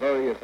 various 0.00 0.36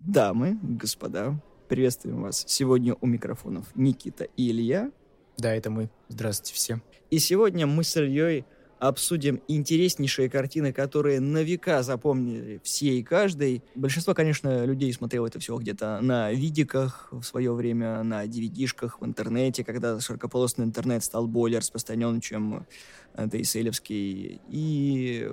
Дамы, 0.00 0.58
господа, 0.62 1.40
приветствуем 1.68 2.22
вас. 2.22 2.44
Сегодня 2.48 2.96
у 3.00 3.06
микрофонов 3.06 3.66
Никита 3.74 4.24
и 4.24 4.50
Илья. 4.50 4.90
Да, 5.36 5.54
это 5.54 5.70
мы. 5.70 5.90
Здравствуйте 6.08 6.54
все. 6.54 6.80
И 7.10 7.18
сегодня 7.18 7.66
мы 7.66 7.84
с 7.84 7.96
Ильей 7.96 8.44
обсудим 8.78 9.40
интереснейшие 9.48 10.30
картины, 10.30 10.72
которые 10.72 11.20
на 11.20 11.42
века 11.42 11.82
запомнили 11.82 12.60
все 12.62 12.98
и 12.98 13.02
каждый. 13.02 13.62
Большинство, 13.74 14.14
конечно, 14.14 14.64
людей 14.64 14.92
смотрело 14.92 15.26
это 15.26 15.40
все 15.40 15.56
где-то 15.56 16.00
на 16.00 16.32
видиках 16.32 17.08
в 17.10 17.22
свое 17.22 17.52
время, 17.52 18.02
на 18.02 18.24
DVD-шках 18.24 19.00
в 19.00 19.04
интернете, 19.04 19.64
когда 19.64 19.98
широкополосный 20.00 20.64
интернет 20.64 21.02
стал 21.02 21.26
более 21.26 21.58
распространен, 21.58 22.20
чем 22.20 22.66
дейселевский. 23.16 24.40
И 24.48 25.28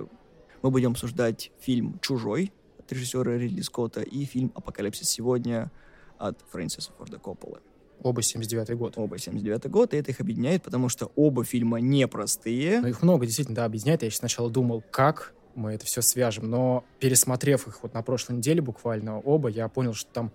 мы 0.62 0.70
будем 0.70 0.92
обсуждать 0.92 1.52
фильм 1.60 1.98
«Чужой» 2.00 2.52
от 2.78 2.92
режиссера 2.92 3.36
Ридли 3.36 3.60
Скотта 3.60 4.02
и 4.02 4.24
фильм 4.24 4.50
«Апокалипсис 4.54 5.08
сегодня» 5.08 5.70
от 6.18 6.40
Фрэнсиса 6.50 6.92
Форда 6.98 7.18
Копполы. 7.18 7.60
Оба 8.02 8.22
79 8.22 8.76
год. 8.76 8.94
Оба 8.96 9.18
79 9.18 9.70
год, 9.70 9.94
и 9.94 9.96
это 9.96 10.10
их 10.10 10.20
объединяет, 10.20 10.62
потому 10.62 10.88
что 10.88 11.10
оба 11.16 11.44
фильма 11.44 11.80
непростые. 11.80 12.80
Но 12.80 12.88
их 12.88 13.02
много 13.02 13.26
действительно, 13.26 13.56
да, 13.56 13.64
объединяет. 13.64 14.02
Я 14.02 14.10
сначала 14.10 14.50
думал, 14.50 14.82
как 14.90 15.34
мы 15.54 15.72
это 15.72 15.86
все 15.86 16.02
свяжем, 16.02 16.50
но 16.50 16.84
пересмотрев 17.00 17.66
их 17.66 17.82
вот 17.82 17.94
на 17.94 18.02
прошлой 18.02 18.36
неделе 18.36 18.60
буквально 18.60 19.18
оба, 19.18 19.48
я 19.48 19.68
понял, 19.68 19.94
что 19.94 20.10
там 20.12 20.30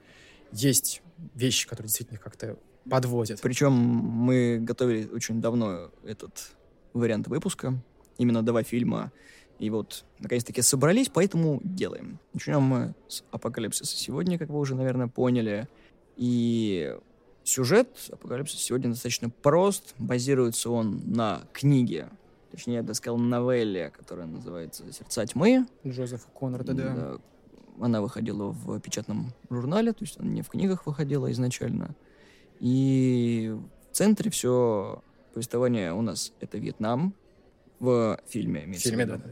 есть 0.52 1.02
вещи, 1.36 1.68
которые 1.68 1.88
действительно 1.88 2.20
как-то 2.20 2.58
подводят. 2.90 3.40
Причем 3.42 3.72
мы 3.72 4.58
готовили 4.60 5.08
очень 5.08 5.40
давно 5.40 5.92
этот 6.04 6.52
вариант 6.94 7.28
выпуска, 7.28 7.76
именно 8.18 8.42
два 8.44 8.64
фильма, 8.64 9.12
и 9.60 9.70
вот 9.70 10.06
наконец-таки 10.20 10.64
собрались, 10.64 11.10
поэтому 11.10 11.62
делаем. 11.64 12.20
Начнем 12.34 12.64
мы 12.64 12.96
с 13.08 13.24
«Апокалипсиса» 13.30 13.96
сегодня, 13.96 14.40
как 14.40 14.50
вы 14.50 14.60
уже, 14.60 14.74
наверное, 14.74 15.08
поняли. 15.08 15.68
И 16.18 16.98
Сюжет 17.52 17.90
«Апокалипсис» 18.10 18.62
сегодня 18.62 18.92
достаточно 18.92 19.30
прост. 19.30 19.94
Базируется 20.00 20.70
он 20.70 21.02
на 21.06 21.42
книге, 21.52 22.08
точнее, 22.50 22.76
я 22.76 22.82
бы 22.82 22.94
сказал, 22.94 23.18
новелле, 23.18 23.90
которая 23.90 24.26
называется 24.26 24.86
«Сердца 24.94 25.26
тьмы». 25.26 25.68
Джозефа 25.86 26.30
Конрада, 26.30 26.74
да. 26.74 26.96
да. 26.96 27.18
Она 27.82 28.02
выходила 28.02 28.52
в 28.52 28.80
печатном 28.80 29.34
журнале, 29.50 29.92
то 29.92 30.06
есть 30.06 30.18
она 30.18 30.30
не 30.30 30.44
в 30.44 30.48
книгах 30.48 30.86
выходила 30.86 31.30
изначально. 31.34 31.94
И 32.62 33.54
в 33.92 33.96
центре 33.98 34.32
все 34.32 35.04
повествование 35.34 35.92
у 35.92 36.02
нас 36.02 36.32
это 36.40 36.58
Вьетнам 36.58 37.14
в 37.82 38.18
фильме. 38.30 38.66
В 38.66 38.78
фильме, 38.78 39.06
да, 39.06 39.18
да. 39.18 39.24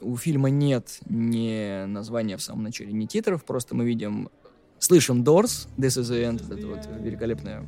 У 0.00 0.16
фильма 0.16 0.48
нет 0.48 1.00
ни 1.08 1.86
названия 1.86 2.36
в 2.36 2.42
самом 2.42 2.62
начале, 2.62 2.92
ни 2.92 3.06
титров, 3.06 3.44
просто 3.44 3.74
мы 3.74 3.84
видим 3.84 4.30
слышим 4.78 5.22
Doors, 5.22 5.68
This 5.76 6.00
is 6.00 6.10
the 6.10 6.22
End, 6.22 6.52
это 6.52 6.66
вот 6.66 6.80
великолепное 7.00 7.66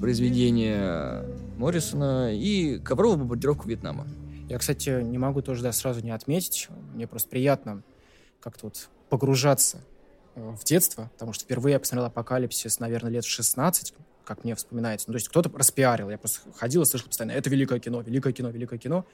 произведение 0.00 1.24
Моррисона, 1.58 2.34
и 2.34 2.78
ковровую 2.78 3.18
бомбардировку 3.18 3.68
Вьетнама. 3.68 4.06
Я, 4.48 4.58
кстати, 4.58 5.02
не 5.02 5.18
могу 5.18 5.42
тоже 5.42 5.62
да, 5.62 5.72
сразу 5.72 6.00
не 6.00 6.10
отметить, 6.10 6.68
мне 6.94 7.06
просто 7.06 7.28
приятно 7.28 7.82
как-то 8.40 8.66
вот 8.66 8.88
погружаться 9.10 9.78
э, 10.34 10.54
в 10.58 10.64
детство, 10.64 11.10
потому 11.12 11.32
что 11.32 11.44
впервые 11.44 11.74
я 11.74 11.78
посмотрел 11.78 12.06
«Апокалипсис», 12.06 12.80
наверное, 12.80 13.10
лет 13.10 13.24
в 13.24 13.28
16, 13.28 13.94
как 14.24 14.44
мне 14.44 14.54
вспоминается. 14.54 15.08
Ну, 15.08 15.12
то 15.12 15.16
есть 15.18 15.28
кто-то 15.28 15.50
распиарил, 15.56 16.10
я 16.10 16.18
просто 16.18 16.40
ходил 16.56 16.82
и 16.82 16.84
слышал 16.86 17.08
постоянно, 17.08 17.32
это 17.32 17.50
великое 17.50 17.78
кино, 17.78 18.00
великое 18.00 18.32
кино, 18.32 18.48
великое 18.48 18.78
кино. 18.78 19.04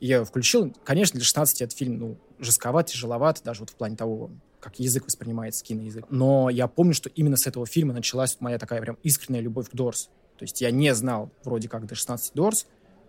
И 0.00 0.06
я 0.06 0.24
включил, 0.24 0.74
конечно, 0.84 1.18
для 1.18 1.24
16 1.24 1.62
этот 1.62 1.76
фильм, 1.76 1.98
ну, 1.98 2.16
жестковат, 2.38 2.86
тяжеловат, 2.86 3.42
даже 3.44 3.60
вот 3.60 3.70
в 3.70 3.74
плане 3.74 3.96
того, 3.96 4.30
как 4.62 4.78
язык 4.78 5.04
воспринимается, 5.06 5.64
киноязык. 5.64 6.06
Но 6.08 6.48
я 6.48 6.68
помню, 6.68 6.94
что 6.94 7.08
именно 7.10 7.36
с 7.36 7.46
этого 7.46 7.66
фильма 7.66 7.92
началась 7.92 8.36
моя 8.40 8.58
такая 8.58 8.80
прям 8.80 8.96
искренняя 9.02 9.42
любовь 9.42 9.68
к 9.68 9.74
Дорс. 9.74 10.08
То 10.38 10.44
есть 10.44 10.60
я 10.60 10.70
не 10.70 10.94
знал 10.94 11.30
вроде 11.44 11.68
как 11.68 11.86
до 11.86 11.94
16 11.94 12.32
Дорс, 12.34 12.66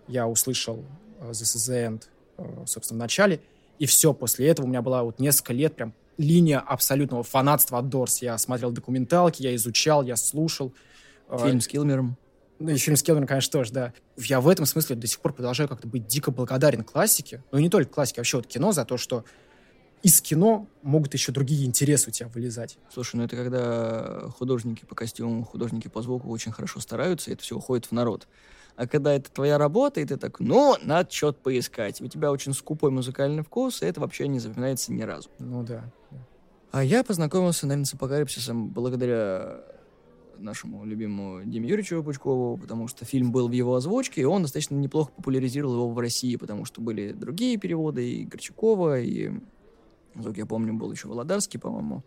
я 0.08 0.28
услышал 0.28 0.84
uh, 1.20 1.30
This 1.32 1.56
is 1.56 1.72
the 1.72 1.88
End, 1.88 2.04
uh, 2.38 2.66
собственно, 2.66 3.00
в 3.00 3.02
начале, 3.02 3.40
и 3.78 3.86
все, 3.86 4.14
после 4.14 4.48
этого 4.48 4.66
у 4.66 4.70
меня 4.70 4.82
была 4.82 5.04
вот 5.04 5.20
несколько 5.20 5.54
лет 5.54 5.76
прям 5.76 5.94
линия 6.18 6.60
абсолютного 6.60 7.24
фанатства 7.24 7.80
от 7.80 7.90
Дорс. 7.90 8.22
Я 8.22 8.38
смотрел 8.38 8.72
документалки, 8.72 9.42
я 9.42 9.56
изучал, 9.56 10.04
я 10.04 10.16
слушал. 10.16 10.74
Фильм 11.40 11.62
с 11.62 11.68
Килмером. 11.68 12.18
Ну, 12.60 12.70
и 12.70 12.78
фильм 12.78 12.96
с 12.96 13.04
Келвером, 13.04 13.28
конечно, 13.28 13.52
тоже, 13.52 13.74
да. 13.74 13.94
Я 14.18 14.40
в 14.40 14.48
этом 14.48 14.66
смысле 14.66 14.96
до 14.96 15.08
сих 15.08 15.20
пор 15.20 15.34
продолжаю 15.34 15.68
как-то 15.68 15.88
быть 15.88 16.08
дико 16.08 16.32
благодарен 16.32 16.84
классике. 16.84 17.44
Ну, 17.52 17.58
и 17.58 17.64
не 17.64 17.70
только 17.70 17.92
классике, 17.92 18.20
а 18.20 18.22
вообще 18.22 18.38
вот 18.38 18.48
кино 18.48 18.72
за 18.72 18.86
то, 18.86 18.98
что 18.98 19.26
из 20.04 20.22
кино 20.22 20.68
могут 20.82 21.14
еще 21.14 21.32
другие 21.32 21.66
интересы 21.66 22.10
у 22.10 22.12
тебя 22.12 22.28
вылезать. 22.28 22.78
Слушай, 22.94 23.16
ну 23.16 23.24
это 23.24 23.38
когда 23.38 24.30
художники 24.38 24.84
по 24.84 24.96
костюму, 24.96 25.46
художники 25.46 25.88
по 25.88 26.02
звуку 26.02 26.30
очень 26.30 26.52
хорошо 26.52 26.82
стараются, 26.82 27.32
и 27.32 27.34
это 27.34 27.42
все 27.42 27.56
уходит 27.56 27.86
в 27.86 27.94
народ. 27.94 28.28
А 28.76 28.86
когда 28.86 29.14
это 29.14 29.32
твоя 29.32 29.58
работа, 29.58 30.02
и 30.02 30.06
ты 30.06 30.18
так, 30.18 30.42
ну, 30.42 30.76
надо 30.84 31.10
что-то 31.10 31.40
поискать. 31.40 32.02
У 32.02 32.08
тебя 32.08 32.32
очень 32.32 32.54
скупой 32.54 32.92
музыкальный 32.92 33.44
вкус, 33.44 33.82
и 33.82 33.86
это 33.86 34.02
вообще 34.02 34.28
не 34.28 34.40
запоминается 34.40 34.92
ни 34.92 35.04
разу. 35.04 35.30
Ну 35.40 35.64
да. 35.64 35.90
А 36.72 36.84
я 36.84 37.04
познакомился, 37.04 37.66
наверное, 37.66 37.86
с 37.86 37.94
апокалипсисом 37.94 38.70
благодаря 38.70 39.62
нашему 40.38 40.84
любимому 40.84 41.46
Диме 41.46 41.70
Юрьевичу 41.70 42.04
Пучкову, 42.04 42.58
потому 42.58 42.90
что 42.90 43.06
фильм 43.06 43.32
был 43.32 43.48
в 43.48 43.52
его 43.52 43.76
озвучке, 43.76 44.22
и 44.22 44.26
он 44.26 44.42
достаточно 44.42 44.76
неплохо 44.76 45.12
популяризировал 45.16 45.76
его 45.76 45.90
в 45.92 46.00
России, 46.00 46.36
потому 46.36 46.66
что 46.66 46.82
были 46.82 47.14
другие 47.14 47.58
переводы 47.58 48.10
и 48.10 48.26
Горчакова, 48.26 49.00
и 49.00 49.32
Звук, 50.16 50.38
я 50.38 50.46
помню, 50.46 50.74
был 50.74 50.92
еще 50.92 51.08
Володарский, 51.08 51.60
по-моему. 51.60 52.04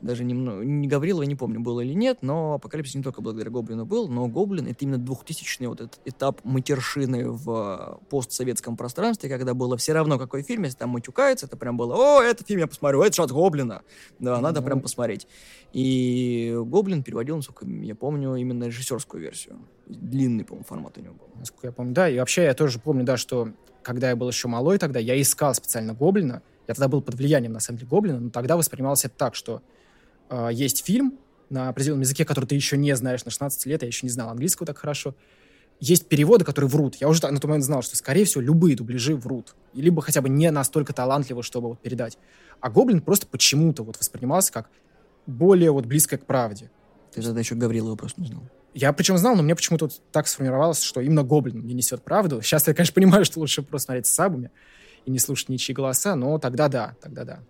Даже 0.00 0.22
немного, 0.24 0.62
не 0.64 0.86
Гаврилова 0.86 1.22
не 1.22 1.34
помню, 1.34 1.60
было 1.60 1.80
или 1.80 1.94
нет, 1.94 2.18
но 2.20 2.54
Апокалипсис 2.54 2.94
не 2.94 3.02
только 3.02 3.22
благодаря 3.22 3.50
Гоблину 3.50 3.86
был, 3.86 4.06
но 4.06 4.26
Гоблин— 4.26 4.66
это 4.68 4.84
именно 4.84 5.02
2000-й 5.02 5.66
вот 5.66 5.80
этот 5.80 5.98
этап 6.04 6.44
матершины 6.44 7.30
в 7.30 8.00
постсоветском 8.10 8.76
пространстве, 8.76 9.30
когда 9.30 9.54
было 9.54 9.78
все 9.78 9.94
равно, 9.94 10.18
какой 10.18 10.42
фильм, 10.42 10.64
если 10.64 10.76
там 10.76 10.90
матюкается, 10.90 11.46
это 11.46 11.56
прям 11.56 11.78
было, 11.78 11.94
о, 11.94 12.22
этот 12.22 12.46
фильм 12.46 12.60
я 12.60 12.66
посмотрю, 12.66 13.02
это 13.02 13.14
шат 13.14 13.30
Гоблина. 13.30 13.80
Да, 14.18 14.34
mm-hmm. 14.36 14.40
надо 14.40 14.60
прям 14.60 14.82
посмотреть. 14.82 15.26
И 15.72 16.54
Гоблин 16.66 17.02
переводил, 17.02 17.36
насколько 17.36 17.64
я 17.66 17.94
помню, 17.94 18.34
именно 18.36 18.64
режиссерскую 18.64 19.22
версию. 19.22 19.58
Длинный, 19.86 20.44
по-моему, 20.44 20.66
формат 20.66 20.98
у 20.98 21.00
него 21.00 21.14
был. 21.14 21.28
Насколько 21.36 21.68
я 21.68 21.72
помню, 21.72 21.94
да. 21.94 22.10
И 22.10 22.18
вообще 22.18 22.44
я 22.44 22.52
тоже 22.52 22.78
помню, 22.78 23.04
да, 23.04 23.16
что 23.16 23.48
когда 23.82 24.10
я 24.10 24.16
был 24.16 24.28
еще 24.28 24.48
малой 24.48 24.78
тогда, 24.78 24.98
я 24.98 25.20
искал 25.20 25.54
специально 25.54 25.94
Гоблина, 25.94 26.42
я 26.66 26.74
тогда 26.74 26.88
был 26.88 27.02
под 27.02 27.14
влиянием, 27.14 27.52
на 27.52 27.60
самом 27.60 27.78
деле, 27.78 27.88
Гоблина, 27.90 28.20
но 28.20 28.30
тогда 28.30 28.56
воспринималось 28.56 29.04
это 29.04 29.14
так, 29.16 29.34
что 29.34 29.62
э, 30.30 30.48
есть 30.52 30.84
фильм 30.84 31.18
на 31.50 31.68
определенном 31.68 32.02
языке, 32.02 32.24
который 32.24 32.46
ты 32.46 32.54
еще 32.54 32.76
не 32.76 32.94
знаешь 32.96 33.24
на 33.24 33.30
16 33.30 33.66
лет, 33.66 33.82
я 33.82 33.88
еще 33.88 34.06
не 34.06 34.10
знал 34.10 34.30
английского 34.30 34.66
так 34.66 34.78
хорошо. 34.78 35.14
Есть 35.80 36.08
переводы, 36.08 36.44
которые 36.44 36.68
врут. 36.68 36.96
Я 36.96 37.08
уже 37.08 37.20
на 37.26 37.34
тот 37.34 37.44
момент 37.44 37.64
знал, 37.64 37.82
что, 37.82 37.96
скорее 37.96 38.24
всего, 38.24 38.40
любые 38.40 38.76
дубляжи 38.76 39.16
врут. 39.16 39.54
Либо 39.74 40.02
хотя 40.02 40.22
бы 40.22 40.28
не 40.28 40.50
настолько 40.50 40.92
талантливо, 40.92 41.42
чтобы 41.42 41.68
вот 41.68 41.80
передать. 41.80 42.16
А 42.60 42.70
Гоблин 42.70 43.00
просто 43.00 43.26
почему-то 43.26 43.82
вот 43.82 43.98
воспринимался 43.98 44.52
как 44.52 44.70
более 45.26 45.72
вот 45.72 45.86
близко 45.86 46.16
к 46.16 46.26
правде. 46.26 46.70
Ты 47.12 47.22
тогда 47.22 47.40
еще 47.40 47.54
Гаврилова 47.54 47.96
просто 47.96 48.20
не 48.20 48.28
знал. 48.28 48.42
Я 48.72 48.92
причем 48.92 49.18
знал, 49.18 49.36
но 49.36 49.42
мне 49.42 49.54
почему-то 49.54 49.88
так 50.10 50.26
сформировалось, 50.26 50.82
что 50.82 51.00
именно 51.00 51.22
Гоблин 51.22 51.60
мне 51.60 51.74
несет 51.74 52.02
правду. 52.02 52.40
Сейчас 52.42 52.66
я, 52.66 52.74
конечно, 52.74 52.94
понимаю, 52.94 53.24
что 53.24 53.40
лучше 53.40 53.62
просто 53.62 53.86
смотреть 53.86 54.06
с 54.06 54.14
сабами 54.14 54.50
и 55.04 55.10
не 55.10 55.18
слушать 55.18 55.48
ничьи 55.48 55.74
голоса, 55.74 56.16
но 56.16 56.38
тогда 56.38 56.68
да, 56.68 56.96
тогда 57.00 57.24
да. 57.24 57.40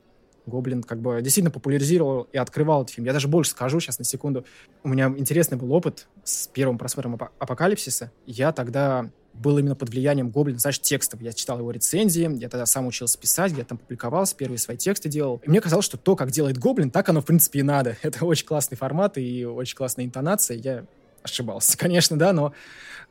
Гоблин 0.47 0.82
как 0.82 1.00
бы 1.00 1.22
действительно 1.22 1.50
популяризировал 1.50 2.28
и 2.32 2.37
открывал 2.37 2.82
этот 2.82 2.94
фильм. 2.94 3.06
Я 3.06 3.12
даже 3.12 3.28
больше 3.28 3.53
скажу 3.53 3.81
сейчас 3.81 3.98
на 3.98 4.04
секунду. 4.04 4.44
У 4.82 4.88
меня 4.88 5.06
интересный 5.16 5.56
был 5.56 5.72
опыт 5.72 6.06
с 6.22 6.48
первым 6.48 6.76
просмотром 6.76 7.19
«Апокалипсиса». 7.38 8.12
Я 8.27 8.53
тогда 8.53 9.09
был 9.33 9.59
именно 9.59 9.74
под 9.74 9.89
влиянием 9.91 10.30
Гоблина, 10.30 10.59
знаешь, 10.59 10.80
текстов. 10.80 11.21
Я 11.21 11.33
читал 11.33 11.59
его 11.59 11.71
рецензии, 11.71 12.30
я 12.39 12.48
тогда 12.48 12.66
сам 12.66 12.86
учился 12.86 13.18
писать, 13.18 13.53
где-то 13.53 13.71
там 13.71 13.78
публиковался, 13.78 14.36
первые 14.36 14.59
свои 14.59 14.77
тексты 14.77 15.09
делал. 15.09 15.41
И 15.45 15.50
мне 15.50 15.60
казалось, 15.60 15.86
что 15.86 15.97
то, 15.97 16.15
как 16.15 16.30
делает 16.30 16.59
Гоблин, 16.59 16.91
так 16.91 17.09
оно, 17.09 17.21
в 17.21 17.24
принципе, 17.24 17.60
и 17.60 17.62
надо. 17.62 17.97
Это 18.03 18.24
очень 18.24 18.47
классный 18.47 18.77
формат 18.77 19.18
и 19.18 19.45
очень 19.45 19.77
классная 19.77 20.04
интонация. 20.04 20.57
Я 20.59 20.84
ошибался, 21.22 21.77
конечно, 21.78 22.18
да, 22.18 22.33
но 22.33 22.53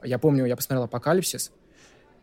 я 0.03 0.19
помню, 0.19 0.45
я 0.45 0.55
посмотрел 0.55 0.83
«Апокалипсис», 0.83 1.51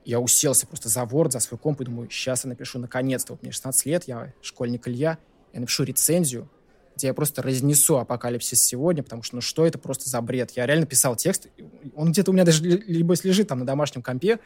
я 0.05 0.20
уселся 0.20 0.67
просто 0.67 0.88
за 0.88 1.00
Word, 1.00 1.31
за 1.31 1.41
свой 1.41 1.58
комп 1.58 1.81
и 1.81 1.85
думаю, 1.85 2.11
сейчас 2.11 2.44
я 2.44 2.49
напишу 2.49 2.79
наконец-то, 2.79 3.35
вот 3.35 3.43
мне 3.43 3.52
16 3.52 3.87
лет, 3.87 4.05
я 4.05 4.32
школьник 4.43 4.88
Илья, 4.88 5.19
я 5.52 5.61
напишу 5.61 5.85
рецензию, 5.85 6.49
где 6.97 7.08
я 7.08 7.14
просто 7.14 7.43
разнесу 7.43 7.97
апокалипсис 7.97 8.62
сегодня, 8.62 9.02
потому 9.02 9.23
что, 9.23 9.37
ну 9.37 9.41
что 9.41 9.67
это 9.67 9.79
просто 9.79 10.08
за 10.08 10.20
бред? 10.20 10.52
Я 10.52 10.67
реально 10.67 10.87
писал 10.87 11.17
текст, 11.17 11.49
он 11.94 12.12
где-то 12.12 12.31
у 12.31 12.35
меня 12.35 12.44
даже 12.44 12.62
либо 12.64 13.14
лежит 13.23 13.49
там 13.49 13.61
на 13.61 13.67
домашнем 13.67 14.02
компе, 14.02 14.38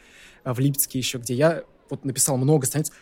а, 0.44 0.54
в 0.54 0.60
Липецке 0.60 0.98
еще, 0.98 1.18
где 1.18 1.34
я 1.34 1.64
вот 1.90 2.04
написал 2.04 2.36
много 2.36 2.66
страниц. 2.66 2.92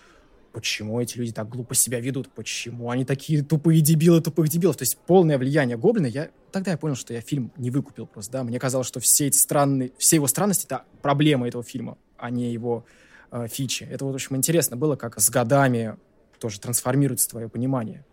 почему 0.52 1.00
эти 1.00 1.16
люди 1.16 1.32
так 1.32 1.48
глупо 1.48 1.74
себя 1.74 1.98
ведут, 1.98 2.28
почему 2.28 2.90
они 2.90 3.06
такие 3.06 3.42
тупые 3.42 3.80
дебилы, 3.80 4.20
тупых 4.20 4.50
дебилов. 4.50 4.76
То 4.76 4.82
есть 4.82 4.98
полное 4.98 5.38
влияние 5.38 5.78
Гоблина. 5.78 6.06
Я 6.06 6.28
тогда 6.50 6.72
я 6.72 6.76
понял, 6.76 6.94
что 6.94 7.14
я 7.14 7.22
фильм 7.22 7.50
не 7.56 7.70
выкупил 7.70 8.06
просто, 8.06 8.32
да. 8.32 8.44
Мне 8.44 8.58
казалось, 8.58 8.86
что 8.86 9.00
все 9.00 9.28
эти 9.28 9.38
странные, 9.38 9.92
все 9.96 10.16
его 10.16 10.26
странности— 10.26 10.66
это 10.66 10.84
проблема 11.00 11.48
этого 11.48 11.64
фильма, 11.64 11.96
а 12.22 12.30
не 12.30 12.52
его 12.52 12.84
э, 13.30 13.46
фичи. 13.48 13.84
Это 13.84 14.04
вот, 14.04 14.12
в 14.12 14.14
общем, 14.14 14.36
интересно 14.36 14.76
было, 14.76 14.96
как 14.96 15.20
с 15.20 15.28
годами 15.28 15.96
тоже 16.38 16.60
трансформируется 16.60 17.28
твое 17.28 17.48
понимание. 17.48 18.04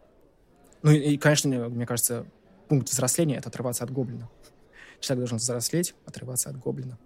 Ну 0.82 0.92
и, 0.92 1.18
конечно, 1.18 1.70
мне 1.70 1.86
кажется, 1.86 2.26
пункт 2.68 2.90
взросления— 2.90 3.36
это 3.38 3.50
отрываться 3.50 3.84
от 3.84 3.92
Гоблина. 3.92 4.30
Человек 5.00 5.22
должен 5.22 5.38
взрослеть, 5.38 5.96
отрываться 6.06 6.50
от 6.50 6.58
Гоблина 6.58 6.98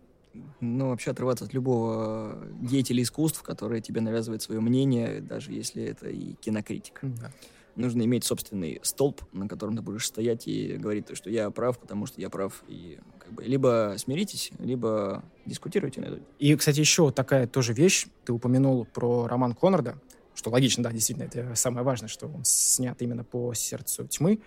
ну, 0.59 0.89
вообще 0.89 1.11
отрываться 1.11 1.45
от 1.45 1.53
любого 1.53 2.38
деятеля 2.61 3.03
искусств, 3.03 3.41
который 3.44 3.81
тебе 3.81 4.01
навязывает 4.01 4.41
свое 4.41 4.61
мнение, 4.61 5.21
даже 5.21 5.51
если 5.51 5.83
это 5.83 6.09
и 6.09 6.33
кинокритик. 6.33 6.99
Да. 7.01 7.31
Нужно 7.75 8.03
иметь 8.03 8.23
собственный 8.23 8.79
столб, 8.83 9.21
на 9.31 9.47
котором 9.47 9.75
ты 9.75 9.81
будешь 9.81 10.06
стоять 10.06 10.47
и 10.47 10.77
говорить, 10.77 11.15
что 11.15 11.29
я 11.29 11.49
прав, 11.49 11.79
потому 11.79 12.06
что 12.06 12.21
я 12.21 12.29
прав. 12.29 12.63
И 12.67 12.99
как 13.23 13.33
бы 13.33 13.43
либо 13.43 13.95
смиритесь, 13.97 14.51
либо 14.59 15.23
дискутируйте 15.45 16.01
на 16.01 16.05
это. 16.05 16.19
И, 16.39 16.55
кстати, 16.55 16.79
еще 16.79 17.11
такая 17.11 17.47
тоже 17.47 17.73
вещь. 17.73 18.07
Ты 18.25 18.33
упомянул 18.33 18.85
про 18.85 19.27
роман 19.27 19.53
Конрада, 19.53 19.95
что 20.35 20.49
логично, 20.49 20.83
да, 20.83 20.91
действительно, 20.91 21.25
это 21.25 21.55
самое 21.55 21.85
важное, 21.85 22.09
что 22.09 22.27
он 22.27 22.43
снят 22.43 23.01
именно 23.01 23.23
по 23.23 23.53
сердцу 23.53 24.07
тьмы. 24.07 24.39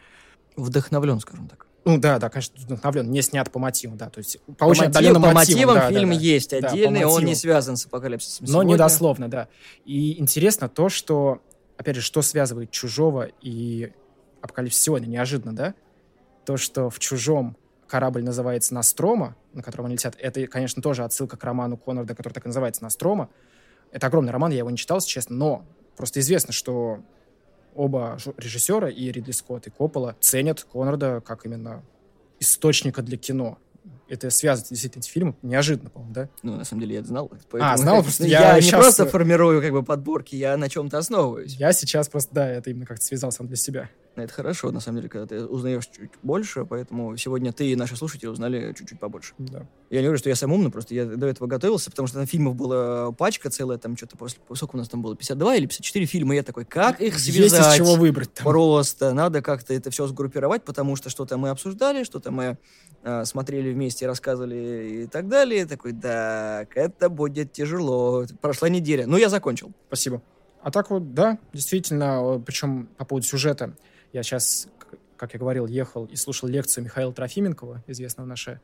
Вдохновлен, 0.57 1.21
скажем 1.21 1.49
так. 1.49 1.67
Ну 1.85 1.99
да, 1.99 2.19
да, 2.19 2.29
конечно, 2.29 2.55
вдохновлен, 2.59 3.09
не 3.11 3.23
снят 3.23 3.51
по 3.53 3.61
мотивам, 3.61 3.97
да, 3.97 4.11
то 4.11 4.19
есть 4.19 4.41
по, 4.43 4.53
по, 4.55 4.67
мотив, 4.69 4.87
по 4.87 4.93
мотивам, 4.93 5.35
мотивам 5.35 5.75
да, 5.77 5.89
фильм 5.89 6.09
да, 6.09 6.15
есть 6.17 6.51
да, 6.51 6.57
отдельный, 6.57 7.05
он 7.05 7.25
не 7.25 7.37
связан 7.37 7.77
с 7.77 7.87
апокалипсисом. 7.87 8.47
Но 8.47 8.53
сегодня. 8.55 8.73
недословно, 8.73 9.31
да. 9.31 9.49
И 9.85 10.19
интересно 10.21 10.69
то, 10.69 10.89
что, 10.89 11.43
опять 11.77 11.95
же, 11.95 12.03
что 12.03 12.23
связывает 12.23 12.73
Чужого 12.73 13.29
и 13.41 13.93
апокалипсис 14.41 14.83
сегодня, 14.83 15.07
неожиданно, 15.07 15.55
да? 15.55 15.75
То, 16.45 16.57
что 16.57 16.91
в 16.91 16.99
Чужом 16.99 17.57
корабль 17.87 18.23
называется 18.23 18.75
Настрома, 18.75 19.37
на 19.53 19.63
котором 19.63 19.87
они 19.87 19.95
летят, 19.95 20.17
это, 20.21 20.47
конечно, 20.47 20.83
тоже 20.83 21.05
отсылка 21.05 21.37
к 21.37 21.45
роману 21.45 21.77
Конрада, 21.77 22.15
который 22.15 22.35
так 22.35 22.45
и 22.45 22.49
называется 22.49 22.83
Настрома. 22.83 23.29
Это 23.93 24.07
огромный 24.09 24.33
роман, 24.33 24.51
я 24.51 24.59
его 24.59 24.71
не 24.71 24.77
читал, 24.77 25.01
честно, 25.01 25.37
но 25.37 25.65
просто 25.97 26.21
известно, 26.21 26.53
что 26.53 27.01
оба 27.75 28.19
режиссера, 28.37 28.89
и 28.89 29.11
Ридли 29.11 29.33
Скотт, 29.33 29.67
и 29.67 29.71
Коппола, 29.71 30.17
ценят 30.21 30.65
Конрада 30.65 31.23
как 31.25 31.47
именно 31.47 31.83
источника 32.41 33.03
для 33.03 33.17
кино. 33.17 33.59
Это 34.09 34.31
связывает 34.31 34.71
действительно 34.71 35.03
эти 35.03 35.11
фильмы 35.11 35.35
неожиданно, 35.43 35.91
по-моему, 35.91 36.15
да? 36.15 36.29
Ну, 36.43 36.57
на 36.57 36.65
самом 36.65 36.83
деле, 36.83 36.95
я 36.95 37.01
это 37.01 37.09
знал. 37.09 37.31
Поэтому, 37.51 37.73
а, 37.73 37.77
знал? 37.77 38.03
Просто 38.03 38.25
я, 38.25 38.51
я 38.51 38.57
не 38.57 38.63
сейчас... 38.63 38.81
просто 38.81 39.07
формирую 39.07 39.61
как 39.61 39.73
бы 39.73 39.83
подборки, 39.83 40.37
я 40.37 40.57
на 40.57 40.69
чем-то 40.69 40.99
основываюсь. 40.99 41.55
Я 41.55 41.73
сейчас 41.73 42.09
просто, 42.09 42.35
да, 42.35 42.49
это 42.49 42.71
именно 42.71 42.87
как-то 42.87 43.05
связал 43.05 43.33
сам 43.33 43.47
для 43.49 43.57
себя. 43.57 43.91
Это 44.17 44.33
хорошо, 44.33 44.71
на 44.73 44.81
самом 44.81 44.99
деле, 44.99 45.11
когда 45.11 45.27
ты 45.27 45.45
узнаешь 45.45 45.87
чуть 45.87 46.11
больше, 46.23 46.65
поэтому 46.65 47.19
сегодня 47.19 47.53
ты 47.53 47.71
и 47.71 47.77
наши 47.77 47.97
слушатели 47.97 48.29
узнали 48.29 48.73
чуть-чуть 48.73 48.99
побольше. 48.99 49.35
Да. 49.37 49.67
Я 49.91 50.01
не 50.01 50.07
говорю, 50.07 50.19
что 50.19 50.31
я 50.31 50.35
сам 50.35 50.53
умный, 50.53 50.71
просто 50.71 50.95
я 50.95 51.05
до 51.05 51.27
этого 51.27 51.47
готовился, 51.47 51.91
потому 51.91 52.09
что 52.09 52.17
там 52.17 52.27
фильмов 52.27 52.57
была 52.57 53.13
пачка 53.13 53.51
целая, 53.51 53.77
там 53.77 53.95
что-то 53.95 54.17
после... 54.17 54.41
Сколько 54.55 54.77
у 54.77 54.79
нас 54.79 54.89
там 54.89 55.03
было? 55.03 55.15
52 55.15 55.57
или 55.57 55.67
54 55.67 56.07
фильма? 56.07 56.33
И 56.33 56.39
я 56.39 56.43
такой, 56.43 56.65
как 56.65 57.03
их 57.03 57.19
связать? 57.19 57.53
Есть 57.53 57.59
из 57.59 57.75
чего 57.75 57.95
выбрать. 57.97 58.33
Там. 58.33 58.45
Просто 58.45 59.13
надо 59.13 59.43
как-то 59.43 59.75
это 59.75 59.91
все 59.91 60.07
сгруппировать, 60.07 60.65
потому 60.65 60.97
что 60.97 61.11
что-то 61.11 61.37
мы 61.37 61.51
обсуждали, 61.51 62.03
что-то 62.03 62.31
мы 62.31 62.57
э, 63.03 63.25
смотрели 63.27 63.71
вместе, 63.71 64.07
рассказывали 64.07 65.03
и 65.03 65.07
так 65.07 65.29
далее. 65.29 65.63
И 65.63 65.65
такой, 65.67 65.93
так, 65.93 66.75
это 66.75 67.11
будет 67.11 67.53
тяжело. 67.53 68.25
Прошла 68.41 68.71
неделя. 68.71 69.07
Ну, 69.07 69.19
я 69.19 69.29
закончил. 69.29 69.73
Спасибо. 69.89 70.23
А 70.63 70.71
так 70.71 70.91
вот, 70.91 71.15
да, 71.15 71.39
действительно, 71.53 72.43
причем 72.45 72.89
по 72.97 73.05
поводу 73.05 73.27
сюжета. 73.27 73.77
Я 74.17 74.23
сейчас, 74.23 74.69
как 75.19 75.35
я 75.35 75.39
говорил, 75.39 75.67
ехал 75.67 76.07
и 76.07 76.17
слушал 76.17 76.49
лекцию 76.49 76.85
Михаила 76.85 77.13
Трофименкова, 77.13 77.85
известного 77.87 78.27
нашего, 78.27 78.63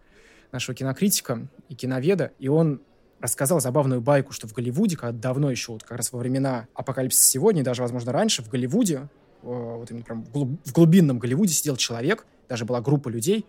нашего 0.51 0.75
кинокритика 0.75 1.47
и 1.69 1.75
киноведа, 1.75 2.33
и 2.39 2.49
он 2.49 2.81
рассказал 3.21 3.61
забавную 3.61 4.01
байку, 4.01 4.33
что 4.33 4.49
в 4.49 4.55
Голливуде, 4.55 4.97
когда 4.97 5.29
давно 5.29 5.51
еще, 5.51 5.73
вот 5.73 5.83
как 5.83 5.99
раз 5.99 6.11
во 6.11 6.19
времена 6.19 6.69
апокалипсиса 6.73 7.27
сегодня, 7.27 7.63
даже, 7.63 7.83
возможно, 7.83 8.13
раньше, 8.13 8.43
в 8.43 8.49
Голливуде, 8.49 9.11
вот 9.43 9.91
именно 9.91 10.05
прям 10.05 10.25
в 10.25 10.73
глубинном 10.73 11.19
Голливуде 11.19 11.53
сидел 11.53 11.77
человек, 11.77 12.25
даже 12.49 12.65
была 12.65 12.81
группа 12.81 13.11
людей, 13.11 13.45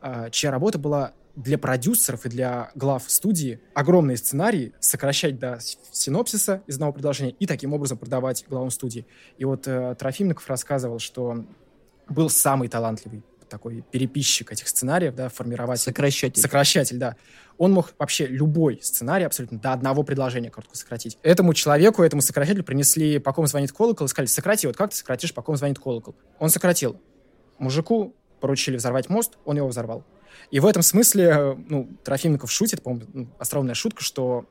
а, 0.00 0.30
чья 0.30 0.50
работа 0.50 0.80
была 0.80 1.12
для 1.36 1.58
продюсеров 1.58 2.26
и 2.26 2.28
для 2.28 2.70
глав 2.74 3.04
студии 3.10 3.60
огромные 3.74 4.16
сценарии 4.16 4.72
сокращать 4.80 5.38
до 5.38 5.58
синопсиса 5.92 6.62
из 6.66 6.76
одного 6.76 6.92
предложения 6.92 7.32
и 7.32 7.46
таким 7.46 7.72
образом 7.72 7.98
продавать 7.98 8.44
главам 8.48 8.70
студии. 8.70 9.06
И 9.38 9.44
вот 9.44 9.66
э, 9.66 9.96
Трофимников 9.98 10.48
рассказывал, 10.48 10.98
что 10.98 11.44
был 12.08 12.30
самый 12.30 12.68
талантливый 12.68 13.22
такой 13.48 13.84
переписчик 13.90 14.50
этих 14.50 14.68
сценариев, 14.68 15.14
да, 15.14 15.28
формировать... 15.28 15.78
Сокращатель. 15.78 16.40
Сокращатель, 16.40 16.98
да. 16.98 17.16
Он 17.56 17.72
мог 17.72 17.92
вообще 17.98 18.26
любой 18.26 18.80
сценарий 18.82 19.24
абсолютно 19.24 19.58
до 19.58 19.72
одного 19.72 20.02
предложения 20.02 20.50
коротко 20.50 20.76
сократить. 20.76 21.18
Этому 21.22 21.54
человеку, 21.54 22.02
этому 22.02 22.20
сокращателю 22.20 22.64
принесли 22.64 23.18
«По 23.18 23.32
ком 23.32 23.46
звонит 23.46 23.70
колокол» 23.70 24.06
и 24.06 24.08
сказали, 24.08 24.26
сократи, 24.26 24.66
вот 24.66 24.76
как 24.76 24.90
ты 24.90 24.96
сократишь 24.96 25.32
«По 25.32 25.42
ком 25.42 25.56
звонит 25.56 25.78
колокол». 25.78 26.16
Он 26.40 26.50
сократил. 26.50 27.00
Мужику 27.58 28.16
поручили 28.40 28.76
взорвать 28.76 29.08
мост, 29.08 29.38
он 29.44 29.56
его 29.56 29.68
взорвал. 29.68 30.04
И 30.50 30.60
в 30.60 30.66
этом 30.66 30.82
смысле, 30.82 31.24
э, 31.24 31.56
ну, 31.68 31.88
Трофимников 32.04 32.50
шутит, 32.50 32.82
по-моему, 32.82 33.06
ну, 33.12 33.28
остроумная 33.38 33.74
шутка, 33.74 34.02
что 34.02 34.46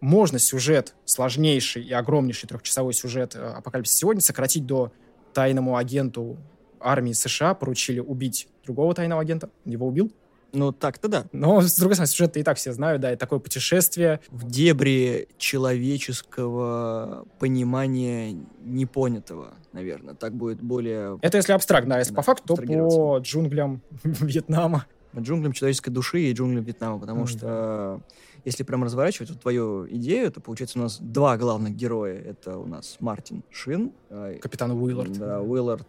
можно 0.00 0.38
сюжет, 0.38 0.94
сложнейший 1.04 1.82
и 1.82 1.92
огромнейший 1.92 2.48
трехчасовой 2.48 2.92
сюжет 2.92 3.34
э, 3.34 3.54
«Апокалипсис 3.56 3.96
сегодня» 3.96 4.22
сократить 4.22 4.66
до 4.66 4.92
тайному 5.34 5.76
агенту 5.76 6.38
армии 6.80 7.12
США 7.12 7.54
поручили 7.54 8.00
убить 8.00 8.48
другого 8.64 8.94
тайного 8.94 9.20
агента. 9.20 9.50
Его 9.64 9.86
убил. 9.86 10.12
Ну, 10.52 10.72
так-то 10.72 11.08
да. 11.08 11.26
Но, 11.32 11.60
с 11.60 11.76
другой 11.76 11.94
стороны, 11.94 12.10
сюжет 12.10 12.36
и 12.38 12.42
так 12.42 12.56
все 12.56 12.72
знают, 12.72 13.02
да, 13.02 13.12
и 13.12 13.16
такое 13.16 13.38
путешествие. 13.38 14.20
В 14.30 14.48
дебри 14.48 15.28
человеческого 15.36 17.26
понимания 17.38 18.34
непонятого, 18.64 19.54
наверное. 19.72 20.14
Так 20.14 20.34
будет 20.34 20.62
более... 20.62 21.18
Это 21.20 21.36
если 21.36 21.52
абстрактно, 21.52 21.96
а 21.96 21.98
если 21.98 22.12
да, 22.12 22.16
по 22.16 22.22
факту, 22.22 22.56
то 22.56 22.62
по 22.62 23.18
джунглям 23.18 23.82
Вьетнама 24.04 24.86
джунглям 25.16 25.52
человеческой 25.52 25.90
души 25.90 26.20
и 26.22 26.32
джунглям 26.32 26.64
Вьетнама, 26.64 26.98
потому 26.98 27.24
mm-hmm. 27.24 27.38
что 27.38 28.02
если 28.44 28.62
прям 28.62 28.84
разворачивать 28.84 29.30
вот 29.30 29.40
твою 29.40 29.86
идею, 29.88 30.30
то 30.32 30.40
получается 30.40 30.78
у 30.78 30.82
нас 30.82 30.98
два 31.00 31.36
главных 31.36 31.74
героя. 31.74 32.18
Это 32.18 32.56
у 32.56 32.66
нас 32.66 32.96
Мартин 33.00 33.42
Шин. 33.50 33.92
А, 34.10 34.38
Капитан 34.38 34.70
Уиллард. 34.70 35.12
Да, 35.18 35.40
Уиллард. 35.40 35.86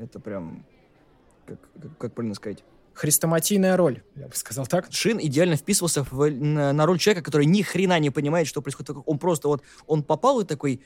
Это 0.00 0.20
прям, 0.20 0.64
как, 1.46 1.58
как, 1.80 1.98
как 1.98 2.14
правильно 2.14 2.34
сказать, 2.34 2.64
хрестоматийная 2.94 3.76
роль, 3.76 4.02
я 4.16 4.28
бы 4.28 4.34
сказал 4.34 4.66
так. 4.66 4.86
Шин 4.90 5.18
идеально 5.20 5.56
вписывался 5.56 6.04
в, 6.04 6.30
на, 6.30 6.72
на 6.72 6.86
роль 6.86 6.98
человека, 6.98 7.24
который 7.24 7.46
ни 7.46 7.62
хрена 7.62 7.98
не 7.98 8.10
понимает, 8.10 8.46
что 8.46 8.62
происходит. 8.62 8.96
Он 9.06 9.18
просто 9.18 9.48
вот, 9.48 9.62
он 9.86 10.02
попал 10.02 10.40
и 10.40 10.44
такой, 10.44 10.80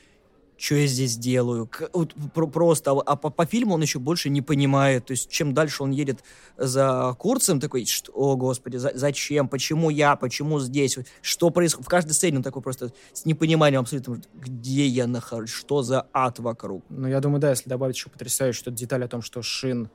что 0.56 0.74
я 0.74 0.86
здесь 0.86 1.16
делаю. 1.16 1.70
Вот, 1.92 2.14
просто, 2.52 2.92
а 2.92 3.16
по, 3.16 3.30
по 3.30 3.46
фильму 3.46 3.74
он 3.74 3.82
еще 3.82 3.98
больше 3.98 4.30
не 4.30 4.42
понимает. 4.42 5.06
То 5.06 5.12
есть, 5.12 5.28
чем 5.28 5.54
дальше 5.54 5.82
он 5.82 5.90
едет 5.90 6.24
за 6.56 7.14
курсом, 7.18 7.60
такой, 7.60 7.84
что, 7.84 8.12
о, 8.12 8.36
господи, 8.36 8.76
за, 8.76 8.92
зачем, 8.94 9.48
почему 9.48 9.90
я, 9.90 10.16
почему 10.16 10.58
здесь, 10.60 10.98
что 11.20 11.50
происходит. 11.50 11.86
В 11.86 11.90
каждой 11.90 12.12
сцене 12.12 12.38
он 12.38 12.42
такой 12.42 12.62
просто 12.62 12.92
с 13.12 13.24
непониманием 13.24 13.82
абсолютно, 13.82 14.20
где 14.34 14.86
я 14.86 15.06
нахожусь, 15.06 15.50
что 15.50 15.82
за 15.82 16.06
ад 16.12 16.38
вокруг. 16.38 16.84
Ну, 16.88 17.08
я 17.08 17.20
думаю, 17.20 17.40
да, 17.40 17.50
если 17.50 17.68
добавить 17.68 17.96
еще 17.96 18.08
потрясающую 18.08 18.72
деталь 18.72 19.04
о 19.04 19.08
том, 19.08 19.22
что 19.22 19.42
Шин 19.42 19.90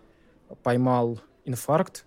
поймал 0.63 1.19
инфаркт, 1.45 2.05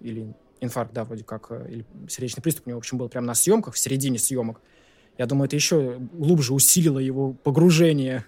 или 0.00 0.34
инфаркт, 0.60 0.92
да, 0.92 1.04
вроде 1.04 1.24
как, 1.24 1.46
э, 1.50 1.66
или 1.68 1.86
сердечный 2.08 2.42
приступ 2.42 2.66
у 2.66 2.70
него, 2.70 2.78
в 2.78 2.82
общем, 2.82 2.98
был 2.98 3.08
прямо 3.08 3.28
на 3.28 3.34
съемках, 3.34 3.74
в 3.74 3.78
середине 3.78 4.18
съемок, 4.18 4.60
я 5.18 5.26
думаю, 5.26 5.46
это 5.46 5.56
еще 5.56 5.98
глубже 6.12 6.52
усилило 6.54 6.98
его 6.98 7.32
погружение 7.32 8.26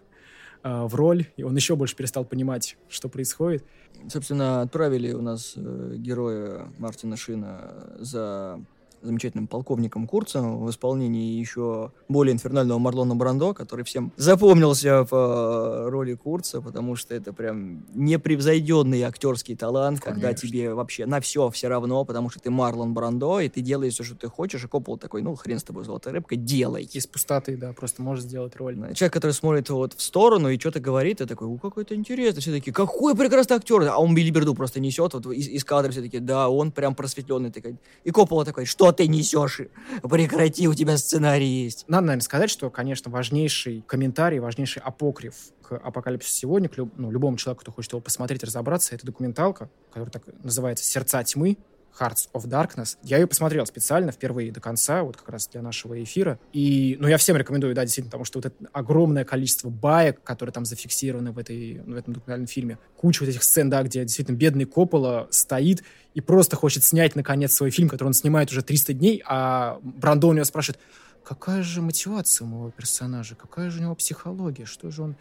э, 0.62 0.83
в 0.85 0.95
роль, 0.95 1.26
и 1.37 1.42
он 1.42 1.54
еще 1.57 1.76
больше 1.76 1.97
перестал 1.97 2.25
понимать, 2.25 2.76
что 2.88 3.09
происходит. 3.09 3.64
Собственно, 4.09 4.62
отправили 4.62 5.12
у 5.12 5.23
нас 5.23 5.54
э, 5.57 5.95
героя 5.97 6.73
Мартина 6.78 7.16
Шина 7.16 7.97
за 7.99 8.61
замечательным 9.02 9.47
полковником 9.47 10.07
Курцем 10.07 10.64
в 10.64 10.71
исполнении 10.71 11.38
еще 11.38 11.93
более 12.09 12.33
инфернального 12.33 12.78
Марлона 12.78 13.14
Брандо, 13.17 13.55
который 13.55 13.85
всем 13.85 14.12
запомнился 14.17 15.05
в 15.05 15.12
э, 15.12 15.88
роли 15.88 16.14
Курца, 16.14 16.61
потому 16.61 16.97
что 16.97 17.14
это 17.14 17.33
прям 17.33 17.85
непревзойденный 17.95 19.02
актерский 19.02 19.57
талант, 19.57 20.00
Конечно. 20.00 20.23
когда 20.23 20.35
тебе 20.35 20.75
вообще 20.75 21.07
на 21.07 21.21
все 21.21 21.50
все 21.50 21.69
равно, 21.69 22.05
потому 22.05 22.31
что 22.31 22.40
ты 22.40 22.50
Марлон 22.50 22.95
Брандо, 22.95 23.40
и 23.40 23.49
ты 23.49 23.61
делаешь 23.61 23.95
все, 23.95 24.05
что 24.05 24.14
ты 24.14 24.28
хочешь, 24.28 24.64
и 24.64 24.69
Коппол 24.69 24.99
такой, 24.99 25.23
ну, 25.23 25.35
хрен 25.35 25.59
с 25.59 25.64
тобой, 25.64 25.85
золотая 25.85 26.14
рыбка, 26.14 26.37
делай. 26.37 26.88
Из 26.93 27.07
пустоты, 27.07 27.57
да, 27.57 27.73
просто 27.73 28.02
можешь 28.02 28.25
сделать 28.25 28.57
роль. 28.57 28.76
Человек, 28.95 29.12
который 29.12 29.33
смотрит 29.33 29.71
вот 29.71 29.95
в 29.95 30.02
сторону 30.02 30.49
и 30.49 30.59
что-то 30.59 30.81
говорит, 30.81 31.21
и 31.21 31.26
такой, 31.26 31.49
у, 31.49 31.59
какой 31.59 31.85
то 31.85 31.95
интересный, 31.95 32.40
все 32.40 32.52
такие, 32.52 32.73
какой 32.73 33.14
прекрасный 33.14 33.57
актер, 33.57 33.83
а 33.83 33.99
он 33.99 34.14
билиберду 34.14 34.55
просто 34.55 34.81
несет 34.81 35.14
вот 35.14 35.26
из, 35.26 35.49
из 35.49 35.64
кадра 35.64 35.90
все 35.90 36.02
таки 36.02 36.19
да, 36.19 36.49
он 36.49 36.73
прям 36.73 36.95
просветленный 36.95 37.50
такой. 37.50 37.76
И 38.05 38.11
Коппола 38.11 38.45
такой, 38.45 38.64
что 38.64 38.88
что 38.88 38.92
ты 38.92 39.09
несешь? 39.09 39.61
Прекрати, 40.02 40.66
у 40.66 40.75
тебя 40.75 40.97
сценарий 40.97 41.47
есть. 41.47 41.85
Надо, 41.88 42.07
наверное, 42.07 42.23
сказать, 42.23 42.49
что, 42.49 42.71
конечно, 42.71 43.11
важнейший 43.11 43.85
комментарий, 43.87 44.38
важнейший 44.38 44.80
апокриф 44.80 45.35
к 45.62 45.76
«Апокалипсису 45.76 46.35
сегодня», 46.35 46.71
к 46.71 46.78
люб, 46.78 46.95
ну, 46.97 47.11
любому 47.11 47.37
человеку, 47.37 47.61
кто 47.61 47.73
хочет 47.73 47.92
его 47.92 48.00
посмотреть, 48.00 48.42
разобраться, 48.42 48.95
это 48.95 49.04
документалка, 49.04 49.68
которая 49.90 50.11
так 50.11 50.23
называется 50.42 50.85
«Сердца 50.85 51.23
тьмы», 51.23 51.59
Hearts 51.99 52.28
of 52.33 52.47
Darkness. 52.47 52.97
Я 53.02 53.19
ее 53.19 53.26
посмотрел 53.26 53.67
специально 53.67 54.12
впервые 54.12 54.52
до 54.52 54.61
конца, 54.61 55.02
вот 55.02 55.17
как 55.17 55.28
раз 55.28 55.49
для 55.49 55.62
нашего 55.62 56.02
эфира. 56.02 56.38
И, 56.52 56.97
ну, 57.00 57.09
я 57.09 57.19
всем 57.19 57.37
рекомендую, 57.37 57.75
да, 57.75 57.83
действительно, 57.83 58.11
потому 58.11 58.25
что 58.25 58.38
вот 58.38 58.47
это 58.47 58.57
огромное 58.73 59.25
количество 59.25 59.69
баек, 59.69 60.23
которые 60.23 60.52
там 60.52 60.64
зафиксированы 60.64 61.33
в, 61.33 61.38
этой, 61.38 61.81
в 61.81 61.95
этом 61.95 62.14
документальном 62.14 62.47
фильме, 62.47 62.78
куча 62.97 63.23
вот 63.23 63.31
этих 63.31 63.43
сцен, 63.43 63.71
да, 63.71 63.83
где 63.83 64.02
действительно 64.02 64.37
бедный 64.37 64.64
Коппола 64.64 65.28
стоит 65.31 65.83
и 66.14 66.21
просто 66.21 66.57
хочет 66.57 66.85
снять, 66.85 67.17
наконец, 67.17 67.55
свой 67.55 67.71
фильм, 67.71 67.88
который 67.88 68.09
он 68.09 68.14
снимает 68.14 68.50
уже 68.50 68.62
300 68.62 68.93
дней, 68.95 69.23
а 69.26 69.78
Брандо 69.83 70.28
у 70.28 70.33
него 70.33 70.45
спрашивает, 70.45 70.81
какая 71.25 71.62
же 71.62 71.83
мотивация 71.83 72.47
у 72.47 72.49
моего 72.49 72.71
персонажа, 72.71 73.35
какая 73.35 73.71
же 73.71 73.81
у 73.81 73.83
него 73.83 73.95
психология, 73.95 74.64
что 74.64 74.90
же 74.90 75.02
он 75.02 75.17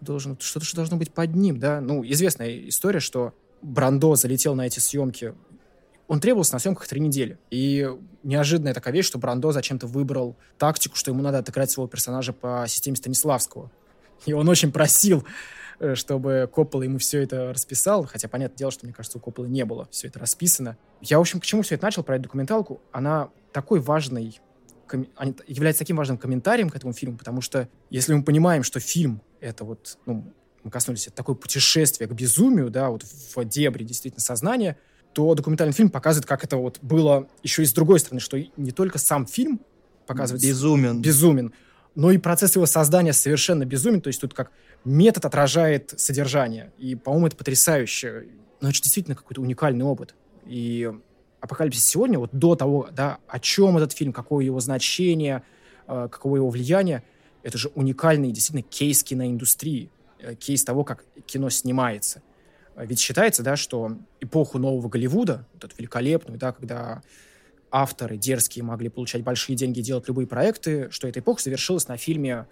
должен, 0.00 0.36
что-то 0.40 0.66
же 0.66 0.74
должно 0.74 0.96
быть 0.96 1.12
под 1.12 1.34
ним, 1.34 1.58
да? 1.58 1.80
Ну, 1.80 2.04
известная 2.04 2.68
история, 2.68 3.00
что 3.00 3.34
Брандо 3.62 4.14
залетел 4.16 4.54
на 4.54 4.66
эти 4.66 4.78
съемки 4.78 5.34
он 6.08 6.20
требовался 6.20 6.54
на 6.54 6.58
съемках 6.58 6.86
три 6.86 7.00
недели. 7.00 7.38
И 7.50 7.88
неожиданная 8.22 8.74
такая 8.74 8.92
вещь, 8.92 9.06
что 9.06 9.18
Брандо 9.18 9.52
зачем-то 9.52 9.86
выбрал 9.86 10.36
тактику, 10.58 10.96
что 10.96 11.10
ему 11.10 11.22
надо 11.22 11.38
отыграть 11.38 11.70
своего 11.70 11.88
персонажа 11.88 12.32
по 12.32 12.64
системе 12.68 12.96
Станиславского. 12.96 13.70
И 14.26 14.32
он 14.32 14.48
очень 14.48 14.72
просил, 14.72 15.24
э, 15.78 15.94
чтобы 15.94 16.48
Коппола 16.52 16.82
ему 16.82 16.98
все 16.98 17.22
это 17.22 17.52
расписал, 17.52 18.06
хотя, 18.06 18.28
понятное 18.28 18.58
дело, 18.58 18.70
что, 18.70 18.86
мне 18.86 18.94
кажется, 18.94 19.18
у 19.18 19.20
Копполы 19.20 19.48
не 19.48 19.64
было 19.64 19.88
все 19.90 20.08
это 20.08 20.18
расписано. 20.18 20.76
Я, 21.00 21.18
в 21.18 21.22
общем, 21.22 21.40
к 21.40 21.44
чему 21.44 21.62
все 21.62 21.76
это 21.76 21.84
начал, 21.84 22.02
про 22.02 22.16
эту 22.16 22.24
документалку? 22.24 22.80
Она 22.92 23.30
такой 23.52 23.80
важный 23.80 24.40
является 25.46 25.78
таким 25.78 25.96
важным 25.96 26.18
комментарием 26.18 26.68
к 26.68 26.76
этому 26.76 26.92
фильму, 26.92 27.16
потому 27.16 27.40
что 27.40 27.66
если 27.88 28.12
мы 28.12 28.22
понимаем, 28.22 28.62
что 28.62 28.78
фильм— 28.78 29.22
это 29.40 29.64
вот, 29.64 29.96
ну, 30.04 30.30
мы 30.62 30.70
коснулись, 30.70 31.06
это 31.06 31.16
такое 31.16 31.34
путешествие 31.34 32.06
к 32.06 32.12
безумию, 32.12 32.68
да, 32.68 32.90
вот 32.90 33.02
в 33.02 33.44
дебри 33.46 33.84
действительно 33.84 34.20
сознания— 34.20 34.76
то 35.12 35.34
документальный 35.34 35.74
фильм 35.74 35.90
показывает, 35.90 36.26
как 36.26 36.44
это 36.44 36.56
вот 36.56 36.78
было 36.82 37.28
еще 37.42 37.62
и 37.62 37.66
с 37.66 37.72
другой 37.72 38.00
стороны, 38.00 38.20
что 38.20 38.38
не 38.56 38.72
только 38.72 38.98
сам 38.98 39.26
фильм 39.26 39.60
показывает... 40.06 40.42
Безумен. 40.42 41.02
Безумен. 41.02 41.52
Но 41.94 42.10
и 42.10 42.18
процесс 42.18 42.56
его 42.56 42.66
создания 42.66 43.12
совершенно 43.12 43.64
безумен. 43.64 44.00
То 44.00 44.08
есть 44.08 44.20
тут 44.20 44.34
как 44.34 44.50
метод 44.84 45.24
отражает 45.26 45.94
содержание. 45.96 46.72
И, 46.78 46.94
по-моему, 46.94 47.26
это 47.26 47.36
потрясающе. 47.36 48.26
Но 48.60 48.70
это 48.70 48.80
действительно 48.80 49.14
какой-то 49.14 49.42
уникальный 49.42 49.84
опыт. 49.84 50.14
И 50.46 50.90
«Апокалипсис 51.40 51.84
сегодня», 51.84 52.18
вот 52.18 52.30
до 52.32 52.54
того, 52.54 52.88
да, 52.92 53.18
о 53.28 53.38
чем 53.38 53.76
этот 53.76 53.92
фильм, 53.92 54.12
какое 54.12 54.44
его 54.44 54.60
значение, 54.60 55.42
э, 55.86 56.08
каково 56.10 56.36
его 56.36 56.50
влияние, 56.50 57.02
это 57.42 57.58
же 57.58 57.70
уникальный 57.74 58.30
действительно 58.30 58.62
кейс 58.62 59.02
киноиндустрии, 59.02 59.90
э, 60.20 60.34
кейс 60.36 60.64
того, 60.64 60.84
как 60.84 61.04
кино 61.26 61.50
снимается– 61.50 62.22
ведь 62.76 63.00
считается, 63.00 63.42
да, 63.42 63.56
что 63.56 63.98
эпоху 64.20 64.58
нового 64.58 64.88
Голливуда, 64.88 65.46
вот 65.54 65.64
эту 65.64 65.74
великолепную, 65.76 66.38
да, 66.38 66.52
когда 66.52 67.02
авторы 67.70 68.16
дерзкие 68.16 68.64
могли 68.64 68.88
получать 68.88 69.22
большие 69.22 69.56
деньги 69.56 69.80
и 69.80 69.82
делать 69.82 70.08
любые 70.08 70.26
проекты, 70.26 70.90
что 70.90 71.08
эта 71.08 71.20
эпоха 71.20 71.42
завершилась 71.42 71.88
на 71.88 71.96
фильме 71.96 72.46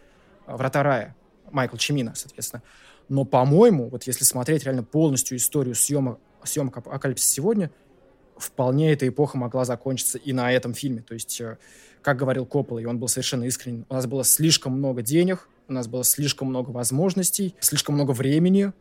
«Врата 0.47 0.83
рая» 0.83 1.17
Майкла 1.51 1.79
Чемина, 1.79 2.15
соответственно. 2.15 2.63
Но, 3.09 3.25
по-моему, 3.25 3.89
вот 3.89 4.05
если 4.05 4.25
смотреть 4.25 4.65
реально 4.65 4.83
полностью 4.83 5.37
историю 5.37 5.75
съемок, 5.75 6.19
съемок 6.45 6.79
«Апокалипсиса 6.79 7.35
сегодня», 7.35 7.71
вполне 8.37 8.93
эта 8.93 9.07
эпоха 9.07 9.37
могла 9.37 9.65
закончиться 9.65 10.17
и 10.17 10.33
на 10.33 10.51
этом 10.53 10.73
фильме. 10.75 11.03
То 11.03 11.15
есть, 11.15 11.41
э, 11.41 11.59
как 12.03 12.17
говорил 12.17 12.47
Коппола, 12.47 12.79
и 12.79 12.87
он 12.87 12.99
был 12.99 13.09
совершенно 13.09 13.45
искренен, 13.45 13.85
у 13.89 13.95
нас 13.95 14.07
было 14.07 14.25
слишком 14.25 14.73
много 14.73 15.03
денег, 15.03 15.49
у 15.69 15.73
нас 15.73 15.87
было 15.89 16.05
слишком 16.05 16.49
много 16.49 16.71
возможностей, 16.71 17.55
слишком 17.61 17.97
много 17.97 18.13
времени, 18.13 18.73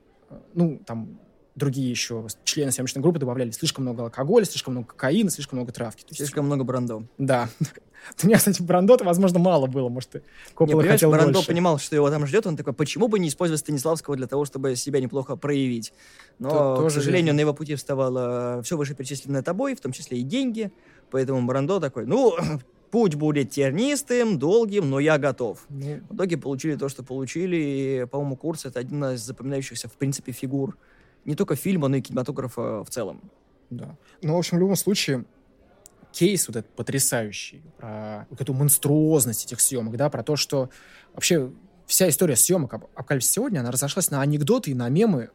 ну, 0.53 0.79
там, 0.85 1.19
другие 1.59 1.89
еще 1.89 2.25
члены 2.43 2.71
съемочной 2.71 3.01
группы 3.01 3.19
добавляли 3.19 3.51
слишком 3.51 3.83
много 3.83 4.03
алкоголя, 4.03 4.45
слишком 4.45 4.73
много 4.73 4.87
кокаина, 4.87 5.29
слишком 5.29 5.59
много 5.59 5.71
травки. 5.71 6.01
То 6.01 6.07
есть, 6.09 6.17
слишком 6.17 6.45
много 6.45 6.63
брандо. 6.63 7.03
Да. 7.17 7.49
У 8.23 8.27
меня, 8.27 8.37
кстати, 8.37 8.61
брандо 8.61 8.97
возможно, 9.03 9.39
мало 9.39 9.67
было. 9.67 9.89
Может, 9.89 10.23
Коппола 10.53 10.81
не, 10.81 10.89
хотел 10.89 11.11
Брандо 11.11 11.33
больше. 11.33 11.47
понимал, 11.47 11.77
что 11.77 11.95
его 11.95 12.09
там 12.09 12.25
ждет. 12.25 12.47
Он 12.47 12.57
такой, 12.57 12.73
почему 12.73 13.07
бы 13.07 13.19
не 13.19 13.27
использовать 13.27 13.59
Станиславского 13.59 14.15
для 14.15 14.27
того, 14.27 14.45
чтобы 14.45 14.75
себя 14.75 14.99
неплохо 14.99 15.35
проявить? 15.35 15.93
Но, 16.39 16.49
То, 16.77 16.87
к 16.87 16.91
сожалению, 16.91 17.27
верно. 17.27 17.37
на 17.37 17.41
его 17.41 17.53
пути 17.53 17.75
вставало 17.75 18.61
все 18.63 18.77
вышеперечисленное 18.77 19.43
тобой, 19.43 19.75
в 19.75 19.81
том 19.81 19.91
числе 19.91 20.19
и 20.19 20.23
деньги. 20.23 20.71
Поэтому 21.11 21.45
Брандо 21.45 21.79
такой, 21.79 22.05
ну, 22.05 22.35
путь 22.91 23.15
будет 23.15 23.51
тернистым, 23.51 24.39
долгим, 24.39 24.89
но 24.89 24.99
я 24.99 25.17
готов. 25.17 25.65
Ну. 25.69 25.99
В 26.09 26.15
итоге 26.15 26.37
получили 26.37 26.75
то, 26.75 26.89
что 26.89 27.03
получили. 27.03 27.55
И, 27.57 28.05
по-моему, 28.09 28.35
Курс— 28.37 28.65
это 28.65 28.79
один 28.79 29.03
из 29.05 29.21
запоминающихся, 29.21 29.87
в 29.87 29.93
принципе, 29.93 30.31
фигур 30.31 30.77
не 31.29 31.35
только 31.35 31.55
фильма, 31.55 31.87
но 31.87 31.97
и 31.97 32.01
кинематографа 32.01 32.83
в 32.83 32.89
целом. 32.89 33.21
Да. 33.69 33.95
Ну, 34.23 34.33
в 34.33 34.37
общем, 34.37 34.57
в 34.57 34.59
любом 34.59 34.75
случае, 34.75 35.25
кейс 36.11 36.47
вот 36.47 36.57
этот 36.57 36.71
потрясающий, 36.75 37.61
про 37.77 38.25
вот 38.31 38.41
эту 38.41 38.53
монструозность 38.53 39.45
этих 39.45 39.59
съемок, 39.59 39.95
да, 39.95 40.09
про 40.09 40.23
то, 40.23 40.35
что 40.35 40.69
вообще 41.13 41.51
вся 41.85 42.09
история 42.09 42.35
съемок 42.35 42.73
«Апокалипсис 42.73 43.31
сегодня», 43.31 43.59
она 43.59 43.71
разошлась 43.71 44.09
на 44.09 44.21
анекдоты 44.21 44.71
и 44.71 44.73
на 44.73 44.89
мемы 44.89 45.29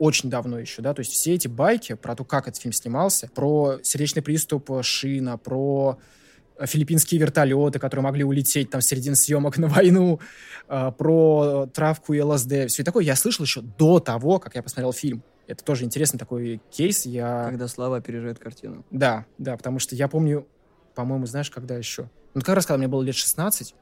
очень 0.00 0.30
давно 0.30 0.58
еще, 0.58 0.82
да, 0.82 0.94
то 0.94 1.00
есть 1.00 1.12
все 1.12 1.34
эти 1.34 1.46
байки 1.46 1.94
про 1.94 2.16
то, 2.16 2.24
как 2.24 2.48
этот 2.48 2.60
фильм 2.60 2.72
снимался, 2.72 3.28
про 3.28 3.78
сердечный 3.82 4.22
приступ 4.22 4.70
Шина, 4.82 5.38
про 5.38 5.98
филиппинские 6.66 7.20
вертолеты, 7.20 7.78
которые 7.78 8.04
могли 8.04 8.24
улететь 8.24 8.70
там 8.70 8.80
в 8.80 8.84
середине 8.84 9.16
съемок 9.16 9.58
на 9.58 9.68
войну, 9.68 10.20
э, 10.68 10.92
про 10.96 11.66
травку 11.72 12.12
и 12.12 12.20
ЛСД. 12.20 12.68
Все 12.68 12.84
такое 12.84 13.04
я 13.04 13.16
слышал 13.16 13.44
еще 13.44 13.60
до 13.62 14.00
того, 14.00 14.38
как 14.38 14.54
я 14.54 14.62
посмотрел 14.62 14.92
фильм. 14.92 15.22
Это 15.46 15.64
тоже 15.64 15.84
интересный 15.84 16.18
такой 16.18 16.60
кейс. 16.70 17.06
Я... 17.06 17.46
Когда 17.48 17.66
слова 17.66 17.96
опережает 17.96 18.38
картину. 18.38 18.84
Да, 18.90 19.26
да, 19.38 19.56
потому 19.56 19.78
что 19.80 19.96
я 19.96 20.06
помню, 20.06 20.46
по-моему, 20.94 21.26
знаешь, 21.26 21.50
когда 21.50 21.76
еще? 21.76 22.08
Ну, 22.34 22.40
как 22.42 22.54
раз, 22.54 22.66
когда 22.66 22.78
мне 22.78 22.88
было 22.88 23.02
лет 23.02 23.16
16, 23.16 23.74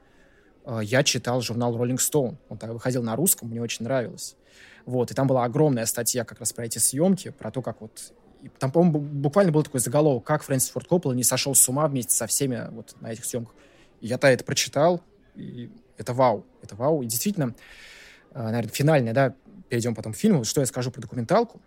э, 0.64 0.80
я 0.82 1.02
читал 1.02 1.40
журнал 1.42 1.76
Rolling 1.76 1.98
Stone. 1.98 2.36
Он 2.48 2.58
тогда 2.58 2.72
выходил 2.72 3.02
на 3.02 3.16
русском, 3.16 3.48
мне 3.48 3.60
очень 3.60 3.84
нравилось. 3.84 4.36
Вот, 4.86 5.10
и 5.10 5.14
там 5.14 5.26
была 5.26 5.44
огромная 5.44 5.84
статья 5.84 6.24
как 6.24 6.40
раз 6.40 6.54
про 6.54 6.64
эти 6.64 6.78
съемки, 6.78 7.28
про 7.28 7.50
то, 7.50 7.60
как 7.60 7.82
вот 7.82 8.14
и 8.42 8.48
там, 8.58 8.70
по-моему, 8.70 9.00
буквально 9.00 9.52
был 9.52 9.62
такой 9.62 9.80
заголовок, 9.80 10.24
как 10.24 10.42
Фрэнсис 10.42 10.70
Форд 10.70 10.86
Коппола 10.86 11.12
не 11.12 11.24
сошел 11.24 11.54
с 11.54 11.68
ума 11.68 11.86
вместе 11.88 12.14
со 12.14 12.26
всеми 12.26 12.68
вот 12.70 12.94
на 13.00 13.12
этих 13.12 13.24
съемках. 13.24 13.54
И 14.00 14.06
я-то 14.06 14.28
это 14.28 14.44
прочитал, 14.44 15.00
и 15.34 15.70
это 15.96 16.12
вау, 16.12 16.46
это 16.62 16.76
вау. 16.76 17.02
И 17.02 17.06
действительно, 17.06 17.54
э, 18.32 18.42
наверное, 18.42 18.72
финальное, 18.72 19.12
да, 19.12 19.34
перейдем 19.68 19.94
потом 19.94 20.12
к 20.12 20.16
фильму, 20.16 20.44
что 20.44 20.60
я 20.60 20.66
скажу 20.66 20.90
про 20.90 21.00
документалку, 21.00 21.60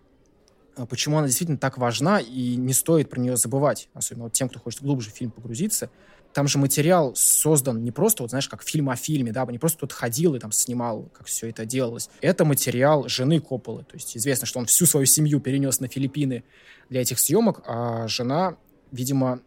э, 0.78 0.86
почему 0.86 1.18
она 1.18 1.28
действительно 1.28 1.58
так 1.58 1.78
важна, 1.78 2.20
и 2.20 2.56
не 2.56 2.74
стоит 2.74 3.10
про 3.10 3.20
нее 3.20 3.36
забывать, 3.36 3.90
особенно 3.94 4.25
вот 4.25 4.34
тем, 4.34 4.48
кто 4.48 4.60
хочет 4.60 4.82
глубже 4.82 5.12
в 5.12 5.13
фильм 5.13 5.32
погрузиться— 5.32 5.90
там 6.34 6.48
же 6.48 6.58
материал 6.58 7.14
создан 7.16 7.84
не 7.84 7.92
просто, 7.92 8.24
вот 8.24 8.30
знаешь, 8.30 8.48
как 8.48 8.64
фильм 8.64 8.90
о 8.90 8.96
фильме, 8.96 9.32
да, 9.32 9.46
не 9.46 9.60
просто 9.60 9.78
кто-то 9.78 9.96
ходил 9.96 10.36
и 10.36 10.40
там 10.40 10.52
снимал, 10.52 11.10
как 11.14 11.28
все 11.28 11.50
это 11.50 11.66
делалось. 11.66 12.10
Это 12.22 12.46
материал 12.46 13.08
жены 13.08 13.40
Копполы. 13.40 13.84
То 13.84 13.96
есть 13.96 14.16
известно, 14.16 14.48
что 14.48 14.60
он 14.60 14.66
всю 14.66 14.86
свою 14.86 15.06
семью 15.06 15.40
перенес 15.40 15.80
на 15.80 15.88
Филиппины 15.88 16.44
для 16.90 17.02
этих 17.02 17.20
съемок, 17.20 17.62
а 17.66 18.08
жена, 18.08 18.58
видимо, 18.92 19.42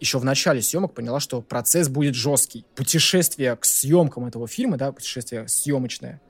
еще 0.00 0.18
в 0.18 0.24
начале 0.24 0.60
съемок 0.62 0.94
поняла, 0.94 1.20
что 1.20 1.40
процесс 1.40 1.88
будет 1.88 2.14
жесткий. 2.14 2.64
Путешествие 2.74 3.56
к 3.56 3.64
съемкам 3.64 4.26
этого 4.26 4.46
фильма, 4.46 4.76
да, 4.76 4.92
путешествие 4.92 5.48
съемочное, 5.48 6.20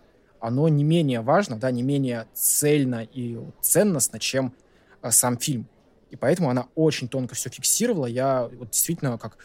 оно 0.40 0.68
не 0.68 0.84
менее 0.84 1.20
важно, 1.20 1.56
да, 1.56 1.70
не 1.70 1.82
менее 1.82 2.26
цельно 2.34 3.06
и 3.12 3.38
ценностно, 3.60 4.18
чем 4.20 4.54
а, 5.02 5.10
сам 5.10 5.38
фильм. 5.38 5.68
И 6.10 6.16
поэтому 6.16 6.50
она 6.50 6.68
очень 6.74 7.08
тонко 7.08 7.34
все 7.34 7.50
фиксировала. 7.50 8.06
Я 8.06 8.48
вот 8.52 8.70
действительно 8.70 9.18
как 9.18 9.36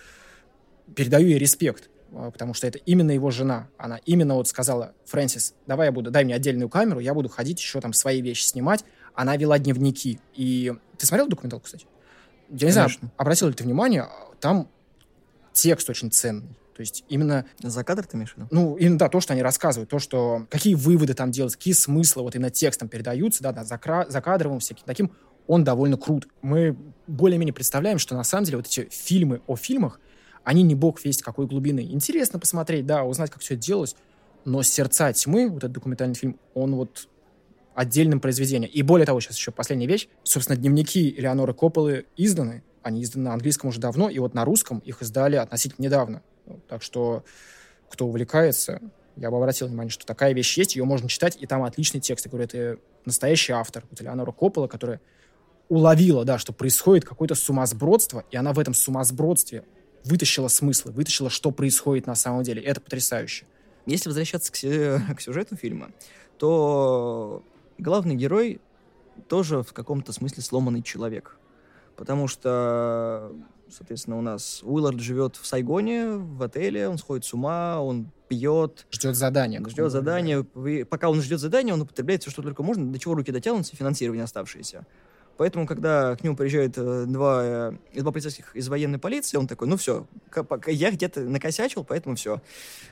передаю 0.96 1.28
ей 1.28 1.38
респект, 1.38 1.90
а, 2.14 2.32
потому 2.32 2.54
что 2.54 2.68
это 2.68 2.78
именно 2.80 3.12
его 3.12 3.32
жена. 3.32 3.68
Она 3.78 4.00
именно 4.06 4.36
вот 4.36 4.48
сказала, 4.48 4.94
Фрэнсис, 5.06 5.56
давай 5.68 5.88
я 5.88 5.92
буду, 5.92 6.12
дай 6.12 6.24
мне 6.24 6.36
отдельную 6.36 6.70
камеру, 6.70 7.00
я 7.00 7.14
буду 7.14 7.30
ходить 7.30 7.60
еще 7.60 7.82
там 7.82 7.94
свои 7.94 8.22
вещи 8.22 8.44
снимать. 8.44 8.84
Она 9.14 9.38
вела 9.38 9.60
дневники. 9.60 10.20
И 10.34 10.74
ты 10.98 11.06
смотрел 11.06 11.28
документалку, 11.28 11.66
кстати? 11.66 11.86
Я 12.50 12.68
не 12.68 12.74
Конечно. 12.74 13.00
знаю, 13.00 13.14
обратил 13.18 13.48
ли 13.48 13.54
ты 13.54 13.64
внимание, 13.64 14.08
там 14.40 14.70
текст 15.54 15.90
очень 15.90 16.12
ценный. 16.12 16.58
То 16.76 16.82
есть 16.82 17.04
именно... 17.08 17.46
За 17.62 17.84
кадр 17.84 18.06
ты 18.06 18.18
имеешь 18.18 18.34
в 18.34 18.38
виду? 18.38 18.48
Ну, 18.50 18.76
именно, 18.76 18.98
да, 18.98 19.10
то, 19.10 19.20
что 19.20 19.34
они 19.34 19.44
рассказывают, 19.44 19.90
то, 19.90 20.00
что... 20.00 20.48
Какие 20.50 20.74
выводы 20.76 21.14
там 21.14 21.32
делают, 21.32 21.56
какие 21.56 21.74
смыслы 21.74 22.24
вот 22.24 22.36
именно 22.36 22.50
текстом 22.50 22.90
передаются, 22.90 23.44
да, 23.44 23.52
да, 23.52 23.64
за, 23.64 23.78
кра... 23.78 24.08
за 24.10 24.22
кадровым 24.22 24.60
всяким 24.60 24.84
таким, 24.86 25.12
он 25.46 25.64
довольно 25.64 25.98
крут. 25.98 26.28
Мы 26.42 26.76
более-менее 27.08 27.54
представляем, 27.54 28.00
что 28.00 28.16
на 28.16 28.24
самом 28.24 28.46
деле 28.46 28.58
вот 28.58 28.68
эти 28.68 28.88
фильмы 28.90 29.42
о 29.46 29.56
фильмах, 29.56 30.00
они 30.44 30.64
не 30.64 30.76
бог 30.76 31.04
весть 31.04 31.22
какой 31.22 31.48
глубины. 31.48 31.82
Интересно 31.82 32.40
посмотреть, 32.40 32.86
да, 32.86 33.04
узнать, 33.04 33.32
как 33.32 33.42
все 33.42 33.56
это 33.56 33.64
делалось, 33.64 33.96
но 34.46 34.62
«Сердца 34.64 35.12
тьмы», 35.14 35.50
вот 35.50 35.60
этот 35.60 35.72
документальный 35.72 36.16
фильм, 36.16 36.40
он 36.54 36.76
вот 36.76 37.08
отдельным 37.76 38.20
произведением. 38.20 38.70
И 38.72 38.82
более 38.82 39.06
того, 39.06 39.20
сейчас 39.20 39.38
еще 39.38 39.52
последняя 39.52 39.88
вещь. 39.88 40.08
Собственно, 40.24 40.58
дневники 40.58 41.10
Элеоноры 41.18 41.54
Копполы 41.54 42.06
изданы, 42.18 42.64
они 42.82 43.04
изданы 43.04 43.26
на 43.26 43.34
английском 43.34 43.70
уже 43.70 43.80
давно, 43.80 44.10
и 44.10 44.20
вот 44.20 44.34
на 44.34 44.46
русском 44.46 44.80
их 44.80 45.02
издали 45.02 45.38
относительно 45.38 45.86
недавно. 45.86 46.22
Так 46.68 46.84
что, 46.84 47.24
кто 47.90 48.06
увлекается, 48.06 48.82
я 49.16 49.32
бы 49.32 49.38
обратил 49.38 49.68
внимание, 49.68 49.92
что 49.92 50.06
такая 50.06 50.34
вещь 50.34 50.58
есть, 50.58 50.76
ее 50.76 50.84
можно 50.84 51.08
читать, 51.08 51.38
и 51.40 51.48
там 51.48 51.64
отличный 51.64 52.02
текст. 52.02 52.26
Я 52.26 52.32
говорю, 52.32 52.46
это 52.46 52.80
настоящий 53.06 53.54
автор, 53.54 53.86
вот 53.90 54.02
Элеонора 54.02 54.32
Коппола, 54.32 54.68
которая 54.68 55.00
уловила, 55.70 56.26
да, 56.26 56.38
что 56.38 56.52
происходит 56.52 57.06
какое-то 57.06 57.36
сумасбродство, 57.36 58.26
и 58.30 58.38
она 58.38 58.54
в 58.54 58.60
этом 58.60 58.74
сумасбродстве 58.74 59.64
вытащила 60.04 60.48
смыслы, 60.48 60.92
вытащила, 60.92 61.30
что 61.30 61.52
происходит 61.52 62.08
на 62.08 62.16
самом 62.16 62.44
деле. 62.44 62.62
Это 62.62 62.82
потрясающе. 62.82 63.46
Если 63.86 64.10
возвращаться 64.10 64.52
к, 64.52 64.56
к 64.56 65.22
сюжету 65.22 65.56
фильма, 65.56 65.92
то 66.38 67.44
главный 67.78 68.16
герой 68.16 68.62
тоже 69.28 69.62
в 69.64 69.74
каком-то 69.74 70.14
смысле 70.14 70.44
сломанный 70.44 70.82
человек. 70.82 71.38
Потому 71.96 72.28
что, 72.28 73.32
соответственно, 73.70 74.18
у 74.18 74.22
нас 74.22 74.62
Уиллард 74.64 75.00
живет 75.00 75.36
в 75.36 75.46
Сайгоне, 75.46 76.08
в 76.16 76.42
отеле, 76.42 76.88
он 76.88 76.98
сходит 76.98 77.26
с 77.26 77.34
ума, 77.34 77.80
он 77.80 78.10
пьет. 78.28 78.88
Ждет 78.92 79.16
задания. 79.16 79.62
Ждет 79.68 79.92
задания. 79.92 80.44
Пока 80.86 81.10
он 81.10 81.22
ждет 81.22 81.40
задания, 81.40 81.74
он 81.74 81.82
употребляет 81.82 82.22
все, 82.22 82.32
что 82.32 82.42
только 82.42 82.64
можно, 82.64 82.92
до 82.92 82.98
чего 82.98 83.14
руки 83.14 83.32
дотянутся, 83.32 83.76
финансирование 83.76 84.24
оставшееся. 84.24 84.86
Поэтому, 85.38 85.66
когда 85.66 86.16
к 86.16 86.24
нему 86.24 86.36
приезжают 86.36 86.78
э, 86.78 87.06
два, 87.08 87.42
э, 87.44 87.72
два 87.96 88.12
полицейских 88.12 88.56
из 88.56 88.68
военной 88.68 89.00
полиции, 89.00 89.38
он 89.38 89.48
такой, 89.48 89.68
ну 89.68 89.78
все, 89.78 90.06
я 90.68 90.92
где-то 90.92 91.22
накосячил, 91.22 91.84
поэтому 91.84 92.16
все, 92.16 92.42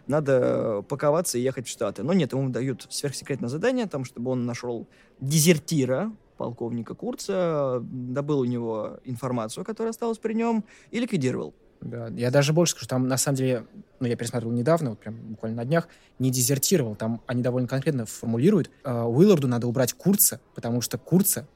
надо 0.07 0.83
паковаться 0.88 1.38
и 1.38 1.41
ехать 1.41 1.67
в 1.67 1.69
Штаты. 1.69 2.03
Но 2.03 2.13
нет, 2.13 2.33
ему 2.33 2.50
дают 2.50 2.88
сверхсекретное 2.89 3.50
задание, 3.50 3.86
там, 3.86 4.05
чтобы 4.05 4.31
он 4.31 4.45
нашел 4.45 4.88
дезертира, 5.19 6.12
полковника 6.38 6.95
Курца, 6.95 7.79
добыл 7.81 8.39
у 8.39 8.45
него 8.45 9.00
информацию, 9.05 9.63
которая 9.63 9.91
осталась 9.91 10.17
при 10.17 10.33
нем, 10.33 10.63
и 10.89 11.00
ликвидировал. 11.00 11.53
Да, 11.81 12.07
я 12.10 12.31
даже 12.31 12.53
больше 12.53 12.74
скажу, 12.74 12.88
там 12.88 13.07
на 13.07 13.17
самом 13.17 13.38
деле, 13.38 13.65
ну, 14.00 14.07
я 14.07 14.15
пересматривал 14.15 14.53
недавно, 14.53 14.91
вот 14.91 15.00
прям 15.00 15.15
буквально 15.15 15.57
на 15.57 15.65
днях, 15.65 15.88
не 16.19 16.29
дезертировал, 16.31 16.95
там 16.95 17.21
они 17.25 17.41
довольно 17.41 17.67
конкретно 17.67 18.05
формулируют, 18.05 18.69
э, 18.83 19.03
Уилларду 19.03 19.48
надо 19.48 19.67
убрать 19.67 19.93
Курца, 19.93 20.39
потому 20.53 20.81
что 20.81 20.98
Курца 20.98 21.48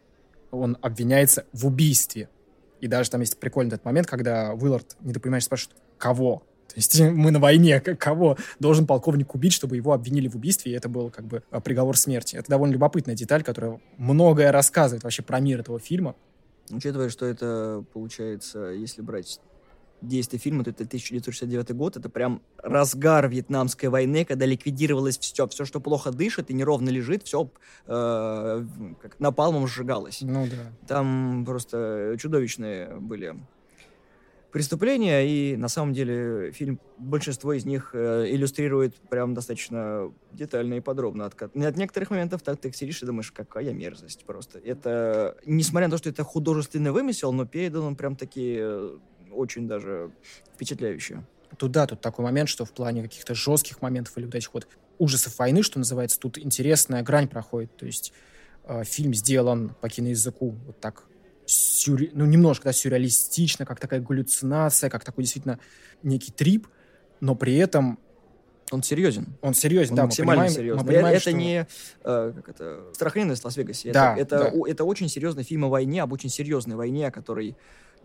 он 0.60 0.78
обвиняется 0.82 1.46
в 1.54 1.66
убийстве. 1.66 2.30
И 2.82 2.88
даже 2.88 3.10
там 3.10 3.22
есть 3.22 3.38
прикольный 3.40 3.74
этот 3.74 3.86
момент, 3.86 4.08
когда 4.08 4.54
Уиллард 4.54 4.96
недопонимающе 5.02 5.46
спрашивает, 5.46 5.78
кого? 5.98 6.44
То 6.68 6.76
есть 6.76 7.00
мы 7.12 7.32
на 7.32 7.40
войне, 7.40 7.80
кого 7.80 8.38
должен 8.60 8.86
полковник 8.86 9.34
убить, 9.36 9.54
чтобы 9.54 9.76
его 9.76 9.94
обвинили 9.94 10.28
в 10.28 10.36
убийстве, 10.36 10.72
и 10.72 10.76
это 10.76 10.90
был 10.90 11.10
как 11.10 11.26
бы 11.26 11.44
а, 11.52 11.60
приговор 11.62 11.98
смерти. 11.98 12.36
Это 12.36 12.50
довольно 12.50 12.74
любопытная 12.74 13.16
деталь, 13.16 13.44
которая 13.44 13.80
многое 13.98 14.52
рассказывает 14.52 15.04
вообще 15.04 15.24
про 15.24 15.40
мир 15.40 15.62
этого 15.62 15.80
фильма. 15.80 16.16
Учитывая, 16.70 17.10
что 17.10 17.26
это, 17.26 17.84
получается, 17.94 18.70
если 18.70 19.02
брать 19.02 19.40
действия 20.08 20.40
фильма, 20.40 20.64
то 20.64 20.70
это 20.70 20.84
1969 20.84 21.72
год, 21.76 21.98
это 21.98 22.10
прям 22.10 22.42
разгар 22.58 23.28
вьетнамской 23.28 23.90
войны, 23.90 24.26
когда 24.26 24.46
ликвидировалось 24.46 25.18
все, 25.18 25.48
все, 25.48 25.66
что 25.66 25.80
плохо 25.80 26.12
дышит 26.12 26.50
и 26.50 26.54
неровно 26.54 26.90
лежит, 26.90 27.24
все 27.24 27.50
э, 27.88 28.66
как 29.02 29.20
напалмом 29.20 29.68
сжигалось. 29.68 30.20
Ну 30.22 30.48
да. 30.48 30.72
Там 30.88 31.44
просто 31.46 32.16
чудовищные 32.20 32.96
были 33.00 33.36
преступления, 34.56 35.28
и 35.28 35.58
на 35.58 35.68
самом 35.68 35.92
деле 35.92 36.50
фильм, 36.54 36.80
большинство 36.98 37.52
из 37.52 37.66
них 37.66 37.90
э, 37.92 38.28
иллюстрирует 38.30 38.96
прям 39.10 39.34
достаточно 39.34 40.14
детально 40.32 40.76
и 40.76 40.80
подробно. 40.80 41.26
От, 41.26 41.42
от 41.42 41.76
некоторых 41.76 42.10
моментов 42.10 42.42
так 42.42 42.62
ты 42.62 42.72
сидишь 42.72 43.04
и 43.04 43.06
думаешь, 43.06 43.34
какая 43.34 43.74
мерзость 43.74 44.24
просто. 44.24 44.60
Это, 44.60 45.36
несмотря 45.46 45.88
на 45.88 45.92
то, 45.92 45.98
что 45.98 46.10
это 46.10 46.24
художественный 46.24 46.92
вымысел, 46.92 47.34
но 47.34 47.46
передан 47.46 47.84
он 47.84 47.96
прям 47.98 48.16
такие 48.16 48.98
очень 49.36 49.68
даже 49.68 50.12
впечатляющее. 50.54 51.24
Тут 51.58 51.72
да, 51.72 51.88
тут 51.88 52.02
такой 52.02 52.26
момент, 52.26 52.50
что 52.50 52.66
в 52.66 52.72
плане 52.72 53.02
каких-то 53.04 53.36
жестких 53.36 53.82
моментов 53.82 54.18
или 54.18 54.26
вот 54.26 54.36
этих 54.36 54.54
вот 54.54 54.68
ужасов 54.98 55.38
войны, 55.40 55.64
что 55.64 55.80
называется, 55.80 56.20
тут 56.20 56.38
интересная 56.38 57.04
грань 57.04 57.28
проходит. 57.28 57.76
То 57.78 57.86
есть 57.86 58.14
э, 58.64 58.84
фильм 58.84 59.14
сделан 59.14 59.76
по 59.82 59.90
киноязыку 59.90 60.52
вот 60.66 60.80
так 60.80 61.06
сюрре... 61.46 62.10
ну, 62.14 62.26
немножко, 62.26 62.66
да, 62.66 62.74
сюрреалистично, 62.74 63.66
как 63.66 63.80
такая 63.80 64.02
галлюцинация, 64.02 64.90
как 64.90 65.04
такой 65.04 65.24
действительно 65.24 65.60
некий 66.04 66.32
трип, 66.32 66.68
но 67.20 67.36
при 67.36 67.56
этом 67.58 68.00
он 68.72 68.82
серьезен. 68.82 69.38
Он 69.42 69.54
серьезен, 69.54 69.92
он 69.92 69.98
да. 69.98 70.04
Максимально 70.06 70.44
мы 70.44 70.48
понимаем, 70.48 70.56
серьезный. 70.56 70.84
Мы 70.84 70.88
понимаем, 70.88 71.16
это 71.16 71.22
что... 71.22 71.32
не 71.34 71.68
э, 72.04 72.34
как 72.36 72.50
это, 72.50 72.84
страхленность 72.94 73.42
в 73.44 73.46
Лас-Вегасе. 73.46 73.92
Да, 73.92 74.16
это, 74.18 74.36
это, 74.38 74.52
да. 74.52 74.72
это 74.72 74.84
очень 74.84 75.08
серьезный 75.08 75.44
фильм 75.44 75.66
о 75.66 75.70
войне, 75.70 76.02
об 76.02 76.12
очень 76.14 76.30
серьезной 76.30 76.76
войне, 76.76 77.08
о 77.08 77.12
которой 77.12 77.56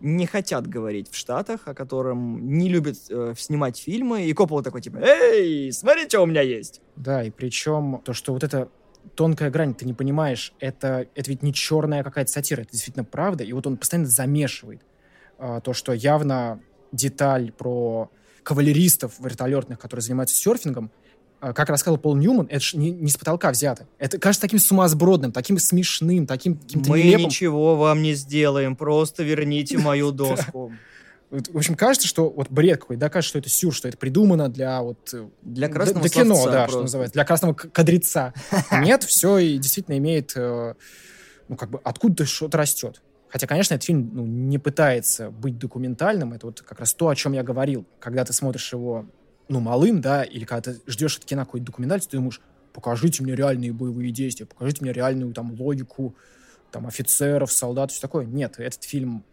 не 0.01 0.25
хотят 0.25 0.67
говорить 0.67 1.09
в 1.09 1.15
Штатах, 1.15 1.61
о 1.65 1.73
котором 1.73 2.57
не 2.57 2.69
любят 2.69 2.97
э, 3.09 3.33
снимать 3.37 3.77
фильмы, 3.77 4.25
и 4.25 4.33
Коппола 4.33 4.63
такой 4.63 4.81
типа, 4.81 4.97
эй, 4.97 5.71
смотри, 5.71 6.07
что 6.07 6.21
у 6.21 6.25
меня 6.25 6.41
есть. 6.41 6.81
Да, 6.95 7.23
и 7.23 7.29
причем 7.29 8.01
то, 8.03 8.13
что 8.13 8.33
вот 8.33 8.43
это 8.43 8.69
тонкая 9.15 9.49
грань, 9.49 9.73
ты 9.73 9.85
не 9.85 9.93
понимаешь, 9.93 10.53
это, 10.59 11.07
это 11.15 11.29
ведь 11.29 11.43
не 11.43 11.53
черная 11.53 12.03
какая-то 12.03 12.31
сатира, 12.31 12.61
это 12.61 12.71
действительно 12.71 13.05
правда, 13.05 13.43
и 13.43 13.53
вот 13.53 13.67
он 13.67 13.77
постоянно 13.77 14.07
замешивает 14.07 14.81
э, 15.37 15.61
то, 15.63 15.73
что 15.73 15.93
явно 15.93 16.61
деталь 16.91 17.51
про 17.51 18.11
кавалеристов 18.43 19.19
вертолетных, 19.19 19.79
которые 19.79 20.01
занимаются 20.01 20.35
серфингом, 20.35 20.91
как 21.41 21.69
рассказал 21.69 21.97
Пол 21.97 22.15
Ньюман, 22.15 22.47
это 22.49 22.59
же 22.63 22.77
не, 22.77 22.91
не 22.91 23.09
с 23.09 23.17
потолка 23.17 23.51
взято. 23.51 23.87
Это 23.97 24.19
кажется 24.19 24.41
таким 24.41 24.59
сумасбродным, 24.59 25.31
таким 25.31 25.57
смешным, 25.57 26.27
таким 26.27 26.55
каким-то 26.57 26.89
Мы 26.91 27.01
нелепым. 27.01 27.25
ничего 27.25 27.75
вам 27.75 28.03
не 28.03 28.13
сделаем, 28.13 28.75
просто 28.75 29.23
верните 29.23 29.77
мою 29.79 30.11
доску. 30.11 30.71
В 31.31 31.57
общем, 31.57 31.75
кажется, 31.75 32.07
что 32.07 32.29
вот 32.29 32.49
бред 32.49 32.81
какой, 32.81 32.97
да, 32.97 33.09
кажется, 33.09 33.29
что 33.29 33.39
это 33.39 33.49
сюр, 33.49 33.73
что 33.73 33.87
это 33.87 33.97
придумано 33.97 34.49
для 34.49 34.81
вот... 34.81 35.13
Э, 35.13 35.29
для 35.41 35.69
красного 35.69 36.01
для, 36.01 36.09
для 36.09 36.23
кино, 36.23 36.45
да, 36.45 36.51
просто. 36.51 36.69
что 36.71 36.81
называется, 36.81 37.13
для 37.13 37.25
красного 37.25 37.53
кадреца. 37.53 38.33
Нет, 38.71 39.03
все 39.03 39.37
и 39.37 39.57
действительно 39.57 39.97
имеет, 39.97 40.33
э, 40.35 40.73
ну, 41.47 41.55
как 41.55 41.69
бы, 41.69 41.79
откуда-то 41.83 42.25
что-то 42.25 42.57
растет. 42.57 43.01
Хотя, 43.29 43.47
конечно, 43.47 43.75
этот 43.75 43.85
фильм 43.85 44.11
ну, 44.13 44.25
не 44.25 44.59
пытается 44.59 45.31
быть 45.31 45.57
документальным. 45.57 46.33
Это 46.33 46.47
вот 46.47 46.61
как 46.61 46.81
раз 46.81 46.93
то, 46.93 47.07
о 47.07 47.15
чем 47.15 47.31
я 47.31 47.43
говорил. 47.43 47.85
Когда 47.99 48.25
ты 48.25 48.33
смотришь 48.33 48.73
его 48.73 49.05
ну, 49.51 49.59
малым, 49.59 49.99
да, 49.99 50.23
или 50.23 50.45
когда 50.45 50.71
ты 50.71 50.81
ждешь 50.87 51.17
от 51.17 51.25
кино 51.25 51.45
какой-то 51.45 51.65
документальности, 51.65 52.11
ты 52.11 52.17
думаешь, 52.17 52.41
покажите 52.73 53.21
мне 53.21 53.35
реальные 53.35 53.73
боевые 53.73 54.11
действия, 54.11 54.45
покажите 54.45 54.81
мне 54.81 54.93
реальную 54.93 55.33
там 55.33 55.53
логику, 55.59 56.15
там, 56.71 56.87
офицеров, 56.87 57.51
солдат, 57.51 57.91
все 57.91 57.99
такое. 57.99 58.25
Нет, 58.25 58.55
этот 58.59 58.83
фильм, 58.83 59.25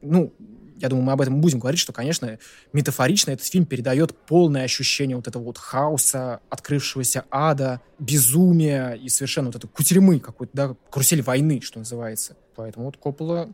ну, 0.00 0.32
я 0.76 0.88
думаю, 0.88 1.06
мы 1.06 1.12
об 1.12 1.20
этом 1.20 1.40
будем 1.40 1.58
говорить, 1.58 1.80
что, 1.80 1.92
конечно, 1.92 2.38
метафорично 2.72 3.32
этот 3.32 3.46
фильм 3.46 3.66
передает 3.66 4.16
полное 4.16 4.62
ощущение 4.62 5.16
вот 5.16 5.26
этого 5.26 5.42
вот 5.42 5.58
хаоса, 5.58 6.38
открывшегося 6.50 7.24
ада, 7.28 7.80
безумия 7.98 8.92
и 8.92 9.08
совершенно 9.08 9.48
вот 9.48 9.56
этой 9.56 9.66
кутерьмы 9.66 10.20
какой-то, 10.20 10.52
да, 10.54 10.76
карусель 10.88 11.22
войны, 11.22 11.60
что 11.62 11.80
называется. 11.80 12.36
Поэтому 12.54 12.86
вот 12.86 12.96
Коппола 12.96 13.48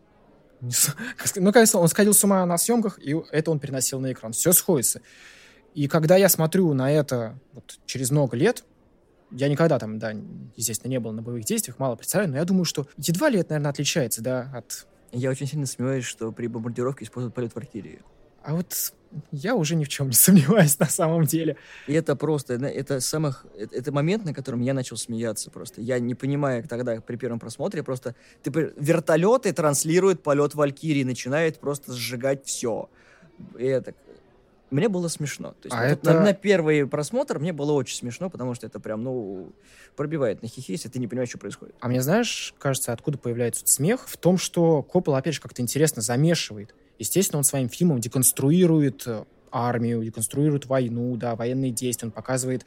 ну, 1.36 1.52
конечно, 1.52 1.78
он 1.78 1.88
сходил 1.88 2.14
с 2.14 2.24
ума 2.24 2.44
на 2.46 2.58
съемках, 2.58 2.98
и 3.02 3.16
это 3.32 3.50
он 3.50 3.58
переносил 3.58 4.00
на 4.00 4.12
экран. 4.12 4.32
Все 4.32 4.52
сходится. 4.52 5.00
И 5.74 5.88
когда 5.88 6.16
я 6.16 6.28
смотрю 6.28 6.72
на 6.72 6.90
это 6.90 7.38
вот 7.52 7.78
через 7.86 8.10
много 8.10 8.36
лет, 8.36 8.64
я 9.30 9.48
никогда 9.48 9.78
там, 9.78 9.98
да, 9.98 10.12
естественно, 10.56 10.90
не 10.90 11.00
был 11.00 11.12
на 11.12 11.22
боевых 11.22 11.44
действиях, 11.44 11.78
мало 11.78 11.96
представляю, 11.96 12.30
но 12.30 12.38
я 12.38 12.44
думаю, 12.44 12.64
что 12.64 12.86
едва 12.96 13.28
ли 13.28 13.40
это, 13.40 13.50
наверное, 13.50 13.70
отличается, 13.70 14.22
да, 14.22 14.50
от... 14.54 14.86
Я 15.10 15.30
очень 15.30 15.46
сильно 15.46 15.66
сомневаюсь, 15.66 16.04
что 16.04 16.32
при 16.32 16.46
бомбардировке 16.46 17.04
используют 17.04 17.34
полет 17.34 17.52
в 17.52 17.56
артиллерии. 17.56 18.02
А 18.42 18.54
вот 18.54 18.92
я 19.32 19.54
уже 19.54 19.74
ни 19.74 19.84
в 19.84 19.88
чем 19.88 20.08
не 20.08 20.14
сомневаюсь 20.14 20.78
на 20.80 20.86
самом 20.86 21.24
деле. 21.24 21.56
И 21.86 21.94
это 21.94 22.14
просто, 22.14 22.54
это 22.54 23.00
самых, 23.00 23.46
это, 23.56 23.74
это 23.76 23.92
момент, 23.92 24.24
на 24.24 24.34
котором 24.34 24.60
я 24.60 24.74
начал 24.74 24.96
смеяться 24.96 25.50
просто. 25.50 25.80
Я 25.80 25.98
не 25.98 26.14
понимаю 26.14 26.62
тогда 26.68 27.00
при 27.00 27.16
первом 27.16 27.38
просмотре 27.38 27.82
просто, 27.82 28.14
ты, 28.42 28.50
вертолеты 28.76 29.52
транслируют 29.52 30.22
полет 30.22 30.54
Валькирии, 30.54 31.04
начинает 31.04 31.58
просто 31.58 31.92
сжигать 31.92 32.44
все. 32.44 32.88
И 33.58 33.64
это, 33.64 33.94
мне 34.74 34.88
было 34.88 35.08
смешно. 35.08 35.52
То 35.52 35.66
есть, 35.66 35.76
а 35.76 35.88
вот 35.88 35.92
это... 35.92 36.12
на, 36.12 36.20
на 36.20 36.32
первый 36.34 36.86
просмотр 36.86 37.38
мне 37.38 37.52
было 37.52 37.72
очень 37.72 37.96
смешно, 37.96 38.28
потому 38.28 38.54
что 38.54 38.66
это 38.66 38.80
прям, 38.80 39.04
ну, 39.04 39.52
пробивает 39.94 40.42
на 40.42 40.48
хихи, 40.48 40.72
если 40.72 40.88
ты 40.88 40.98
не 40.98 41.06
понимаешь, 41.06 41.28
что 41.28 41.38
происходит. 41.38 41.76
А 41.80 41.88
мне, 41.88 42.02
знаешь, 42.02 42.54
кажется, 42.58 42.92
откуда 42.92 43.16
появляется 43.16 43.66
смех? 43.66 44.08
В 44.08 44.16
том, 44.16 44.36
что 44.36 44.82
Коппола, 44.82 45.18
опять 45.18 45.34
же, 45.34 45.40
как-то 45.40 45.62
интересно 45.62 46.02
замешивает. 46.02 46.74
Естественно, 46.98 47.38
он 47.38 47.44
своим 47.44 47.68
фильмом 47.68 48.00
деконструирует 48.00 49.04
э, 49.06 49.24
армию, 49.52 50.02
деконструирует 50.02 50.66
войну, 50.66 51.16
да, 51.16 51.36
военные 51.36 51.70
действия, 51.70 52.06
он 52.06 52.12
показывает 52.12 52.64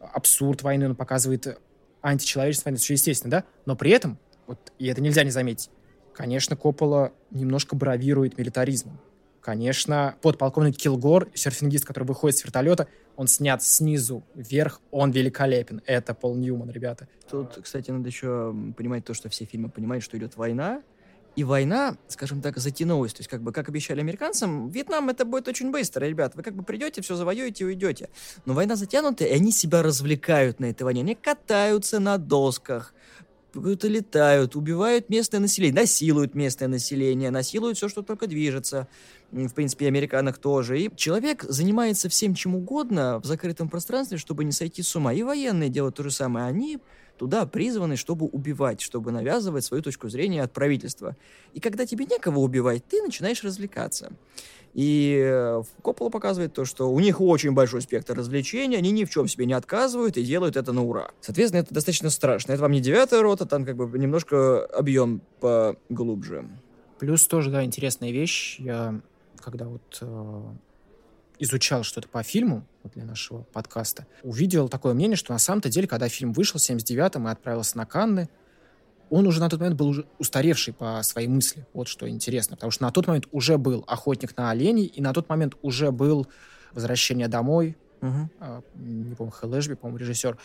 абсурд 0.00 0.62
войны, 0.62 0.88
он 0.88 0.96
показывает 0.96 1.58
античеловечество 2.00 2.70
войны, 2.70 2.78
все 2.78 2.94
естественно, 2.94 3.30
да? 3.30 3.44
Но 3.66 3.76
при 3.76 3.90
этом, 3.90 4.18
вот, 4.46 4.72
и 4.78 4.86
это 4.86 5.00
нельзя 5.00 5.22
не 5.22 5.30
заметить, 5.30 5.70
конечно, 6.14 6.56
Коппола 6.56 7.12
немножко 7.30 7.76
бравирует 7.76 8.38
милитаризмом. 8.38 8.98
Конечно, 9.42 10.14
подполковник 10.22 10.76
Килгор, 10.76 11.28
серфингист, 11.34 11.84
который 11.84 12.04
выходит 12.04 12.38
с 12.38 12.44
вертолета, 12.44 12.86
он 13.16 13.26
снят 13.26 13.62
снизу 13.62 14.22
вверх, 14.36 14.80
он 14.92 15.10
великолепен. 15.10 15.82
Это 15.84 16.14
Пол 16.14 16.36
Ньюман, 16.36 16.70
ребята. 16.70 17.08
Тут, 17.28 17.58
кстати, 17.60 17.90
надо 17.90 18.08
еще 18.08 18.54
понимать 18.76 19.04
то, 19.04 19.14
что 19.14 19.28
все 19.28 19.44
фильмы 19.44 19.68
понимают, 19.68 20.04
что 20.04 20.16
идет 20.16 20.36
война, 20.36 20.82
И 21.34 21.44
война, 21.44 21.96
скажем 22.08 22.42
так, 22.42 22.58
затянулась. 22.58 23.14
То 23.14 23.20
есть, 23.20 23.30
как 23.30 23.42
бы, 23.42 23.52
как 23.52 23.68
обещали 23.68 24.00
американцам, 24.00 24.68
Вьетнам 24.68 25.08
это 25.08 25.24
будет 25.24 25.48
очень 25.48 25.70
быстро, 25.70 26.04
ребят. 26.04 26.34
Вы 26.34 26.42
как 26.42 26.54
бы 26.54 26.62
придете, 26.62 27.00
все 27.00 27.16
завоюете 27.16 27.64
и 27.64 27.66
уйдете. 27.66 28.10
Но 28.44 28.52
война 28.52 28.76
затянута, 28.76 29.24
и 29.24 29.32
они 29.32 29.50
себя 29.50 29.82
развлекают 29.82 30.60
на 30.60 30.66
этой 30.66 30.82
войне. 30.82 31.00
Они 31.00 31.14
катаются 31.14 32.00
на 32.00 32.18
досках, 32.18 32.94
какую-то 33.52 33.88
летают, 33.88 34.56
убивают 34.56 35.08
местное 35.08 35.40
население, 35.40 35.80
насилуют 35.80 36.34
местное 36.34 36.68
население, 36.68 37.30
насилуют 37.30 37.78
все, 37.78 37.88
что 37.88 38.02
только 38.02 38.26
движется. 38.26 38.88
В 39.32 39.54
принципе, 39.54 39.86
и 39.86 39.88
американах 39.88 40.36
тоже. 40.36 40.78
И 40.78 40.90
человек 40.94 41.44
занимается 41.44 42.10
всем 42.10 42.34
чем 42.34 42.54
угодно 42.54 43.18
в 43.18 43.24
закрытом 43.24 43.70
пространстве, 43.70 44.18
чтобы 44.18 44.44
не 44.44 44.52
сойти 44.52 44.82
с 44.82 44.94
ума. 44.94 45.14
И 45.14 45.22
военные 45.22 45.70
делают 45.70 45.96
то 45.96 46.02
же 46.02 46.10
самое. 46.10 46.44
Они 46.46 46.78
туда 47.16 47.46
призваны, 47.46 47.96
чтобы 47.96 48.26
убивать, 48.26 48.82
чтобы 48.82 49.10
навязывать 49.10 49.64
свою 49.64 49.82
точку 49.82 50.10
зрения 50.10 50.42
от 50.42 50.52
правительства. 50.52 51.16
И 51.54 51.60
когда 51.60 51.86
тебе 51.86 52.04
некого 52.04 52.40
убивать, 52.40 52.84
ты 52.86 53.00
начинаешь 53.00 53.42
развлекаться. 53.42 54.12
И 54.74 55.22
э, 55.22 55.62
Коппола 55.82 56.10
показывает 56.10 56.52
то, 56.52 56.64
что 56.64 56.90
у 56.90 57.00
них 57.00 57.20
очень 57.20 57.52
большой 57.52 57.82
спектр 57.82 58.14
развлечений, 58.14 58.76
они 58.76 58.90
ни 58.90 59.04
в 59.04 59.10
чем 59.10 59.28
себе 59.28 59.46
не 59.46 59.52
отказывают 59.52 60.16
и 60.16 60.22
делают 60.22 60.56
это 60.56 60.72
на 60.72 60.82
ура. 60.82 61.10
Соответственно, 61.20 61.60
это 61.60 61.72
достаточно 61.72 62.10
страшно. 62.10 62.52
Это 62.52 62.62
вам 62.62 62.72
не 62.72 62.80
девятая 62.80 63.22
рота, 63.22 63.46
там 63.46 63.64
как 63.64 63.76
бы 63.76 63.98
немножко 63.98 64.64
объем 64.66 65.22
поглубже. 65.40 66.48
Плюс 66.98 67.26
тоже, 67.26 67.50
да, 67.50 67.64
интересная 67.64 68.12
вещь. 68.12 68.58
Я 68.58 69.00
когда 69.42 69.66
вот 69.66 69.98
э, 70.00 70.42
изучал 71.38 71.82
что-то 71.82 72.08
по 72.08 72.22
фильму 72.22 72.64
вот 72.82 72.94
для 72.94 73.04
нашего 73.04 73.42
подкаста, 73.42 74.06
увидел 74.22 74.68
такое 74.68 74.94
мнение, 74.94 75.16
что 75.16 75.32
на 75.32 75.38
самом-то 75.38 75.68
деле, 75.68 75.86
когда 75.86 76.08
фильм 76.08 76.32
вышел 76.32 76.58
в 76.58 76.62
79-м 76.62 77.28
и 77.28 77.30
отправился 77.30 77.76
на 77.76 77.86
Канны, 77.86 78.28
он 79.10 79.26
уже 79.26 79.40
на 79.40 79.50
тот 79.50 79.60
момент 79.60 79.76
был 79.76 79.88
уже 79.88 80.06
устаревший 80.18 80.72
по 80.72 81.02
своей 81.02 81.28
мысли. 81.28 81.66
Вот 81.74 81.86
что 81.86 82.08
интересно. 82.08 82.56
Потому 82.56 82.70
что 82.70 82.84
на 82.84 82.90
тот 82.90 83.06
момент 83.06 83.26
уже 83.30 83.58
был 83.58 83.84
«Охотник 83.86 84.34
на 84.38 84.50
оленей», 84.50 84.86
и 84.86 85.02
на 85.02 85.12
тот 85.12 85.28
момент 85.28 85.54
уже 85.60 85.90
был 85.90 86.26
«Возвращение 86.72 87.28
домой», 87.28 87.76
Угу. 88.00 88.64
не 88.74 89.14
помню, 89.14 89.30
Хэлэшби, 89.30 89.74
по-моему, 89.74 89.98
режиссер. 89.98 90.36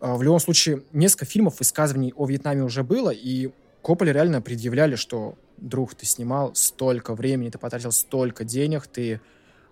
А, 0.00 0.16
в 0.16 0.24
любом 0.24 0.40
случае, 0.40 0.82
несколько 0.92 1.24
фильмов, 1.24 1.60
высказываний 1.60 2.12
о 2.16 2.26
Вьетнаме 2.26 2.64
уже 2.64 2.82
было, 2.82 3.10
и 3.10 3.52
Копполе 3.86 4.12
реально 4.12 4.42
предъявляли, 4.42 4.96
что, 4.96 5.38
друг, 5.58 5.94
ты 5.94 6.06
снимал 6.06 6.56
столько 6.56 7.14
времени, 7.14 7.50
ты 7.50 7.58
потратил 7.58 7.92
столько 7.92 8.42
денег, 8.42 8.88
ты 8.88 9.20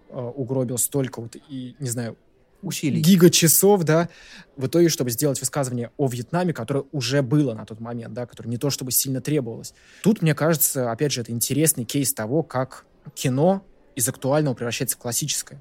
э, 0.08 0.16
угробил 0.16 0.78
столько 0.78 1.20
вот, 1.20 1.34
и, 1.48 1.74
не 1.80 1.88
знаю, 1.88 2.16
усилий. 2.62 3.00
Гигачасов, 3.00 3.82
да, 3.82 4.08
в 4.56 4.68
итоге, 4.68 4.88
чтобы 4.88 5.10
сделать 5.10 5.40
высказывание 5.40 5.90
о 5.96 6.06
Вьетнаме, 6.06 6.52
которое 6.52 6.84
уже 6.92 7.22
было 7.22 7.54
на 7.54 7.66
тот 7.66 7.80
момент, 7.80 8.14
да, 8.14 8.24
которое 8.24 8.50
не 8.50 8.56
то 8.56 8.70
чтобы 8.70 8.92
сильно 8.92 9.20
требовалось. 9.20 9.74
Тут, 10.04 10.22
мне 10.22 10.36
кажется, 10.36 10.92
опять 10.92 11.10
же, 11.10 11.22
это 11.22 11.32
интересный 11.32 11.84
кейс 11.84 12.14
того, 12.14 12.44
как 12.44 12.86
кино 13.16 13.66
из 13.96 14.08
актуального 14.08 14.54
превращается 14.54 14.94
в 14.94 15.00
классическое. 15.00 15.60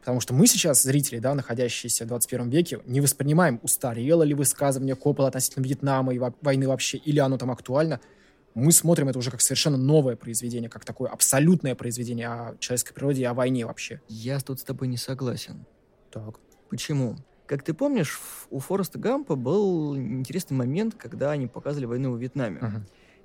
Потому 0.00 0.20
что 0.20 0.32
мы 0.32 0.46
сейчас, 0.46 0.82
зрители, 0.82 1.18
да, 1.18 1.34
находящиеся 1.34 2.04
в 2.04 2.08
21 2.08 2.48
веке, 2.48 2.80
не 2.86 3.00
воспринимаем, 3.00 3.60
устарело 3.62 4.22
ли 4.22 4.34
высказывание 4.34 4.96
Коппола 4.96 5.28
относительно 5.28 5.64
Вьетнама 5.64 6.14
и 6.14 6.18
войны 6.18 6.68
вообще, 6.68 6.96
или 6.98 7.18
оно 7.18 7.36
там 7.36 7.50
актуально. 7.50 8.00
Мы 8.54 8.72
смотрим 8.72 9.08
это 9.08 9.18
уже 9.18 9.30
как 9.30 9.42
совершенно 9.42 9.76
новое 9.76 10.16
произведение, 10.16 10.70
как 10.70 10.84
такое 10.84 11.10
абсолютное 11.10 11.74
произведение 11.74 12.28
о 12.28 12.56
человеческой 12.58 12.94
природе 12.94 13.22
и 13.22 13.24
о 13.24 13.34
войне 13.34 13.66
вообще. 13.66 14.00
Я 14.08 14.40
тут 14.40 14.60
с 14.60 14.64
тобой 14.64 14.88
не 14.88 14.96
согласен. 14.96 15.66
Так. 16.10 16.40
Почему? 16.68 17.16
Как 17.46 17.62
ты 17.62 17.74
помнишь, 17.74 18.20
у 18.50 18.58
Фореста 18.58 18.98
Гампа 18.98 19.36
был 19.36 19.96
интересный 19.96 20.56
момент, 20.56 20.94
когда 20.94 21.32
они 21.32 21.46
показывали 21.46 21.86
войну 21.86 22.12
во 22.12 22.16
Вьетнаме. 22.16 22.58
Uh-huh. 22.58 22.80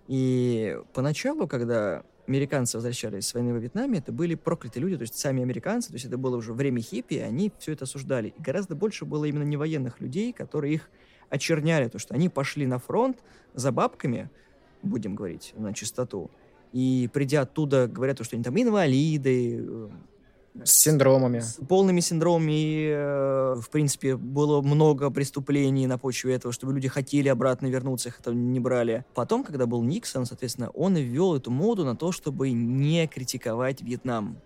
И 0.08 0.78
поначалу, 0.94 1.48
когда 1.48 2.04
американцы 2.28 2.78
возвращались 2.78 3.28
с 3.28 3.34
войны 3.34 3.54
во 3.54 3.60
Вьетнаме, 3.60 4.00
это 4.00 4.12
были 4.12 4.36
проклятые 4.36 4.82
люди, 4.82 4.98
то 4.98 5.04
есть 5.04 5.18
сами 5.18 5.42
американцы, 5.42 5.90
то 5.90 5.96
есть 5.96 6.06
это 6.06 6.18
было 6.18 6.38
уже 6.38 6.54
время 6.54 6.82
хиппи, 6.82 7.16
они 7.16 7.52
все 7.60 7.74
это 7.74 7.86
осуждали. 7.86 8.34
И 8.38 8.42
гораздо 8.42 8.76
больше 8.76 9.06
было 9.06 9.26
именно 9.26 9.44
не 9.44 9.58
военных 9.58 10.00
людей, 10.02 10.34
которые 10.34 10.76
их 10.76 10.90
очерняли, 11.30 11.88
то 11.88 12.00
что 12.00 12.14
они 12.14 12.30
пошли 12.30 12.66
на 12.66 12.80
фронт 12.80 13.18
за 13.54 13.72
бабками, 13.72 14.30
будем 14.82 15.16
говорить 15.16 15.54
на 15.58 15.74
чистоту, 15.74 16.32
и 16.72 17.10
придя 17.14 17.42
оттуда, 17.42 17.88
говорят, 17.88 18.24
что 18.24 18.36
они 18.36 18.44
там 18.44 18.60
инвалиды, 18.60 19.60
э, 19.60 19.90
с 20.64 20.72
синдромами. 20.72 21.40
С 21.40 21.60
полными 21.68 22.00
синдромами. 22.00 22.52
И, 22.52 22.88
э, 22.90 23.56
в 23.60 23.70
принципе, 23.70 24.16
было 24.16 24.62
много 24.62 25.10
преступлений 25.10 25.88
на 25.88 25.98
почве 25.98 26.34
этого, 26.34 26.54
чтобы 26.54 26.74
люди 26.74 26.88
хотели 26.88 27.28
обратно 27.28 27.68
вернуться, 27.68 28.10
их 28.10 28.20
это 28.20 28.34
не 28.34 28.60
брали. 28.60 29.06
Потом, 29.14 29.44
когда 29.44 29.66
был 29.66 29.84
Никсон, 29.84 30.26
соответственно, 30.26 30.70
он 30.70 30.96
ввел 30.96 31.36
эту 31.36 31.52
моду 31.52 31.84
на 31.84 31.96
то, 31.96 32.12
чтобы 32.12 32.52
не 32.52 33.08
критиковать 33.08 33.82
Вьетнам. 33.82 34.42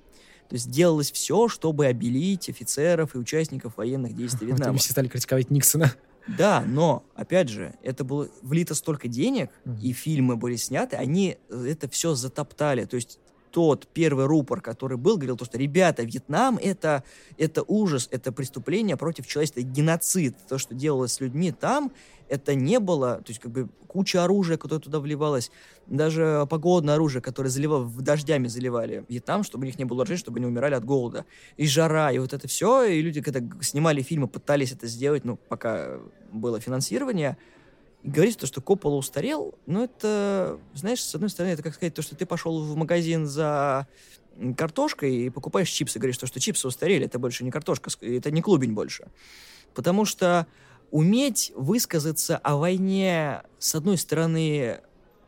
То 0.50 0.56
есть 0.56 0.72
делалось 0.72 1.12
все, 1.12 1.48
чтобы 1.48 1.86
обелить 1.86 2.50
офицеров 2.50 3.14
и 3.14 3.20
участников 3.20 3.78
военных 3.78 4.16
действий 4.16 4.48
Вьетнама. 4.52 4.74
Вот 4.74 4.82
все 4.82 4.92
стали 4.92 5.08
критиковать 5.08 5.50
Никсона. 5.50 5.94
Да, 6.38 6.64
но, 6.68 7.04
опять 7.16 7.50
же, 7.50 7.74
это 7.82 8.04
было 8.04 8.30
влито 8.44 8.76
столько 8.76 9.08
денег, 9.08 9.50
mm-hmm. 9.66 9.82
и 9.82 9.94
фильмы 9.94 10.36
были 10.36 10.58
сняты, 10.58 10.96
они 10.96 11.40
это 11.50 11.90
все 11.90 12.14
затоптали. 12.14 12.86
То 12.86 12.98
есть 12.98 13.20
тот 13.52 13.88
первый 13.88 14.26
рупор, 14.26 14.62
который 14.62 14.98
был, 14.98 15.18
говорил 15.18 15.38
то, 15.38 15.46
что, 15.46 15.58
ребята, 15.58 16.04
Вьетнам 16.04 16.58
это, 16.62 17.04
это 17.38 17.64
ужас, 17.68 18.08
это 18.12 18.32
преступление 18.32 18.98
против 18.98 19.28
человечества, 19.28 19.62
геноцид. 19.62 20.36
То, 20.48 20.58
что 20.58 20.76
делалось 20.76 21.14
с 21.14 21.20
людьми 21.20 21.52
там, 21.52 21.92
это 22.28 22.56
не 22.56 22.80
было, 22.80 23.18
то 23.18 23.30
есть 23.30 23.40
как 23.40 23.52
бы 23.52 23.70
куча 23.88 24.24
оружия, 24.24 24.58
которое 24.58 24.82
туда 24.82 25.00
вливалось, 25.00 25.52
даже 25.88 26.46
погодное 26.50 26.96
оружие, 26.96 27.22
которое 27.22 27.50
заливало, 27.50 27.90
дождями 27.90 28.48
заливали 28.48 29.04
Вьетнам, 29.10 29.44
чтобы 29.44 29.64
у 29.64 29.66
них 29.66 29.80
не 29.80 29.86
было 29.86 30.06
ржи, 30.06 30.16
чтобы 30.16 30.38
они 30.38 30.46
умирали 30.46 30.76
от 30.76 30.86
голода. 30.86 31.26
И 31.58 31.68
жара, 31.68 32.12
и 32.12 32.20
вот 32.20 32.34
это 32.34 32.48
все, 32.48 32.84
и 32.84 33.02
люди, 33.02 33.22
когда 33.22 33.42
снимали 33.62 34.02
фильмы, 34.04 34.28
пытались 34.28 34.72
это 34.72 34.86
сделать, 34.88 35.26
ну, 35.26 35.38
пока 35.38 35.98
было 36.32 36.60
финансирование, 36.60 37.38
говорить 38.04 38.38
то, 38.38 38.48
что 38.48 38.62
Коппола 38.62 38.96
устарел, 38.96 39.56
ну, 39.66 39.84
это, 39.84 40.60
знаешь, 40.74 41.04
с 41.04 41.14
одной 41.16 41.30
стороны, 41.30 41.52
это 41.52 41.64
как 41.64 41.74
сказать 41.74 41.94
то, 41.94 42.02
что 42.02 42.16
ты 42.16 42.26
пошел 42.26 42.64
в 42.64 42.76
магазин 42.76 43.26
за 43.26 43.88
картошкой 44.58 45.16
и 45.16 45.30
покупаешь 45.30 45.70
чипсы, 45.70 46.00
говоришь, 46.00 46.18
то, 46.18 46.28
что 46.28 46.40
чипсы 46.40 46.68
устарели, 46.68 47.06
это 47.06 47.20
больше 47.20 47.44
не 47.44 47.52
картошка, 47.52 47.90
это 48.02 48.32
не 48.32 48.42
клубень 48.42 48.74
больше. 48.74 49.08
Потому 49.74 50.06
что 50.06 50.48
уметь 50.92 51.52
высказаться 51.56 52.38
о 52.38 52.58
войне, 52.58 53.44
с 53.60 53.76
одной 53.76 53.98
стороны, 53.98 54.80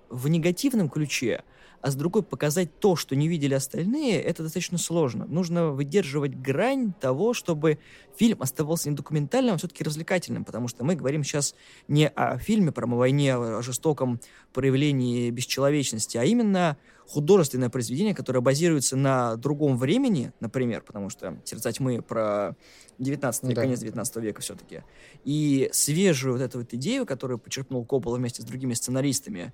в 0.09 0.27
негативном 0.27 0.89
ключе, 0.89 1.43
а 1.81 1.91
с 1.91 1.95
другой 1.95 2.23
показать 2.23 2.79
то, 2.79 2.95
что 2.95 3.15
не 3.15 3.27
видели 3.27 3.53
остальные, 3.53 4.21
это 4.21 4.43
достаточно 4.43 4.77
сложно. 4.77 5.25
Нужно 5.25 5.71
выдерживать 5.71 6.35
грань 6.35 6.93
того, 6.93 7.33
чтобы 7.33 7.79
фильм 8.15 8.41
оставался 8.41 8.89
не 8.89 8.95
документальным, 8.95 9.55
а 9.55 9.57
все-таки 9.57 9.83
развлекательным, 9.83 10.45
потому 10.45 10.67
что 10.67 10.83
мы 10.83 10.95
говорим 10.95 11.23
сейчас 11.23 11.55
не 11.87 12.07
о 12.07 12.37
фильме 12.37 12.71
про 12.71 12.85
войне, 12.85 13.35
о 13.35 13.61
жестоком 13.61 14.19
проявлении 14.53 15.29
бесчеловечности, 15.31 16.17
а 16.17 16.23
именно 16.23 16.77
художественное 17.07 17.69
произведение, 17.69 18.15
которое 18.15 18.41
базируется 18.41 18.95
на 18.95 19.35
другом 19.35 19.77
времени, 19.77 20.31
например, 20.39 20.81
потому 20.81 21.09
что 21.09 21.41
«Сердца 21.43 21.71
тьмы» 21.71 22.01
про 22.01 22.55
19 22.99 23.53
да. 23.53 23.61
конец 23.61 23.79
19 23.79 24.15
века 24.17 24.41
все-таки, 24.41 24.83
и 25.25 25.69
свежую 25.73 26.33
вот 26.33 26.41
эту 26.41 26.59
вот 26.59 26.73
идею, 26.73 27.05
которую 27.05 27.37
почерпнул 27.37 27.83
Коппола 27.85 28.17
вместе 28.17 28.41
с 28.41 28.45
другими 28.45 28.73
сценаристами, 28.75 29.53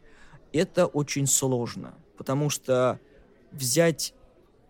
это 0.53 0.85
очень 0.85 1.27
сложно, 1.27 1.93
потому 2.17 2.49
что 2.49 2.99
взять 3.51 4.13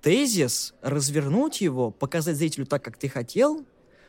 тезис, 0.02 0.74
развернуть 0.82 1.62
его, 1.62 1.92
показать 1.92 2.38
зрителю 2.38 2.66
так, 2.66 2.84
как 2.84 2.98
ты 2.98 3.10
хотел, 3.10 3.66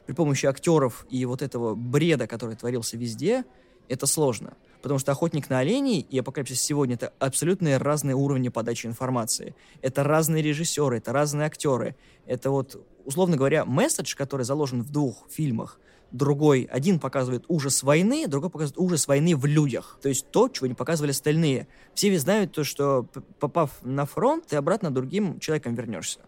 при 0.06 0.14
помощи 0.14 0.46
актеров 0.46 1.06
и 1.10 1.24
вот 1.26 1.42
этого 1.42 1.74
бреда, 1.74 2.26
который 2.26 2.56
творился 2.56 2.96
везде, 2.96 3.44
это 3.88 4.06
сложно. 4.06 4.54
Потому 4.80 4.98
что 4.98 5.12
«Охотник 5.12 5.50
на 5.50 5.58
оленей» 5.58 6.00
и 6.00 6.18
«Апокалипсис 6.18 6.60
сегодня»— 6.62 6.94
это 6.96 7.12
абсолютно 7.18 7.78
разные 7.78 8.14
уровни 8.14 8.48
подачи 8.48 8.86
информации. 8.86 9.54
Это 9.82 10.04
разные 10.04 10.42
режиссеры, 10.42 10.98
это 10.98 11.12
разные 11.12 11.46
актеры. 11.46 11.96
Это 12.26 12.50
вот, 12.50 12.80
условно 13.04 13.36
говоря, 13.36 13.64
месседж, 13.64 14.14
который 14.14 14.44
заложен 14.44 14.82
в 14.82 14.90
двух 14.90 15.26
фильмах, 15.30 15.80
другой, 16.10 16.68
один 16.70 16.98
показывает 16.98 17.44
ужас 17.48 17.82
войны, 17.82 18.26
другой 18.26 18.50
показывает 18.50 18.78
ужас 18.78 19.06
войны 19.06 19.36
в 19.36 19.44
людях. 19.46 19.98
То 20.02 20.08
есть 20.08 20.30
то, 20.30 20.48
чего 20.48 20.66
не 20.66 20.74
показывали 20.74 21.10
остальные. 21.10 21.68
Все 21.94 22.08
ведь 22.08 22.22
знают 22.22 22.52
то, 22.52 22.64
что 22.64 23.06
попав 23.38 23.72
на 23.82 24.06
фронт, 24.06 24.46
ты 24.46 24.56
обратно 24.56 24.90
другим 24.90 25.38
человеком 25.38 25.74
вернешься. 25.74 26.20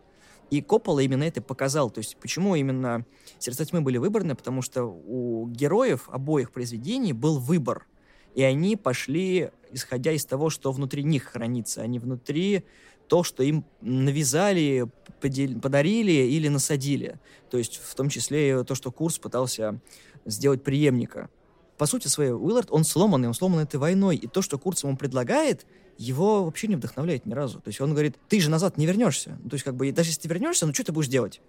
И 0.50 0.60
Коппола 0.60 1.00
именно 1.00 1.22
это 1.22 1.40
показал. 1.40 1.90
То 1.90 1.98
есть 1.98 2.16
почему 2.16 2.56
именно 2.56 3.06
«Сердца 3.38 3.64
тьмы» 3.64 3.80
были 3.80 3.98
выбраны? 3.98 4.34
Потому 4.34 4.62
что 4.62 4.84
у 4.84 5.46
героев 5.48 6.08
обоих 6.10 6.50
произведений 6.50 7.12
был 7.12 7.38
выбор. 7.38 7.86
И 8.34 8.42
они 8.42 8.76
пошли, 8.76 9.50
исходя 9.72 10.12
из 10.12 10.24
того, 10.24 10.50
что 10.50 10.72
внутри 10.72 11.02
них 11.02 11.24
хранится, 11.24 11.82
а 11.82 11.86
не 11.86 11.98
внутри 11.98 12.64
то, 13.10 13.24
что 13.24 13.42
им 13.42 13.64
навязали, 13.80 14.88
подарили 15.20 16.12
или 16.12 16.46
насадили. 16.46 17.18
То 17.50 17.58
есть 17.58 17.80
в 17.82 17.94
том 17.96 18.08
числе 18.08 18.62
то, 18.62 18.76
что 18.76 18.92
Курс 18.92 19.18
пытался 19.18 19.80
сделать 20.24 20.62
преемника. 20.62 21.28
По 21.76 21.86
сути 21.86 22.06
своей, 22.06 22.30
Уиллард, 22.30 22.68
он 22.70 22.84
сломанный, 22.84 23.26
он 23.26 23.34
сломан 23.34 23.60
этой 23.60 23.80
войной. 23.80 24.16
И 24.16 24.28
то, 24.28 24.42
что 24.42 24.58
Курс 24.58 24.84
ему 24.84 24.96
предлагает, 24.96 25.66
его 25.98 26.44
вообще 26.44 26.68
не 26.68 26.76
вдохновляет 26.76 27.26
ни 27.26 27.34
разу. 27.34 27.58
То 27.60 27.68
есть 27.68 27.80
он 27.80 27.90
говорит, 27.90 28.16
ты 28.28 28.40
же 28.40 28.48
назад 28.48 28.78
не 28.78 28.86
вернешься. 28.86 29.36
Ну, 29.42 29.50
то 29.50 29.54
есть 29.54 29.64
как 29.64 29.74
бы 29.74 29.90
даже 29.90 30.10
если 30.10 30.22
ты 30.22 30.28
вернешься, 30.28 30.66
ну 30.66 30.72
что 30.72 30.84
ты 30.84 30.92
будешь 30.92 31.08
делать? 31.08 31.40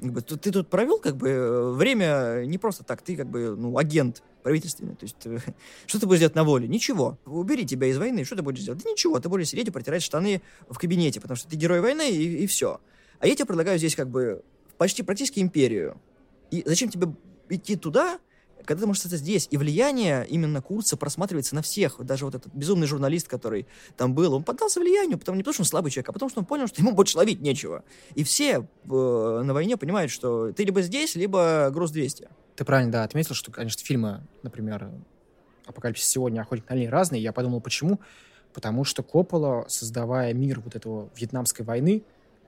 Как 0.00 0.12
бы, 0.12 0.20
ты, 0.20 0.52
тут 0.52 0.68
провел 0.68 0.98
как 0.98 1.16
бы 1.16 1.28
э, 1.28 1.70
время 1.70 2.44
не 2.44 2.58
просто 2.58 2.84
так, 2.84 3.00
ты 3.00 3.16
как 3.16 3.28
бы 3.28 3.56
ну 3.56 3.78
агент 3.78 4.22
правительственный. 4.42 4.94
То 4.94 5.04
есть 5.04 5.16
ты, 5.18 5.40
что 5.86 6.00
ты 6.00 6.06
будешь 6.06 6.20
делать 6.20 6.34
на 6.34 6.44
воле? 6.44 6.68
Ничего. 6.68 7.18
Убери 7.24 7.64
тебя 7.64 7.86
из 7.86 7.96
войны, 7.96 8.24
что 8.24 8.36
ты 8.36 8.42
будешь 8.42 8.62
делать? 8.62 8.82
Да 8.82 8.90
ничего, 8.90 9.18
ты 9.20 9.28
будешь 9.28 9.48
сидеть 9.48 9.68
и 9.68 9.70
протирать 9.70 10.02
штаны 10.02 10.42
в 10.68 10.78
кабинете, 10.78 11.20
потому 11.20 11.36
что 11.36 11.48
ты 11.48 11.56
герой 11.56 11.80
войны 11.80 12.10
и, 12.10 12.44
и 12.44 12.46
все. 12.46 12.80
А 13.20 13.26
я 13.26 13.34
тебе 13.34 13.46
предлагаю 13.46 13.78
здесь 13.78 13.96
как 13.96 14.10
бы 14.10 14.42
почти 14.76 15.02
практически 15.02 15.40
империю. 15.40 16.00
И 16.50 16.62
зачем 16.66 16.90
тебе 16.90 17.08
идти 17.48 17.76
туда, 17.76 18.18
когда 18.66 18.82
ты 18.82 18.86
можешь 18.86 19.04
это 19.06 19.16
здесь. 19.16 19.48
И 19.50 19.56
влияние 19.56 20.26
именно 20.28 20.60
курса 20.60 20.96
просматривается 20.96 21.54
на 21.54 21.62
всех. 21.62 21.96
Даже 22.04 22.24
вот 22.24 22.34
этот 22.34 22.52
безумный 22.54 22.86
журналист, 22.86 23.28
который 23.28 23.66
там 23.96 24.14
был, 24.14 24.34
он 24.34 24.42
поддался 24.42 24.80
влиянию, 24.80 25.18
потому 25.18 25.36
не 25.36 25.42
потому, 25.42 25.54
что 25.54 25.62
он 25.62 25.66
слабый 25.66 25.90
человек, 25.90 26.08
а 26.10 26.12
потому, 26.12 26.28
что 26.28 26.40
он 26.40 26.46
понял, 26.46 26.66
что 26.66 26.82
ему 26.82 26.92
больше 26.92 27.16
ловить 27.16 27.40
нечего. 27.40 27.84
И 28.14 28.24
все 28.24 28.68
э, 28.84 29.40
на 29.44 29.54
войне 29.54 29.76
понимают, 29.76 30.10
что 30.10 30.52
ты 30.52 30.64
либо 30.64 30.82
здесь, 30.82 31.14
либо 31.14 31.70
груз 31.72 31.90
200. 31.92 32.28
Ты 32.56 32.64
правильно, 32.64 32.92
да, 32.92 33.04
отметил, 33.04 33.34
что, 33.34 33.52
конечно, 33.52 33.84
фильмы, 33.84 34.22
например, 34.42 34.90
«Апокалипсис 35.66 36.08
сегодня», 36.08 36.40
«Охотник 36.40 36.68
на 36.68 36.74
оленей» 36.74 36.90
разные. 36.90 37.22
Я 37.22 37.32
подумал, 37.32 37.60
почему? 37.60 38.00
Потому 38.54 38.84
что 38.84 39.02
Коппола, 39.02 39.66
создавая 39.68 40.32
мир 40.32 40.60
вот 40.60 40.74
этого 40.74 41.10
Вьетнамской 41.14 41.64
войны, 41.64 42.02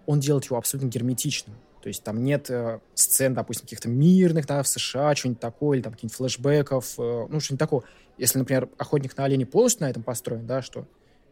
он 0.07 0.21
делает 0.21 0.47
его 0.47 0.57
абсолютно 0.57 0.89
герметичным. 0.89 1.55
То 1.83 1.89
есть 1.89 2.03
там 2.03 2.23
нет 2.23 2.51
э, 2.51 2.81
сцен, 2.95 3.35
допустим, 3.35 3.63
каких-то 3.63 3.89
мирных, 3.89 4.47
да, 4.47 4.63
в 4.63 4.69
США, 4.69 5.15
что-нибудь 5.15 5.41
такое, 5.41 5.77
или 5.77 5.83
там 5.83 5.93
каких-нибудь 5.93 6.17
флешбеков, 6.17 6.95
э, 6.99 7.27
ну, 7.29 7.41
что-нибудь 7.41 7.59
такое. 7.59 7.83
Если, 8.17 8.39
например, 8.39 8.69
«Охотник 8.79 9.17
на 9.17 9.25
оленей» 9.25 9.47
полностью 9.47 9.85
на 9.85 9.91
этом 9.91 10.03
построен, 10.03 10.47
да, 10.47 10.61
что 10.61 10.87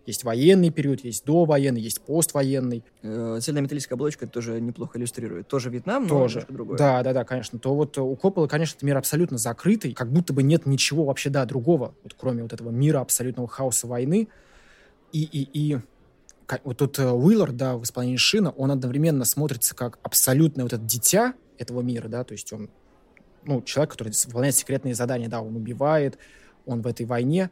есть 0.06 0.22
военный 0.22 0.70
период, 0.70 1.00
есть 1.00 1.24
довоенный, 1.24 1.80
есть 1.80 2.00
поствоенный. 2.00 2.84
Э, 3.02 3.38
цельнометаллическая 3.42 3.96
оболочка 3.96 4.28
тоже 4.28 4.60
неплохо 4.60 4.98
иллюстрирует. 4.98 5.48
Тоже 5.48 5.68
Вьетнам, 5.68 6.04
но 6.04 6.08
тоже. 6.08 6.34
немножко 6.34 6.52
другое. 6.52 6.78
Да, 6.78 7.02
да, 7.02 7.12
да, 7.12 7.24
конечно. 7.24 7.58
То 7.58 7.74
вот 7.74 7.98
у 7.98 8.14
Коппола, 8.14 8.46
конечно, 8.46 8.76
это 8.76 8.86
мир 8.86 8.96
абсолютно 8.96 9.36
закрытый, 9.36 9.92
как 9.94 10.12
будто 10.12 10.32
бы 10.32 10.44
нет 10.44 10.64
ничего 10.64 11.04
вообще, 11.04 11.28
да, 11.28 11.44
другого, 11.44 11.94
вот 12.04 12.14
кроме 12.16 12.42
вот 12.44 12.52
этого 12.52 12.70
мира 12.70 13.00
абсолютного 13.00 13.48
хаоса 13.48 13.88
войны. 13.88 14.28
И, 15.12 15.22
и, 15.22 15.48
и 15.52 15.78
вот 16.64 16.76
тут 16.78 16.98
э, 16.98 17.10
Уиллар, 17.10 17.52
да, 17.52 17.76
в 17.76 17.82
исполнении 17.82 18.16
Шина, 18.16 18.50
он 18.50 18.70
одновременно 18.70 19.24
смотрится 19.24 19.74
как 19.74 19.98
абсолютное 20.02 20.64
вот 20.64 20.72
это 20.72 20.82
дитя 20.82 21.34
этого 21.58 21.80
мира, 21.80 22.08
да, 22.08 22.24
то 22.24 22.32
есть 22.32 22.52
он, 22.52 22.70
ну, 23.44 23.62
человек, 23.62 23.92
который 23.92 24.12
выполняет 24.26 24.54
секретные 24.54 24.94
задания, 24.94 25.28
да, 25.28 25.40
он 25.40 25.56
убивает, 25.56 26.18
он 26.64 26.82
в 26.82 26.86
этой 26.86 27.06
войне, 27.06 27.50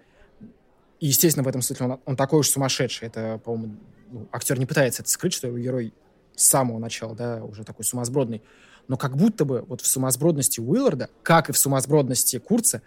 и, 1.00 1.06
естественно, 1.08 1.44
в 1.44 1.48
этом 1.48 1.60
смысле 1.62 1.86
он, 1.86 2.00
он 2.04 2.16
такой 2.16 2.40
уж 2.40 2.48
сумасшедший, 2.48 3.08
это, 3.08 3.40
по-моему, 3.44 3.76
ну, 4.10 4.28
актер 4.30 4.58
не 4.58 4.66
пытается 4.66 5.02
это 5.02 5.10
скрыть, 5.10 5.32
что 5.32 5.48
его 5.48 5.58
герой 5.58 5.92
с 6.36 6.44
самого 6.44 6.78
начала, 6.78 7.14
да, 7.16 7.42
уже 7.42 7.64
такой 7.64 7.84
сумасбродный, 7.84 8.42
но 8.86 8.96
как 8.96 9.16
будто 9.16 9.44
бы 9.44 9.64
вот 9.66 9.80
в 9.80 9.86
сумасбродности 9.86 10.60
Уилларда, 10.60 11.08
как 11.22 11.48
и 11.48 11.52
в 11.52 11.58
сумасбродности 11.58 12.38
Курца, 12.38 12.82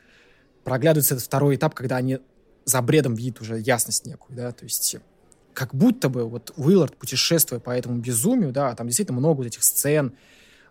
проглядывается 0.63 1.15
этот 1.15 1.25
второй 1.25 1.55
этап, 1.55 1.73
когда 1.73 1.97
они 1.97 2.19
за 2.65 2.81
бредом 2.81 3.15
видят 3.15 3.41
уже 3.41 3.59
ясность 3.59 4.05
некую, 4.05 4.37
да, 4.37 4.51
то 4.51 4.65
есть 4.65 4.97
как 5.57 5.73
будто 5.73 6.07
бы 6.07 6.29
вот 6.29 6.53
Уиллард, 6.55 6.95
путешествуя 6.97 7.59
по 7.59 7.71
этому 7.71 7.97
безумию, 7.97 8.51
да, 8.51 8.75
там 8.75 8.85
действительно 8.85 9.17
много 9.17 9.37
вот 9.37 9.47
этих 9.47 9.63
сцен, 9.63 10.13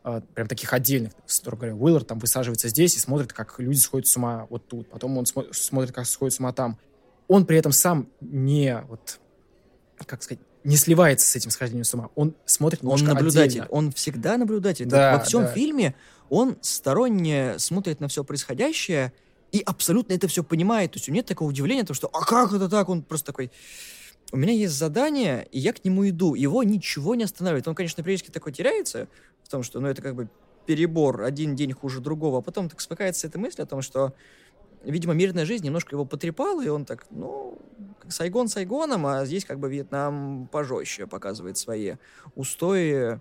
э, 0.05 0.20
прям 0.33 0.46
таких 0.46 0.72
отдельных, 0.72 1.11
строго 1.27 1.62
говоря, 1.62 1.75
Уиллард 1.75 2.07
там 2.07 2.20
высаживается 2.20 2.68
здесь 2.68 2.94
и 2.94 3.01
смотрит, 3.01 3.33
как 3.33 3.59
люди 3.59 3.79
сходят 3.81 4.07
с 4.07 4.16
ума 4.16 4.46
вот 4.49 4.68
тут, 4.68 4.88
потом 4.88 5.18
он 5.18 5.25
смо- 5.25 5.53
смотрит, 5.53 5.90
как 5.92 6.07
сходят 6.07 6.35
с 6.35 6.38
ума 6.38 6.53
там. 6.53 6.79
Он 7.27 7.46
при 7.46 7.59
этом 7.59 7.72
сам 7.72 8.07
не, 8.20 8.81
вот, 8.88 9.18
как 10.07 10.22
сказать, 10.22 10.38
не 10.62 10.77
сливается 10.77 11.27
с 11.27 11.35
этим 11.35 11.51
схождением 11.51 11.85
с 11.85 11.92
ума. 11.92 12.11
Он 12.14 12.37
смотрит 12.44 12.85
Он 12.85 12.96
наблюдатель, 13.03 13.62
отдельно. 13.62 13.66
он 13.70 13.90
всегда 13.90 14.37
наблюдатель. 14.37 14.87
Да, 14.87 15.16
Во 15.16 15.25
всем 15.25 15.42
да. 15.42 15.49
фильме 15.49 15.96
он 16.29 16.59
сторонне 16.61 17.59
смотрит 17.59 17.99
на 17.99 18.07
все 18.07 18.22
происходящее 18.22 19.12
и 19.51 19.62
абсолютно 19.66 20.12
это 20.12 20.29
все 20.29 20.44
понимает. 20.44 20.92
То 20.92 20.99
есть 20.99 21.09
у 21.09 21.11
него 21.11 21.16
нет 21.16 21.27
такого 21.27 21.49
удивления, 21.49 21.83
то, 21.83 21.94
что 21.94 22.09
«а 22.12 22.25
как 22.25 22.53
это 22.53 22.68
так?» 22.68 22.88
Он 22.88 23.03
просто 23.03 23.27
такой 23.27 23.51
у 24.33 24.37
меня 24.37 24.53
есть 24.53 24.75
задание, 24.75 25.47
и 25.53 25.59
я 25.59 25.73
к 25.73 25.85
нему 25.85 26.09
иду. 26.09 26.35
Его 26.35 26.62
ничего 26.62 27.15
не 27.15 27.25
останавливает. 27.25 27.69
Он, 27.69 27.75
конечно, 27.75 28.03
периодически 28.03 28.31
такой 28.31 28.53
теряется, 28.53 29.09
в 29.43 29.49
том, 29.49 29.62
что, 29.62 29.81
ну, 29.81 29.89
это 29.89 30.03
как 30.03 30.15
бы 30.15 30.29
перебор, 30.67 31.23
один 31.23 31.55
день 31.55 31.73
хуже 31.73 32.01
другого, 32.01 32.39
а 32.39 32.43
потом 32.43 32.69
так 32.69 32.81
спокается 32.81 33.29
эта 33.29 33.39
мысль 33.39 33.62
о 33.62 33.67
том, 33.67 33.83
что, 33.83 34.15
видимо, 34.83 35.15
мирная 35.15 35.45
жизнь 35.45 35.65
немножко 35.65 35.95
его 35.95 36.05
потрепала, 36.05 36.65
и 36.65 36.69
он 36.69 36.85
так, 36.85 37.07
ну, 37.11 37.59
Сайгон 38.09 38.49
Сайгоном, 38.49 39.07
а 39.07 39.25
здесь 39.25 39.45
как 39.45 39.61
бы 39.61 39.71
Вьетнам 39.71 40.49
пожестче 40.51 41.07
показывает 41.07 41.57
свои 41.57 41.95
устои 42.35 43.21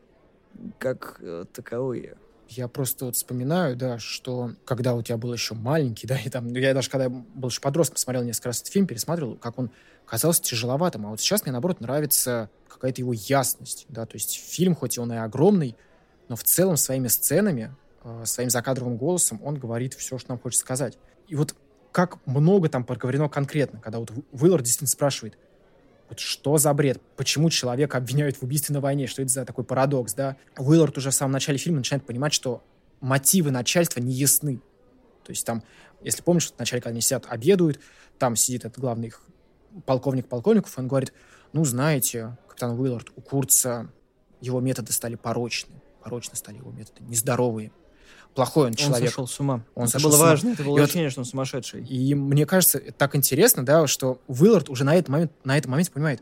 как 0.80 1.18
э, 1.22 1.46
таковые. 1.54 2.18
Я 2.50 2.68
просто 2.68 3.06
вот 3.06 3.16
вспоминаю, 3.16 3.76
да, 3.76 3.98
что 3.98 4.52
когда 4.66 4.94
у 4.94 5.02
тебя 5.02 5.18
был 5.18 5.34
еще 5.34 5.56
маленький, 5.56 6.08
да, 6.08 6.18
и 6.18 6.30
там, 6.30 6.54
я 6.54 6.74
даже 6.74 6.90
когда 6.90 7.10
был 7.10 7.50
еще 7.50 7.62
подростком, 7.62 7.98
смотрел 7.98 8.24
несколько 8.24 8.50
раз 8.50 8.62
этот 8.62 8.72
фильм, 8.72 8.88
пересматривал, 8.88 9.36
как 9.36 9.58
он 9.60 9.72
казался 10.06 10.42
тяжеловатым. 10.42 11.06
А 11.06 11.10
вот 11.10 11.20
сейчас 11.20 11.44
мне, 11.44 11.52
наоборот, 11.52 11.82
нравится 11.82 12.50
какая-то 12.68 13.02
его 13.02 13.14
ясность, 13.14 13.86
да, 13.90 14.06
то 14.06 14.16
есть 14.16 14.36
фильм, 14.36 14.76
хоть 14.76 14.98
и 14.98 15.00
он 15.00 15.12
и 15.14 15.16
огромный, 15.16 15.76
но 16.28 16.36
в 16.36 16.44
целом 16.44 16.78
своими 16.78 17.08
сценами, 17.08 17.74
э, 18.04 18.24
своим 18.26 18.50
закадровым 18.50 18.98
голосом 18.98 19.40
он 19.44 19.56
говорит 19.56 19.94
все, 19.94 20.18
что 20.18 20.32
нам 20.32 20.40
хочет 20.40 20.60
сказать. 20.60 20.98
И 21.28 21.36
вот 21.36 21.56
как 21.92 22.18
много 22.28 22.68
там 22.68 22.84
проговорено 22.84 23.30
конкретно, 23.30 23.80
когда 23.80 24.00
вот 24.00 24.12
Уиллар 24.34 24.62
действительно 24.62 24.90
спрашивает, 24.90 25.38
вот 26.10 26.20
что 26.20 26.58
за 26.58 26.74
бред? 26.74 27.02
Почему 27.16 27.50
человека 27.50 27.98
обвиняют 27.98 28.38
в 28.38 28.44
убийстве 28.44 28.74
на 28.74 28.82
войне? 28.82 29.08
Что 29.08 29.22
это 29.22 29.32
за 29.32 29.46
такой 29.46 29.64
парадокс, 29.64 30.14
да? 30.14 30.38
Уиллард 30.58 30.98
уже 30.98 31.10
в 31.10 31.14
самом 31.14 31.34
начале 31.34 31.58
фильма 31.58 31.80
начинает 31.80 32.06
понимать, 32.06 32.34
что 32.34 32.64
мотивы 33.02 33.52
начальства 33.52 34.00
не 34.00 34.14
ясны. 34.14 34.62
То 35.24 35.32
есть 35.32 35.46
там, 35.46 35.64
если 36.02 36.22
помнишь, 36.22 36.52
в 36.52 36.60
начале, 36.60 36.82
когда 36.82 36.92
они 36.92 37.02
сидят, 37.02 37.26
обедают, 37.28 37.80
там 38.20 38.36
сидит 38.36 38.66
этот 38.66 38.80
главный 38.80 39.08
их 39.08 39.22
полковник 39.86 40.28
полковников, 40.28 40.78
он 40.78 40.88
говорит, 40.88 41.12
ну, 41.54 41.66
знаете, 41.66 42.38
капитан 42.48 42.80
Уиллард, 42.80 43.12
у 43.16 43.22
Курца 43.22 43.90
его 44.42 44.62
методы 44.62 44.94
стали 44.94 45.16
порочны. 45.16 45.82
Порочны 46.04 46.36
стали 46.36 46.58
его 46.58 46.72
методы, 46.72 47.04
нездоровые 47.04 47.72
плохой 48.36 48.68
он 48.68 48.74
человек. 48.74 49.02
Он 49.02 49.08
сошел 49.08 49.28
с 49.28 49.40
ума. 49.40 49.64
Он 49.74 49.86
это 49.86 50.00
было 50.00 50.18
важно, 50.18 50.50
это 50.50 50.64
было 50.64 50.82
ощущение, 50.82 51.08
вот, 51.08 51.12
что 51.12 51.22
он 51.22 51.26
сумасшедший. 51.26 51.84
И 51.84 52.14
мне 52.14 52.46
кажется, 52.46 52.80
так 52.98 53.16
интересно, 53.16 53.66
да, 53.66 53.88
что 53.88 54.20
Уиллард 54.28 54.70
уже 54.70 54.84
на 54.84 54.94
этот 54.96 55.10
момент, 55.10 55.32
на 55.44 55.58
этом 55.58 55.72
моменте 55.72 55.92
понимает, 55.92 56.22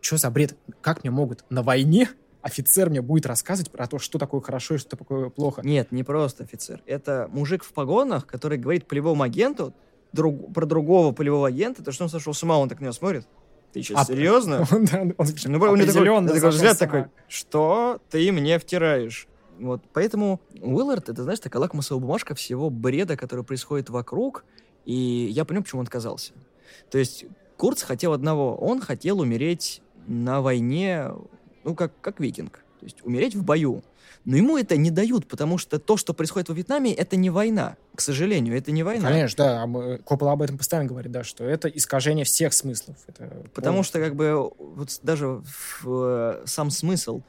что 0.00 0.18
за 0.18 0.30
бред, 0.30 0.56
как 0.80 1.02
мне 1.02 1.10
могут 1.10 1.44
на 1.50 1.62
войне 1.62 2.10
офицер 2.42 2.90
мне 2.90 3.00
будет 3.00 3.26
рассказывать 3.26 3.72
про 3.72 3.86
то, 3.86 3.98
что 3.98 4.18
такое 4.18 4.42
хорошо 4.42 4.74
и 4.74 4.78
что 4.78 4.96
такое 4.96 5.30
плохо. 5.30 5.62
Нет, 5.64 5.90
не 5.90 6.04
просто 6.04 6.44
офицер. 6.44 6.82
Это 6.86 7.28
мужик 7.32 7.64
в 7.64 7.72
погонах, 7.72 8.26
который 8.26 8.58
говорит 8.58 8.86
полевому 8.86 9.22
агенту 9.22 9.74
друг, 10.12 10.52
про 10.52 10.66
другого 10.66 11.12
полевого 11.12 11.48
агента, 11.48 11.82
то 11.82 11.90
что 11.90 12.04
он 12.04 12.10
сошел 12.10 12.34
с 12.34 12.42
ума, 12.42 12.58
он 12.58 12.68
так 12.68 12.80
на 12.80 12.84
него 12.84 12.92
смотрит. 12.92 13.26
Ты 13.72 13.82
сейчас 13.82 14.02
а, 14.02 14.04
серьезно? 14.04 14.64
Он, 14.70 14.84
да, 14.84 15.00
он, 15.00 15.14
ну, 15.16 15.58
такой, 15.58 16.34
такой 16.34 16.50
взгляд 16.50 16.78
такой, 16.78 17.06
что 17.26 18.00
ты 18.08 18.30
мне 18.30 18.60
втираешь? 18.60 19.26
Вот, 19.58 19.82
поэтому 19.92 20.40
Уиллард, 20.60 21.08
это, 21.08 21.22
знаешь, 21.22 21.40
такая 21.40 21.60
лакмусовая 21.60 22.00
бумажка 22.00 22.34
всего 22.34 22.70
бреда, 22.70 23.16
который 23.16 23.44
происходит 23.44 23.90
вокруг, 23.90 24.44
и 24.84 25.28
я 25.30 25.44
понял, 25.44 25.62
почему 25.62 25.80
он 25.80 25.86
отказался. 25.86 26.32
То 26.90 26.98
есть 26.98 27.24
Курц 27.56 27.82
хотел 27.82 28.12
одного, 28.12 28.56
он 28.56 28.80
хотел 28.80 29.20
умереть 29.20 29.80
на 30.06 30.40
войне, 30.40 31.10
ну, 31.62 31.74
как, 31.74 31.92
как 32.00 32.20
викинг, 32.20 32.64
то 32.80 32.86
есть 32.86 33.04
умереть 33.04 33.34
в 33.34 33.44
бою. 33.44 33.82
Но 34.24 34.36
ему 34.36 34.56
это 34.56 34.76
не 34.76 34.90
дают, 34.90 35.26
потому 35.28 35.58
что 35.58 35.78
то, 35.78 35.98
что 35.98 36.14
происходит 36.14 36.48
во 36.48 36.54
Вьетнаме, 36.54 36.94
это 36.94 37.16
не 37.16 37.28
война. 37.28 37.76
К 37.94 38.00
сожалению, 38.00 38.56
это 38.56 38.72
не 38.72 38.82
война. 38.82 39.08
Конечно, 39.08 39.44
да. 39.44 39.62
А 39.62 39.98
Коппола 39.98 40.32
об 40.32 40.42
этом 40.42 40.56
постоянно 40.56 40.88
говорит, 40.88 41.12
да, 41.12 41.24
что 41.24 41.44
это 41.44 41.68
искажение 41.68 42.24
всех 42.24 42.54
смыслов. 42.54 42.96
Это 43.06 43.44
потому 43.54 43.74
полностью. 43.74 44.00
что, 44.00 44.00
как 44.00 44.16
бы, 44.16 44.50
вот 44.58 44.98
даже 45.02 45.26
в, 45.26 45.84
в, 45.84 46.42
сам 46.46 46.70
смысл 46.70 47.20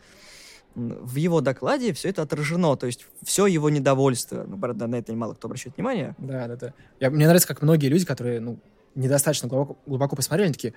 в 0.76 1.16
его 1.16 1.42
докладе 1.42 1.94
все 1.94 2.10
это 2.10 2.22
отражено, 2.22 2.76
то 2.76 2.86
есть 2.86 3.06
все 3.24 3.48
его 3.48 3.70
недовольство. 3.70 4.46
Ну, 4.48 4.58
правда, 4.58 4.88
на 4.88 4.96
это 4.96 5.14
мало 5.14 5.34
кто 5.34 5.48
обращает 5.48 5.78
внимание. 5.78 6.16
Да, 6.18 6.48
да, 6.48 6.56
да. 6.56 6.74
Я, 7.00 7.10
мне 7.10 7.26
нравится, 7.26 7.48
как 7.48 7.62
многие 7.62 7.88
люди, 7.88 8.06
которые 8.06 8.40
ну, 8.40 8.60
недостаточно 8.94 9.48
глубоко, 9.48 9.78
глубоко 9.86 10.16
посмотрели, 10.16 10.48
они 10.48 10.54
такие, 10.54 10.74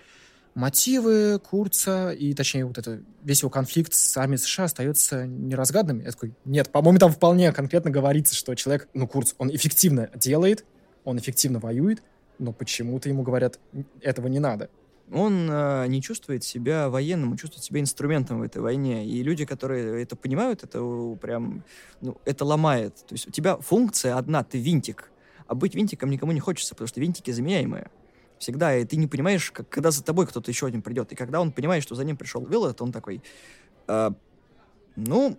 мотивы 0.54 1.38
Курца 1.38 2.12
и, 2.12 2.32
точнее, 2.32 2.64
вот 2.64 2.78
это, 2.78 3.02
весь 3.22 3.42
его 3.42 3.50
конфликт 3.50 3.92
с 3.92 4.16
армией 4.16 4.38
США 4.38 4.64
остается 4.64 5.26
неразгаданным. 5.26 6.04
Я 6.04 6.12
такой, 6.12 6.34
нет, 6.44 6.70
по-моему, 6.70 6.98
там 6.98 7.12
вполне 7.12 7.52
конкретно 7.52 7.90
говорится, 7.90 8.34
что 8.34 8.54
человек, 8.54 8.88
ну, 8.94 9.06
Курц, 9.06 9.34
он 9.38 9.54
эффективно 9.54 10.10
делает, 10.14 10.64
он 11.04 11.18
эффективно 11.18 11.58
воюет, 11.58 12.02
но 12.38 12.52
почему-то 12.52 13.08
ему 13.08 13.22
говорят, 13.22 13.58
этого 14.00 14.28
не 14.28 14.38
надо 14.38 14.70
он 15.12 15.48
э, 15.50 15.86
не 15.88 16.02
чувствует 16.02 16.44
себя 16.44 16.88
военным, 16.88 17.32
он 17.32 17.36
чувствует 17.36 17.64
себя 17.64 17.80
инструментом 17.80 18.40
в 18.40 18.42
этой 18.42 18.60
войне. 18.60 19.06
И 19.06 19.22
люди, 19.22 19.44
которые 19.44 20.02
это 20.02 20.16
понимают, 20.16 20.64
это 20.64 20.80
прям, 21.20 21.64
ну, 22.00 22.20
это 22.24 22.44
ломает. 22.44 22.96
То 23.06 23.14
есть 23.14 23.28
у 23.28 23.30
тебя 23.30 23.56
функция 23.56 24.16
одна, 24.16 24.44
ты 24.44 24.58
винтик. 24.58 25.10
А 25.46 25.54
быть 25.54 25.74
винтиком 25.74 26.10
никому 26.10 26.32
не 26.32 26.40
хочется, 26.40 26.74
потому 26.74 26.88
что 26.88 27.00
винтики 27.00 27.30
заменяемые. 27.30 27.90
Всегда. 28.38 28.76
И 28.76 28.84
ты 28.84 28.96
не 28.96 29.06
понимаешь, 29.06 29.50
как, 29.50 29.68
когда 29.68 29.90
за 29.90 30.04
тобой 30.04 30.26
кто-то 30.26 30.50
еще 30.50 30.66
один 30.66 30.82
придет. 30.82 31.12
И 31.12 31.16
когда 31.16 31.40
он 31.40 31.52
понимает, 31.52 31.82
что 31.82 31.94
за 31.94 32.04
ним 32.04 32.16
пришел 32.16 32.44
Виллард, 32.46 32.80
он 32.82 32.92
такой, 32.92 33.22
э, 33.88 34.10
ну, 34.96 35.38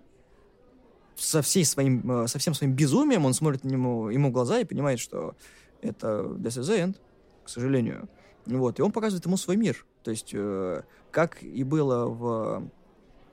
со, 1.15 1.41
всей 1.41 1.63
своим, 1.63 2.23
э, 2.23 2.27
со 2.27 2.39
всем 2.39 2.53
своим 2.53 2.73
безумием 2.73 3.25
он 3.25 3.33
смотрит 3.33 3.63
на 3.63 3.69
него, 3.69 4.09
ему 4.09 4.29
в 4.29 4.31
глаза 4.31 4.59
и 4.59 4.65
понимает, 4.65 4.99
что 4.99 5.35
это 5.81 6.23
this 6.23 6.59
is 6.59 6.63
the 6.63 6.79
end, 6.79 6.97
к 7.43 7.49
сожалению. 7.49 8.09
Вот, 8.45 8.79
и 8.79 8.81
он 8.81 8.91
показывает 8.91 9.25
ему 9.25 9.37
свой 9.37 9.57
мир. 9.57 9.85
То 10.03 10.11
есть, 10.11 10.31
э, 10.33 10.81
как 11.11 11.43
и 11.43 11.63
было 11.63 12.05
в 12.07 12.69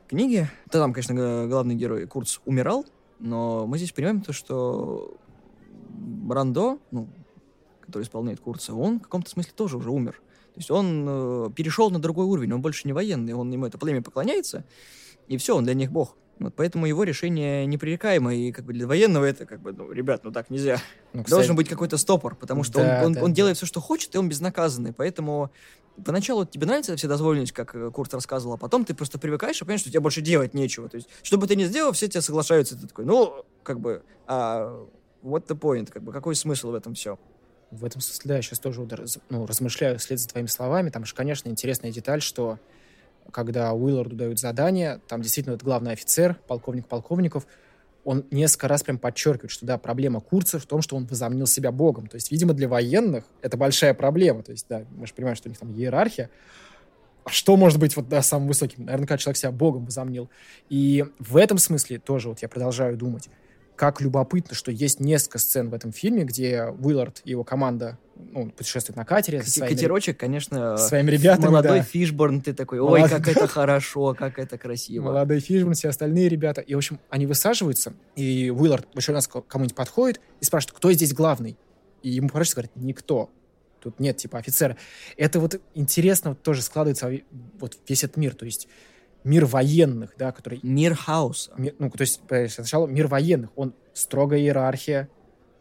книге, 0.09 0.51
то 0.71 0.79
там, 0.79 0.93
конечно, 0.93 1.47
главный 1.49 1.75
герой 1.75 2.07
Курц 2.07 2.39
умирал, 2.45 2.85
но 3.19 3.67
мы 3.67 3.79
здесь 3.79 3.93
понимаем 3.93 4.21
то, 4.21 4.33
что 4.33 5.17
Брандо, 5.89 6.79
ну, 6.91 7.09
который 7.81 8.03
исполняет 8.03 8.41
Курца, 8.41 8.75
он 8.75 8.99
в 8.99 9.03
каком-то 9.03 9.31
смысле 9.31 9.53
тоже 9.57 9.77
уже 9.77 9.91
умер. 9.91 10.21
То 10.55 10.61
есть 10.61 10.71
он 10.71 11.07
э, 11.09 11.51
перешел 11.55 11.91
на 11.91 11.99
другой 11.99 12.27
уровень, 12.27 12.53
он 12.53 12.63
больше 12.63 12.89
не 12.89 12.93
военный, 12.93 13.35
он 13.35 13.51
ему 13.51 13.67
это 13.67 13.79
племя 13.79 14.03
поклоняется, 14.03 14.65
и 15.29 15.37
все, 15.37 15.57
он 15.57 15.65
для 15.65 15.75
них 15.75 15.93
бог. 15.93 16.17
Вот 16.39 16.55
поэтому 16.55 16.85
его 16.87 17.05
решение 17.05 17.65
непререкаемо, 17.65 18.35
и 18.35 18.53
как 18.53 18.67
бы 18.67 18.75
для 18.75 18.87
военного 18.87 19.25
это 19.25 19.47
как 19.47 19.61
бы, 19.61 19.73
ну, 19.73 19.91
ребят, 19.91 20.23
ну 20.23 20.33
так 20.33 20.51
нельзя. 20.51 20.79
Ну, 21.15 21.25
кстати, 21.25 21.31
Должен 21.31 21.57
быть 21.57 21.69
какой-то 21.69 21.97
стопор, 21.97 22.35
потому 22.35 22.63
что 22.63 22.81
да, 22.81 23.01
он, 23.01 23.07
он, 23.07 23.13
да, 23.15 23.23
он 23.23 23.31
да. 23.31 23.37
делает 23.37 23.57
все, 23.57 23.65
что 23.65 23.81
хочет, 23.81 24.15
и 24.15 24.19
он 24.19 24.29
безнаказанный. 24.29 24.93
Поэтому 24.93 25.51
поначалу 26.05 26.45
тебе 26.45 26.67
нравится 26.67 26.95
вседозволенность, 26.95 27.53
как 27.53 27.75
э, 27.75 27.91
Курт 27.91 28.13
рассказывал, 28.13 28.55
а 28.55 28.59
потом 28.59 28.85
ты 28.85 28.95
просто 28.95 29.19
привыкаешь 29.19 29.57
и 29.57 29.65
понимаешь, 29.65 29.81
что 29.81 29.91
тебе 29.91 30.01
больше 30.01 30.21
делать 30.21 30.53
нечего. 30.53 30.91
То 30.91 30.97
есть, 30.97 31.09
что 31.23 31.39
бы 31.39 31.47
ты 31.47 31.57
ни 31.57 31.65
сделал, 31.65 31.93
все 31.93 32.07
тебе 32.07 32.21
соглашаются. 32.21 32.79
Ты 32.79 32.87
такой, 32.87 33.07
ну, 33.07 33.45
как 33.63 33.81
бы, 33.81 34.03
а 34.27 34.87
what 35.23 35.47
the 35.47 35.59
point, 35.59 35.91
как 35.91 36.03
бы, 36.03 36.13
какой 36.13 36.35
смысл 36.35 36.71
в 36.71 36.75
этом 36.75 36.93
все? 36.93 37.19
В 37.71 37.85
этом 37.85 38.01
смысле, 38.01 38.29
да, 38.29 38.37
я 38.37 38.43
сейчас 38.43 38.59
тоже 38.61 38.87
ну, 39.31 39.47
размышляю 39.47 39.99
вслед 39.99 40.21
за 40.21 40.29
твоими 40.29 40.47
словами. 40.47 40.91
Там 40.91 41.05
же, 41.05 41.15
конечно, 41.15 41.49
интересная 41.49 41.91
деталь, 41.91 42.21
что 42.21 42.59
когда 43.33 43.73
Уилларду 43.73 44.17
дают 44.17 44.39
задание, 44.39 45.01
там 45.09 45.23
действительно 45.23 45.55
этот 45.55 45.65
главный 45.65 45.93
офицер, 45.93 46.37
полковник 46.47 46.87
полковников, 46.87 47.47
он 48.05 48.25
несколько 48.31 48.69
раз 48.69 48.85
прям 48.85 48.99
подчеркивает, 48.99 49.51
что 49.51 49.67
да, 49.67 49.79
проблема 49.79 50.21
Курца 50.21 50.61
в 50.61 50.67
том, 50.67 50.81
что 50.81 50.97
он 50.97 51.07
возомнил 51.07 51.47
себя 51.47 51.73
богом. 51.73 52.07
То 52.07 52.15
есть, 52.15 52.31
видимо, 52.31 52.55
для 52.55 52.69
военных 52.69 53.25
это 53.43 53.57
большая 53.57 53.95
проблема. 53.95 54.45
То 54.45 54.53
есть, 54.53 54.67
да, 54.69 54.85
мы 54.91 55.09
же 55.09 55.15
понимаем, 55.15 55.37
что 55.37 55.49
у 55.49 55.51
них 55.51 55.59
там 55.59 55.73
иерархия. 55.73 56.31
А 57.25 57.31
что 57.31 57.57
может 57.57 57.81
быть 57.81 57.97
вот 57.97 58.09
да, 58.09 58.23
самым 58.23 58.47
высоким? 58.47 58.85
Наверное, 58.85 59.09
когда 59.09 59.19
человек 59.19 59.39
себя 59.39 59.51
богом 59.51 59.85
возомнил. 59.87 60.31
И 60.69 61.05
в 61.19 61.37
этом 61.37 61.59
смысле 61.59 61.99
тоже 61.99 62.29
вот 62.29 62.39
я 62.43 62.49
продолжаю 62.49 62.97
думать, 62.97 63.29
как 63.77 64.01
любопытно, 64.01 64.55
что 64.55 64.73
есть 64.73 65.01
несколько 65.01 65.39
сцен 65.39 65.71
в 65.71 65.75
этом 65.75 65.93
фильме, 65.93 66.25
где 66.25 66.65
Уиллард 66.65 67.21
и 67.25 67.31
его 67.31 67.45
команда 67.45 67.99
ну, 68.17 68.51
путешествует 68.51 68.97
на 68.97 69.05
катере. 69.05 69.41
К- 69.41 69.45
своими, 69.45 69.75
Катерочек, 69.75 70.19
конечно, 70.19 70.77
своими 70.79 71.11
ребятами. 71.11 71.47
Молодой 71.47 71.79
да. 71.79 71.85
Фишборн, 71.85 72.41
ты 72.41 72.55
такой, 72.55 72.81
ой, 72.81 73.01
Молод... 73.01 73.11
как 73.11 73.29
это 73.29 73.47
хорошо, 73.47 74.15
как 74.15 74.39
это 74.39 74.57
красиво. 74.59 75.05
Молодой 75.05 75.41
Фишборн, 75.41 75.75
все 75.75 75.91
остальные 75.91 76.29
ребята. 76.29 76.63
И, 76.63 76.75
в 76.75 76.79
общем, 76.79 76.99
они 77.11 77.27
высаживаются, 77.27 77.93
и 78.17 78.51
Уиллард 78.51 78.87
в 78.95 78.99
очередной 78.99 79.19
раз 79.19 79.29
кому-нибудь 79.47 79.77
подходит 79.77 80.21
и 80.41 80.45
спрашивает, 80.45 80.77
кто 80.77 80.91
здесь 80.93 81.13
главный? 81.13 81.57
И 82.03 82.11
ему 82.11 82.29
поворачивается 82.29 82.57
говорит, 82.57 82.73
никто. 82.77 83.31
Тут 83.81 84.01
нет, 84.01 84.17
типа, 84.17 84.39
офицера. 84.39 84.77
Это 85.17 85.39
вот 85.39 85.61
интересно 85.75 86.31
вот 86.31 86.43
тоже 86.43 86.63
складывается 86.63 87.11
вот 87.61 87.79
весь 87.87 88.05
этот 88.05 88.17
мир. 88.17 88.35
То 88.35 88.47
есть 88.47 88.69
мир 89.27 89.45
военных, 89.45 90.15
да, 90.17 90.33
который... 90.33 90.61
Мир 90.63 90.95
хаоса. 90.95 91.51
Мир, 91.59 91.75
ну, 91.79 91.91
то 91.91 92.01
есть 92.01 92.21
сначала 92.49 92.87
мир 92.87 93.09
военных. 93.09 93.51
Он 93.57 93.75
строгая 93.93 94.41
иерархия, 94.41 95.09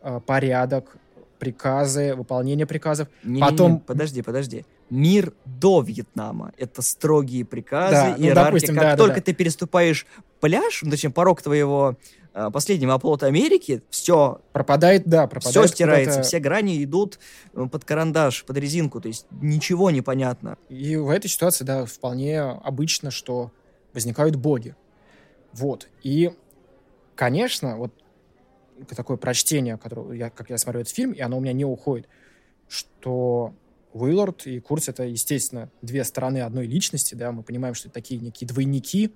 э, 0.02 0.20
порядок, 0.26 0.98
приказы, 1.40 2.16
выполнение 2.16 2.68
приказов. 2.68 3.08
Не, 3.24 3.42
Потом... 3.42 3.72
Не, 3.72 3.78
не, 3.78 3.84
подожди, 3.84 4.22
подожди. 4.22 4.66
Мир 4.92 5.34
до 5.46 5.82
Вьетнама— 5.82 6.54
это 6.58 6.84
строгие 6.84 7.44
приказы, 7.44 7.96
да, 7.96 8.16
ну, 8.18 8.24
иерархия. 8.24 8.46
Допустим, 8.46 8.76
как 8.76 8.84
да, 8.84 8.98
только 8.98 9.16
да, 9.16 9.22
ты 9.22 9.34
переступаешь 9.34 10.06
пляж, 10.40 10.82
ну, 10.84 10.92
точнее, 10.92 11.10
порог 11.10 11.42
твоего 11.42 11.98
э, 12.36 12.52
последнего 12.52 12.94
оплота 12.94 13.26
Америки, 13.26 13.82
все... 13.90 14.42
Пропадает, 14.54 15.08
да, 15.08 15.26
пропадает. 15.28 15.68
Все 15.70 15.74
стирается, 15.74 16.22
все 16.22 16.40
грани 16.40 16.84
идут 16.84 17.20
э, 17.54 17.66
под 17.72 17.84
карандаш, 17.86 18.46
под 18.46 18.58
резинку, 18.58 19.02
то 19.02 19.08
есть 19.08 19.26
ничего 19.32 19.90
не 19.90 20.02
понятно. 20.02 20.58
И 20.70 20.96
в 20.96 21.10
этой 21.10 21.28
ситуации, 21.28 21.64
да, 21.64 21.86
вполне 21.86 22.42
обычно, 22.42 23.10
что 23.10 23.52
возникают 23.94 24.36
боги. 24.36 24.76
Вот. 25.54 25.88
И, 26.04 26.32
конечно, 27.16 27.78
вот 27.78 27.92
такое 28.96 29.18
прочтение, 29.18 29.78
которое 29.78 30.18
я, 30.18 30.30
как 30.30 30.50
я 30.50 30.58
смотрю 30.58 30.82
этот 30.82 30.94
фильм, 30.94 31.14
и 31.14 31.22
оно 31.22 31.38
у 31.38 31.40
меня 31.42 31.54
не 31.54 31.66
уходит, 31.66 32.08
что 32.68 33.54
Уиллард 33.94 34.46
и 34.46 34.60
Курс— 34.60 34.88
это, 34.90 35.04
естественно, 35.04 35.70
две 35.82 36.04
стороны 36.04 36.42
одной 36.42 36.68
личности, 36.68 37.16
да, 37.16 37.32
мы 37.32 37.44
понимаем, 37.44 37.74
что 37.74 37.88
это 37.88 37.94
такие 37.94 38.20
некие 38.20 38.48
двойники, 38.48 39.14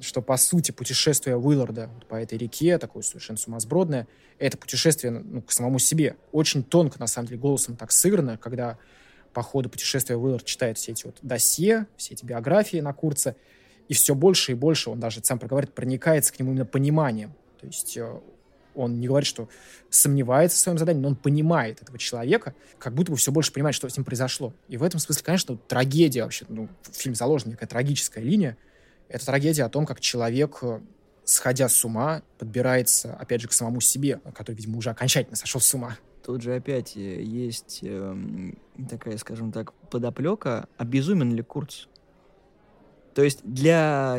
что, 0.00 0.22
по 0.22 0.36
сути, 0.38 0.70
путешествие 0.70 1.36
Уилларда 1.36 1.90
по 2.08 2.14
этой 2.14 2.38
реке, 2.38 2.78
такое 2.78 3.02
совершенно 3.02 3.36
сумасбродное, 3.36 4.08
это 4.38 4.56
путешествие 4.56 5.12
ну, 5.12 5.42
к 5.42 5.52
самому 5.52 5.78
себе. 5.78 6.16
Очень 6.32 6.64
тонко, 6.64 6.98
на 6.98 7.06
самом 7.06 7.28
деле, 7.28 7.40
голосом 7.40 7.76
так 7.76 7.92
сыграно, 7.92 8.38
когда 8.38 8.78
по 9.34 9.42
ходу 9.42 9.68
путешествия 9.68 10.16
Уиллард 10.16 10.44
читает 10.44 10.78
все 10.78 10.92
эти 10.92 11.04
вот 11.04 11.18
досье, 11.20 11.86
все 11.96 12.14
эти 12.14 12.24
биографии 12.24 12.78
на 12.78 12.94
Курца, 12.94 13.36
и 13.88 13.92
все 13.92 14.14
больше 14.14 14.52
и 14.52 14.54
больше 14.54 14.88
он 14.88 14.98
даже 14.98 15.20
сам 15.22 15.38
проговаривает, 15.38 15.74
проникается 15.74 16.32
к 16.32 16.38
нему 16.38 16.52
именно 16.52 16.64
пониманием. 16.64 17.34
То 17.60 17.66
есть 17.66 17.96
э, 17.98 18.20
он 18.74 18.98
не 18.98 19.06
говорит, 19.06 19.26
что 19.26 19.48
сомневается 19.90 20.56
в 20.56 20.60
своем 20.60 20.78
задании, 20.78 21.00
но 21.00 21.08
он 21.08 21.16
понимает 21.16 21.82
этого 21.82 21.98
человека, 21.98 22.54
как 22.78 22.94
будто 22.94 23.10
бы 23.12 23.18
все 23.18 23.30
больше 23.30 23.52
понимает, 23.52 23.74
что 23.74 23.88
с 23.88 23.96
ним 23.96 24.04
произошло. 24.04 24.54
И 24.68 24.76
в 24.76 24.82
этом 24.82 25.00
смысле, 25.00 25.22
конечно, 25.22 25.56
трагедия 25.56 26.22
вообще, 26.22 26.46
ну, 26.48 26.68
фильме 26.92 27.14
заложена 27.14 27.50
некая 27.50 27.66
трагическая 27.66 28.22
линия. 28.22 28.56
Это 29.08 29.26
трагедия 29.26 29.64
о 29.64 29.68
том, 29.68 29.86
как 29.86 30.00
человек, 30.00 30.58
э, 30.62 30.80
сходя 31.24 31.68
с 31.68 31.84
ума, 31.84 32.22
подбирается, 32.38 33.14
опять 33.14 33.40
же, 33.40 33.48
к 33.48 33.52
самому 33.52 33.80
себе, 33.80 34.20
который, 34.34 34.56
видимо, 34.56 34.78
уже 34.78 34.90
окончательно 34.90 35.36
сошел 35.36 35.60
с 35.60 35.74
ума. 35.74 35.96
Тут 36.24 36.40
же 36.40 36.54
опять 36.54 36.96
э, 36.96 37.22
есть 37.22 37.80
э, 37.82 38.52
такая, 38.88 39.18
скажем 39.18 39.52
так, 39.52 39.74
подоплека, 39.90 40.68
обезумен 40.78 41.34
ли 41.34 41.42
Курц? 41.42 41.86
То 43.14 43.22
есть 43.22 43.40
для 43.44 44.18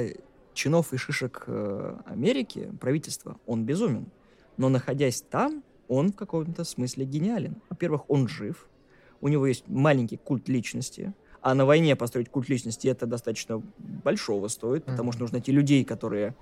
чинов 0.53 0.93
и 0.93 0.97
шишек 0.97 1.45
э, 1.47 1.97
Америки, 2.05 2.71
правительства, 2.79 3.37
он 3.47 3.65
безумен. 3.65 4.11
Но 4.57 4.69
находясь 4.69 5.21
там, 5.21 5.63
он 5.87 6.11
в 6.11 6.15
каком-то 6.15 6.63
смысле 6.63 7.05
гениален. 7.05 7.61
Во-первых, 7.69 8.09
он 8.09 8.27
жив, 8.27 8.67
у 9.19 9.27
него 9.27 9.47
есть 9.47 9.67
маленький 9.67 10.17
культ 10.17 10.47
личности, 10.47 11.13
а 11.45 11.53
на 11.53 11.63
войне 11.63 11.95
построить 11.95 12.27
культ 12.29 12.49
личности 12.49 12.87
это 12.87 13.05
достаточно 13.05 13.61
большого 13.77 14.47
стоит, 14.47 14.81
mm-hmm. 14.81 14.91
потому 14.91 15.11
что 15.11 15.21
нужно 15.21 15.35
найти 15.35 15.51
людей, 15.51 15.85
которые 15.85 16.35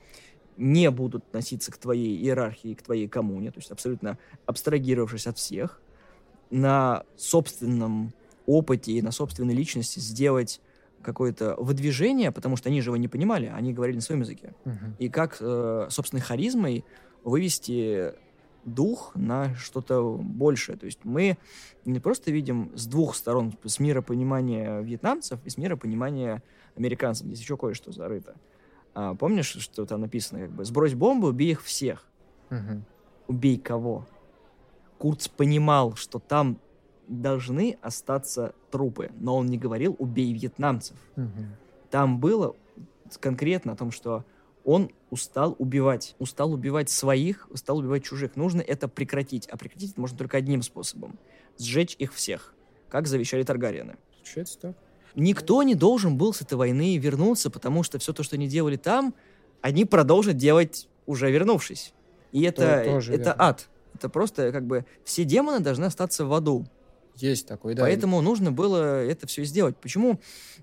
не 0.55 0.89
будут 0.91 1.25
относиться 1.25 1.73
к 1.73 1.77
твоей 1.77 2.15
иерархии, 2.15 2.73
к 2.73 2.83
твоей 2.83 3.09
коммуне, 3.09 3.51
то 3.51 3.59
есть 3.59 3.69
абсолютно 3.69 4.17
абстрагировавшись 4.45 5.27
от 5.27 5.37
всех, 5.37 5.81
на 6.51 7.03
собственном 7.17 8.13
опыте 8.45 8.93
и 8.93 9.01
на 9.01 9.11
собственной 9.11 9.53
личности 9.53 9.99
сделать 9.99 10.61
какое-то 11.01 11.55
выдвижение, 11.57 12.31
потому 12.31 12.55
что 12.55 12.69
они 12.69 12.79
же 12.79 12.87
его 12.87 12.95
не 12.95 13.09
понимали, 13.09 13.51
они 13.53 13.73
говорили 13.73 13.97
на 13.97 14.01
своем 14.01 14.21
языке. 14.21 14.53
Uh-huh. 14.63 14.93
И 14.99 15.09
как 15.09 15.35
э, 15.41 15.87
собственной 15.89 16.21
харизмой 16.21 16.85
вывести 17.25 18.13
дух 18.65 19.11
на 19.15 19.55
что-то 19.55 20.17
большее. 20.17 20.77
То 20.77 20.85
есть 20.85 20.99
мы 21.03 21.37
не 21.85 21.99
просто 21.99 22.31
видим 22.31 22.71
с 22.75 22.87
двух 22.87 23.15
сторон, 23.15 23.53
с 23.63 23.79
миропонимания 23.79 24.79
вьетнамцев 24.81 25.39
и 25.45 25.49
с 25.49 25.57
миропонимания 25.57 26.43
американцев. 26.75 27.27
Здесь 27.27 27.41
еще 27.41 27.57
кое-что 27.57 27.91
зарыто. 27.91 28.35
А, 28.93 29.15
помнишь, 29.15 29.55
что 29.59 29.85
там 29.85 30.01
написано, 30.01 30.41
как 30.41 30.51
бы, 30.51 30.65
сбрось 30.65 30.93
бомбу, 30.93 31.27
убей 31.27 31.51
их 31.51 31.63
всех. 31.63 32.05
Угу. 32.49 32.83
Убей 33.27 33.57
кого? 33.57 34.05
Курц 34.97 35.27
понимал, 35.27 35.95
что 35.95 36.19
там 36.19 36.59
должны 37.07 37.77
остаться 37.81 38.53
трупы, 38.71 39.11
но 39.19 39.37
он 39.37 39.47
не 39.47 39.57
говорил 39.57 39.95
«убей 39.99 40.31
вьетнамцев». 40.33 40.97
Угу. 41.17 41.45
Там 41.89 42.19
было 42.19 42.55
конкретно 43.19 43.73
о 43.73 43.75
том, 43.75 43.91
что 43.91 44.23
он 44.63 44.91
устал 45.09 45.55
убивать. 45.59 46.15
Устал 46.19 46.53
убивать 46.53 46.89
своих, 46.89 47.47
устал 47.51 47.77
убивать 47.77 48.03
чужих. 48.03 48.35
Нужно 48.35 48.61
это 48.61 48.87
прекратить. 48.87 49.47
А 49.47 49.57
прекратить 49.57 49.91
это 49.91 50.01
можно 50.01 50.17
только 50.17 50.37
одним 50.37 50.61
способом. 50.61 51.19
Сжечь 51.57 51.95
их 51.99 52.13
всех. 52.13 52.53
Как 52.89 53.07
завещали 53.07 53.43
Таргариены. 53.43 53.97
Случается 54.17 54.59
так. 54.59 54.77
Никто 55.15 55.61
не 55.63 55.75
должен 55.75 56.17
был 56.17 56.33
с 56.33 56.41
этой 56.41 56.55
войны 56.55 56.97
вернуться, 56.97 57.49
потому 57.49 57.83
что 57.83 57.99
все 57.99 58.13
то, 58.13 58.23
что 58.23 58.35
они 58.35 58.47
делали 58.47 58.77
там, 58.77 59.13
они 59.61 59.85
продолжат 59.85 60.37
делать 60.37 60.87
уже 61.05 61.29
вернувшись. 61.31 61.93
И 62.31 62.41
это, 62.41 62.83
тоже 62.85 63.13
это 63.13 63.35
ад. 63.37 63.69
Это 63.93 64.09
просто 64.09 64.51
как 64.51 64.65
бы 64.65 64.85
все 65.03 65.23
демоны 65.23 65.59
должны 65.59 65.85
остаться 65.85 66.25
в 66.25 66.33
аду. 66.33 66.65
Есть 67.15 67.47
такой, 67.47 67.75
да. 67.75 67.83
Поэтому 67.83 68.21
нужно 68.21 68.51
было 68.51 69.03
это 69.03 69.27
все 69.27 69.43
сделать. 69.43 69.77
Почему 69.77 70.19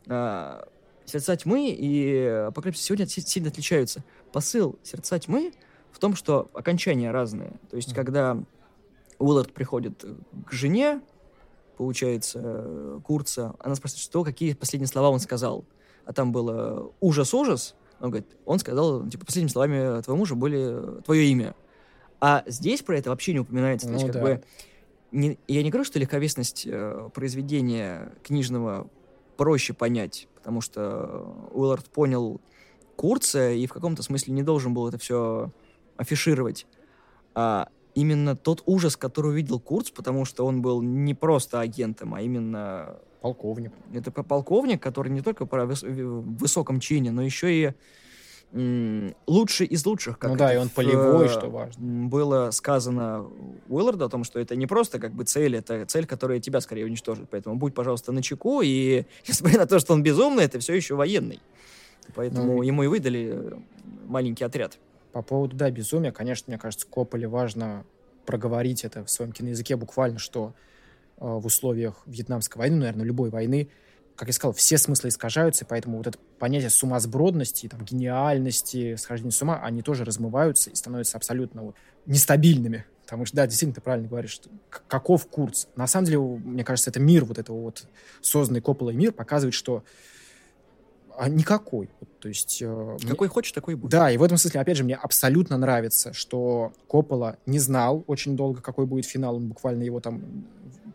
а, 0.08 0.66
Сердца 1.10 1.36
тьмы 1.36 1.70
и 1.70 2.24
Апокалипсис 2.48 2.84
сегодня 2.84 3.06
сильно 3.06 3.48
отличаются. 3.48 4.04
Посыл 4.32 4.78
Сердца 4.82 5.18
тьмы 5.18 5.52
в 5.92 5.98
том, 5.98 6.14
что 6.14 6.48
окончания 6.54 7.10
разные. 7.10 7.52
То 7.70 7.76
есть, 7.76 7.90
mm-hmm. 7.90 7.94
когда 7.94 8.38
Уиллард 9.18 9.52
приходит 9.52 10.04
к 10.46 10.52
жене, 10.52 11.00
получается, 11.76 12.40
э, 12.42 13.00
Курца, 13.04 13.54
она 13.58 13.74
спрашивает, 13.74 14.02
что, 14.02 14.24
какие 14.24 14.54
последние 14.54 14.88
слова 14.88 15.10
он 15.10 15.20
сказал. 15.20 15.64
А 16.04 16.12
там 16.12 16.32
было 16.32 16.92
ужас-ужас. 17.00 17.74
Он 18.00 18.10
говорит, 18.10 18.28
он 18.46 18.58
сказал, 18.58 19.06
типа, 19.08 19.26
последними 19.26 19.50
словами 19.50 20.02
твоего 20.02 20.18
мужа 20.18 20.34
были 20.34 21.02
твое 21.02 21.26
имя. 21.26 21.54
А 22.20 22.44
здесь 22.46 22.82
про 22.82 22.96
это 22.96 23.10
вообще 23.10 23.32
не 23.32 23.40
упоминается. 23.40 23.88
Ну 23.88 24.00
как 24.00 24.12
да. 24.12 24.20
бы, 24.20 24.42
не, 25.10 25.38
я 25.48 25.62
не 25.62 25.70
говорю, 25.70 25.84
что 25.84 25.98
легковесность 25.98 26.66
э, 26.66 27.10
произведения 27.14 28.12
книжного 28.22 28.88
проще 29.36 29.72
понять, 29.72 30.28
потому 30.40 30.60
что 30.60 31.48
Уиллард 31.52 31.88
понял 31.90 32.40
Курца 32.96 33.50
и 33.50 33.66
в 33.66 33.72
каком-то 33.72 34.02
смысле 34.02 34.34
не 34.34 34.42
должен 34.42 34.74
был 34.74 34.88
это 34.88 34.98
все 34.98 35.52
афишировать. 35.96 36.66
А 37.34 37.68
именно 37.94 38.34
тот 38.36 38.62
ужас, 38.66 38.96
который 38.96 39.30
увидел 39.30 39.60
Курц, 39.60 39.90
потому 39.90 40.24
что 40.24 40.44
он 40.44 40.62
был 40.62 40.82
не 40.82 41.14
просто 41.14 41.60
агентом, 41.60 42.14
а 42.14 42.22
именно 42.22 42.96
Полковник. 43.20 43.72
это 43.92 44.10
полковник, 44.10 44.82
который 44.82 45.12
не 45.12 45.20
только 45.20 45.44
по 45.44 45.66
высоком 45.66 46.80
чине, 46.80 47.10
но 47.10 47.20
еще 47.20 47.52
и 47.52 47.74
лучший 48.52 49.66
из 49.66 49.86
лучших. 49.86 50.18
Как 50.18 50.30
ну 50.30 50.36
да, 50.36 50.52
и 50.52 50.56
он 50.56 50.68
в, 50.68 50.72
полевой, 50.72 51.28
что 51.28 51.48
важно. 51.48 52.08
было 52.08 52.50
сказано 52.50 53.26
Уилларду 53.68 54.04
о 54.04 54.08
том, 54.08 54.24
что 54.24 54.40
это 54.40 54.56
не 54.56 54.66
просто 54.66 54.98
как 54.98 55.12
бы 55.12 55.24
цель, 55.24 55.56
это 55.56 55.86
цель, 55.86 56.04
которая 56.06 56.40
тебя 56.40 56.60
скорее 56.60 56.84
уничтожит. 56.86 57.28
Поэтому 57.30 57.56
будь, 57.56 57.74
пожалуйста, 57.74 58.10
на 58.10 58.22
чеку, 58.22 58.60
и 58.62 59.04
несмотря 59.28 59.60
на 59.60 59.66
то, 59.66 59.78
что 59.78 59.92
он 59.92 60.02
безумный, 60.02 60.44
это 60.44 60.58
все 60.58 60.74
еще 60.74 60.96
военный. 60.96 61.40
Поэтому 62.14 62.56
Ну 62.56 62.62
ему 62.62 62.82
и 62.82 62.88
выдали 62.88 63.30
э, 63.32 63.52
маленький 64.06 64.44
отряд. 64.44 64.78
По 65.12 65.22
поводу, 65.22 65.56
да, 65.56 65.70
безумия, 65.70 66.10
конечно, 66.10 66.46
мне 66.48 66.58
кажется, 66.58 66.86
Копполе 66.88 67.28
важно 67.28 67.84
проговорить 68.26 68.84
это 68.84 69.04
в 69.04 69.10
своем 69.10 69.32
киноязыке 69.32 69.76
буквально, 69.76 70.18
что 70.18 70.54
э, 71.18 71.24
в 71.24 71.46
условиях 71.46 72.02
Вьетнамской 72.06 72.58
войны, 72.58 72.76
ну, 72.76 72.80
наверное, 72.82 73.06
любой 73.06 73.30
войны, 73.30 73.68
как 74.20 74.28
я 74.28 74.34
сказал, 74.34 74.52
все 74.52 74.76
смыслы 74.76 75.08
искажаются, 75.08 75.64
и 75.64 75.66
поэтому 75.66 75.96
вот 75.96 76.06
это 76.06 76.18
понятие 76.38 76.68
сумасбродности, 76.68 77.68
там, 77.68 77.82
гениальности, 77.82 78.96
схождения 78.96 79.30
с 79.30 79.40
ума, 79.40 79.58
они 79.62 79.80
тоже 79.80 80.04
размываются 80.04 80.68
и 80.68 80.74
становятся 80.74 81.16
абсолютно 81.16 81.62
вот 81.62 81.76
нестабильными. 82.04 82.84
Потому 83.06 83.24
что, 83.24 83.36
да, 83.36 83.46
действительно, 83.46 83.76
ты 83.76 83.80
правильно 83.80 84.08
говоришь, 84.08 84.32
что 84.32 84.50
каков 84.88 85.26
курс. 85.26 85.68
На 85.74 85.86
самом 85.86 86.04
деле, 86.04 86.18
мне 86.18 86.64
кажется, 86.64 86.90
это 86.90 87.00
мир, 87.00 87.24
вот 87.24 87.38
этого 87.38 87.62
вот 87.62 87.84
созданный 88.20 88.60
Копполой 88.60 88.92
мир, 88.92 89.10
показывает, 89.12 89.54
что 89.54 89.84
а, 91.16 91.30
никакой. 91.30 91.88
То 92.18 92.28
есть... 92.28 92.60
э, 92.60 92.66
мне- 93.00 93.08
Какой 93.08 93.28
хочешь, 93.28 93.52
такой 93.52 93.72
и 93.72 93.76
будет. 93.78 93.90
да, 93.90 94.10
и 94.10 94.18
в 94.18 94.22
этом 94.22 94.36
смысле, 94.36 94.60
опять 94.60 94.76
же, 94.76 94.84
мне 94.84 94.96
абсолютно 94.96 95.56
нравится, 95.56 96.12
что 96.12 96.74
Коппола 96.88 97.38
не 97.46 97.58
знал 97.58 98.04
очень 98.06 98.36
долго, 98.36 98.60
какой 98.60 98.84
будет 98.84 99.06
финал. 99.06 99.36
Он 99.36 99.48
буквально 99.48 99.82
его 99.82 100.00
там 100.00 100.44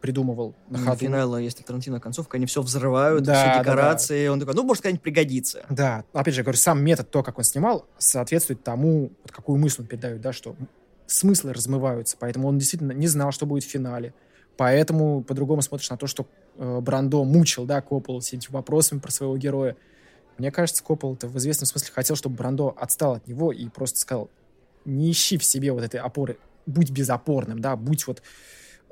придумывал 0.06 0.56
на 0.70 0.78
ходу. 0.78 0.98
финала, 0.98 1.38
если 1.38 1.64
Тарантино 1.64 2.00
концовка, 2.00 2.38
они 2.38 2.46
все 2.46 2.62
взрывают, 2.62 3.24
Да, 3.24 3.34
все 3.34 3.46
да, 3.46 3.54
да. 3.54 3.60
декорации. 3.64 4.28
Он 4.28 4.40
такой, 4.40 4.54
ну, 4.54 4.64
может, 4.64 4.84
когда-нибудь 4.84 5.02
пригодится. 5.02 5.66
Да, 5.70 6.04
опять 6.14 6.36
же, 6.36 6.42
я 6.42 6.44
говорю, 6.44 6.58
сам 6.58 6.84
метод, 6.84 7.10
то, 7.10 7.24
как 7.24 7.38
он 7.40 7.44
снимал, 7.44 7.88
соответствует 7.98 8.64
тому, 8.64 9.12
вот 9.24 9.32
какую 9.32 9.58
мысль 9.58 9.82
он 9.82 9.88
передает, 9.88 10.22
да, 10.22 10.32
что 10.32 10.56
смыслы 11.08 11.54
размываются, 11.54 12.18
поэтому 12.20 12.48
он 12.48 12.58
действительно 12.60 12.92
не 12.92 13.08
знал, 13.08 13.32
что 13.32 13.46
будет 13.46 13.64
в 13.64 13.68
финале. 13.70 14.14
Поэтому 14.58 15.24
по-другому 15.24 15.62
смотришь 15.62 15.90
на 15.90 15.98
то, 15.98 16.08
что 16.08 16.28
э, 16.58 16.80
Брандо 16.82 17.24
мучил, 17.24 17.66
да, 17.66 17.82
Копполу 17.82 18.20
всеми 18.20 18.40
этими 18.40 18.54
вопросами 18.54 19.00
про 19.00 19.12
своего 19.12 19.36
героя. 19.38 19.76
Мне 20.38 20.52
кажется, 20.52 20.84
Коппола-то 20.84 21.28
в 21.28 21.38
известном 21.38 21.66
смысле 21.66 21.90
хотел, 21.94 22.16
чтобы 22.16 22.36
Брандо 22.36 22.76
отстал 22.80 23.14
от 23.14 23.28
него 23.28 23.52
и 23.52 23.68
просто 23.70 24.00
сказал, 24.00 24.30
не 24.86 25.12
ищи 25.12 25.38
в 25.38 25.44
себе 25.44 25.72
вот 25.72 25.84
этой 25.84 26.00
опоры, 26.00 26.38
будь 26.66 26.92
безопорным, 26.92 27.60
да, 27.60 27.76
будь 27.76 28.08
вот 28.08 28.22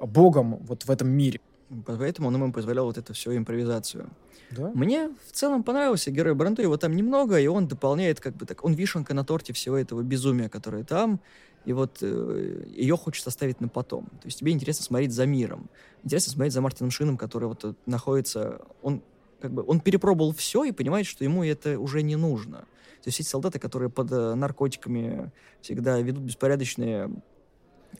богом 0.05 0.57
вот 0.61 0.83
в 0.83 0.91
этом 0.91 1.09
мире. 1.09 1.39
Поэтому 1.85 2.27
он 2.27 2.35
ему 2.35 2.53
позволял 2.53 2.85
вот 2.85 2.97
эту 2.97 3.13
всю 3.13 3.35
импровизацию. 3.35 4.09
Да? 4.51 4.71
Мне 4.73 5.09
в 5.27 5.31
целом 5.31 5.63
понравился 5.63 6.11
герой 6.11 6.35
Брандо, 6.35 6.61
его 6.61 6.77
там 6.77 6.95
немного, 6.95 7.39
и 7.39 7.47
он 7.47 7.67
дополняет 7.67 8.19
как 8.19 8.35
бы 8.35 8.45
так, 8.45 8.63
он 8.63 8.73
вишенка 8.73 9.13
на 9.13 9.23
торте 9.23 9.53
всего 9.53 9.77
этого 9.77 10.01
безумия, 10.01 10.49
которое 10.49 10.83
там, 10.83 11.19
и 11.65 11.73
вот 11.73 11.99
э, 12.01 12.65
ее 12.75 12.97
хочется 12.97 13.29
оставить 13.29 13.61
на 13.61 13.69
потом. 13.69 14.05
То 14.05 14.25
есть 14.25 14.39
тебе 14.39 14.51
интересно 14.51 14.83
смотреть 14.83 15.13
за 15.13 15.25
миром, 15.25 15.69
интересно 16.03 16.33
смотреть 16.33 16.53
за 16.53 16.61
Мартином 16.61 16.91
Шином, 16.91 17.17
который 17.17 17.47
вот 17.47 17.75
находится, 17.85 18.61
он 18.81 19.01
как 19.39 19.51
бы, 19.51 19.63
он 19.65 19.79
перепробовал 19.79 20.33
все 20.33 20.63
и 20.63 20.71
понимает, 20.71 21.05
что 21.05 21.23
ему 21.23 21.43
это 21.43 21.79
уже 21.79 22.01
не 22.01 22.15
нужно. 22.15 22.59
То 23.03 23.09
есть 23.09 23.19
эти 23.19 23.27
солдаты, 23.27 23.59
которые 23.59 23.89
под 23.89 24.11
э, 24.11 24.35
наркотиками 24.35 25.31
всегда 25.61 25.99
ведут 25.99 26.23
беспорядочные 26.23 27.11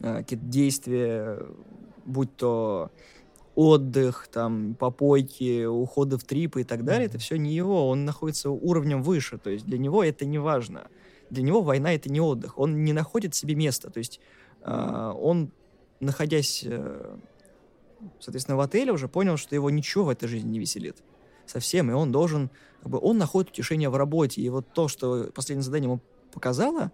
э, 0.00 0.18
какие-то 0.18 0.46
действия, 0.46 1.38
будь 2.04 2.36
то 2.36 2.90
отдых, 3.54 4.28
там, 4.32 4.74
попойки, 4.74 5.64
уходы 5.64 6.16
в 6.16 6.24
трипы 6.24 6.62
и 6.62 6.64
так 6.64 6.84
далее, 6.84 7.06
это 7.06 7.18
все 7.18 7.36
не 7.36 7.52
его, 7.52 7.88
он 7.88 8.04
находится 8.04 8.50
уровнем 8.50 9.02
выше, 9.02 9.38
то 9.38 9.50
есть 9.50 9.64
для 9.64 9.78
него 9.78 10.02
это 10.02 10.24
не 10.24 10.38
важно. 10.38 10.88
Для 11.30 11.42
него 11.42 11.62
война— 11.62 11.92
это 11.94 12.10
не 12.10 12.20
отдых, 12.20 12.58
он 12.58 12.84
не 12.84 12.92
находит 12.92 13.34
себе 13.34 13.54
места, 13.54 13.90
то 13.90 13.98
есть 13.98 14.20
а, 14.62 15.12
он, 15.12 15.52
находясь, 16.00 16.64
э, 16.66 17.16
соответственно, 18.18 18.56
в 18.56 18.60
отеле, 18.60 18.92
уже 18.92 19.08
понял, 19.08 19.36
что 19.36 19.54
его 19.54 19.70
ничего 19.70 20.04
в 20.04 20.08
этой 20.08 20.28
жизни 20.28 20.50
не 20.50 20.58
веселит 20.58 20.96
совсем, 21.46 21.90
и 21.90 21.94
он 21.94 22.10
должен, 22.10 22.50
как 22.80 22.90
бы, 22.90 22.98
он 22.98 23.18
находит 23.18 23.50
утешение 23.50 23.88
в 23.88 23.96
работе, 23.96 24.40
и 24.40 24.48
вот 24.48 24.66
то, 24.72 24.88
что 24.88 25.30
последнее 25.34 25.62
задание 25.62 25.88
ему 25.88 26.00
показало, 26.32 26.90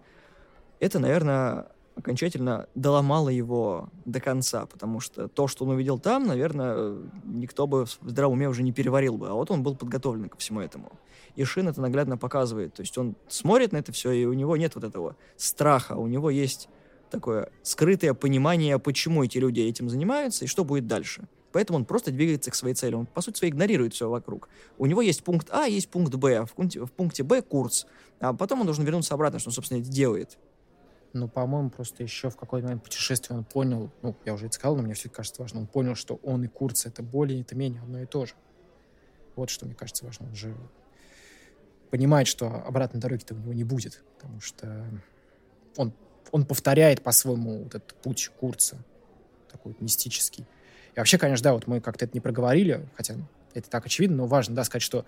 это, 0.79 0.99
наверное, 0.99 1.67
окончательно 2.01 2.67
доломало 2.75 3.29
его 3.29 3.89
до 4.05 4.19
конца, 4.19 4.65
потому 4.65 4.99
что 4.99 5.27
то, 5.27 5.47
что 5.47 5.65
он 5.65 5.71
увидел 5.71 5.99
там, 5.99 6.25
наверное, 6.25 6.97
никто 7.23 7.67
бы 7.67 7.85
в 7.85 7.97
здравом 8.01 8.37
уме 8.37 8.49
уже 8.49 8.63
не 8.63 8.73
переварил 8.73 9.17
бы, 9.17 9.29
а 9.29 9.33
вот 9.33 9.49
он 9.51 9.63
был 9.63 9.75
подготовлен 9.75 10.27
ко 10.27 10.37
всему 10.37 10.59
этому. 10.59 10.91
И 11.35 11.43
Шин 11.43 11.67
это 11.67 11.79
наглядно 11.79 12.17
показывает, 12.17 12.73
то 12.73 12.81
есть 12.81 12.97
он 12.97 13.15
смотрит 13.27 13.71
на 13.71 13.77
это 13.77 13.91
все, 13.91 14.11
и 14.11 14.25
у 14.25 14.33
него 14.33 14.57
нет 14.57 14.75
вот 14.75 14.83
этого 14.83 15.15
страха, 15.37 15.93
у 15.93 16.07
него 16.07 16.29
есть 16.29 16.67
такое 17.09 17.49
скрытое 17.63 18.13
понимание, 18.13 18.79
почему 18.79 19.23
эти 19.23 19.37
люди 19.37 19.61
этим 19.61 19.89
занимаются 19.89 20.45
и 20.45 20.47
что 20.47 20.63
будет 20.63 20.87
дальше. 20.87 21.27
Поэтому 21.51 21.79
он 21.79 21.85
просто 21.85 22.11
двигается 22.11 22.49
к 22.49 22.55
своей 22.55 22.75
цели. 22.75 22.95
Он, 22.95 23.05
по 23.05 23.21
сути 23.21 23.39
своей, 23.39 23.51
игнорирует 23.51 23.93
все 23.93 24.09
вокруг. 24.09 24.47
У 24.77 24.85
него 24.85 25.01
есть 25.01 25.21
пункт 25.21 25.49
А, 25.51 25.65
есть 25.65 25.89
пункт 25.89 26.15
Б. 26.15 26.37
а 26.37 26.45
В 26.45 26.53
пункте, 26.53 26.79
в 26.79 26.91
пункте 26.93 27.23
Б 27.23 27.41
курс. 27.41 27.85
А 28.21 28.33
потом 28.33 28.61
он 28.61 28.65
должен 28.67 28.85
вернуться 28.85 29.13
обратно, 29.13 29.39
что 29.39 29.49
он, 29.49 29.53
собственно, 29.53 29.81
это 29.81 29.89
делает. 29.89 30.37
Ну, 31.13 31.27
по-моему, 31.27 31.69
просто 31.69 32.03
еще 32.03 32.29
в 32.29 32.37
какой-то 32.37 32.67
момент 32.67 32.83
путешествия 32.83 33.35
он 33.35 33.43
понял, 33.43 33.91
ну, 34.01 34.15
я 34.25 34.33
уже 34.33 34.45
это 34.45 34.55
сказал, 34.55 34.77
но 34.77 34.83
мне 34.83 34.93
все 34.93 35.09
кажется 35.09 35.41
важно, 35.41 35.59
он 35.59 35.67
понял, 35.67 35.95
что 35.95 36.15
он 36.23 36.43
и 36.43 36.47
Курц— 36.47 36.85
это 36.87 37.03
более, 37.03 37.41
это 37.41 37.55
менее 37.55 37.81
одно 37.81 38.01
и 38.01 38.05
то 38.05 38.25
же. 38.25 38.33
Вот 39.35 39.49
что 39.49 39.65
мне 39.65 39.75
кажется 39.75 40.05
важно. 40.05 40.27
Он 40.27 40.35
же 40.35 40.55
понимает, 41.89 42.27
что 42.27 42.47
обратной 42.65 43.01
дороги-то 43.01 43.33
у 43.33 43.37
него 43.37 43.53
не 43.53 43.65
будет, 43.65 44.01
потому 44.17 44.39
что 44.39 44.85
он, 45.75 45.93
он 46.31 46.45
повторяет 46.45 47.01
по-своему 47.01 47.63
вот 47.63 47.75
этот 47.75 47.93
путь 47.95 48.31
Курца, 48.39 48.77
такой 49.51 49.73
вот 49.73 49.81
мистический. 49.81 50.45
И 50.95 50.99
вообще, 50.99 51.17
конечно, 51.17 51.43
да, 51.43 51.53
вот 51.53 51.67
мы 51.67 51.81
как-то 51.81 52.05
это 52.05 52.13
не 52.13 52.21
проговорили, 52.21 52.87
хотя 52.95 53.15
это 53.53 53.69
так 53.69 53.85
очевидно, 53.85 54.17
но 54.17 54.27
важно, 54.27 54.55
да, 54.55 54.63
сказать, 54.63 54.83
что 54.83 55.05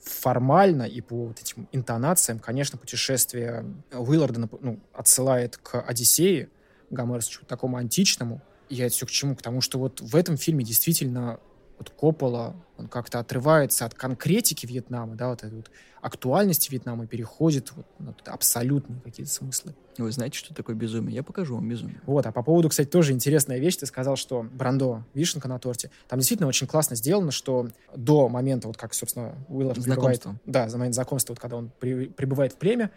формально 0.00 0.82
и 0.82 1.00
по 1.00 1.26
вот 1.26 1.40
этим 1.40 1.68
интонациям, 1.72 2.38
конечно, 2.38 2.78
путешествие 2.78 3.64
Уилларда 3.92 4.48
ну, 4.60 4.78
отсылает 4.92 5.56
к 5.56 5.80
Одиссее, 5.80 6.50
Гомерсу, 6.90 7.44
такому 7.46 7.76
античному. 7.76 8.42
Я 8.68 8.86
это 8.86 8.94
все 8.94 9.06
к 9.06 9.10
чему? 9.10 9.34
К 9.34 9.42
тому, 9.42 9.60
что 9.60 9.78
вот 9.78 10.00
в 10.00 10.14
этом 10.16 10.36
фильме 10.36 10.64
действительно 10.64 11.40
вот 11.78 11.90
Коппола, 11.90 12.54
он 12.76 12.88
как-то 12.88 13.18
отрывается 13.20 13.84
от 13.84 13.94
конкретики 13.94 14.66
Вьетнама, 14.66 15.14
да, 15.14 15.28
вот 15.30 15.44
этой 15.44 15.56
вот 15.56 15.70
актуальности 16.00 16.70
Вьетнама 16.70 17.04
и 17.04 17.06
переходит 17.06 17.72
вот 17.74 17.86
на 17.98 18.14
абсолютные 18.32 19.00
какие-то 19.00 19.32
смыслы. 19.32 19.74
Вы 19.96 20.12
знаете, 20.12 20.38
что 20.38 20.54
такое 20.54 20.76
безумие? 20.76 21.14
Я 21.14 21.22
покажу 21.22 21.56
вам 21.56 21.68
безумие. 21.68 22.00
Вот, 22.06 22.24
а 22.26 22.32
по 22.32 22.42
поводу, 22.42 22.68
кстати, 22.68 22.88
тоже 22.88 23.12
интересная 23.12 23.58
вещь. 23.58 23.76
Ты 23.76 23.86
сказал, 23.86 24.16
что 24.16 24.42
Брандо, 24.42 25.04
вишенка 25.14 25.48
на 25.48 25.58
торте. 25.58 25.90
Там 26.08 26.18
действительно 26.20 26.48
очень 26.48 26.66
классно 26.68 26.94
сделано, 26.96 27.30
что 27.32 27.68
до 27.96 28.28
момента, 28.28 28.68
вот 28.68 28.76
как, 28.76 28.94
собственно, 28.94 29.34
Уиллард 29.48 29.76
прибывает- 29.82 30.22
Знакомство. 30.22 30.36
Да, 30.46 30.68
за 30.68 30.78
момент 30.78 30.94
знакомства, 30.94 31.32
вот 31.32 31.40
когда 31.40 31.56
он 31.56 31.70
при- 31.80 32.06
прибывает 32.06 32.52
в 32.52 32.56
племя, 32.56 32.90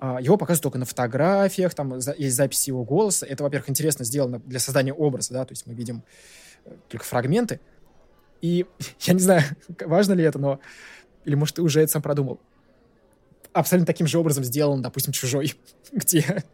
а, 0.00 0.20
его 0.20 0.36
показывают 0.36 0.64
только 0.64 0.78
на 0.78 0.84
фотографиях, 0.84 1.74
там 1.74 1.96
есть 2.18 2.34
записи 2.34 2.70
его 2.70 2.84
голоса. 2.84 3.24
Это, 3.24 3.44
во-первых, 3.44 3.70
интересно 3.70 4.04
сделано 4.04 4.40
для 4.40 4.58
создания 4.58 4.92
образа, 4.92 5.32
да, 5.32 5.44
то 5.44 5.52
есть 5.52 5.66
мы 5.66 5.74
видим 5.74 6.02
э, 6.64 6.70
только 6.88 7.04
фрагменты. 7.04 7.60
И 8.42 8.66
я 9.00 9.14
не 9.14 9.20
знаю, 9.20 9.42
важно 9.86 10.12
ли 10.12 10.24
это, 10.24 10.38
но... 10.38 10.60
Или, 11.24 11.36
может, 11.36 11.56
ты 11.56 11.62
уже 11.62 11.80
это 11.80 11.92
сам 11.92 12.02
продумал. 12.02 12.40
Абсолютно 13.52 13.86
таким 13.86 14.06
же 14.06 14.18
образом 14.18 14.44
сделан, 14.44 14.82
допустим, 14.82 15.12
«Чужой», 15.12 15.54
где 15.92 16.44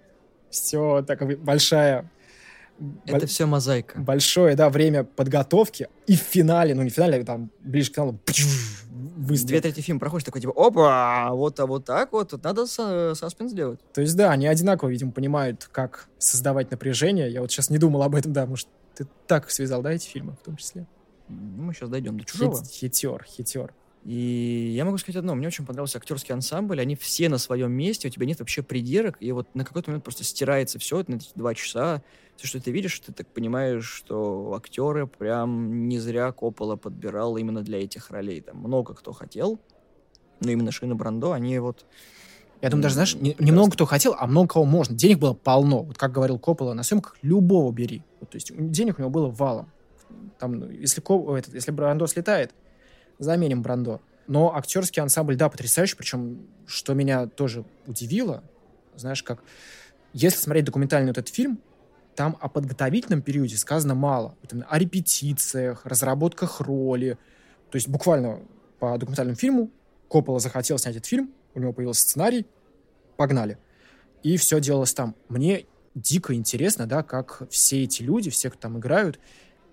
все 0.51 1.03
такая 1.03 1.37
большая... 1.37 2.11
Это 3.07 3.27
все 3.27 3.47
мозаика. 3.47 3.99
Большое, 3.99 4.55
да, 4.55 4.71
время 4.71 5.03
подготовки. 5.03 5.89
И 6.07 6.15
в 6.15 6.21
финале, 6.21 6.77
ну 6.77 6.83
не 6.83 6.91
в 6.91 6.95
финале, 6.95 7.25
там, 7.25 7.51
ближе 7.61 7.91
к 7.91 7.95
финалу, 7.95 8.21
Две 8.25 8.45
выстрел. 9.27 9.61
трети 9.61 9.81
фильма 9.81 9.99
проходишь, 9.99 10.25
такой 10.25 10.41
типа, 10.41 10.53
опа, 10.57 11.31
вот, 11.33 11.59
а 11.59 11.67
вот 11.67 11.85
так 11.85 12.13
вот, 12.13 12.31
тут 12.31 12.45
надо 12.45 12.67
саспенс 12.67 13.53
делать. 13.53 13.81
То 13.93 14.01
есть, 14.01 14.17
да, 14.17 14.31
они 14.31 14.47
одинаково, 14.47 14.91
видимо, 14.91 15.11
понимают, 15.11 15.69
как 15.73 16.09
создавать 16.19 16.71
напряжение. 16.71 17.29
Я 17.31 17.41
вот 17.41 17.51
сейчас 17.51 17.69
не 17.69 17.79
думал 17.79 18.03
об 18.05 18.15
этом, 18.15 18.33
да, 18.33 18.47
может, 18.47 18.69
Ты 18.95 19.09
так 19.27 19.51
связал, 19.51 19.83
да, 19.83 19.93
эти 19.93 20.07
фильмы 20.07 20.37
в 20.41 20.45
том 20.45 20.57
числе? 20.57 20.87
Ну, 21.29 21.63
мы 21.63 21.75
сейчас 21.75 21.89
дойдем 21.89 22.19
до 22.19 22.25
чужого. 22.25 22.57
Хит, 22.57 22.71
хитер, 22.71 23.25
хитер. 23.29 23.75
И 24.05 24.73
я 24.75 24.85
могу 24.85 24.97
сказать 24.99 25.17
одно, 25.17 25.35
мне 25.35 25.49
очень 25.49 25.67
понравился 25.67 25.99
актерский 25.99 26.33
ансамбль, 26.33 26.81
они 26.81 26.95
все 26.97 27.29
на 27.29 27.37
своем 27.37 27.73
месте, 27.73 28.09
у 28.09 28.11
тебя 28.11 28.27
нет 28.27 28.39
вообще 28.39 28.63
придирок, 28.63 29.17
и 29.21 29.33
вот 29.33 29.55
на 29.55 29.65
какой-то 29.65 29.91
момент 29.91 30.05
просто 30.05 30.25
стирается 30.25 30.79
все, 30.79 31.05
на 31.07 31.17
эти 31.17 31.31
два 31.35 31.55
часа, 31.55 32.03
все, 32.37 32.47
что 32.47 32.61
ты 32.61 32.71
видишь, 32.71 32.99
ты 33.01 33.13
так 33.13 33.27
понимаешь, 33.27 33.85
что 33.85 34.55
актеры 34.55 35.07
прям 35.07 35.89
не 35.89 35.99
зря 35.99 36.31
Коппола 36.33 36.77
подбирал 36.77 37.37
именно 37.37 37.63
для 37.63 37.83
этих 37.83 38.11
ролей, 38.11 38.41
там 38.41 38.59
много 38.59 38.95
кто 38.95 39.13
хотел, 39.13 39.61
но 40.41 40.51
именно 40.53 40.71
Шина 40.71 40.95
Брандо, 40.95 41.33
они 41.33 41.59
вот 41.59 41.85
я 42.61 42.71
думаю, 42.71 42.83
даже, 42.85 42.95
знаешь, 42.95 43.15
не, 43.15 43.37
не 43.39 43.53
много 43.53 43.73
кто 43.73 43.85
хотел, 43.85 44.17
а 44.19 44.27
много 44.27 44.55
кого 44.55 44.65
можно. 44.65 44.93
Денег 44.93 45.21
было 45.21 45.33
полно. 45.33 45.85
Вот 45.85 45.97
как 45.97 46.11
говорил 46.11 46.41
Коппола, 46.41 46.75
на 46.75 46.83
съемках 46.83 47.17
любого 47.23 47.71
бери. 47.71 48.03
Вот, 48.19 48.31
то 48.31 48.37
есть 48.37 48.51
денег 48.53 48.99
у 48.99 49.03
него 49.03 49.11
было 49.11 49.29
валом. 49.29 49.71
Там, 50.39 50.55
ну, 50.55 50.71
если, 50.71 51.03
этот, 51.37 51.55
если 51.55 51.71
Брандо 51.71 52.07
слетает, 52.07 52.55
заменим 53.19 53.63
Брандо. 53.63 54.01
Но 54.27 54.55
актерский 54.55 55.03
ансамбль, 55.03 55.37
да, 55.37 55.49
потрясающий. 55.49 55.97
Причем, 55.97 56.47
что 56.67 56.95
меня 56.95 57.27
тоже 57.27 57.65
удивило, 57.87 58.43
знаешь, 58.97 59.23
как... 59.23 59.43
Если 60.13 60.39
смотреть 60.39 60.65
документальный 60.65 61.11
вот 61.11 61.19
этот 61.19 61.35
фильм, 61.35 61.61
там 62.15 62.37
о 62.41 62.49
подготовительном 62.49 63.23
периоде 63.23 63.57
сказано 63.57 63.95
мало. 63.95 64.35
Вот 64.43 64.65
о 64.69 64.79
репетициях, 64.79 65.87
разработках 65.87 66.61
роли. 66.61 67.17
То 67.71 67.77
есть 67.77 67.89
буквально 67.89 68.41
по 68.79 68.97
документальному 68.99 69.37
фильму 69.37 69.71
Коппола 70.09 70.41
захотел 70.41 70.79
снять 70.79 70.97
этот 70.97 71.07
фильм, 71.07 71.33
у 71.55 71.61
него 71.61 71.73
появился 71.73 72.03
сценарий, 72.03 72.47
погнали. 73.17 73.59
И 74.23 74.37
все 74.37 74.61
делалось 74.61 74.95
там. 74.95 75.15
Мне 75.29 75.67
дико 75.95 76.35
интересно, 76.35 76.87
да, 76.87 77.03
как 77.03 77.43
все 77.51 77.85
эти 77.85 78.03
люди, 78.03 78.31
все, 78.31 78.51
кто 78.51 78.59
там 78.59 78.79
играют, 78.79 79.21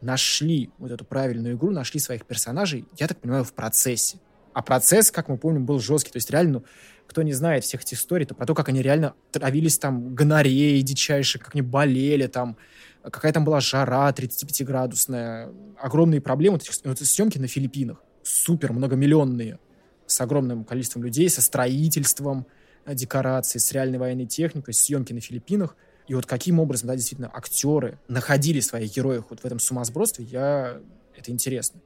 нашли 0.02 0.70
вот 0.78 0.92
эту 0.92 1.06
правильную 1.06 1.56
игру, 1.56 1.72
нашли 1.72 2.00
своих 2.00 2.26
персонажей, 2.26 2.86
я 2.98 3.08
так 3.08 3.20
понимаю, 3.20 3.44
в 3.44 3.54
процессе. 3.54 4.20
А 4.54 4.62
процесс, 4.62 5.12
как 5.12 5.28
мы 5.28 5.38
помним, 5.38 5.66
был 5.66 5.80
жесткий. 5.80 6.12
То 6.12 6.18
есть 6.18 6.30
реально, 6.30 6.60
ну, 6.60 6.66
кто 7.08 7.24
не 7.24 7.34
знает 7.34 7.64
всех 7.64 7.82
этих 7.82 7.98
историй, 7.98 8.26
то 8.26 8.36
про 8.36 8.46
то, 8.46 8.56
как 8.56 8.70
они 8.70 8.82
реально 8.82 9.14
травились 9.32 9.78
там 9.78 10.16
гонореей 10.16 10.82
дичайшей, 10.82 11.42
как 11.42 11.56
они 11.56 11.62
болели 11.62 12.28
там, 12.28 12.58
какая 13.04 13.34
там 13.34 13.44
была 13.44 13.60
жара 13.60 14.10
35-градусная, 14.12 15.54
огромные 15.78 16.22
проблемы. 16.22 16.58
Вот, 16.58 16.82
вот 16.86 17.00
съемки 17.00 17.38
на 17.38 17.48
Филиппинах, 17.48 18.02
супер 18.24 18.74
многомиллионные, 18.74 19.60
с 20.06 20.22
огромным 20.22 20.64
количеством 20.64 21.04
людей, 21.04 21.30
со 21.30 21.42
строительством 21.42 22.48
э, 22.86 22.96
декораций, 22.96 23.60
с 23.60 23.72
реальной 23.72 23.98
военной 23.98 24.26
техникой, 24.26 24.74
съемки 24.74 25.14
на 25.14 25.20
Филиппинах. 25.20 25.76
И 26.08 26.14
вот 26.14 26.26
каким 26.26 26.60
образом, 26.60 26.88
да, 26.88 26.96
действительно, 26.96 27.32
актеры 27.34 27.98
находили 28.08 28.60
своих 28.60 28.96
героев 28.96 29.26
вот 29.30 29.40
в 29.40 29.46
этом 29.46 29.60
сумасбродстве, 29.60 30.26
я... 30.26 30.80
это 31.16 31.32
интересно. 31.32 31.82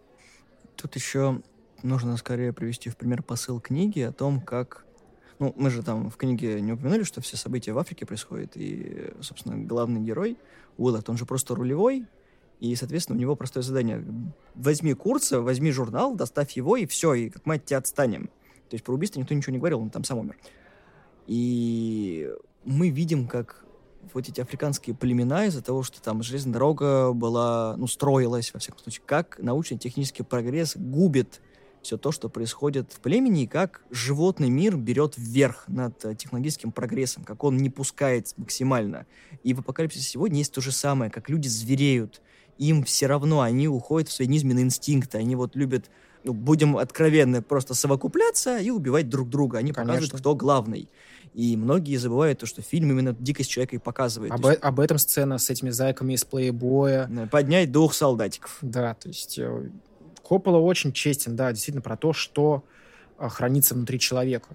Тут 0.75 0.95
еще 0.95 1.41
нужно 1.83 2.17
скорее 2.17 2.51
привести 2.51 2.89
в 2.89 2.97
пример 2.97 3.23
посыл 3.23 3.59
книги 3.59 4.01
о 4.01 4.11
том, 4.11 4.41
как... 4.41 4.85
Ну, 5.39 5.53
мы 5.55 5.69
же 5.69 5.83
там 5.83 6.09
в 6.09 6.17
книге 6.17 6.59
не 6.59 6.73
упомянули, 6.73 7.03
что 7.03 7.21
все 7.21 7.37
события 7.37 7.71
в 7.71 7.77
Африке 7.77 8.05
происходят, 8.05 8.51
и, 8.55 9.13
собственно, 9.21 9.57
главный 9.57 10.01
герой 10.01 10.37
Уиллард, 10.77 11.09
он 11.09 11.17
же 11.17 11.25
просто 11.25 11.55
рулевой, 11.55 12.05
и, 12.59 12.75
соответственно, 12.75 13.17
у 13.17 13.21
него 13.21 13.37
простое 13.37 13.63
задание. 13.63 14.03
Возьми 14.53 14.93
Курца, 14.93 15.39
возьми 15.39 15.71
журнал, 15.71 16.13
доставь 16.15 16.51
его, 16.51 16.75
и 16.75 16.85
все, 16.85 17.13
и 17.13 17.29
как 17.29 17.45
мать 17.45 17.63
тебя 17.63 17.77
отстанем. 17.77 18.29
То 18.69 18.75
есть 18.75 18.83
про 18.83 18.93
убийство 18.93 19.21
никто 19.21 19.33
ничего 19.33 19.53
не 19.53 19.59
говорил, 19.59 19.79
он 19.79 19.89
там 19.89 20.03
сам 20.03 20.17
умер. 20.19 20.37
И 21.25 22.29
мы 22.65 22.89
видим, 22.89 23.27
как 23.27 23.63
вот 24.13 24.27
эти 24.27 24.41
африканские 24.41 24.95
племена 24.95 25.45
из-за 25.45 25.61
того, 25.61 25.83
что 25.83 26.01
там 26.01 26.23
железная 26.23 26.53
дорога 26.53 27.13
была, 27.13 27.75
ну, 27.77 27.87
строилась, 27.87 28.53
во 28.53 28.59
всяком 28.59 28.79
случае, 28.79 29.03
как 29.05 29.39
научно-технический 29.39 30.23
прогресс 30.23 30.75
губит 30.75 31.41
все 31.81 31.97
то, 31.97 32.11
что 32.11 32.29
происходит 32.29 32.91
в 32.93 32.99
племени, 32.99 33.43
и 33.43 33.47
как 33.47 33.81
животный 33.89 34.49
мир 34.49 34.75
берет 34.75 35.13
вверх 35.17 35.65
над 35.67 36.03
э, 36.03 36.15
технологическим 36.15 36.71
прогрессом, 36.71 37.23
как 37.23 37.43
он 37.43 37.57
не 37.57 37.69
пускает 37.69 38.33
максимально. 38.37 39.05
И 39.43 39.53
в 39.53 39.59
апокалипсисе 39.59 40.03
сегодня 40.03 40.39
есть 40.39 40.53
то 40.53 40.61
же 40.61 40.71
самое, 40.71 41.09
как 41.09 41.29
люди 41.29 41.47
звереют, 41.47 42.21
им 42.57 42.83
все 42.83 43.07
равно, 43.07 43.41
они 43.41 43.67
уходят 43.67 44.09
в 44.09 44.11
свои 44.11 44.27
низменные 44.27 44.65
инстинкты, 44.65 45.17
они 45.17 45.35
вот 45.35 45.55
любят, 45.55 45.89
ну, 46.25 46.33
будем 46.33 46.77
откровенны, 46.77 47.41
просто 47.41 47.73
совокупляться 47.73 48.57
и 48.57 48.69
убивать 48.69 49.07
друг 49.07 49.29
друга. 49.29 49.59
Они 49.59 49.71
Конечно. 49.71 49.93
показывают, 49.93 50.19
кто 50.19 50.35
главный. 50.35 50.89
И 51.39 51.55
многие 51.55 51.95
забывают 51.95 52.39
то, 52.39 52.45
что 52.45 52.61
фильм 52.61 52.91
именно 52.91 53.15
дикость 53.17 53.49
человека 53.49 53.77
и 53.77 53.79
показывает. 53.79 54.33
Об, 54.33 54.45
есть... 54.45 54.59
об 54.61 54.77
этом 54.81 54.97
сцена 54.97 55.37
с 55.37 55.49
этими 55.49 55.69
зайками 55.69 56.11
из 56.11 56.25
плейбоя. 56.25 57.09
Поднять 57.31 57.71
дух 57.71 57.93
солдатиков. 57.93 58.57
Да, 58.61 58.93
то 58.95 59.07
есть 59.07 59.39
э, 59.39 59.69
Коппола 60.21 60.57
очень 60.57 60.91
честен, 60.91 61.37
да, 61.37 61.53
действительно 61.53 61.81
про 61.81 61.95
то, 61.95 62.11
что 62.11 62.65
э, 63.17 63.29
хранится 63.29 63.73
внутри 63.73 63.99
человека. 63.99 64.49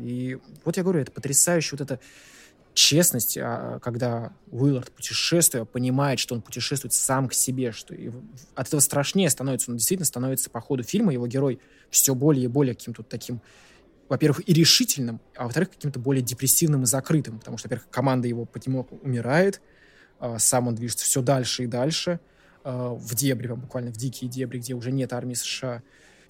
И 0.00 0.38
вот 0.64 0.76
я 0.76 0.84
говорю, 0.84 1.00
это 1.00 1.10
потрясающе 1.10 1.70
вот 1.72 1.80
это 1.80 1.98
честность, 2.74 3.36
а, 3.36 3.80
когда 3.80 4.30
Уиллард, 4.52 4.92
путешествуя, 4.92 5.64
понимает, 5.64 6.20
что 6.20 6.36
он 6.36 6.42
путешествует 6.42 6.92
сам 6.92 7.26
к 7.28 7.34
себе, 7.34 7.72
что 7.72 7.92
от 8.54 8.68
этого 8.68 8.78
страшнее 8.78 9.30
становится. 9.30 9.72
Он 9.72 9.78
действительно 9.78 10.06
становится 10.06 10.48
по 10.48 10.60
ходу 10.60 10.84
фильма, 10.84 11.12
его 11.12 11.26
герой 11.26 11.58
все 11.90 12.14
более 12.14 12.44
и 12.44 12.46
более 12.46 12.76
каким-то 12.76 13.02
таким, 13.02 13.40
во-первых, 14.08 14.48
и 14.48 14.52
решительным, 14.52 15.20
а 15.36 15.44
во-вторых, 15.44 15.70
каким-то 15.70 15.98
более 15.98 16.22
депрессивным 16.22 16.82
и 16.84 16.86
закрытым, 16.86 17.38
потому 17.38 17.58
что, 17.58 17.68
во-первых, 17.68 17.88
команда 17.90 18.28
его 18.28 18.44
понемногу 18.44 18.98
умирает, 19.02 19.60
а, 20.18 20.38
сам 20.38 20.68
он 20.68 20.74
движется 20.74 21.04
все 21.04 21.22
дальше 21.22 21.64
и 21.64 21.66
дальше, 21.66 22.20
а, 22.64 22.94
в 22.94 23.14
дебри, 23.14 23.48
буквально 23.48 23.92
в 23.92 23.96
дикие 23.96 24.30
дебри, 24.30 24.58
где 24.58 24.74
уже 24.74 24.92
нет 24.92 25.12
армии 25.12 25.34
США. 25.34 25.82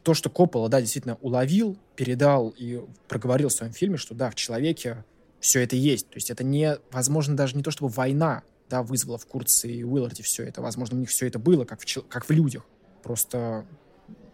То, 0.03 0.15
что 0.15 0.31
Коппола, 0.31 0.69
да, 0.69 0.81
действительно 0.81 1.17
уловил, 1.21 1.79
передал 1.97 2.55
и 2.57 2.83
проговорил 3.09 3.49
в 3.49 3.53
своем 3.53 3.73
фильме, 3.73 3.97
что 3.97 4.15
да, 4.15 4.31
в 4.31 4.35
человеке 4.35 5.05
все 5.41 5.61
это 5.61 5.77
есть. 5.77 6.09
То 6.09 6.17
есть 6.17 6.31
это 6.31 6.45
не, 6.45 6.79
возможно, 6.91 7.37
даже 7.37 7.57
не 7.57 7.63
то, 7.63 7.71
чтобы 7.71 7.93
война 7.93 8.43
да, 8.71 8.83
вызвала 8.83 9.19
в 9.19 9.27
Курце 9.27 9.69
и 9.69 9.85
Уилларде 9.85 10.23
все 10.23 10.45
это. 10.45 10.63
Возможно, 10.63 10.97
у 10.97 11.01
них 11.01 11.11
все 11.11 11.27
это 11.27 11.39
было, 11.39 11.65
как 11.65 11.81
в, 11.81 12.03
как 12.09 12.29
в 12.29 12.31
людях. 12.31 12.65
Просто 13.03 13.67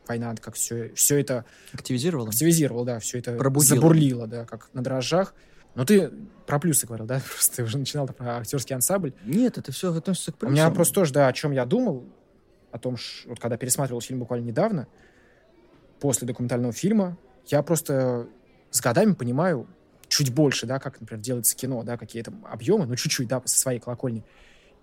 война 0.09 0.35
как 0.37 0.55
все, 0.55 0.93
все 0.95 1.19
это... 1.21 1.45
Активизировала? 1.73 2.29
Активизировала, 2.29 2.85
да, 2.85 2.99
все 2.99 3.19
это 3.19 3.37
Пробудила. 3.37 3.77
забурлило, 3.77 4.27
да, 4.27 4.45
как 4.45 4.69
на 4.73 4.83
дрожжах. 4.83 5.35
Но 5.75 5.85
ты 5.85 6.11
про 6.47 6.59
плюсы 6.59 6.87
говорил, 6.87 7.07
да? 7.07 7.21
Просто 7.35 7.57
ты 7.57 7.63
уже 7.63 7.79
начинал 7.79 8.07
про 8.07 8.39
актерский 8.39 8.75
ансамбль. 8.75 9.13
Нет, 9.25 9.59
это 9.59 9.73
все 9.73 9.93
относится 9.93 10.33
к 10.33 10.37
плюсам. 10.37 10.53
У 10.53 10.57
меня 10.57 10.71
просто 10.71 10.95
тоже, 10.95 11.13
да, 11.13 11.29
о 11.29 11.33
чем 11.33 11.53
я 11.53 11.65
думал, 11.65 12.05
о 12.71 12.79
том, 12.79 12.97
что, 12.97 13.29
вот 13.31 13.41
когда 13.41 13.57
пересматривал 13.57 14.01
фильм 14.01 14.21
буквально 14.21 14.45
недавно, 14.45 14.89
после 16.01 16.27
документального 16.27 16.73
фильма, 16.73 17.17
я 17.47 17.63
просто 17.63 18.29
с 18.71 18.81
годами 18.81 19.15
понимаю, 19.15 19.67
чуть 20.09 20.33
больше, 20.33 20.67
да, 20.67 20.79
как, 20.79 21.01
например, 21.01 21.23
делается 21.23 21.57
кино, 21.57 21.83
да, 21.83 21.97
какие-то 21.97 22.33
объемы, 22.45 22.87
ну, 22.87 22.97
чуть-чуть, 22.97 23.29
да, 23.29 23.43
со 23.45 23.59
своей 23.59 23.81
колокольни. 23.81 24.25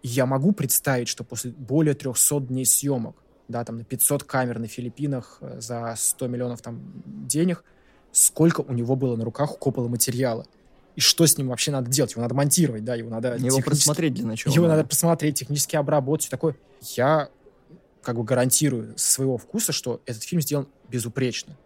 И 0.02 0.08
я 0.08 0.26
могу 0.26 0.52
представить, 0.52 1.08
что 1.08 1.24
после 1.24 1.52
более 1.52 1.94
300 1.94 2.42
дней 2.42 2.66
съемок, 2.66 3.16
да, 3.52 3.64
там, 3.64 3.78
на 3.78 3.84
500 3.84 4.24
камер 4.24 4.60
на 4.60 4.68
Филиппинах 4.68 5.38
э, 5.42 5.60
за 5.60 5.94
100 5.98 6.28
миллионов 6.28 6.62
там 6.62 6.82
денег, 7.06 7.64
сколько 8.12 8.62
у 8.62 8.74
него 8.74 8.96
было 8.96 9.16
на 9.16 9.26
руках 9.26 9.54
у 9.54 9.58
Коппола 9.58 9.88
материала. 9.88 10.46
И 10.96 11.02
что 11.02 11.26
с 11.26 11.38
ним 11.38 11.50
вообще 11.50 11.72
надо 11.72 11.90
делать? 11.90 12.12
Его 12.12 12.22
надо 12.22 12.36
монтировать, 12.36 12.84
да, 12.84 12.96
его 12.96 13.10
надо... 13.10 13.30
Его 13.30 13.38
технически... 13.38 13.64
просмотреть 13.64 14.14
для 14.14 14.26
начала. 14.26 14.54
Его 14.54 14.66
да. 14.66 14.76
надо 14.76 14.88
посмотреть, 14.88 15.40
технически 15.40 15.76
обработать, 15.76 16.24
все 16.24 16.32
такое. 16.32 16.56
Я 16.82 17.30
как 18.02 18.18
бы 18.18 18.24
гарантирую 18.24 18.94
своего 18.98 19.38
вкуса, 19.38 19.72
что 19.72 20.02
этот 20.06 20.24
фильм 20.24 20.42
сделан 20.42 20.68
безупречно. 20.90 21.58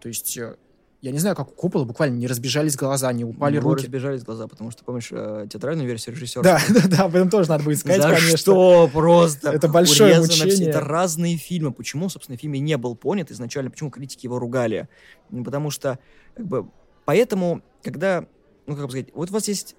То 0.00 0.08
есть 0.08 0.36
э, 0.38 0.56
я 1.02 1.12
не 1.12 1.18
знаю, 1.18 1.34
как 1.34 1.48
у 1.48 1.52
Коппола 1.52 1.84
буквально 1.84 2.16
не 2.16 2.26
разбежались 2.26 2.76
глаза, 2.76 3.10
не 3.12 3.24
упали 3.24 3.58
У 3.58 3.62
руки. 3.62 3.84
разбежались 3.84 4.22
глаза, 4.22 4.46
потому 4.48 4.70
что, 4.70 4.84
помнишь, 4.84 5.08
э, 5.10 5.46
театральную 5.50 5.88
версию 5.88 6.14
режиссера? 6.14 6.42
Да, 6.42 6.60
да, 6.68 6.88
да, 6.88 7.04
об 7.04 7.16
этом 7.16 7.30
тоже 7.30 7.48
надо 7.48 7.64
будет 7.64 7.78
сказать, 7.78 8.02
За 8.02 8.08
конечно. 8.10 8.36
что 8.36 8.88
просто? 8.92 9.50
Это 9.50 9.68
большое 9.68 10.20
мучение. 10.20 10.54
Все, 10.54 10.64
это 10.68 10.80
разные 10.80 11.36
фильмы. 11.38 11.72
Почему, 11.72 12.10
собственно, 12.10 12.36
фильм 12.36 12.52
не 12.52 12.76
был 12.76 12.96
понят 12.96 13.30
изначально? 13.30 13.70
Почему 13.70 13.90
критики 13.90 14.26
его 14.26 14.38
ругали? 14.38 14.88
Потому 15.30 15.70
что, 15.70 15.98
как 16.36 16.46
бы, 16.46 16.68
поэтому, 17.06 17.62
когда, 17.82 18.26
ну, 18.66 18.74
как 18.76 18.84
бы 18.84 18.90
сказать, 18.90 19.08
вот 19.14 19.30
у 19.30 19.32
вас 19.32 19.48
есть 19.48 19.76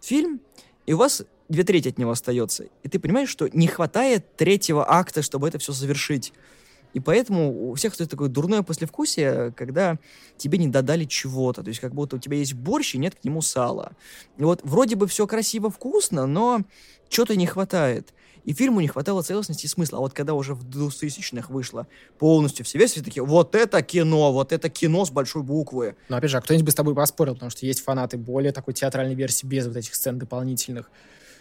фильм, 0.00 0.40
и 0.86 0.94
у 0.94 0.96
вас 0.96 1.22
две 1.48 1.62
трети 1.62 1.88
от 1.88 1.98
него 1.98 2.10
остается, 2.10 2.64
и 2.82 2.88
ты 2.88 2.98
понимаешь, 2.98 3.28
что 3.28 3.48
не 3.48 3.68
хватает 3.68 4.36
третьего 4.36 4.84
акта, 4.90 5.22
чтобы 5.22 5.46
это 5.46 5.58
все 5.58 5.72
завершить. 5.72 6.32
И 6.92 7.00
поэтому 7.00 7.70
у 7.70 7.74
всех 7.74 7.94
стоит 7.94 8.10
такое 8.10 8.28
дурное 8.28 8.62
послевкусие, 8.62 9.52
когда 9.56 9.98
тебе 10.36 10.58
не 10.58 10.68
додали 10.68 11.04
чего-то. 11.04 11.62
То 11.62 11.68
есть 11.68 11.80
как 11.80 11.94
будто 11.94 12.16
у 12.16 12.18
тебя 12.18 12.36
есть 12.36 12.54
борщ 12.54 12.94
и 12.94 12.98
нет 12.98 13.14
к 13.14 13.24
нему 13.24 13.42
сала. 13.42 13.92
И 14.36 14.42
вот 14.42 14.60
вроде 14.64 14.96
бы 14.96 15.06
все 15.06 15.26
красиво, 15.26 15.70
вкусно, 15.70 16.26
но 16.26 16.62
чего-то 17.08 17.36
не 17.36 17.46
хватает. 17.46 18.12
И 18.44 18.54
фильму 18.54 18.80
не 18.80 18.88
хватало 18.88 19.22
целостности 19.22 19.66
и 19.66 19.68
смысла. 19.68 19.98
А 19.98 20.00
вот 20.00 20.14
когда 20.14 20.34
уже 20.34 20.54
в 20.54 20.64
2000-х 20.64 21.52
вышло 21.52 21.86
полностью 22.18 22.64
все 22.64 22.78
версии, 22.78 23.00
такие, 23.00 23.22
вот 23.22 23.54
это 23.54 23.82
кино, 23.82 24.32
вот 24.32 24.52
это 24.52 24.70
кино 24.70 25.04
с 25.04 25.10
большой 25.10 25.42
буквы. 25.42 25.96
Но 26.08 26.16
опять 26.16 26.30
же, 26.30 26.38
а 26.38 26.40
кто-нибудь 26.40 26.64
бы 26.64 26.70
с 26.70 26.74
тобой 26.74 26.94
поспорил, 26.94 27.34
потому 27.34 27.50
что 27.50 27.66
есть 27.66 27.84
фанаты 27.84 28.16
более 28.16 28.52
такой 28.52 28.74
театральной 28.74 29.14
версии 29.14 29.46
без 29.46 29.66
вот 29.66 29.76
этих 29.76 29.94
сцен 29.94 30.18
дополнительных 30.18 30.90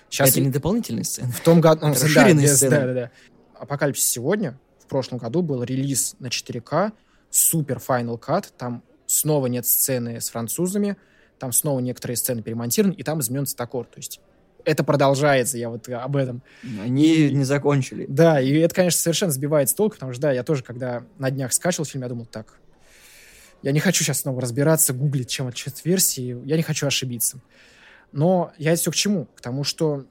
Сейчас 0.09 0.31
это 0.31 0.41
не 0.41 0.49
дополнительные 0.49 1.03
сцены. 1.03 1.31
В 1.31 1.41
том 1.41 1.61
году... 1.61 1.87
Это 1.87 2.03
расширенные 2.03 2.47
да, 2.47 2.55
сцены. 2.55 2.71
Да, 2.71 2.85
да, 2.85 2.93
да. 2.93 3.11
Апокалипсис 3.59 4.05
сегодня, 4.05 4.57
прошлом 4.89 5.19
году, 5.19 5.41
был 5.41 5.63
релиз 5.63 6.15
на 6.19 6.27
4К, 6.27 6.91
супер 7.29 7.77
Final 7.77 8.19
Cut, 8.19 8.47
там 8.57 8.83
снова 9.05 9.47
нет 9.47 9.65
сцены 9.65 10.19
с 10.19 10.29
французами, 10.29 10.97
там 11.39 11.51
снова 11.51 11.79
некоторые 11.79 12.17
сцены 12.17 12.41
перемонтированы, 12.41 12.93
и 12.93 13.03
там 13.03 13.21
изменен 13.21 13.45
цветокор. 13.45 13.85
То 13.85 13.97
есть 13.97 14.19
это 14.65 14.83
продолжается, 14.83 15.57
я 15.57 15.69
вот 15.69 15.87
об 15.89 16.15
этом. 16.15 16.41
Они 16.81 17.15
и, 17.15 17.33
не 17.33 17.43
закончили. 17.43 18.05
Да, 18.07 18.41
и 18.41 18.51
это, 18.59 18.75
конечно, 18.75 18.99
совершенно 18.99 19.31
сбивает 19.31 19.69
с 19.69 19.73
толку, 19.73 19.95
потому 19.95 20.13
что, 20.13 20.23
да, 20.23 20.31
я 20.31 20.43
тоже, 20.43 20.63
когда 20.63 21.03
на 21.17 21.31
днях 21.31 21.53
скачивал 21.53 21.85
фильм, 21.85 22.03
я 22.03 22.09
думал, 22.09 22.25
так, 22.25 22.59
я 23.61 23.71
не 23.71 23.79
хочу 23.79 24.03
сейчас 24.03 24.21
снова 24.21 24.41
разбираться, 24.41 24.93
гуглить, 24.93 25.29
чем 25.29 25.47
отличается 25.47 25.81
версии, 25.85 26.37
я 26.45 26.57
не 26.57 26.63
хочу 26.63 26.87
ошибиться. 26.87 27.39
Но 28.11 28.51
я 28.57 28.71
это 28.71 28.81
все 28.81 28.91
к 28.91 28.95
чему? 28.95 29.25
К 29.35 29.41
тому, 29.41 29.63
что 29.63 30.05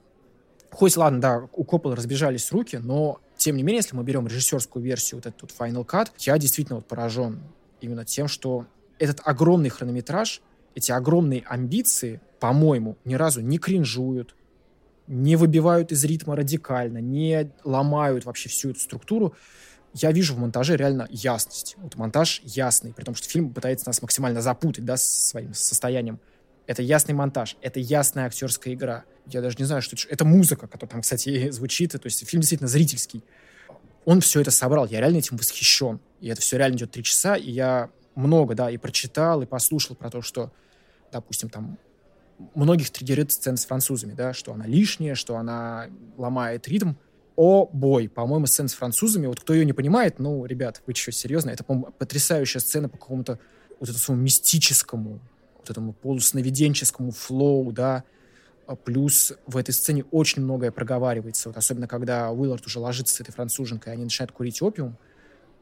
хоть, 0.71 0.97
ладно, 0.97 1.19
да, 1.19 1.47
у 1.53 1.63
Коппола 1.63 1.95
разбежались 1.95 2.51
руки, 2.51 2.77
но, 2.77 3.19
тем 3.39 3.55
не 3.55 3.63
менее, 3.63 3.79
если 3.79 3.95
мы 3.95 4.03
берем 4.03 4.27
режиссерскую 4.27 4.83
версию, 4.83 5.19
вот 5.19 5.25
этот 5.25 5.41
вот 5.41 5.51
Final 5.57 5.85
Cut, 5.85 6.11
я 6.19 6.37
действительно 6.37 6.75
вот 6.75 6.87
поражен 6.87 7.41
именно 7.79 8.03
тем, 8.03 8.27
что 8.27 8.65
этот 8.99 9.21
огромный 9.23 9.69
хронометраж, 9.69 10.41
эти 10.75 10.91
огромные 10.91 11.43
амбиции, 11.45 12.19
по-моему, 12.41 12.97
ни 13.05 13.15
разу 13.15 13.39
не 13.39 13.57
кринжуют, 13.57 14.35
не 15.07 15.37
выбивают 15.37 15.93
из 15.93 16.03
ритма 16.03 16.35
радикально, 16.35 16.97
не 16.97 17.49
ломают 17.63 18.25
вообще 18.25 18.49
всю 18.49 18.71
эту 18.71 18.81
структуру. 18.81 19.33
Я 19.93 20.11
вижу 20.11 20.35
в 20.35 20.37
монтаже 20.37 20.75
реально 20.75 21.07
ясность. 21.09 21.75
Вот 21.77 21.95
монтаж 21.95 22.41
ясный, 22.43 22.93
при 22.93 23.05
том, 23.05 23.15
что 23.15 23.27
фильм 23.29 23.53
пытается 23.53 23.87
нас 23.87 24.01
максимально 24.01 24.41
запутать, 24.41 24.83
да, 24.83 24.97
своим 24.97 25.53
состоянием. 25.53 26.19
Это 26.69 26.83
ясный 26.83 27.15
монтаж, 27.15 27.57
это 27.63 27.79
ясная 27.79 28.27
актерская 28.27 28.75
игра. 28.75 29.03
Я 29.25 29.41
даже 29.41 29.55
не 29.57 29.65
знаю, 29.65 29.81
что 29.81 29.95
это. 29.95 30.07
Это 30.07 30.23
музыка, 30.23 30.67
которая 30.67 30.91
там, 30.91 31.01
кстати, 31.01 31.49
звучит. 31.51 31.93
То 31.93 32.01
есть 32.03 32.27
фильм 32.27 32.41
действительно 32.41 32.67
зрительский. 32.67 33.23
Он 34.05 34.21
все 34.21 34.41
это 34.41 34.51
собрал. 34.51 34.85
Я 34.85 34.99
реально 34.99 35.17
этим 35.17 35.35
восхищен. 35.37 35.99
И 36.21 36.27
это 36.27 36.41
все 36.41 36.57
реально 36.59 36.75
идет 36.75 36.91
три 36.91 37.03
часа. 37.03 37.35
И 37.37 37.49
я 37.49 37.89
много, 38.13 38.53
да, 38.53 38.69
и 38.69 38.77
прочитал, 38.77 39.41
и 39.41 39.47
послушал 39.47 39.95
про 39.95 40.11
то, 40.11 40.21
что, 40.21 40.51
допустим, 41.11 41.49
там 41.49 41.79
многих 42.53 42.91
триггерит 42.91 43.31
сцены 43.31 43.57
с 43.57 43.65
французами, 43.65 44.13
да, 44.13 44.33
что 44.33 44.53
она 44.53 44.67
лишняя, 44.67 45.15
что 45.15 45.37
она 45.37 45.87
ломает 46.17 46.67
ритм. 46.67 46.93
О, 47.35 47.65
бой, 47.65 48.09
по-моему, 48.09 48.45
сцена 48.45 48.69
с 48.69 48.75
французами, 48.75 49.25
вот 49.25 49.39
кто 49.39 49.55
ее 49.55 49.65
не 49.65 49.73
понимает, 49.73 50.19
ну, 50.19 50.45
ребят, 50.45 50.83
вы 50.85 50.93
что, 50.93 51.11
серьезно? 51.11 51.49
Это, 51.49 51.63
по-моему, 51.63 51.91
потрясающая 51.97 52.61
сцена 52.61 52.89
по 52.89 52.99
какому-то 52.99 53.39
вот 53.79 53.89
этому 53.89 53.97
своему 53.97 54.21
мистическому, 54.21 55.19
вот 55.59 55.69
этому 55.69 55.93
полусновиденческому 55.93 57.11
флоу, 57.11 57.71
да, 57.71 58.03
а 58.67 58.75
плюс 58.75 59.33
в 59.47 59.57
этой 59.57 59.71
сцене 59.71 60.05
очень 60.11 60.43
многое 60.43 60.71
проговаривается, 60.71 61.49
вот 61.49 61.57
особенно 61.57 61.87
когда 61.87 62.31
Уиллард 62.31 62.65
уже 62.65 62.79
ложится 62.79 63.15
с 63.15 63.21
этой 63.21 63.31
француженкой, 63.31 63.93
и 63.93 63.95
они 63.95 64.03
начинают 64.03 64.31
курить 64.31 64.61
опиум, 64.61 64.97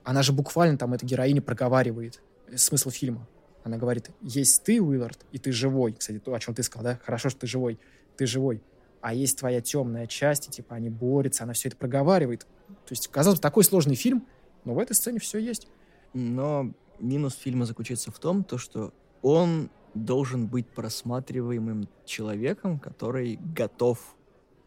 она 0.04 0.24
же 0.24 0.34
буквально 0.34 0.78
там, 0.78 0.94
эта 0.94 1.06
героиня 1.06 1.42
проговаривает 1.42 2.22
смысл 2.56 2.90
фильма. 2.90 3.28
Она 3.64 3.78
говорит, 3.78 4.12
есть 4.22 4.64
ты, 4.64 4.82
Уиллард, 4.82 5.26
и 5.34 5.38
ты 5.38 5.52
живой. 5.52 5.94
Кстати, 5.94 6.20
то, 6.20 6.34
о 6.34 6.40
чем 6.40 6.56
ты 6.56 6.64
сказал, 6.64 6.84
да? 6.86 7.00
Хорошо, 7.04 7.30
что 7.30 7.42
ты 7.42 7.48
живой. 7.48 7.78
Ты 8.16 8.26
живой. 8.26 8.64
А 9.02 9.14
есть 9.14 9.38
твоя 9.38 9.60
темная 9.60 10.08
часть, 10.08 10.48
и 10.48 10.52
типа 10.52 10.76
они 10.76 10.90
борются, 10.90 11.44
она 11.44 11.52
все 11.52 11.68
это 11.68 11.78
проговаривает. 11.78 12.42
То 12.68 12.92
есть, 12.92 13.10
казалось 13.10 13.40
бы, 13.40 13.42
такой 13.42 13.66
сложный 13.66 13.96
фильм, 13.96 14.26
но 14.64 14.74
в 14.74 14.80
этой 14.80 14.94
сцене 14.94 15.20
все 15.20 15.38
есть. 15.38 15.68
Но 16.14 16.72
минус 17.00 17.36
фильма 17.36 17.66
заключается 17.66 18.12
в 18.12 18.20
том, 18.20 18.44
то, 18.44 18.58
что 18.58 18.94
он 19.22 19.70
должен 20.06 20.48
быть 20.48 20.68
просматриваемым 20.68 21.88
человеком, 22.06 22.80
который 22.80 23.38
готов 23.42 24.00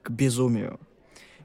к 0.03 0.11
безумию 0.11 0.78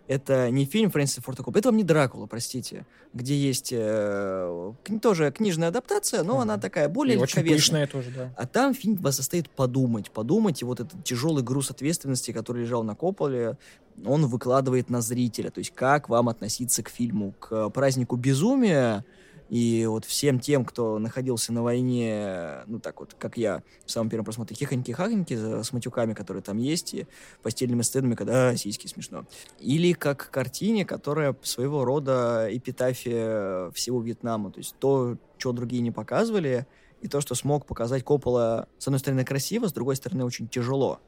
это 0.07 0.51
не 0.51 0.65
фильм 0.65 0.91
Фрэнсиса 0.91 1.21
Форта 1.21 1.43
Коппола, 1.43 1.59
это 1.59 1.69
вам 1.69 1.77
не 1.77 1.83
Дракула, 1.83 2.27
простите, 2.27 2.85
где 3.13 3.35
есть 3.35 3.69
э, 3.71 4.73
тоже 5.01 5.31
книжная 5.31 5.69
адаптация, 5.69 6.23
но 6.23 6.37
mm-hmm. 6.37 6.41
она 6.41 6.57
такая 6.57 6.89
более 6.89 7.17
и 7.17 7.19
легковесная. 7.19 7.87
Тоже, 7.87 8.11
да. 8.11 8.33
А 8.37 8.45
там 8.45 8.73
фильм 8.73 8.95
вас 8.95 9.17
заставит 9.17 9.49
подумать, 9.49 10.11
подумать, 10.11 10.61
и 10.61 10.65
вот 10.65 10.79
этот 10.79 11.03
тяжелый 11.03 11.43
груз 11.43 11.71
ответственности, 11.71 12.31
который 12.31 12.63
лежал 12.63 12.83
на 12.83 12.95
Копполе, 12.95 13.57
он 14.05 14.25
выкладывает 14.27 14.89
на 14.89 15.01
зрителя, 15.01 15.49
то 15.49 15.59
есть 15.59 15.73
как 15.73 16.09
вам 16.09 16.29
относиться 16.29 16.83
к 16.83 16.89
фильму, 16.89 17.33
к 17.39 17.69
празднику 17.69 18.15
безумия, 18.15 19.05
и 19.49 19.85
вот 19.85 20.05
всем 20.05 20.39
тем, 20.39 20.65
кто 20.65 20.97
находился 20.97 21.53
на 21.53 21.61
войне, 21.61 22.63
ну 22.65 22.79
так 22.79 22.99
вот, 22.99 23.15
как 23.17 23.37
я, 23.37 23.61
в 23.85 23.91
самом 23.91 24.09
первом 24.09 24.25
просмотре, 24.25 24.55
хихоньки-хахоньки 24.55 25.63
с 25.63 25.71
матюками, 25.71 26.13
которые 26.13 26.41
там 26.41 26.57
есть, 26.57 26.93
и 26.93 27.07
постельными 27.43 27.83
сценами, 27.83 28.15
когда 28.15 28.49
а, 28.49 28.55
сиськи 28.55 28.87
смешно. 28.87 29.25
Или 29.59 29.93
как 29.93 30.31
картине, 30.31 30.85
которая 30.85 31.35
своего 31.43 31.85
рода 31.85 32.47
эпитафия 32.49 33.69
всего 33.71 34.01
Вьетнама. 34.01 34.51
То 34.51 34.59
есть 34.59 34.75
то, 34.79 35.17
что 35.37 35.51
другие 35.51 35.81
не 35.81 35.91
показывали, 35.91 36.65
и 37.01 37.07
то, 37.07 37.21
что 37.21 37.35
смог 37.35 37.67
показать 37.67 38.03
Коппола, 38.03 38.67
с 38.79 38.87
одной 38.87 38.99
стороны, 38.99 39.23
красиво, 39.25 39.67
с 39.67 39.73
другой 39.73 39.95
стороны, 39.95 40.25
очень 40.25 40.47
тяжело. 40.47 40.99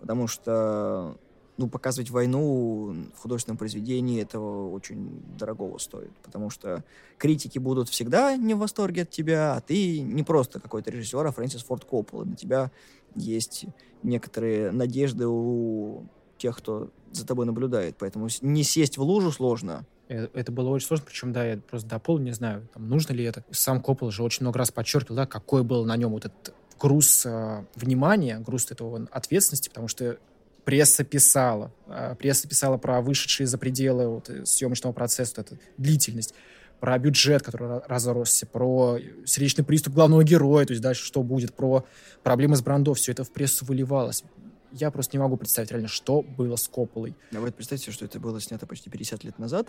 Потому 0.00 0.26
что 0.26 1.16
ну, 1.56 1.68
показывать 1.68 2.10
войну 2.10 2.94
в 3.14 3.18
художественном 3.20 3.56
произведении 3.56 4.22
этого 4.22 4.70
очень 4.70 5.22
дорогого 5.38 5.78
стоит, 5.78 6.12
потому 6.22 6.50
что 6.50 6.84
критики 7.18 7.58
будут 7.58 7.88
всегда 7.88 8.36
не 8.36 8.54
в 8.54 8.58
восторге 8.58 9.02
от 9.02 9.10
тебя, 9.10 9.54
а 9.54 9.60
ты 9.60 10.00
не 10.00 10.22
просто 10.22 10.60
какой-то 10.60 10.90
режиссер, 10.90 11.26
а 11.26 11.32
Фрэнсис 11.32 11.64
Форд 11.64 11.84
Коппола. 11.84 12.24
На 12.24 12.36
тебя 12.36 12.70
есть 13.14 13.66
некоторые 14.02 14.70
надежды 14.70 15.26
у 15.26 16.04
тех, 16.38 16.56
кто 16.58 16.90
за 17.12 17.26
тобой 17.26 17.46
наблюдает, 17.46 17.96
поэтому 17.98 18.28
не 18.42 18.62
сесть 18.62 18.98
в 18.98 19.02
лужу 19.02 19.32
сложно. 19.32 19.86
Э, 20.08 20.28
это 20.34 20.52
было 20.52 20.68
очень 20.68 20.86
сложно, 20.86 21.06
причем, 21.06 21.32
да, 21.32 21.44
я 21.44 21.56
просто 21.58 21.88
до 21.88 21.98
пола 21.98 22.18
не 22.18 22.32
знаю, 22.32 22.68
там, 22.74 22.88
нужно 22.88 23.14
ли 23.14 23.24
это. 23.24 23.44
Сам 23.50 23.80
Коппол 23.80 24.10
же 24.10 24.22
очень 24.22 24.42
много 24.42 24.58
раз 24.58 24.70
подчеркивал, 24.70 25.16
да, 25.16 25.26
какой 25.26 25.62
был 25.62 25.84
на 25.84 25.96
нем 25.96 26.12
вот 26.12 26.26
этот 26.26 26.54
груз 26.78 27.24
э, 27.24 27.64
внимания, 27.74 28.38
груз 28.38 28.70
этого 28.70 29.08
ответственности, 29.10 29.70
потому 29.70 29.88
что 29.88 30.18
пресса 30.66 31.04
писала. 31.04 31.72
А, 31.86 32.16
пресса 32.16 32.48
писала 32.48 32.76
про 32.76 33.00
вышедшие 33.00 33.46
за 33.46 33.56
пределы 33.56 34.08
вот, 34.08 34.28
э, 34.28 34.44
съемочного 34.44 34.92
процесса, 34.92 35.34
вот 35.36 35.46
эту 35.46 35.60
длительность, 35.78 36.34
про 36.80 36.98
бюджет, 36.98 37.42
который 37.42 37.80
разросся, 37.86 38.46
про 38.46 38.98
сердечный 39.24 39.64
приступ 39.64 39.94
главного 39.94 40.24
героя, 40.24 40.66
то 40.66 40.72
есть 40.72 40.82
дальше 40.82 41.04
что 41.04 41.22
будет, 41.22 41.54
про 41.54 41.86
проблемы 42.24 42.56
с 42.56 42.62
брендов, 42.62 42.98
все 42.98 43.12
это 43.12 43.22
в 43.22 43.30
прессу 43.30 43.64
выливалось. 43.64 44.24
Я 44.72 44.90
просто 44.90 45.16
не 45.16 45.20
могу 45.20 45.36
представить 45.36 45.70
реально, 45.70 45.88
что 45.88 46.20
было 46.20 46.56
с 46.56 46.66
Копполой. 46.66 47.14
А 47.32 47.38
вот 47.38 47.54
представьте, 47.54 47.92
что 47.92 48.04
это 48.04 48.18
было 48.18 48.40
снято 48.40 48.66
почти 48.66 48.90
50 48.90 49.22
лет 49.22 49.38
назад, 49.38 49.68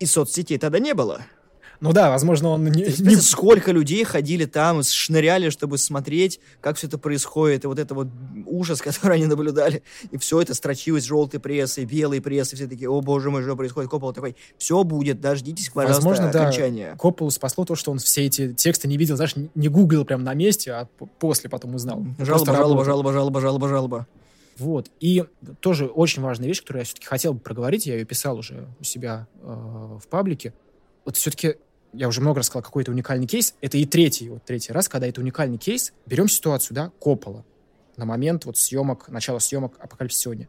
и 0.00 0.06
соцсетей 0.06 0.58
тогда 0.58 0.80
не 0.80 0.92
было. 0.92 1.22
Ну 1.80 1.92
да, 1.92 2.10
возможно, 2.10 2.50
он 2.50 2.64
не... 2.64 2.84
не... 2.98 3.16
Сколько 3.16 3.72
людей 3.72 4.04
ходили 4.04 4.44
там, 4.44 4.82
шныряли, 4.82 5.50
чтобы 5.50 5.78
смотреть, 5.78 6.40
как 6.60 6.76
все 6.76 6.86
это 6.86 6.98
происходит, 6.98 7.64
и 7.64 7.66
вот 7.66 7.78
это 7.78 7.94
вот 7.94 8.08
ужас, 8.46 8.80
который 8.82 9.16
они 9.16 9.26
наблюдали, 9.26 9.82
и 10.10 10.18
все 10.18 10.40
это 10.40 10.54
строчилось 10.54 11.04
желтой 11.04 11.40
прессой, 11.40 11.84
белой 11.84 12.20
прессой, 12.20 12.56
все 12.56 12.66
такие, 12.66 12.88
о 12.88 13.00
боже 13.00 13.30
мой, 13.30 13.42
что 13.42 13.56
происходит? 13.56 13.90
Коппол 13.90 14.12
такой, 14.12 14.36
все 14.58 14.82
будет, 14.84 15.20
дождитесь, 15.20 15.70
пожалуйста, 15.70 16.02
Возможно, 16.02 16.28
окончания. 16.30 16.90
Да, 16.92 16.96
Копполу 16.96 17.30
спасло 17.30 17.64
то, 17.64 17.74
что 17.74 17.90
он 17.90 17.98
все 17.98 18.26
эти 18.26 18.52
тексты 18.52 18.88
не 18.88 18.96
видел, 18.96 19.16
знаешь, 19.16 19.34
не 19.54 19.68
гуглил 19.68 20.04
прям 20.04 20.24
на 20.24 20.34
месте, 20.34 20.72
а 20.72 20.88
после 21.18 21.50
потом 21.50 21.74
узнал. 21.74 22.04
Жалоба, 22.18 22.54
жалоба, 22.54 22.84
жалоба, 22.84 23.12
жалоба, 23.12 23.40
жалоба, 23.40 23.68
жалоба. 23.68 24.06
Вот. 24.58 24.90
И 25.00 25.24
тоже 25.60 25.86
очень 25.86 26.22
важная 26.22 26.48
вещь, 26.48 26.60
которую 26.60 26.80
я 26.80 26.84
все-таки 26.84 27.06
хотел 27.06 27.34
бы 27.34 27.40
проговорить, 27.40 27.86
я 27.86 27.94
ее 27.94 28.04
писал 28.04 28.38
уже 28.38 28.66
у 28.80 28.84
себя 28.84 29.26
э, 29.42 29.46
в 29.46 30.06
паблике. 30.08 30.54
Вот 31.04 31.16
все-таки 31.16 31.56
я 31.92 32.08
уже 32.08 32.20
много 32.20 32.38
раз 32.38 32.46
сказал, 32.46 32.62
какой-то 32.62 32.90
уникальный 32.90 33.26
кейс. 33.26 33.54
Это 33.60 33.78
и 33.78 33.86
третий, 33.86 34.28
вот 34.28 34.44
третий 34.44 34.72
раз, 34.72 34.88
когда 34.88 35.06
это 35.06 35.20
уникальный 35.20 35.58
кейс. 35.58 35.92
Берем 36.06 36.28
ситуацию, 36.28 36.74
да, 36.74 36.92
Коппола. 37.00 37.44
На 37.96 38.04
момент 38.04 38.44
вот 38.44 38.58
съемок, 38.58 39.08
начала 39.08 39.38
съемок 39.38 39.74
«Апокалипсис 39.80 40.20
сегодня». 40.20 40.48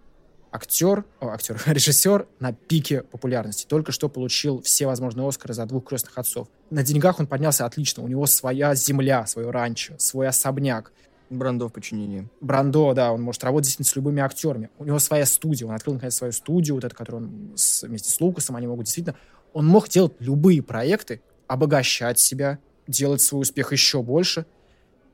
Актер, 0.52 1.06
о, 1.20 1.28
актер, 1.30 1.62
режиссер 1.66 2.28
на 2.40 2.54
пике 2.54 3.04
популярности. 3.04 3.66
Только 3.68 3.92
что 3.92 4.10
получил 4.10 4.62
все 4.62 4.88
возможные 4.88 5.28
Оскары 5.28 5.54
за 5.54 5.66
двух 5.66 5.86
крестных 5.86 6.18
отцов. 6.18 6.48
На 6.70 6.84
деньгах 6.84 7.20
он 7.20 7.28
поднялся 7.28 7.66
отлично. 7.66 8.04
У 8.04 8.08
него 8.08 8.26
своя 8.26 8.74
земля, 8.76 9.26
свое 9.28 9.50
ранчо, 9.50 9.96
свой 9.98 10.28
особняк. 10.28 10.92
Брандо 11.30 11.68
в 11.68 11.74
подчинении. 11.74 12.28
Брандо, 12.40 12.94
да, 12.94 13.12
он 13.12 13.22
может 13.22 13.44
работать 13.44 13.70
с 13.70 13.96
любыми 13.96 14.22
актерами. 14.22 14.70
У 14.78 14.86
него 14.86 14.98
своя 15.00 15.26
студия, 15.26 15.68
он 15.68 15.74
открыл, 15.74 15.96
наконец, 15.96 16.16
свою 16.16 16.32
студию, 16.32 16.76
вот 16.76 16.86
эту, 16.86 16.96
которую 16.96 17.24
он 17.24 17.52
с, 17.56 17.84
вместе 17.84 18.10
с 18.10 18.20
Лукасом, 18.22 18.56
они 18.56 18.68
могут 18.68 18.86
действительно... 18.86 19.16
Он 19.54 19.66
мог 19.66 19.89
делать 19.89 20.14
любые 20.20 20.62
проекты, 20.62 21.22
обогащать 21.48 22.20
себя, 22.20 22.60
делать 22.88 23.22
свой 23.22 23.41
успех 23.41 23.72
еще 23.72 24.02
больше. 24.02 24.45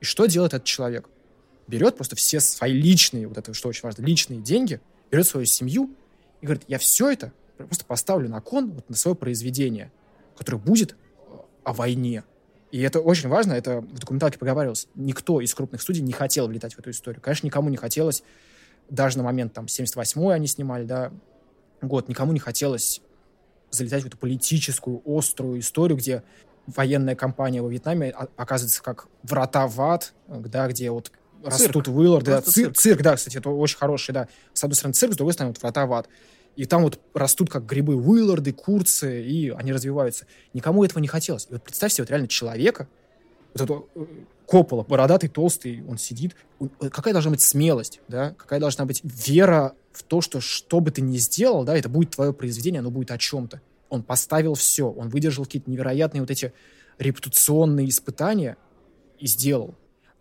И 0.00 0.04
что 0.04 0.26
делает 0.26 0.54
этот 0.54 0.66
человек? 0.66 1.08
Берет 1.66 1.96
просто 1.96 2.16
все 2.16 2.40
свои 2.40 2.72
личные, 2.72 3.26
вот 3.26 3.38
это 3.38 3.54
что 3.54 3.68
очень 3.68 3.82
важно, 3.82 4.02
личные 4.02 4.40
деньги, 4.40 4.80
берет 5.10 5.26
свою 5.26 5.46
семью 5.46 5.94
и 6.40 6.46
говорит, 6.46 6.64
я 6.68 6.78
все 6.78 7.10
это 7.10 7.32
просто 7.56 7.84
поставлю 7.84 8.28
на 8.28 8.40
кон, 8.40 8.72
вот 8.72 8.88
на 8.90 8.96
свое 8.96 9.16
произведение, 9.16 9.90
которое 10.36 10.58
будет 10.58 10.92
э, 10.92 10.94
о 11.62 11.72
войне. 11.72 12.24
И 12.70 12.80
это 12.80 13.00
очень 13.00 13.28
важно, 13.28 13.52
это 13.52 13.80
в 13.80 13.98
документалке 13.98 14.38
проговаривалось. 14.38 14.88
Никто 14.94 15.40
из 15.40 15.54
крупных 15.54 15.80
студий 15.80 16.02
не 16.02 16.12
хотел 16.12 16.48
влетать 16.48 16.74
в 16.74 16.78
эту 16.80 16.90
историю. 16.90 17.22
Конечно, 17.22 17.46
никому 17.46 17.70
не 17.70 17.76
хотелось 17.76 18.24
даже 18.90 19.18
на 19.18 19.24
момент 19.24 19.52
там 19.52 19.66
78-й 19.66 20.34
они 20.34 20.46
снимали, 20.46 20.84
да, 20.84 21.12
год, 21.80 22.08
никому 22.08 22.32
не 22.32 22.38
хотелось 22.38 23.00
залетать 23.74 24.02
в 24.02 24.06
эту 24.06 24.16
политическую, 24.16 25.02
острую 25.04 25.60
историю, 25.60 25.96
где 25.98 26.22
военная 26.66 27.14
кампания 27.14 27.62
во 27.62 27.68
Вьетнаме 27.68 28.10
оказывается 28.36 28.82
как 28.82 29.06
врата 29.22 29.66
в 29.66 29.80
ад, 29.80 30.14
да, 30.28 30.68
где 30.68 30.90
вот 30.90 31.10
цирк. 31.50 31.52
растут 31.52 31.88
Уилларды. 31.88 32.30
Да, 32.30 32.40
цирк, 32.40 32.54
цирк. 32.54 32.76
цирк, 32.76 33.02
да, 33.02 33.16
кстати, 33.16 33.36
это 33.38 33.50
очень 33.50 33.76
хороший, 33.76 34.12
да. 34.12 34.28
С 34.52 34.64
одной 34.64 34.76
стороны 34.76 34.94
цирк, 34.94 35.14
с 35.14 35.16
другой 35.16 35.34
стороны 35.34 35.52
вот 35.52 35.62
врата 35.62 35.86
в 35.86 35.92
ад. 35.92 36.08
И 36.56 36.66
там 36.66 36.82
вот 36.82 37.00
растут 37.14 37.50
как 37.50 37.66
грибы 37.66 37.96
Уилларды, 37.96 38.52
Курцы, 38.52 39.22
и 39.22 39.50
они 39.50 39.72
развиваются. 39.72 40.26
Никому 40.52 40.84
этого 40.84 41.00
не 41.00 41.08
хотелось. 41.08 41.46
И 41.50 41.52
вот 41.52 41.62
представьте 41.62 42.02
вот 42.02 42.10
реально 42.10 42.28
человека, 42.28 42.88
вот 43.54 43.62
этого 43.62 43.86
э, 43.96 44.06
Коппола, 44.46 44.84
бородатый, 44.84 45.28
толстый, 45.28 45.82
он 45.88 45.98
сидит. 45.98 46.36
Какая 46.78 47.12
должна 47.12 47.30
быть 47.30 47.40
смелость, 47.40 48.00
да? 48.08 48.34
Какая 48.36 48.60
должна 48.60 48.84
быть 48.84 49.00
вера 49.02 49.74
в 49.94 50.02
то, 50.02 50.20
что 50.20 50.40
что 50.40 50.80
бы 50.80 50.90
ты 50.90 51.00
ни 51.00 51.16
сделал, 51.16 51.64
да, 51.64 51.76
это 51.76 51.88
будет 51.88 52.10
твое 52.10 52.32
произведение, 52.32 52.80
оно 52.80 52.90
будет 52.90 53.10
о 53.10 53.18
чем-то. 53.18 53.60
Он 53.88 54.02
поставил 54.02 54.54
все, 54.54 54.90
он 54.90 55.08
выдержал 55.08 55.44
какие-то 55.44 55.70
невероятные 55.70 56.20
вот 56.20 56.30
эти 56.30 56.52
репутационные 56.98 57.88
испытания 57.88 58.56
и 59.18 59.26
сделал. 59.26 59.74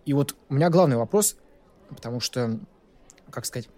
И 0.05 0.13
вот 0.13 0.35
у 0.49 0.53
меня 0.53 0.69
главный 0.69 0.95
вопрос, 0.95 1.37
потому 1.89 2.19
что, 2.19 2.59
как 3.29 3.45
сказать, 3.45 3.69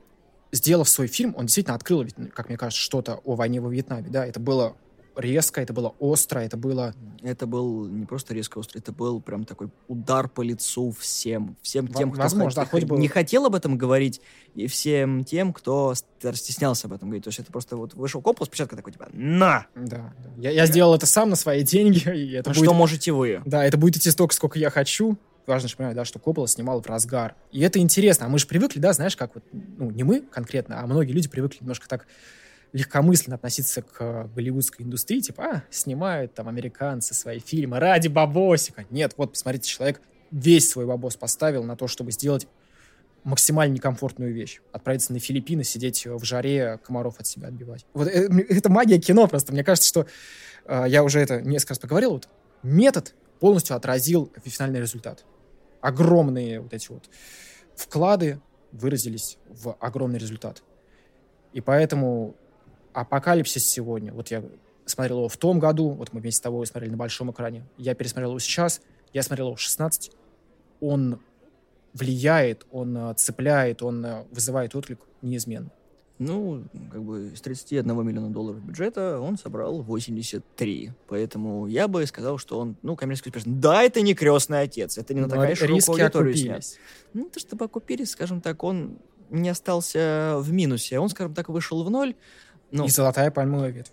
сделав 0.52 0.90
свой 0.90 1.08
фильм, 1.08 1.34
он 1.38 1.46
действительно 1.46 1.76
открыл, 1.76 2.06
как 2.34 2.50
мне 2.50 2.58
кажется, 2.58 2.82
что-то 2.82 3.22
о 3.24 3.36
войне 3.36 3.62
во 3.62 3.70
Вьетнаме, 3.70 4.10
да, 4.10 4.26
это 4.26 4.40
было 4.40 4.76
резко, 5.16 5.62
это 5.62 5.74
было 5.74 5.96
остро, 6.00 6.40
это 6.40 6.58
было... 6.58 6.94
Это 7.22 7.48
был 7.48 7.88
не 7.88 8.06
просто 8.06 8.34
резко 8.34 8.60
остро, 8.60 8.80
это 8.80 8.92
был 8.92 9.20
прям 9.20 9.46
такой 9.46 9.70
удар 9.88 10.30
по 10.30 10.42
лицу 10.42 10.92
всем, 10.92 11.56
всем 11.62 11.88
тем, 11.88 12.12
кто 12.12 12.22
Возможно, 12.22 12.62
хоть, 12.62 12.72
хоть 12.72 12.84
бы... 12.84 12.98
не 12.98 13.08
хотел 13.08 13.46
об 13.46 13.56
этом 13.56 13.78
говорить, 13.78 14.22
и 14.54 14.68
всем 14.68 15.24
тем, 15.24 15.54
кто 15.54 15.94
стеснялся 15.96 16.88
об 16.88 16.94
этом 16.94 17.10
говорить. 17.10 17.24
То 17.24 17.30
есть 17.30 17.40
это 17.40 17.52
просто 17.52 17.78
вот 17.78 17.94
вышел 17.94 18.22
Коппол, 18.22 18.46
спочатку 18.46 18.76
такой, 18.76 18.94
типа, 18.94 19.08
на! 19.12 19.68
Да, 19.76 20.14
да. 20.24 20.34
Я, 20.38 20.52
я 20.52 20.66
сделал 20.66 20.96
это 20.96 21.06
сам 21.06 21.30
на 21.30 21.36
свои 21.36 21.64
деньги, 21.64 22.10
и 22.16 22.34
это 22.34 22.52
а 22.52 22.54
будет... 22.54 22.66
Что 22.66 22.74
можете 22.74 23.12
вы? 23.12 23.42
Да, 23.46 23.66
это 23.66 23.78
будет 23.78 23.98
идти 23.98 24.12
столько, 24.12 24.36
сколько 24.36 24.60
я 24.60 24.70
хочу, 24.70 25.18
важно 25.48 25.70
же 25.70 25.76
понимать, 25.76 25.96
да, 25.96 26.06
что 26.06 26.20
Коппола 26.20 26.48
снимал 26.48 26.82
в 26.82 26.88
разгар. 26.88 27.36
И 27.52 27.62
это 27.62 27.80
интересно. 27.80 28.26
А 28.26 28.30
мы 28.30 28.40
же 28.40 28.48
привыкли, 28.48 28.80
да, 28.80 28.94
знаешь, 28.94 29.16
как 29.16 29.36
вот, 29.36 29.44
ну, 29.52 29.92
не 29.92 30.04
мы 30.04 30.22
конкретно, 30.22 30.82
а 30.82 30.86
многие 30.86 31.12
люди 31.12 31.30
привыкли 31.30 31.60
немножко 31.62 31.88
так 31.88 32.08
легкомысленно 32.74 33.36
относиться 33.36 33.82
к 33.82 34.30
голливудской 34.36 34.86
индустрии, 34.86 35.22
типа, 35.22 35.44
а, 35.44 35.64
снимают 35.70 36.34
там 36.34 36.48
американцы 36.48 37.14
свои 37.14 37.40
фильмы 37.40 37.80
ради 37.80 38.08
бабосика. 38.08 38.86
Нет, 38.90 39.14
вот, 39.18 39.32
посмотрите, 39.32 39.70
человек 39.70 40.02
весь 40.32 40.70
свой 40.70 40.86
бабос 40.86 41.16
поставил 41.16 41.64
на 41.64 41.76
то, 41.76 41.88
чтобы 41.88 42.12
сделать 42.12 42.48
максимально 43.24 43.74
некомфортную 43.74 44.34
вещь. 44.34 44.62
Отправиться 44.72 45.12
на 45.12 45.20
Филиппины, 45.20 45.64
сидеть 45.64 46.06
в 46.06 46.24
жаре, 46.24 46.80
комаров 46.84 47.20
от 47.20 47.28
себя 47.28 47.48
отбивать. 47.48 47.86
Вот 47.94 48.08
это, 48.08 48.34
это 48.38 48.70
магия 48.70 49.00
кино 49.00 49.28
просто. 49.28 49.52
Мне 49.52 49.64
кажется, 49.64 49.88
что 49.88 50.06
э, 50.66 50.86
я 50.88 51.04
уже 51.04 51.20
это 51.20 51.42
несколько 51.42 51.72
раз 51.72 51.80
поговорил. 51.80 52.12
Вот 52.12 52.30
метод 52.62 53.16
полностью 53.40 53.76
отразил 53.76 54.32
финальный 54.44 54.80
результат. 54.80 55.26
Огромные 55.82 56.62
вот 56.62 56.74
эти 56.74 56.92
вот 56.92 57.10
вклады 57.76 58.40
выразились 58.72 59.38
в 59.50 59.76
огромный 59.80 60.20
результат. 60.20 60.62
И 61.54 61.62
поэтому 61.62 62.36
«Апокалипсис» 62.96 63.66
сегодня, 63.66 64.14
вот 64.14 64.30
я 64.30 64.44
смотрел 64.86 65.18
его 65.18 65.30
в 65.30 65.38
том 65.38 65.60
году, 65.60 65.90
вот 65.90 66.14
мы 66.14 66.22
вместе 66.22 66.38
с 66.38 66.42
тобой 66.42 66.66
смотрели 66.66 66.92
на 66.92 66.98
большом 66.98 67.32
экране, 67.32 67.66
я 67.78 67.96
пересмотрел 67.96 68.32
его 68.32 68.40
сейчас, 68.40 68.82
я 69.14 69.24
смотрел 69.24 69.48
его 69.48 69.56
в 69.56 69.62
16, 69.62 70.12
он 70.80 71.20
влияет, 71.94 72.66
он 72.72 72.98
э, 72.98 73.14
цепляет, 73.16 73.82
он 73.82 74.06
э, 74.06 74.24
вызывает 74.32 74.76
отклик 74.76 75.00
неизменно. 75.22 75.70
Ну, 76.18 76.64
как 76.92 77.04
бы 77.04 77.34
с 77.36 77.42
31 77.42 78.08
миллиона 78.08 78.30
долларов 78.30 78.64
бюджета 78.64 79.20
он 79.20 79.38
собрал 79.38 79.82
83. 79.82 80.92
Поэтому 81.08 81.68
я 81.68 81.90
бы 81.90 82.06
сказал, 82.06 82.38
что 82.38 82.60
он, 82.60 82.78
ну, 82.84 82.96
коммерчески 82.96 83.30
успешный. 83.30 83.54
Да, 83.54 83.84
это 83.84 84.00
не 84.00 84.14
крестный 84.14 84.62
отец, 84.62 84.98
это 84.98 85.14
не 85.14 85.20
на 85.20 85.28
такая 85.28 85.56
широкую 85.56 85.92
аудиторию 85.92 86.36
снят. 86.36 86.64
Ну, 87.14 87.30
то, 87.30 87.40
чтобы 87.40 87.66
окупились, 87.66 88.12
скажем 88.12 88.40
так, 88.40 88.64
он 88.64 88.98
не 89.30 89.50
остался 89.50 90.36
в 90.40 90.54
минусе. 90.54 91.00
Он, 91.00 91.10
скажем 91.10 91.34
так, 91.34 91.50
вышел 91.50 91.84
в 91.84 91.90
ноль, 91.90 92.16
ну, 92.72 92.86
и 92.86 92.90
золотая 92.90 93.32
пальмовая 93.32 93.70
ветвь. 93.70 93.92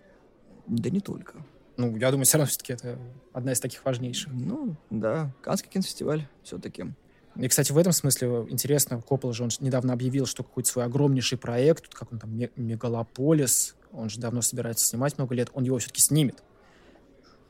Да 0.66 0.90
не 0.90 1.00
только. 1.00 1.44
Ну, 1.76 1.96
я 1.96 2.10
думаю, 2.10 2.26
все 2.26 2.38
равно 2.38 2.48
все-таки 2.48 2.72
это 2.74 2.98
одна 3.32 3.52
из 3.52 3.60
таких 3.60 3.84
важнейших. 3.84 4.32
Ну, 4.32 4.76
да. 4.90 5.32
Канский 5.42 5.70
кинофестиваль 5.70 6.28
все-таки. 6.42 6.92
И, 7.36 7.48
кстати, 7.48 7.72
в 7.72 7.78
этом 7.78 7.92
смысле 7.92 8.46
интересно, 8.50 9.00
Коппола 9.00 9.32
же, 9.32 9.44
он 9.44 9.50
недавно 9.60 9.94
объявил, 9.94 10.26
что 10.26 10.42
какой-то 10.42 10.68
свой 10.68 10.84
огромнейший 10.84 11.38
проект, 11.38 11.88
как 11.94 12.12
он 12.12 12.18
там, 12.18 12.30
Мегалополис, 12.56 13.74
он 13.90 14.10
же 14.10 14.20
давно 14.20 14.42
собирается 14.42 14.86
снимать 14.86 15.16
много 15.16 15.34
лет, 15.34 15.50
он 15.54 15.64
его 15.64 15.78
все-таки 15.78 16.02
снимет. 16.02 16.42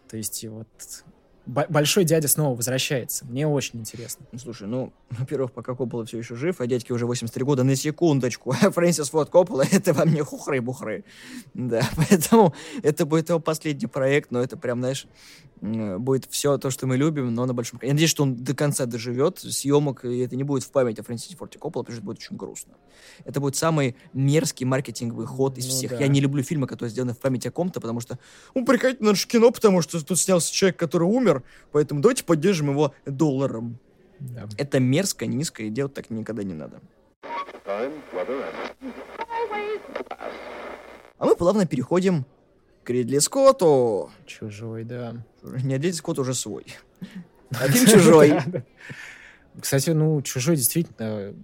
То 0.08 0.16
есть 0.16 0.44
вот 0.44 0.68
большой 1.46 2.04
дядя 2.04 2.28
снова 2.28 2.56
возвращается. 2.56 3.24
Мне 3.24 3.46
очень 3.46 3.80
интересно. 3.80 4.24
Ну, 4.32 4.38
слушай, 4.38 4.66
ну, 4.68 4.92
во-первых, 5.10 5.52
пока 5.52 5.74
Коппола 5.74 6.04
все 6.04 6.18
еще 6.18 6.36
жив, 6.36 6.60
а 6.60 6.66
дядьке 6.66 6.94
уже 6.94 7.06
83 7.06 7.44
года, 7.44 7.64
на 7.64 7.76
секундочку. 7.76 8.52
Фрэнсис 8.60 9.10
Форд 9.10 9.30
Коппола— 9.30 9.64
это 9.70 9.92
во 9.92 10.04
мне 10.04 10.22
хухры-бухры. 10.22 11.04
Да, 11.54 11.82
поэтому 11.96 12.54
это 12.82 13.06
будет 13.06 13.28
его 13.28 13.40
последний 13.40 13.86
проект, 13.86 14.30
но 14.30 14.40
это 14.42 14.56
прям, 14.56 14.80
знаешь, 14.80 15.06
будет 15.60 16.26
все 16.28 16.58
то, 16.58 16.70
что 16.70 16.86
мы 16.86 16.96
любим, 16.96 17.32
но 17.34 17.46
на 17.46 17.54
большом... 17.54 17.78
Я 17.82 17.92
надеюсь, 17.92 18.10
что 18.10 18.24
он 18.24 18.34
до 18.34 18.54
конца 18.54 18.86
доживет 18.86 19.38
съемок, 19.38 20.04
и 20.04 20.18
это 20.18 20.34
не 20.34 20.42
будет 20.42 20.64
в 20.64 20.70
память 20.70 20.98
о 20.98 21.04
Фрэнсисе 21.04 21.36
Форте 21.36 21.58
Коппола, 21.58 21.84
потому 21.84 21.94
что 21.94 22.00
это 22.00 22.06
будет 22.06 22.18
очень 22.18 22.36
грустно. 22.36 22.74
Это 23.24 23.40
будет 23.40 23.56
самый 23.56 23.96
мерзкий 24.12 24.66
маркетинговый 24.66 25.26
ход 25.26 25.58
из 25.58 25.66
ну, 25.66 25.70
всех. 25.70 25.90
Да. 25.92 25.98
Я 25.98 26.08
не 26.08 26.20
люблю 26.20 26.42
фильмы, 26.42 26.66
которые 26.66 26.90
сделаны 26.90 27.14
в 27.14 27.18
память 27.18 27.46
о 27.46 27.52
ком-то, 27.52 27.80
потому 27.80 28.00
что, 28.00 28.18
ну, 28.54 28.66
на 28.66 28.94
наше 29.10 29.28
кино, 29.28 29.50
потому 29.52 29.82
что 29.82 30.04
тут 30.04 30.18
снялся 30.18 30.52
человек, 30.52 30.76
который 30.78 31.04
умер, 31.04 31.31
поэтому 31.72 32.00
давайте 32.00 32.24
поддержим 32.24 32.70
его 32.70 32.94
долларом. 33.06 33.78
Да. 34.20 34.48
Это 34.56 34.78
мерзко, 34.78 35.26
низко, 35.26 35.62
и 35.62 35.70
делать 35.70 35.94
так 35.94 36.10
никогда 36.10 36.42
не 36.42 36.54
надо. 36.54 36.80
А 41.18 41.24
мы 41.24 41.36
плавно 41.36 41.66
переходим 41.66 42.26
к 42.84 42.90
Ридли 42.90 43.18
Скотту. 43.18 44.10
Чужой, 44.26 44.84
да. 44.84 45.14
Не, 45.42 45.74
Ридли 45.76 45.92
Скотт 45.92 46.18
уже 46.18 46.34
свой. 46.34 46.66
Один 47.60 47.86
чужой. 47.86 48.38
Кстати, 49.60 49.90
ну, 49.90 50.22
чужой 50.22 50.56
действительно 50.56 51.34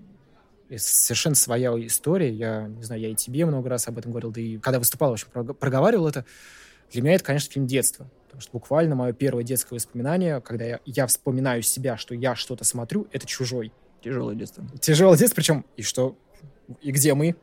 совершенно 0.76 1.34
своя 1.34 1.70
история. 1.86 2.32
Я, 2.32 2.68
не 2.68 2.82
знаю, 2.82 3.00
я 3.00 3.08
и 3.10 3.14
тебе 3.14 3.46
много 3.46 3.68
раз 3.68 3.88
об 3.88 3.98
этом 3.98 4.12
говорил, 4.12 4.30
да 4.30 4.40
и 4.40 4.58
когда 4.58 4.78
выступал, 4.78 5.10
в 5.10 5.12
общем, 5.14 5.28
проговаривал 5.54 6.08
это. 6.08 6.24
Для 6.92 7.02
меня 7.02 7.14
это, 7.14 7.24
конечно, 7.24 7.52
фильм 7.52 7.66
детства. 7.66 8.08
Потому 8.26 8.42
что 8.42 8.52
буквально 8.52 8.94
мое 8.94 9.12
первое 9.12 9.42
детское 9.42 9.74
воспоминание, 9.74 10.40
когда 10.40 10.64
я, 10.64 10.80
я 10.84 11.06
вспоминаю 11.06 11.62
себя, 11.62 11.96
что 11.96 12.14
я 12.14 12.36
что-то 12.36 12.64
смотрю, 12.64 13.06
это 13.12 13.26
«Чужой». 13.26 13.72
Тяжелое 14.02 14.34
детство. 14.34 14.64
Тяжелое 14.80 15.18
детство, 15.18 15.36
причем 15.36 15.64
и 15.76 15.82
что, 15.82 16.16
и 16.80 16.92
где 16.92 17.14
мы, 17.14 17.34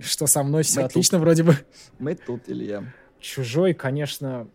что 0.00 0.26
со 0.26 0.42
мной 0.42 0.62
все 0.62 0.80
мы 0.80 0.86
отлично 0.86 1.18
тут. 1.18 1.24
вроде 1.24 1.42
бы. 1.42 1.56
Мы 1.98 2.14
тут, 2.14 2.42
Илья. 2.46 2.84
Чужой, 3.20 3.74
конечно, 3.74 4.48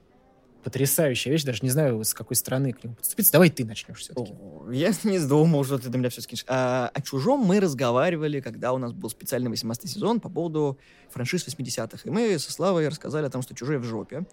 потрясающая 0.64 1.32
вещь. 1.32 1.44
Даже 1.44 1.60
не 1.62 1.70
знаю, 1.70 2.04
с 2.04 2.14
какой 2.14 2.36
стороны 2.36 2.74
к 2.74 2.84
нему 2.84 2.96
подступиться. 2.96 3.32
Давай 3.32 3.50
ты 3.50 3.66
начнешь 3.66 4.00
все-таки. 4.00 4.34
Я 4.72 4.92
не 5.04 5.20
думал, 5.20 5.64
что 5.64 5.78
ты 5.78 5.90
до 5.90 5.98
меня 5.98 6.10
все 6.10 6.22
скинешь. 6.22 6.46
А, 6.48 6.92
о 6.94 7.02
«Чужом» 7.02 7.42
мы 7.42 7.60
разговаривали, 7.60 8.42
когда 8.42 8.74
у 8.74 8.78
нас 8.78 8.94
был 8.94 9.10
специальный 9.10 9.50
18 9.50 9.90
сезон 9.90 10.20
по 10.20 10.30
поводу 10.30 10.78
франшиз 11.10 11.48
80-х. 11.48 12.02
И 12.04 12.10
мы 12.10 12.38
со 12.40 12.52
Славой 12.52 12.88
рассказали 12.88 13.26
о 13.26 13.30
том, 13.30 13.42
что 13.42 13.56
«Чужой» 13.56 13.78
в 13.78 13.84
жопе. 13.84 14.26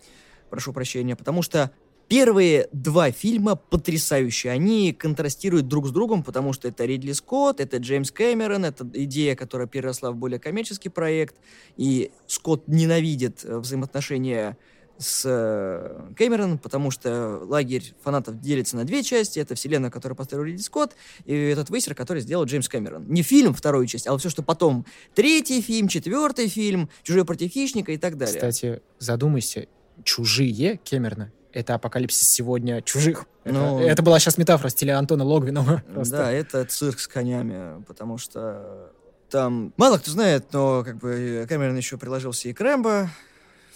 Прошу 0.51 0.73
прощения. 0.73 1.17
Потому 1.17 1.43
что 1.43 1.71
Первые 2.09 2.69
два 2.71 3.11
фильма 3.11 3.57
потрясающие. 3.57 4.53
Они 4.53 4.93
контрастируют 4.93 5.67
друг 5.67 5.89
с 5.89 5.91
другом, 5.91 6.23
потому 6.23 6.53
что 6.53 6.69
это 6.69 6.85
Ридли 6.85 7.11
Скотт, 7.11 7.61
это 7.61 7.79
Джеймс 7.79 8.13
Кэмерон, 8.13 8.65
это 8.65 8.89
идея, 8.95 9.35
которая 9.35 9.67
переросла 9.67 10.13
в 10.13 10.17
более 10.17 10.39
коммерческий 10.39 10.89
проект. 10.89 11.35
И 11.77 12.13
Скотт 12.29 12.69
ненавидит 12.69 13.45
э, 13.45 13.59
взаимоотношения 13.59 14.57
с 14.99 15.23
э, 15.25 16.13
Кэмероном, 16.17 16.59
потому 16.59 16.91
что 16.91 17.41
лагерь 17.45 17.95
фанатов 18.03 18.41
делится 18.41 18.77
на 18.77 18.85
две 18.85 19.03
части. 19.03 19.39
Это 19.39 19.55
вселенная, 19.55 19.91
которую 19.91 20.17
построил 20.17 20.45
Ридли 20.45 20.63
Скотт, 20.63 20.97
и 21.25 21.35
этот 21.35 21.71
высер, 21.71 21.95
который 21.95 22.23
сделал 22.23 22.45
Джеймс 22.45 22.69
Кэмерон. 22.69 23.07
Не 23.09 23.23
фильм, 23.23 23.55
вторую 23.55 23.87
часть, 23.87 24.07
а 24.07 24.17
все, 24.17 24.31
что 24.31 24.43
потом. 24.43 24.87
Третий 25.15 25.61
фильм, 25.61 25.89
четвертый 25.89 26.49
фильм, 26.49 26.89
«Чужой 27.03 27.25
против 27.25 27.51
хищника» 27.51 27.93
и 27.93 27.99
так 27.99 28.17
далее. 28.17 28.35
Кстати, 28.35 28.83
задумайся, 28.99 29.67
«Чужие» 30.05 30.81
Кэмерона 30.85 31.33
это 31.53 31.75
апокалипсис 31.75 32.29
сегодня 32.29 32.83
чужих. 32.83 33.25
Ну, 33.47 33.81
это, 33.81 33.89
это 33.89 34.03
была 34.03 34.19
сейчас 34.19 34.37
метафора 34.37 34.69
в 34.69 34.73
стиле 34.73 34.93
Антона 34.93 35.25
Логвинова. 35.25 35.83
Просто. 35.95 36.19
Да, 36.19 36.31
это 36.31 36.67
цирк 36.67 36.99
с 36.99 37.09
конями, 37.09 37.83
потому 37.85 38.19
что 38.19 38.93
там 39.31 39.73
мало 39.79 39.97
кто 39.97 40.11
знает, 40.11 40.53
но 40.53 40.85
как 40.85 40.99
бы 40.99 41.47
Кэмерон 41.49 41.75
еще 41.75 41.97
приложился 41.97 42.49
и 42.51 42.53
к 42.53 42.61
Рэмбо 42.61 43.09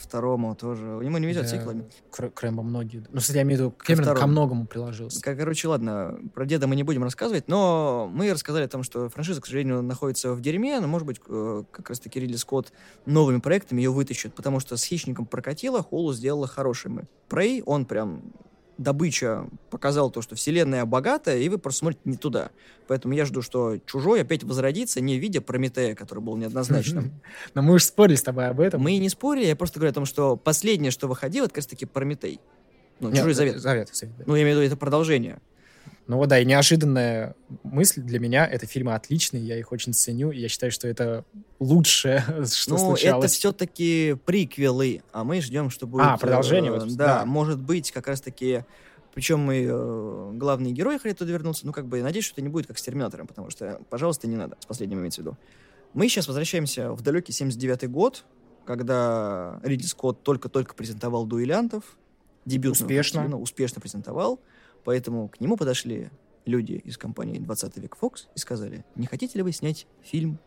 второму 0.01 0.55
тоже. 0.55 0.85
Ему 1.03 1.19
не 1.19 1.27
везет 1.27 1.43
Да, 1.45 1.49
сиквелами. 1.49 1.85
Кр- 2.11 2.31
Крэмбо 2.31 2.63
многие. 2.63 3.05
Ну, 3.11 3.21
кстати, 3.21 3.37
я 3.39 3.43
имею 3.43 3.59
в 3.59 3.61
виду, 3.63 3.75
Кэмерон 3.79 4.05
ко 4.07 4.11
второму. 4.13 4.33
многому 4.33 4.67
приложился. 4.67 5.23
Кор- 5.23 5.37
Короче, 5.37 5.69
ладно, 5.69 6.19
про 6.35 6.47
деда 6.47 6.67
мы 6.67 6.77
не 6.77 6.83
будем 6.83 7.03
рассказывать, 7.05 7.49
но 7.49 8.11
мы 8.13 8.31
рассказали 8.33 8.65
о 8.65 8.69
том, 8.69 8.83
что 8.83 9.09
франшиза, 9.09 9.41
к 9.41 9.47
сожалению, 9.47 9.83
находится 9.83 10.33
в 10.33 10.41
дерьме, 10.41 10.81
но, 10.81 10.89
может 10.89 11.07
быть, 11.07 11.19
как 11.21 11.89
раз-таки 11.89 12.19
Ридли 12.21 12.37
Скотт 12.37 12.73
новыми 13.07 13.41
проектами 13.41 13.81
ее 13.81 13.91
вытащит, 13.91 14.35
потому 14.35 14.61
что 14.61 14.77
с 14.77 14.85
«Хищником» 14.85 15.27
прокатило, 15.27 15.83
Холу 15.83 16.13
сделала 16.13 16.47
хорошими. 16.47 17.05
Прей, 17.29 17.63
он 17.65 17.85
прям 17.85 18.23
добыча 18.81 19.47
показал 19.69 20.11
то, 20.11 20.23
что 20.23 20.35
вселенная 20.35 20.85
богатая, 20.87 21.39
и 21.39 21.49
вы 21.49 21.59
просто 21.59 21.81
смотрите 21.81 22.01
не 22.05 22.17
туда. 22.17 22.51
Поэтому 22.89 23.15
я 23.15 23.27
жду, 23.27 23.43
что 23.43 23.79
«Чужой» 23.87 24.23
опять 24.23 24.43
возродится 24.43 25.01
не 25.01 25.19
в 25.19 25.21
виде 25.21 25.41
Прометея, 25.41 25.95
который 25.95 26.21
был 26.21 26.37
неоднозначным. 26.37 27.13
Но 27.55 27.63
мы 27.63 27.75
уже 27.75 27.85
спорили 27.85 28.17
с 28.17 28.23
тобой 28.23 28.49
об 28.49 28.59
этом. 28.59 28.81
Мы 28.81 28.93
и 28.93 28.99
не 28.99 29.11
спорили, 29.11 29.47
я 29.47 29.55
просто 29.55 29.79
говорю 29.79 29.91
о 29.91 29.95
том, 29.95 30.07
что 30.07 30.37
последнее, 30.37 30.91
что 30.91 31.09
выходило, 31.09 31.45
это 31.45 31.51
как 31.51 31.59
раз-таки 31.59 31.85
Прометей. 31.85 32.41
Ну, 33.01 33.09
Нет, 33.09 33.19
«Чужой 33.19 33.35
завет». 33.35 33.59
Завет, 33.59 33.91
завет, 33.93 34.17
да. 34.19 34.25
Ну, 34.27 34.35
я 34.35 34.43
имею 34.43 34.57
в 34.57 34.61
виду, 34.61 34.67
это 34.67 34.77
продолжение. 34.77 35.41
Ну 36.11 36.17
вот, 36.17 36.29
да, 36.29 36.41
и 36.41 36.45
неожиданная 36.45 37.37
мысль 37.63 38.03
для 38.03 38.19
меня. 38.19 38.45
Это 38.45 38.67
фильмы 38.67 38.95
отличные, 38.95 39.45
я 39.45 39.57
их 39.57 39.71
очень 39.71 39.95
ценю, 39.95 40.33
и 40.33 40.41
я 40.41 40.49
считаю, 40.49 40.73
что 40.73 40.89
это 40.89 41.25
лучшее, 41.61 42.25
что 42.53 42.73
ну, 42.73 42.79
случалось. 42.79 43.27
это 43.27 43.33
все-таки 43.33 44.17
приквелы, 44.25 45.05
а 45.13 45.23
мы 45.23 45.41
ждем, 45.41 45.71
что 45.71 45.87
будет... 45.87 46.07
А, 46.07 46.17
продолжение, 46.17 46.73
э, 46.73 46.81
вот, 46.81 46.97
да, 46.97 47.21
да. 47.21 47.25
может 47.27 47.63
быть, 47.63 47.93
как 47.93 48.09
раз-таки... 48.09 48.65
Причем 49.15 49.53
и 49.53 49.65
э, 49.69 50.31
главные 50.35 50.73
герои 50.73 50.99
хотят 50.99 51.19
туда 51.19 51.31
вернуться. 51.31 51.65
Ну, 51.65 51.73
как 51.73 51.87
бы, 51.87 52.03
надеюсь, 52.03 52.25
что 52.25 52.35
это 52.35 52.43
не 52.43 52.49
будет 52.49 52.67
как 52.67 52.79
с 52.79 52.83
Терминатором, 52.83 53.29
потому 53.29 53.51
что, 53.51 53.81
пожалуйста, 53.89 54.27
не 54.27 54.37
надо. 54.37 54.57
С 54.59 54.67
последним 54.67 54.99
имеется 54.99 55.21
в 55.21 55.25
виду. 55.27 55.37
Мы 55.95 56.09
сейчас 56.09 56.27
возвращаемся 56.27 56.91
в 56.93 57.03
далекий 57.03 57.33
79-й 57.33 57.87
год, 57.87 58.25
когда 58.65 59.61
Ридли 59.63 59.87
Скотт 59.87 60.25
только-только 60.25 60.75
презентовал 60.75 61.25
«Дуэлянтов». 61.25 61.85
Дебютную 62.47 62.87
Успешно. 62.87 63.37
успешно 63.37 63.81
презентовал. 63.81 64.41
Поэтому 64.85 65.29
к 65.29 65.41
нему 65.41 65.57
подошли 65.57 66.11
люди 66.47 66.73
из 66.85 66.97
компании 66.97 67.39
20 67.39 67.77
век 67.79 67.97
Fox 68.01 68.27
и 68.35 68.39
сказали, 68.39 68.85
не 68.97 69.07
хотите 69.07 69.39
ли 69.39 69.43
вы 69.43 69.53
снять 69.53 69.87
фильм 70.03 70.39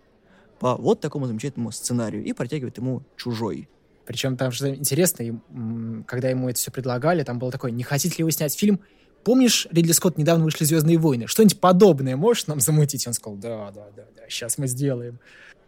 по 0.59 0.75
вот 0.75 1.01
такому 1.01 1.27
замечательному 1.27 1.71
сценарию 1.71 2.23
и 2.23 2.33
протягивает 2.33 2.77
ему 2.77 3.03
чужой. 3.15 3.69
Причем 4.05 4.37
там 4.37 4.51
же 4.51 4.75
интересно, 4.75 5.41
когда 6.07 6.29
ему 6.29 6.49
это 6.49 6.57
все 6.57 6.71
предлагали, 6.71 7.23
там 7.23 7.39
было 7.39 7.51
такое, 7.51 7.71
не 7.71 7.83
хотите 7.83 8.15
ли 8.17 8.23
вы 8.23 8.31
снять 8.31 8.57
фильм? 8.57 8.79
Помнишь, 9.23 9.67
Ридли 9.71 9.93
Скотт 9.93 10.17
недавно 10.17 10.43
вышли 10.43 10.65
«Звездные 10.65 10.97
войны»? 10.97 11.27
Что-нибудь 11.27 11.59
подобное 11.59 12.17
можешь 12.17 12.47
нам 12.47 12.59
замутить? 12.59 13.07
Он 13.07 13.13
сказал, 13.13 13.37
да, 13.37 13.71
да, 13.71 13.87
да, 13.95 14.03
да, 14.15 14.23
сейчас 14.27 14.57
мы 14.57 14.67
сделаем. 14.67 15.19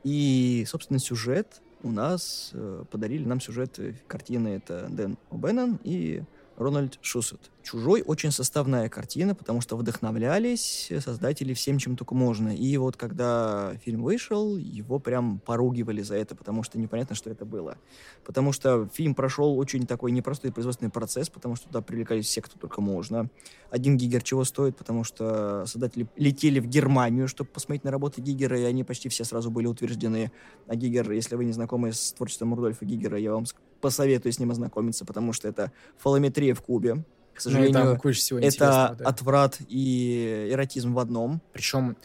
И, 0.03 0.65
собственно, 0.67 0.99
сюжет 0.99 1.61
у 1.81 1.91
нас 1.91 2.51
э, 2.53 2.83
подарили 2.91 3.25
нам 3.25 3.39
сюжет 3.39 3.79
э, 3.79 3.93
картины 4.07 4.49
это 4.49 4.87
Дэн 4.89 5.17
О'Беннон 5.31 5.79
и 5.83 6.23
Рональд 6.57 6.97
Шусет. 7.01 7.51
«Чужой» 7.63 8.03
очень 8.05 8.31
составная 8.31 8.89
картина, 8.89 9.33
потому 9.33 9.59
что 9.59 9.75
вдохновлялись 9.75 10.91
создатели 11.03 11.53
всем, 11.53 11.79
чем 11.79 11.97
только 11.97 12.13
можно. 12.13 12.55
И 12.55 12.77
вот 12.77 12.95
когда 12.95 13.73
фильм 13.83 14.03
вышел, 14.03 14.55
его 14.55 14.99
прям 14.99 15.39
поругивали 15.39 16.01
за 16.01 16.15
это, 16.15 16.35
потому 16.35 16.63
что 16.63 16.77
непонятно, 16.77 17.15
что 17.15 17.29
это 17.29 17.43
было. 17.43 17.77
Потому 18.23 18.51
что 18.51 18.87
фильм 18.93 19.15
прошел 19.15 19.57
очень 19.57 19.87
такой 19.87 20.11
непростой 20.11 20.51
производственный 20.51 20.91
процесс, 20.91 21.29
потому 21.29 21.55
что 21.55 21.67
туда 21.67 21.81
привлекались 21.81 22.27
все, 22.27 22.41
кто 22.41 22.57
только 22.59 22.81
можно. 22.81 23.29
Один 23.71 23.97
Гигер 23.97 24.21
чего 24.21 24.43
стоит, 24.43 24.77
потому 24.77 25.03
что 25.03 25.65
создатели 25.65 26.07
летели 26.15 26.59
в 26.59 26.67
Германию, 26.67 27.27
чтобы 27.27 27.49
посмотреть 27.49 27.83
на 27.83 27.91
работы 27.91 28.21
Гигера, 28.21 28.59
и 28.59 28.63
они 28.63 28.83
почти 28.83 29.09
все 29.09 29.23
сразу 29.23 29.49
были 29.49 29.65
утверждены. 29.65 30.31
А 30.67 30.75
Гигер, 30.75 31.11
если 31.11 31.35
вы 31.35 31.45
не 31.45 31.51
знакомы 31.51 31.91
с 31.91 32.13
творчеством 32.13 32.53
Рудольфа 32.53 32.85
Гигера, 32.85 33.17
я 33.17 33.33
вам 33.33 33.45
посоветую 33.81 34.33
с 34.33 34.39
ним 34.39 34.51
ознакомиться, 34.51 35.05
потому 35.05 35.33
что 35.33 35.47
это 35.47 35.71
фалометрия 35.97 36.53
в 36.55 36.61
кубе. 36.61 37.03
К 37.33 37.37
Ну, 37.37 37.41
сожалению, 37.41 37.99
всего 38.13 38.39
это 38.39 38.95
да. 38.97 39.09
отврат 39.09 39.57
и 39.67 40.47
эротизм 40.51 40.93
в 40.93 40.99
одном. 40.99 41.41
Причем 41.51 41.97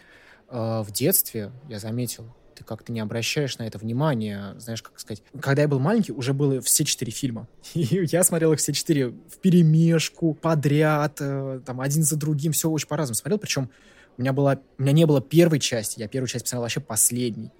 э, 0.48 0.82
в 0.82 0.90
детстве, 0.90 1.52
я 1.68 1.78
заметил, 1.78 2.26
ты 2.60 2.64
как-то 2.64 2.92
не 2.92 3.00
обращаешь 3.00 3.56
на 3.58 3.62
это 3.62 3.78
внимания, 3.78 4.54
знаешь, 4.58 4.82
как 4.82 4.98
сказать. 5.00 5.22
Когда 5.40 5.62
я 5.62 5.68
был 5.68 5.78
маленький, 5.78 6.12
уже 6.12 6.34
было 6.34 6.60
все 6.60 6.84
четыре 6.84 7.12
фильма. 7.12 7.48
И 7.74 8.04
я 8.10 8.22
смотрел 8.22 8.52
их 8.52 8.58
все 8.58 8.72
четыре 8.72 9.08
в 9.08 9.38
перемешку, 9.40 10.34
подряд, 10.34 11.18
э, 11.20 11.60
там, 11.64 11.80
один 11.80 12.02
за 12.02 12.16
другим, 12.16 12.52
все 12.52 12.68
очень 12.68 12.88
по-разному 12.88 13.14
смотрел. 13.14 13.38
Причем 13.38 13.70
у 14.18 14.20
меня, 14.20 14.32
была, 14.32 14.58
у 14.78 14.82
меня 14.82 14.92
не 14.92 15.06
было 15.06 15.22
первой 15.22 15.58
части, 15.60 16.00
я 16.00 16.08
первую 16.08 16.28
часть 16.28 16.44
посмотрел 16.44 16.62
вообще 16.62 16.80
последней. 16.80 17.50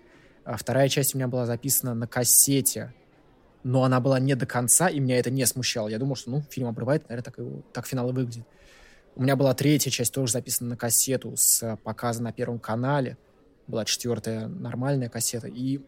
А 0.45 0.57
вторая 0.57 0.89
часть 0.89 1.15
у 1.15 1.19
меня 1.19 1.29
была 1.29 1.47
записана 1.47 1.95
на 1.95 2.07
кассете, 2.07 2.93
но 3.63 3.85
она 3.85 4.01
была 4.01 4.19
не 4.19 4.35
до 4.35 4.47
конца, 4.47 4.89
и 4.89 5.01
меня 5.01 5.19
это 5.19 5.31
не 5.31 5.45
смущало. 5.47 5.89
Я 5.89 5.99
думал, 5.99 6.17
что, 6.17 6.31
ну, 6.31 6.43
фильм 6.51 6.69
обрывает, 6.69 7.09
наверное, 7.09 7.25
так, 7.25 7.39
и, 7.39 7.63
так 7.73 7.87
финал 7.87 8.11
и 8.11 8.13
выглядит. 8.13 8.47
У 9.17 9.23
меня 9.23 9.37
была 9.37 9.55
третья 9.55 9.91
часть, 9.91 10.15
тоже 10.15 10.33
записана 10.33 10.71
на 10.71 10.77
кассету, 10.77 11.37
с 11.37 11.63
э, 11.63 11.77
показа 11.83 12.23
на 12.23 12.33
Первом 12.33 12.59
канале. 12.59 13.19
Была 13.67 13.85
четвертая 13.85 14.47
нормальная 14.49 15.09
кассета. 15.09 15.49
И, 15.49 15.81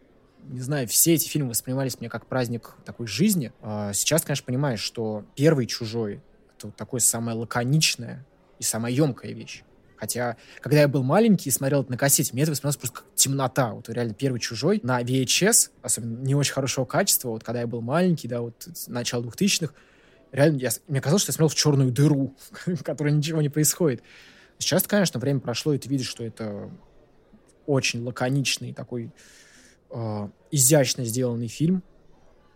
не 0.43 0.59
знаю, 0.59 0.87
все 0.87 1.13
эти 1.13 1.27
фильмы 1.27 1.49
воспринимались 1.49 1.99
мне 1.99 2.09
как 2.09 2.27
праздник 2.27 2.75
такой 2.85 3.07
жизни. 3.07 3.51
А 3.61 3.93
сейчас, 3.93 4.23
конечно, 4.23 4.45
понимаешь, 4.45 4.81
что 4.81 5.25
первый 5.35 5.65
«Чужой»— 5.65 6.21
это 6.57 6.67
вот 6.67 6.75
такое 6.75 6.99
самое 6.99 7.35
лаконичное 7.37 8.25
и 8.59 8.63
самая 8.63 8.91
емкая 8.91 9.31
вещь. 9.31 9.63
Хотя, 10.03 10.35
когда 10.59 10.81
я 10.81 10.89
был 10.89 11.01
маленький 11.01 11.47
и 11.47 11.51
смотрел 11.51 11.83
это 11.83 11.91
на 11.91 11.97
кассете, 11.97 12.33
мне 12.33 12.43
это 12.43 12.51
воспринималось 12.51 12.75
просто 12.75 12.97
как 12.97 13.05
темнота. 13.15 13.71
Вот 13.71 13.87
реально 13.87 14.13
первый 14.13 14.41
«Чужой» 14.41 14.81
на 14.83 15.01
VHS, 15.01 15.69
особенно 15.81 16.19
не 16.19 16.35
очень 16.35 16.51
хорошего 16.51 16.83
качества, 16.83 17.29
вот 17.29 17.41
когда 17.41 17.61
я 17.61 17.67
был 17.67 17.79
маленький, 17.79 18.27
да, 18.27 18.41
вот 18.41 18.67
с 18.73 18.89
начала 18.89 19.23
2000-х, 19.23 19.73
реально, 20.33 20.57
я, 20.57 20.71
мне 20.89 20.99
казалось, 20.99 21.21
что 21.21 21.29
я 21.29 21.35
смотрел 21.35 21.47
в 21.47 21.55
черную 21.55 21.89
дыру, 21.93 22.35
в 22.65 22.83
которой 22.83 23.13
ничего 23.13 23.41
не 23.41 23.47
происходит. 23.47 24.03
Сейчас, 24.59 24.83
конечно, 24.83 25.21
время 25.21 25.39
прошло, 25.39 25.73
и 25.73 25.77
ты 25.77 25.87
видишь, 25.87 26.09
что 26.09 26.25
это 26.25 26.69
очень 27.65 28.03
лаконичный, 28.03 28.73
такой 28.73 29.09
э, 29.89 30.29
изящно 30.51 31.05
сделанный 31.05 31.47
фильм. 31.47 31.81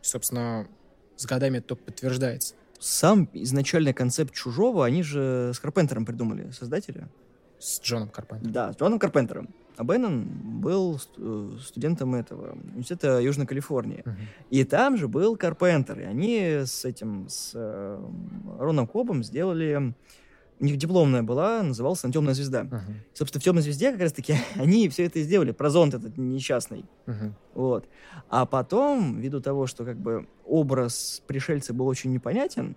Собственно, 0.02 0.68
с 1.16 1.26
годами 1.26 1.60
это 1.60 1.68
только 1.68 1.86
подтверждается. 1.86 2.56
Сам 2.80 3.30
изначальный 3.34 3.94
концепт 3.94 4.34
«Чужого» 4.34 4.86
они 4.86 5.02
же 5.02 5.52
с 5.54 5.60
Карпентером 5.60 6.06
придумали, 6.06 6.52
создатели. 6.52 7.08
С 7.60 7.82
Джоном 7.82 8.10
Карпентером. 8.10 8.52
Да, 8.52 8.74
с 8.74 8.78
Джоном 8.78 9.00
Карпентером. 9.00 9.50
А 9.78 9.84
Беннон 9.84 10.26
был 10.60 11.00
э, 11.18 11.58
студентом 11.62 12.16
этого 12.16 12.54
университета 12.54 13.20
Южной 13.20 13.46
Калифорнии. 13.46 14.02
Мгм. 14.06 14.18
И 14.50 14.64
там 14.64 14.98
же 14.98 15.08
был 15.08 15.38
Карпентер. 15.38 16.00
И 16.00 16.04
они 16.04 16.40
с 16.66 16.84
этим, 16.84 17.28
с 17.30 17.52
э, 17.54 18.04
Роном 18.60 18.88
Кобом 18.88 19.24
сделали... 19.24 19.94
У 20.60 20.66
них 20.66 20.78
дипломная 20.78 21.22
была, 21.22 21.62
называлась 21.62 22.04
она 22.04 22.12
«Темная 22.12 22.34
звезда». 22.34 22.64
Мгм. 22.64 23.04
Собственно, 23.14 23.40
в 23.40 23.44
«Темной 23.44 23.62
звезде» 23.62 23.92
как 23.92 24.02
раз-таки 24.02 24.34
они 24.56 24.90
все 24.90 25.06
это 25.06 25.20
и 25.20 25.22
сделали, 25.22 25.52
про 25.52 25.70
зонт 25.70 25.94
этот 25.94 26.18
несчастный. 26.18 26.84
Мгм. 27.06 27.36
Вот. 27.54 27.88
А 28.30 28.48
потом, 28.48 29.20
ввиду 29.20 29.40
того, 29.40 29.68
что 29.68 29.86
как 29.86 30.00
бы 30.00 30.28
образ 30.44 31.22
пришельца 31.28 31.76
был 31.76 31.86
очень 31.86 32.12
непонятен, 32.12 32.76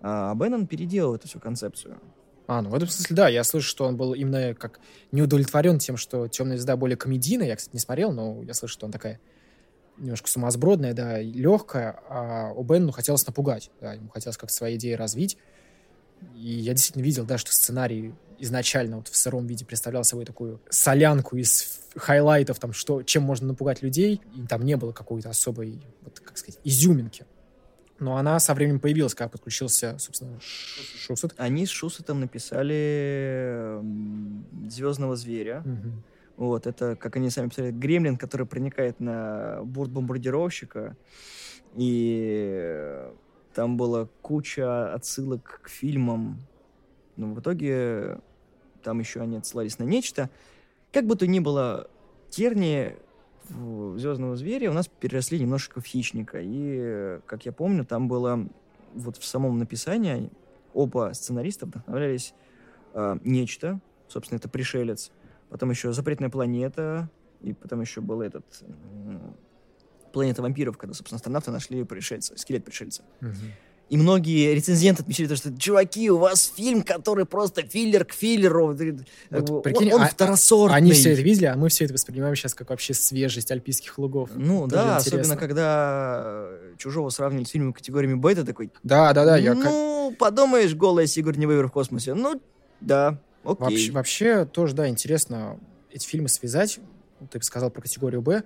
а 0.00 0.34
Беннон 0.34 0.66
переделал 0.66 1.14
эту 1.14 1.28
всю 1.28 1.40
концепцию. 1.40 1.98
А, 2.46 2.60
ну 2.60 2.70
в 2.70 2.74
этом 2.74 2.88
смысле, 2.88 3.16
да, 3.16 3.28
я 3.28 3.42
слышу, 3.42 3.68
что 3.68 3.86
он 3.86 3.96
был 3.96 4.12
именно 4.12 4.54
как 4.54 4.80
не 5.12 5.22
удовлетворен 5.22 5.78
тем, 5.78 5.96
что 5.96 6.28
«Темная 6.28 6.56
звезда» 6.56 6.76
более 6.76 6.96
комедийная. 6.96 7.46
Я, 7.46 7.56
кстати, 7.56 7.74
не 7.74 7.80
смотрел, 7.80 8.12
но 8.12 8.42
я 8.42 8.52
слышу, 8.52 8.74
что 8.74 8.86
он 8.86 8.92
такая 8.92 9.18
немножко 9.96 10.28
сумасбродная, 10.28 10.92
да, 10.92 11.20
легкая, 11.20 12.00
а 12.08 12.52
у 12.52 12.62
Бенну 12.64 12.92
хотелось 12.92 13.26
напугать, 13.26 13.70
да, 13.80 13.94
ему 13.94 14.08
хотелось 14.10 14.36
как-то 14.36 14.54
свои 14.54 14.76
идеи 14.76 14.92
развить. 14.92 15.38
И 16.34 16.48
я 16.48 16.72
действительно 16.72 17.02
видел, 17.02 17.24
да, 17.24 17.38
что 17.38 17.52
сценарий 17.52 18.14
изначально 18.38 18.96
вот 18.96 19.08
в 19.08 19.16
сыром 19.16 19.46
виде 19.46 19.64
представлял 19.64 20.04
собой 20.04 20.24
такую 20.24 20.60
солянку 20.68 21.36
из 21.36 21.80
highlight 21.96 22.43
ов, 22.43 22.58
там, 22.58 22.72
что, 22.72 23.02
чем 23.02 23.22
можно 23.22 23.48
напугать 23.48 23.82
людей, 23.82 24.20
и 24.34 24.46
там 24.46 24.62
не 24.64 24.76
было 24.76 24.92
какой-то 24.92 25.30
особой, 25.30 25.80
вот, 26.02 26.20
как 26.20 26.36
сказать, 26.36 26.58
изюминки. 26.64 27.24
Но 28.04 28.18
она 28.18 28.38
со 28.38 28.52
временем 28.52 28.80
появилась, 28.80 29.14
когда 29.14 29.30
подключился, 29.30 29.96
собственно, 29.98 30.38
Шусет. 30.38 31.32
Они 31.38 31.64
с 31.64 31.70
Шусетом 31.70 32.20
написали 32.20 33.80
Звездного 34.68 35.16
зверя. 35.16 35.62
Мгм. 35.64 36.02
Вот, 36.36 36.66
это, 36.66 36.96
как 36.96 37.16
они 37.16 37.30
сами 37.30 37.48
писали, 37.48 37.70
гремлин, 37.70 38.18
который 38.18 38.46
проникает 38.46 39.00
на 39.00 39.60
борт 39.62 39.90
бомбардировщика. 39.90 40.98
И 41.76 43.08
там 43.54 43.78
была 43.78 44.06
куча 44.20 44.92
отсылок 44.92 45.60
к 45.62 45.70
фильмам. 45.70 46.42
Но 47.16 47.32
в 47.32 47.40
итоге 47.40 48.18
там 48.82 49.00
еще 49.00 49.22
они 49.22 49.38
отсылались 49.38 49.78
на 49.78 49.84
нечто. 49.84 50.28
Как 50.92 51.06
бы 51.06 51.16
то 51.16 51.26
ни 51.26 51.38
было, 51.38 51.88
тернии 52.28 52.96
в 53.03 53.03
Звездного 53.48 54.36
зверя 54.36 54.70
у 54.70 54.74
нас 54.74 54.88
переросли 54.88 55.38
немножечко 55.38 55.80
в 55.80 55.84
хищника. 55.84 56.40
И, 56.40 56.78
э, 56.80 57.20
как 57.26 57.44
я 57.44 57.52
помню, 57.52 57.84
там 57.84 58.08
было 58.08 58.48
вот 58.94 59.16
в 59.16 59.24
самом 59.24 59.58
написании 59.58 60.30
оба 60.72 61.10
сценариста 61.12 61.66
вдохновлялись 61.66 62.34
э, 62.94 63.18
нечто, 63.22 63.80
собственно, 64.08 64.38
это 64.38 64.48
пришелец, 64.48 65.12
потом 65.50 65.70
еще 65.70 65.92
запретная 65.92 66.30
планета, 66.30 67.10
и 67.42 67.52
потом 67.52 67.80
еще 67.80 68.00
был 68.00 68.22
этот 68.22 68.44
м, 68.62 69.36
«Планета 70.12 70.42
вампиров», 70.42 70.78
когда, 70.78 70.94
собственно, 70.94 71.16
астронавты 71.16 71.50
нашли 71.50 71.84
пришельца, 71.84 72.38
скелет 72.38 72.64
пришельца. 72.64 73.02
И 73.90 73.98
многие 73.98 74.54
рецензенты 74.54 75.02
отмечали 75.02 75.28
то, 75.28 75.36
что, 75.36 75.56
чуваки, 75.56 76.10
у 76.10 76.16
вас 76.16 76.52
фильм, 76.56 76.82
который 76.82 77.26
просто 77.26 77.62
филлер 77.62 78.04
к 78.04 78.12
филлеру. 78.12 78.74
Вот, 79.30 79.50
он, 79.50 79.62
прикинь, 79.62 79.92
он 79.92 80.02
а, 80.02 80.08
второсортный. 80.08 80.78
Они 80.78 80.92
все 80.92 81.12
это 81.12 81.20
видели, 81.20 81.46
а 81.46 81.56
мы 81.56 81.68
все 81.68 81.84
это 81.84 81.92
воспринимаем 81.92 82.34
сейчас 82.34 82.54
как 82.54 82.70
вообще 82.70 82.94
свежесть 82.94 83.50
альпийских 83.50 83.98
лугов. 83.98 84.30
Ну 84.34 84.62
Тоже 84.62 84.74
да, 84.74 84.96
особенно 84.96 85.36
когда 85.36 86.48
Чужого 86.78 87.10
сравнивали 87.10 87.44
с 87.44 87.50
фильмом 87.50 87.74
категориями 87.74 88.14
Б, 88.14 88.34
ты 88.34 88.44
такой... 88.44 88.70
Да, 88.82 89.12
да, 89.12 89.26
да. 89.26 89.36
Я 89.36 89.54
ну, 89.54 90.10
как... 90.10 90.18
подумаешь, 90.18 90.74
голая 90.74 91.06
Сигурни 91.06 91.44
Вейвер 91.44 91.68
в 91.68 91.72
космосе. 91.72 92.14
Ну, 92.14 92.40
да, 92.80 93.20
окей. 93.44 93.56
Вообще, 93.58 93.92
вообще 93.92 94.44
тоже, 94.46 94.74
да, 94.74 94.88
интересно 94.88 95.60
эти 95.92 96.06
фильмы 96.06 96.28
связать. 96.28 96.80
Ты 97.30 97.40
сказал 97.42 97.70
про 97.70 97.82
категорию 97.82 98.22
Б 98.22 98.44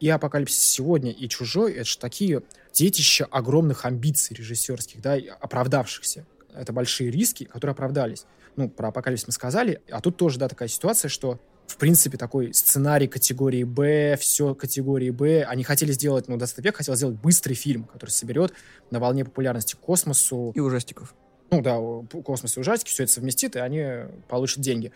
и 0.00 0.08
«Апокалипсис 0.08 0.62
сегодня», 0.62 1.10
и 1.10 1.28
«Чужой»— 1.28 1.72
это 1.74 1.84
же 1.84 1.98
такие 1.98 2.42
детища 2.72 3.26
огромных 3.26 3.84
амбиций 3.84 4.36
режиссерских, 4.36 5.00
да, 5.00 5.18
оправдавшихся. 5.40 6.26
Это 6.54 6.72
большие 6.72 7.10
риски, 7.10 7.44
которые 7.44 7.72
оправдались. 7.72 8.24
Ну, 8.56 8.68
про 8.68 8.88
«Апокалипсис» 8.88 9.26
мы 9.26 9.32
сказали, 9.32 9.80
а 9.90 10.00
тут 10.00 10.16
тоже, 10.16 10.38
да, 10.38 10.48
такая 10.48 10.68
ситуация, 10.68 11.08
что 11.08 11.38
в 11.66 11.76
принципе, 11.76 12.16
такой 12.16 12.54
сценарий 12.54 13.08
категории 13.08 13.62
Б, 13.62 14.16
все 14.18 14.54
категории 14.54 15.10
Б. 15.10 15.44
Они 15.44 15.64
хотели 15.64 15.92
сделать, 15.92 16.26
ну, 16.26 16.36
«20 16.36 16.62
век» 16.62 16.76
хотел 16.76 16.96
сделать 16.96 17.16
быстрый 17.16 17.54
фильм, 17.54 17.84
который 17.84 18.10
соберет 18.10 18.54
на 18.90 18.98
волне 18.98 19.24
популярности 19.24 19.76
космосу. 19.78 20.52
И 20.54 20.60
ужастиков. 20.60 21.14
Ну 21.50 21.60
да, 21.60 21.78
космос 22.22 22.56
и 22.56 22.60
ужастики, 22.60 22.90
все 22.90 23.04
это 23.04 23.12
совместит, 23.12 23.56
и 23.56 23.58
они 23.58 23.84
получат 24.28 24.60
деньги 24.60 24.92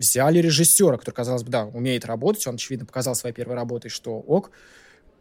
взяли 0.00 0.38
режиссера, 0.38 0.96
который, 0.96 1.14
казалось 1.14 1.42
бы, 1.44 1.50
да, 1.50 1.66
умеет 1.66 2.06
работать, 2.06 2.46
он, 2.46 2.54
очевидно, 2.54 2.86
показал 2.86 3.14
своей 3.14 3.34
первой 3.34 3.54
работой, 3.54 3.90
что 3.90 4.12
ок, 4.12 4.50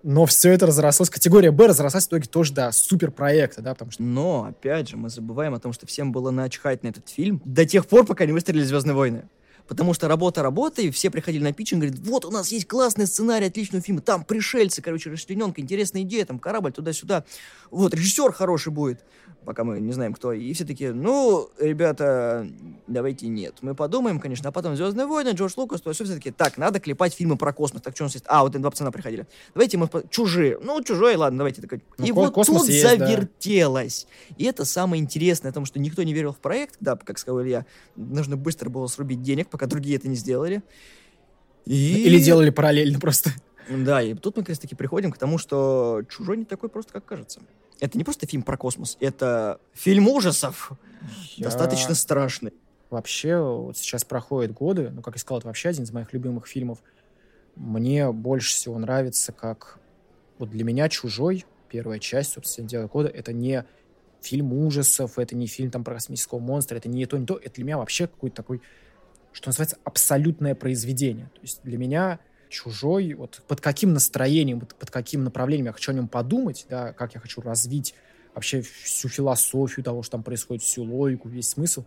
но 0.02 0.26
все 0.26 0.52
это 0.54 0.66
разрослось, 0.66 1.10
категория 1.10 1.52
Б 1.52 1.68
разрослась 1.68 2.06
в 2.06 2.08
итоге 2.08 2.28
тоже 2.28 2.54
до 2.54 2.72
суперпроекта, 2.72 3.62
да, 3.62 3.74
потому 3.74 3.92
что... 3.92 4.02
Но, 4.02 4.46
опять 4.46 4.88
же, 4.88 4.96
мы 4.96 5.10
забываем 5.10 5.54
о 5.54 5.60
том, 5.60 5.74
что 5.74 5.86
всем 5.86 6.14
было 6.14 6.32
начхать 6.32 6.84
на 6.84 6.88
этот 6.88 7.10
фильм 7.10 7.42
до 7.44 7.66
тех 7.66 7.86
пор, 7.86 8.06
пока 8.06 8.26
не 8.26 8.32
выстрелили 8.32 8.64
«Звездные 8.64 8.96
войны». 8.96 9.30
Потому 9.68 9.94
что 9.94 10.08
работа 10.08 10.42
работой, 10.42 10.90
все 10.90 11.12
приходили 11.12 11.44
на 11.44 11.54
питчинг, 11.54 11.84
говорят, 11.84 12.00
вот 12.00 12.26
у 12.26 12.32
нас 12.32 12.52
есть 12.52 12.66
классный 12.66 13.06
сценарий 13.06 13.48
отличного 13.48 13.84
фильма, 13.84 14.02
там 14.02 14.24
пришельцы, 14.24 14.82
короче, 14.82 15.12
расчлененка, 15.12 15.62
интересная 15.62 16.02
идея, 16.02 16.26
там 16.26 16.40
корабль 16.40 16.72
туда-сюда. 16.72 17.24
Вот, 17.70 17.94
режиссер 17.94 18.32
хороший 18.32 18.72
будет 18.72 19.04
пока 19.46 19.64
мы 19.64 19.80
не 19.80 19.92
знаем, 19.92 20.14
кто. 20.14 20.34
И 20.34 20.54
все 20.54 20.66
таки 20.66 20.90
ну, 20.90 21.50
ребята, 21.60 22.48
давайте 22.88 23.28
нет. 23.28 23.56
Мы 23.62 23.76
подумаем, 23.76 24.20
конечно, 24.20 24.50
а 24.50 24.52
потом 24.52 24.76
«Звездные 24.76 25.08
войны», 25.08 25.30
Джордж 25.30 25.54
Лукас, 25.58 25.82
то 25.82 25.92
все 25.92 26.04
все-таки, 26.04 26.32
так, 26.32 26.58
надо 26.58 26.80
клепать 26.80 27.14
фильмы 27.14 27.38
про 27.38 27.54
космос. 27.54 27.82
Так, 27.82 27.96
что 27.96 28.04
у 28.04 28.08
нас 28.08 28.14
есть? 28.14 28.26
А, 28.28 28.44
вот 28.44 28.54
эти 28.54 28.62
два 28.62 28.72
пацана 28.72 28.92
приходили. 28.92 29.28
Давайте 29.54 29.78
мы... 29.78 29.90
Чужие. 30.10 30.60
Ну, 30.62 30.82
чужой, 30.84 31.16
ладно, 31.16 31.40
давайте. 31.40 31.62
Так... 31.62 31.80
Ну, 31.98 32.06
и 32.06 32.12
вот 32.12 32.34
тут 32.34 32.70
есть, 32.70 32.82
завертелось. 32.82 34.08
Да. 34.30 34.36
И 34.38 34.46
это 34.46 34.66
самое 34.66 35.02
интересное, 35.02 35.52
потому 35.52 35.66
что 35.66 35.80
никто 35.80 36.04
не 36.04 36.14
верил 36.14 36.34
в 36.34 36.38
проект, 36.38 36.76
да, 36.80 36.96
как 36.96 37.18
сказал 37.18 37.42
Илья, 37.42 37.66
нужно 37.96 38.38
быстро 38.38 38.70
было 38.70 38.88
срубить 38.88 39.22
денег, 39.22 39.50
пока 39.50 39.66
другие 39.66 39.98
это 39.98 40.08
не 40.08 40.16
сделали. 40.16 40.62
И... 41.66 42.04
Или 42.04 42.20
делали 42.20 42.50
параллельно 42.50 43.00
просто. 43.00 43.32
Да, 43.70 44.02
и 44.02 44.14
тут 44.16 44.38
мы 44.38 44.44
как 44.44 44.50
раз 44.50 44.60
таки 44.60 44.76
приходим 44.76 45.12
к 45.12 45.18
тому, 45.18 45.38
что 45.38 46.02
чужой 46.10 46.38
не 46.38 46.46
такой 46.46 46.70
просто, 46.70 46.94
как 46.94 47.06
кажется 47.06 47.42
это 47.80 47.98
не 47.98 48.04
просто 48.04 48.28
фильм 48.28 48.44
про 48.44 48.58
космос, 48.58 48.98
это 49.00 49.60
фильм 49.74 50.08
ужасов. 50.08 50.72
Я... 51.36 51.46
Достаточно 51.46 51.96
страшный. 51.96 52.54
Вообще, 52.90 53.38
вот 53.40 53.78
сейчас 53.78 54.04
проходят 54.04 54.54
годы, 54.54 54.90
ну, 54.90 55.02
как 55.02 55.16
я 55.16 55.20
сказал, 55.20 55.40
это 55.40 55.48
вообще 55.48 55.70
один 55.70 55.84
из 55.84 55.92
моих 55.92 56.12
любимых 56.12 56.48
фильмов. 56.48 56.80
Мне 57.56 58.12
больше 58.12 58.54
всего 58.54 58.78
нравится, 58.80 59.32
как 59.32 59.80
вот 60.40 60.50
для 60.50 60.64
меня 60.64 60.90
«Чужой», 60.90 61.46
первая 61.70 62.00
часть, 62.00 62.34
собственно, 62.34 62.68
«Дело 62.68 62.88
года», 62.88 63.10
это 63.10 63.32
не 63.32 63.66
фильм 64.22 64.54
ужасов, 64.54 65.20
это 65.20 65.36
не 65.36 65.48
фильм 65.48 65.72
там 65.72 65.84
про 65.84 65.96
космического 65.96 66.40
монстра, 66.40 66.78
это 66.78 66.90
не 66.90 67.06
то, 67.06 67.18
не 67.18 67.26
то. 67.26 67.38
Это 67.38 67.56
для 67.56 67.64
меня 67.64 67.78
вообще 67.78 68.08
какой-то 68.08 68.36
такой, 68.36 68.62
что 69.32 69.50
называется, 69.50 69.78
абсолютное 69.84 70.56
произведение. 70.56 71.30
То 71.36 71.42
есть 71.42 71.62
для 71.64 71.78
меня 71.78 72.20
чужой, 72.50 73.14
вот 73.14 73.42
под 73.48 73.62
каким 73.62 73.94
настроением, 73.94 74.62
под, 74.62 74.92
каким 74.92 75.24
направлением 75.24 75.68
я 75.68 75.74
хочу 75.74 75.92
о 75.92 75.96
нем 75.96 76.08
подумать, 76.08 76.66
да, 76.70 76.94
как 76.94 77.14
я 77.14 77.20
хочу 77.20 77.42
развить 77.42 77.94
вообще 78.34 78.62
всю 78.62 79.08
философию 79.08 79.84
того, 79.84 80.04
что 80.04 80.14
там 80.14 80.24
происходит, 80.24 80.64
всю 80.64 80.84
логику, 80.84 81.30
весь 81.30 81.50
смысл, 81.50 81.86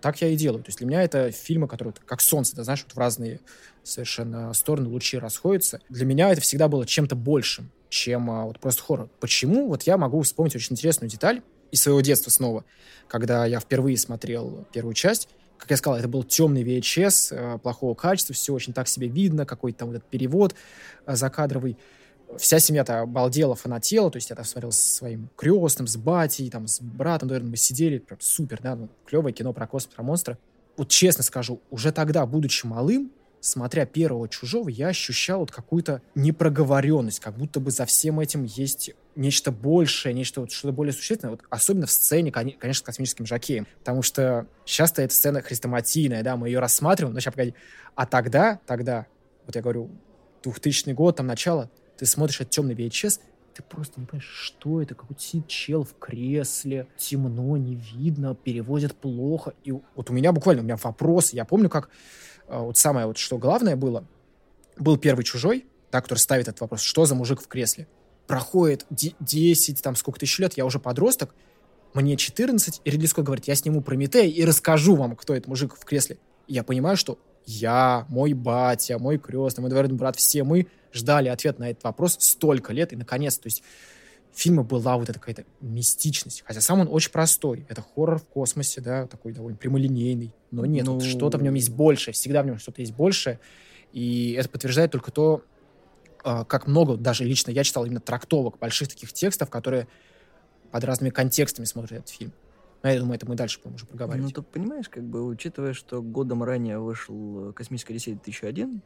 так 0.00 0.20
я 0.22 0.28
и 0.28 0.36
делаю. 0.36 0.62
То 0.62 0.68
есть 0.68 0.78
для 0.78 0.86
меня 0.86 1.02
это 1.02 1.30
фильмы, 1.30 1.68
которые 1.68 1.94
как 2.06 2.20
солнце, 2.20 2.56
да, 2.56 2.64
знаешь, 2.64 2.84
вот 2.84 2.94
в 2.94 2.98
разные 2.98 3.40
совершенно 3.82 4.52
стороны 4.54 4.88
лучи 4.88 5.18
расходятся. 5.18 5.80
Для 5.88 6.06
меня 6.06 6.30
это 6.30 6.40
всегда 6.40 6.68
было 6.68 6.86
чем-то 6.86 7.16
большим, 7.16 7.70
чем 7.88 8.30
а, 8.30 8.44
вот 8.44 8.60
просто 8.60 8.82
хоррор. 8.82 9.08
Почему? 9.20 9.68
Вот 9.68 9.82
я 9.82 9.96
могу 9.98 10.22
вспомнить 10.22 10.56
очень 10.56 10.72
интересную 10.72 11.10
деталь 11.10 11.42
из 11.70 11.82
своего 11.82 12.00
детства 12.00 12.30
снова, 12.30 12.64
когда 13.08 13.46
я 13.46 13.60
впервые 13.60 13.96
смотрел 13.98 14.66
первую 14.72 14.94
часть, 14.94 15.28
как 15.64 15.70
я 15.70 15.76
сказал, 15.78 15.98
это 15.98 16.08
был 16.08 16.24
темный 16.24 16.62
VHS, 16.62 17.34
э, 17.34 17.58
плохого 17.58 17.94
качества, 17.94 18.34
все 18.34 18.52
очень 18.52 18.74
так 18.74 18.86
себе 18.86 19.08
видно, 19.08 19.46
какой-то 19.46 19.78
там 19.78 19.88
вот 19.88 19.96
этот 19.96 20.10
перевод 20.10 20.54
э, 21.06 21.16
закадровый. 21.16 21.78
Вся 22.36 22.58
семья-то 22.58 23.00
обалдела, 23.00 23.54
фанатела, 23.54 24.10
то 24.10 24.16
есть 24.16 24.28
я 24.28 24.36
там 24.36 24.44
смотрел 24.44 24.72
со 24.72 24.96
своим 24.96 25.30
крестным, 25.36 25.86
с 25.86 25.96
батей, 25.96 26.50
там, 26.50 26.68
с 26.68 26.82
братом, 26.82 27.28
наверное, 27.28 27.52
мы 27.52 27.56
сидели, 27.56 27.96
прям 27.96 28.20
супер, 28.20 28.60
да, 28.62 28.76
ну, 28.76 28.90
клевое 29.06 29.32
кино 29.32 29.54
про 29.54 29.66
космос, 29.66 29.94
про 29.94 30.02
монстра. 30.02 30.38
Вот 30.76 30.88
честно 30.88 31.24
скажу, 31.24 31.62
уже 31.70 31.92
тогда, 31.92 32.26
будучи 32.26 32.66
малым, 32.66 33.10
смотря 33.44 33.84
первого 33.84 34.28
чужого, 34.28 34.68
я 34.68 34.88
ощущал 34.88 35.40
вот 35.40 35.50
какую-то 35.50 36.00
непроговоренность, 36.14 37.20
как 37.20 37.36
будто 37.36 37.60
бы 37.60 37.70
за 37.70 37.84
всем 37.84 38.20
этим 38.20 38.44
есть 38.44 38.92
нечто 39.16 39.52
большее, 39.52 40.14
нечто 40.14 40.40
вот 40.40 40.50
что-то 40.50 40.72
более 40.72 40.92
существенное, 40.92 41.32
вот 41.32 41.42
особенно 41.50 41.86
в 41.86 41.90
сцене, 41.90 42.32
конечно, 42.32 42.72
с 42.72 42.82
космическим 42.82 43.26
жакеем, 43.26 43.66
потому 43.80 44.02
что 44.02 44.46
часто 44.64 45.02
эта 45.02 45.14
сцена 45.14 45.42
хрестоматийная, 45.42 46.22
да, 46.22 46.36
мы 46.36 46.48
ее 46.48 46.58
рассматриваем, 46.58 47.14
но 47.14 47.20
сейчас 47.20 47.34
погоди, 47.34 47.54
а 47.94 48.06
тогда, 48.06 48.60
тогда, 48.66 49.06
вот 49.46 49.54
я 49.54 49.62
говорю, 49.62 49.90
2000 50.42 50.90
год, 50.92 51.16
там 51.16 51.26
начало, 51.26 51.70
ты 51.98 52.06
смотришь 52.06 52.40
этот 52.40 52.50
темный 52.50 52.74
VHS, 52.74 53.20
ты 53.54 53.62
просто 53.62 54.00
не 54.00 54.06
понимаешь, 54.06 54.26
что 54.26 54.82
это, 54.82 54.94
какой-то 54.94 55.22
сидит 55.22 55.46
чел 55.46 55.84
в 55.84 55.96
кресле, 55.98 56.88
темно, 56.96 57.56
не 57.56 57.76
видно, 57.76 58.34
переводят 58.34 58.96
плохо. 58.96 59.54
И 59.62 59.70
вот 59.70 60.10
у 60.10 60.12
меня 60.12 60.32
буквально, 60.32 60.62
у 60.62 60.64
меня 60.64 60.76
вопрос, 60.76 61.32
я 61.32 61.44
помню, 61.44 61.68
как 61.68 61.88
вот 62.48 62.76
самое 62.76 63.06
вот, 63.06 63.18
что 63.18 63.38
главное 63.38 63.76
было, 63.76 64.04
был 64.76 64.96
первый 64.96 65.24
чужой, 65.24 65.66
да, 65.90 66.00
который 66.00 66.18
ставит 66.18 66.48
этот 66.48 66.60
вопрос, 66.60 66.80
что 66.80 67.06
за 67.06 67.14
мужик 67.14 67.40
в 67.40 67.48
кресле? 67.48 67.86
проходит 68.26 68.86
10, 68.90 69.82
там 69.82 69.96
сколько 69.96 70.20
тысяч 70.20 70.38
лет, 70.38 70.54
я 70.56 70.64
уже 70.64 70.78
подросток, 70.78 71.34
мне 71.92 72.16
14, 72.16 72.80
и 72.84 72.90
Ридли 72.90 73.06
Скотт 73.06 73.24
говорит, 73.24 73.46
я 73.46 73.54
сниму 73.54 73.80
Прометея 73.80 74.28
и 74.28 74.44
расскажу 74.44 74.96
вам, 74.96 75.14
кто 75.14 75.34
этот 75.34 75.46
мужик 75.48 75.76
в 75.76 75.84
кресле. 75.84 76.18
И 76.48 76.54
я 76.54 76.64
понимаю, 76.64 76.96
что 76.96 77.18
я, 77.46 78.06
мой 78.08 78.32
батя, 78.32 78.98
мой 78.98 79.18
крестный, 79.18 79.62
мой 79.62 79.70
двоюродный 79.70 79.98
брат, 79.98 80.16
все 80.16 80.42
мы 80.44 80.66
ждали 80.92 81.28
ответ 81.28 81.58
на 81.58 81.70
этот 81.70 81.84
вопрос 81.84 82.16
столько 82.18 82.72
лет, 82.72 82.92
и 82.92 82.96
наконец, 82.96 83.38
то 83.38 83.46
есть 83.46 83.62
в 84.34 84.40
фильме 84.40 84.62
была 84.62 84.96
вот 84.96 85.08
эта 85.08 85.18
какая-то 85.20 85.44
мистичность. 85.60 86.42
Хотя 86.44 86.60
сам 86.60 86.80
он 86.80 86.88
очень 86.90 87.12
простой. 87.12 87.64
Это 87.68 87.82
хоррор 87.82 88.18
в 88.18 88.26
космосе, 88.26 88.80
да, 88.80 89.06
такой 89.06 89.32
довольно 89.32 89.56
прямолинейный. 89.56 90.34
Но 90.50 90.66
нет, 90.66 90.86
ну... 90.86 91.00
что-то 91.00 91.38
в 91.38 91.42
нем 91.42 91.54
есть 91.54 91.70
больше. 91.70 92.12
Всегда 92.12 92.42
в 92.42 92.46
нем 92.46 92.58
что-то 92.58 92.80
есть 92.80 92.92
больше. 92.94 93.38
И 93.92 94.32
это 94.32 94.48
подтверждает 94.48 94.90
только 94.90 95.12
то, 95.12 95.44
а, 96.24 96.44
как 96.44 96.66
много, 96.66 96.96
даже 96.96 97.24
лично 97.24 97.52
я 97.52 97.62
читал 97.62 97.84
именно 97.84 98.00
трактовок, 98.00 98.58
больших 98.58 98.88
таких 98.88 99.12
текстов, 99.12 99.50
которые 99.50 99.86
под 100.72 100.82
разными 100.82 101.10
контекстами 101.10 101.64
смотрят 101.64 101.92
этот 101.92 102.08
фильм. 102.08 102.32
Но 102.82 102.90
я 102.90 102.98
думаю, 102.98 103.16
это 103.16 103.26
мы 103.26 103.36
дальше 103.36 103.60
будем 103.62 103.76
уже 103.76 103.86
проговаривать. 103.86 104.36
Ну, 104.36 104.42
ты 104.42 104.42
понимаешь, 104.42 104.88
как 104.88 105.04
бы, 105.04 105.24
учитывая, 105.24 105.74
что 105.74 106.02
годом 106.02 106.42
ранее 106.42 106.80
вышел 106.80 107.52
«Космическая 107.52 107.94
Одиссея 107.94 108.16
2001», 108.16 108.80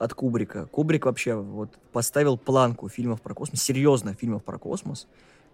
от 0.00 0.14
Кубрика. 0.14 0.66
Кубрик 0.66 1.04
вообще 1.04 1.34
вот 1.34 1.70
поставил 1.92 2.38
планку 2.38 2.88
фильмов 2.88 3.20
про 3.20 3.34
космос, 3.34 3.62
серьезно 3.62 4.14
фильмов 4.14 4.42
про 4.42 4.58
космос, 4.58 5.06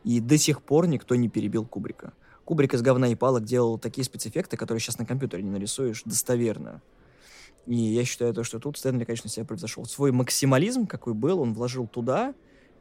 и 0.05 0.21
до 0.21 0.39
сих 0.39 0.63
пор 0.63 0.87
никто 0.87 1.17
не 1.17 1.29
перебил 1.29 1.67
Кубрика. 1.67 2.13
Кубрик 2.45 2.73
из 2.75 2.81
говна 2.81 3.09
и 3.09 3.17
палок 3.17 3.45
делал 3.45 3.77
такие 3.77 4.05
спецэффекты, 4.05 4.57
которые 4.57 4.81
сейчас 4.81 4.99
на 4.99 5.05
компьютере 5.05 5.43
не 5.43 5.51
нарисуешь 5.51 6.03
достоверно. 6.05 6.81
И 7.67 7.75
я 7.75 8.05
считаю 8.05 8.33
то, 8.33 8.45
что 8.45 8.61
тут 8.61 8.79
Стэнли, 8.79 9.05
конечно, 9.05 9.29
себя 9.29 9.45
превзошел. 9.45 9.85
Свой 9.85 10.13
максимализм, 10.13 10.87
какой 10.87 11.15
был, 11.15 11.41
он 11.41 11.53
вложил 11.53 11.89
туда, 11.89 12.33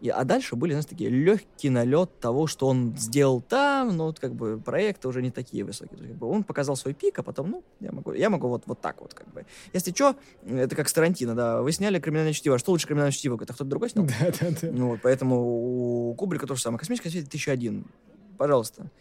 и, 0.05 0.09
а 0.09 0.23
дальше 0.23 0.55
были, 0.55 0.71
знаешь, 0.71 0.85
такие 0.85 1.09
легкий 1.09 1.71
налет 1.71 2.19
того, 2.19 2.45
что 2.45 2.67
он 2.67 2.95
сделал 2.95 3.41
там, 3.41 3.97
но 3.97 4.05
вот 4.05 4.19
как 4.19 4.35
бы 4.35 4.61
проекты 4.63 5.07
уже 5.07 5.23
не 5.23 5.31
такие 5.31 5.63
высокие. 5.63 5.97
есть, 5.97 6.09
как 6.11 6.17
бы, 6.19 6.27
он 6.27 6.43
показал 6.43 6.75
свой 6.75 6.93
пик, 6.93 7.17
а 7.17 7.23
потом, 7.23 7.49
ну, 7.49 7.63
я 7.79 7.91
могу, 7.91 8.13
я 8.13 8.29
могу 8.29 8.47
вот, 8.47 8.63
вот 8.67 8.79
так 8.79 9.01
вот, 9.01 9.15
как 9.15 9.27
бы. 9.33 9.45
Если 9.73 9.91
что, 9.91 10.15
это 10.47 10.75
как 10.75 10.89
с 10.89 10.93
Тарантино, 10.93 11.33
да, 11.33 11.61
вы 11.63 11.71
сняли 11.71 11.99
«Криминальное 11.99 12.33
чтиво», 12.33 12.55
а 12.55 12.59
что 12.59 12.71
лучше 12.71 12.85
«Криминальное 12.85 13.13
чтиво»? 13.13 13.35
Это 13.41 13.53
кто-то 13.53 13.69
другой 13.69 13.89
снял? 13.89 14.05
Да, 14.19 14.31
да, 14.39 14.47
да. 14.61 14.71
Ну, 14.71 14.89
вот, 14.89 14.99
поэтому 15.01 16.09
у 16.09 16.13
Кубрика 16.13 16.45
то 16.45 16.55
же 16.55 16.61
самое. 16.61 16.77
«Космическая 16.77 17.09
свет» 17.09 17.25
1001. 17.25 17.85
Пожалуйста. 18.37 18.91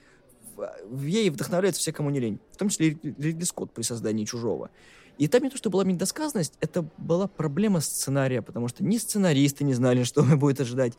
В 0.89 1.05
ей 1.05 1.29
вдохновляются 1.29 1.83
все, 1.83 1.93
кому 1.93 2.09
не 2.09 2.21
лень. 2.21 2.41
В 2.53 2.57
том 2.57 2.71
числе 2.71 2.89
и 2.89 3.23
Ридли 3.23 3.45
Скотт 3.45 3.73
при 3.73 3.83
создании 3.83 4.25
«Чужого». 4.25 4.71
И 5.19 5.29
там 5.29 5.43
не 5.43 5.51
то, 5.51 5.57
что 5.57 5.71
была 5.71 5.85
недосказанность, 5.85 6.55
это 6.61 6.85
была 6.99 7.29
проблема 7.29 7.81
сценария, 7.81 8.43
потому 8.43 8.69
что 8.69 8.85
ни 8.85 8.99
сценаристы 8.99 9.65
не 9.65 9.75
знали, 9.75 10.03
что 10.05 10.23
будет 10.23 10.61
ожидать, 10.61 10.95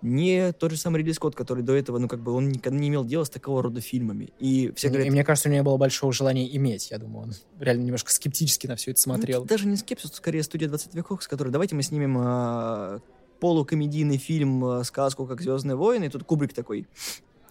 не 0.00 0.52
тот 0.52 0.70
же 0.70 0.76
самый 0.76 0.98
Ридли 0.98 1.12
Скотт, 1.12 1.34
который 1.34 1.64
до 1.64 1.74
этого, 1.74 1.98
ну, 1.98 2.08
как 2.08 2.20
бы, 2.20 2.32
он 2.32 2.48
никогда 2.48 2.78
не 2.78 2.88
имел 2.88 3.04
дела 3.04 3.24
с 3.24 3.30
такого 3.30 3.62
рода 3.62 3.80
фильмами. 3.80 4.32
И 4.38 4.72
все 4.76 4.88
говорят... 4.88 5.08
И 5.08 5.10
мне 5.10 5.24
кажется, 5.24 5.48
у 5.48 5.52
него 5.52 5.62
не 5.62 5.64
было 5.64 5.76
большого 5.76 6.12
желания 6.12 6.54
иметь, 6.56 6.90
я 6.90 6.98
думаю. 6.98 7.24
Он 7.24 7.34
реально 7.58 7.82
немножко 7.82 8.12
скептически 8.12 8.66
на 8.66 8.76
все 8.76 8.92
это 8.92 9.00
ну, 9.00 9.14
смотрел. 9.14 9.40
Ну, 9.40 9.46
даже 9.46 9.66
не 9.66 9.76
скепсис, 9.76 10.12
скорее 10.12 10.42
студия 10.42 10.68
20 10.68 10.94
веков, 10.94 11.22
с 11.22 11.28
которой 11.28 11.50
давайте 11.50 11.74
мы 11.74 11.82
снимем 11.82 12.16
а, 12.18 13.00
полукомедийный 13.40 14.18
фильм, 14.18 14.64
а, 14.64 14.84
сказку, 14.84 15.26
как 15.26 15.40
«Звездные 15.40 15.76
войны», 15.76 16.04
и 16.04 16.08
тут 16.08 16.24
Кубрик 16.24 16.52
такой, 16.52 16.86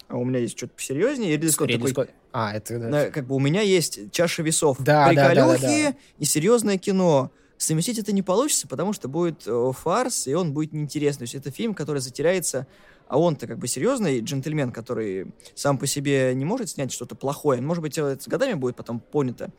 а 0.08 0.16
у 0.16 0.24
меня 0.24 0.38
есть 0.38 0.56
что-то 0.56 0.74
посерьезнее. 0.74 1.30
И 1.30 1.32
Ридли 1.34 1.48
Скотт 1.48 1.70
такой... 1.70 1.90
Скотт. 1.90 2.10
А, 2.32 2.54
это... 2.54 2.78
Да. 2.78 3.10
Как 3.10 3.26
бы 3.26 3.34
у 3.34 3.38
меня 3.38 3.60
есть 3.60 4.10
чаша 4.10 4.42
весов. 4.42 4.78
Да, 4.80 5.12
да, 5.12 5.34
да, 5.34 5.46
да, 5.46 5.58
да. 5.58 5.94
и 6.18 6.24
серьезное 6.24 6.78
кино 6.78 7.30
совместить 7.58 7.98
это 7.98 8.12
не 8.12 8.22
получится, 8.22 8.66
потому 8.66 8.92
что 8.92 9.08
будет 9.08 9.42
э, 9.46 9.72
фарс, 9.76 10.26
и 10.26 10.34
он 10.34 10.52
будет 10.52 10.72
неинтересный. 10.72 11.26
То 11.26 11.32
есть 11.32 11.34
это 11.34 11.50
фильм, 11.50 11.74
который 11.74 12.00
затеряется, 12.00 12.66
а 13.08 13.18
он-то 13.18 13.46
как 13.46 13.58
бы 13.58 13.66
серьезный 13.66 14.20
джентльмен, 14.20 14.72
который 14.72 15.32
сам 15.54 15.76
по 15.76 15.86
себе 15.86 16.34
не 16.34 16.44
может 16.44 16.70
снять 16.70 16.92
что-то 16.92 17.14
плохое. 17.14 17.60
Может 17.60 17.82
быть, 17.82 17.98
это 17.98 18.22
с 18.22 18.28
годами 18.28 18.54
будет 18.54 18.76
потом 18.76 19.00
понято. 19.00 19.50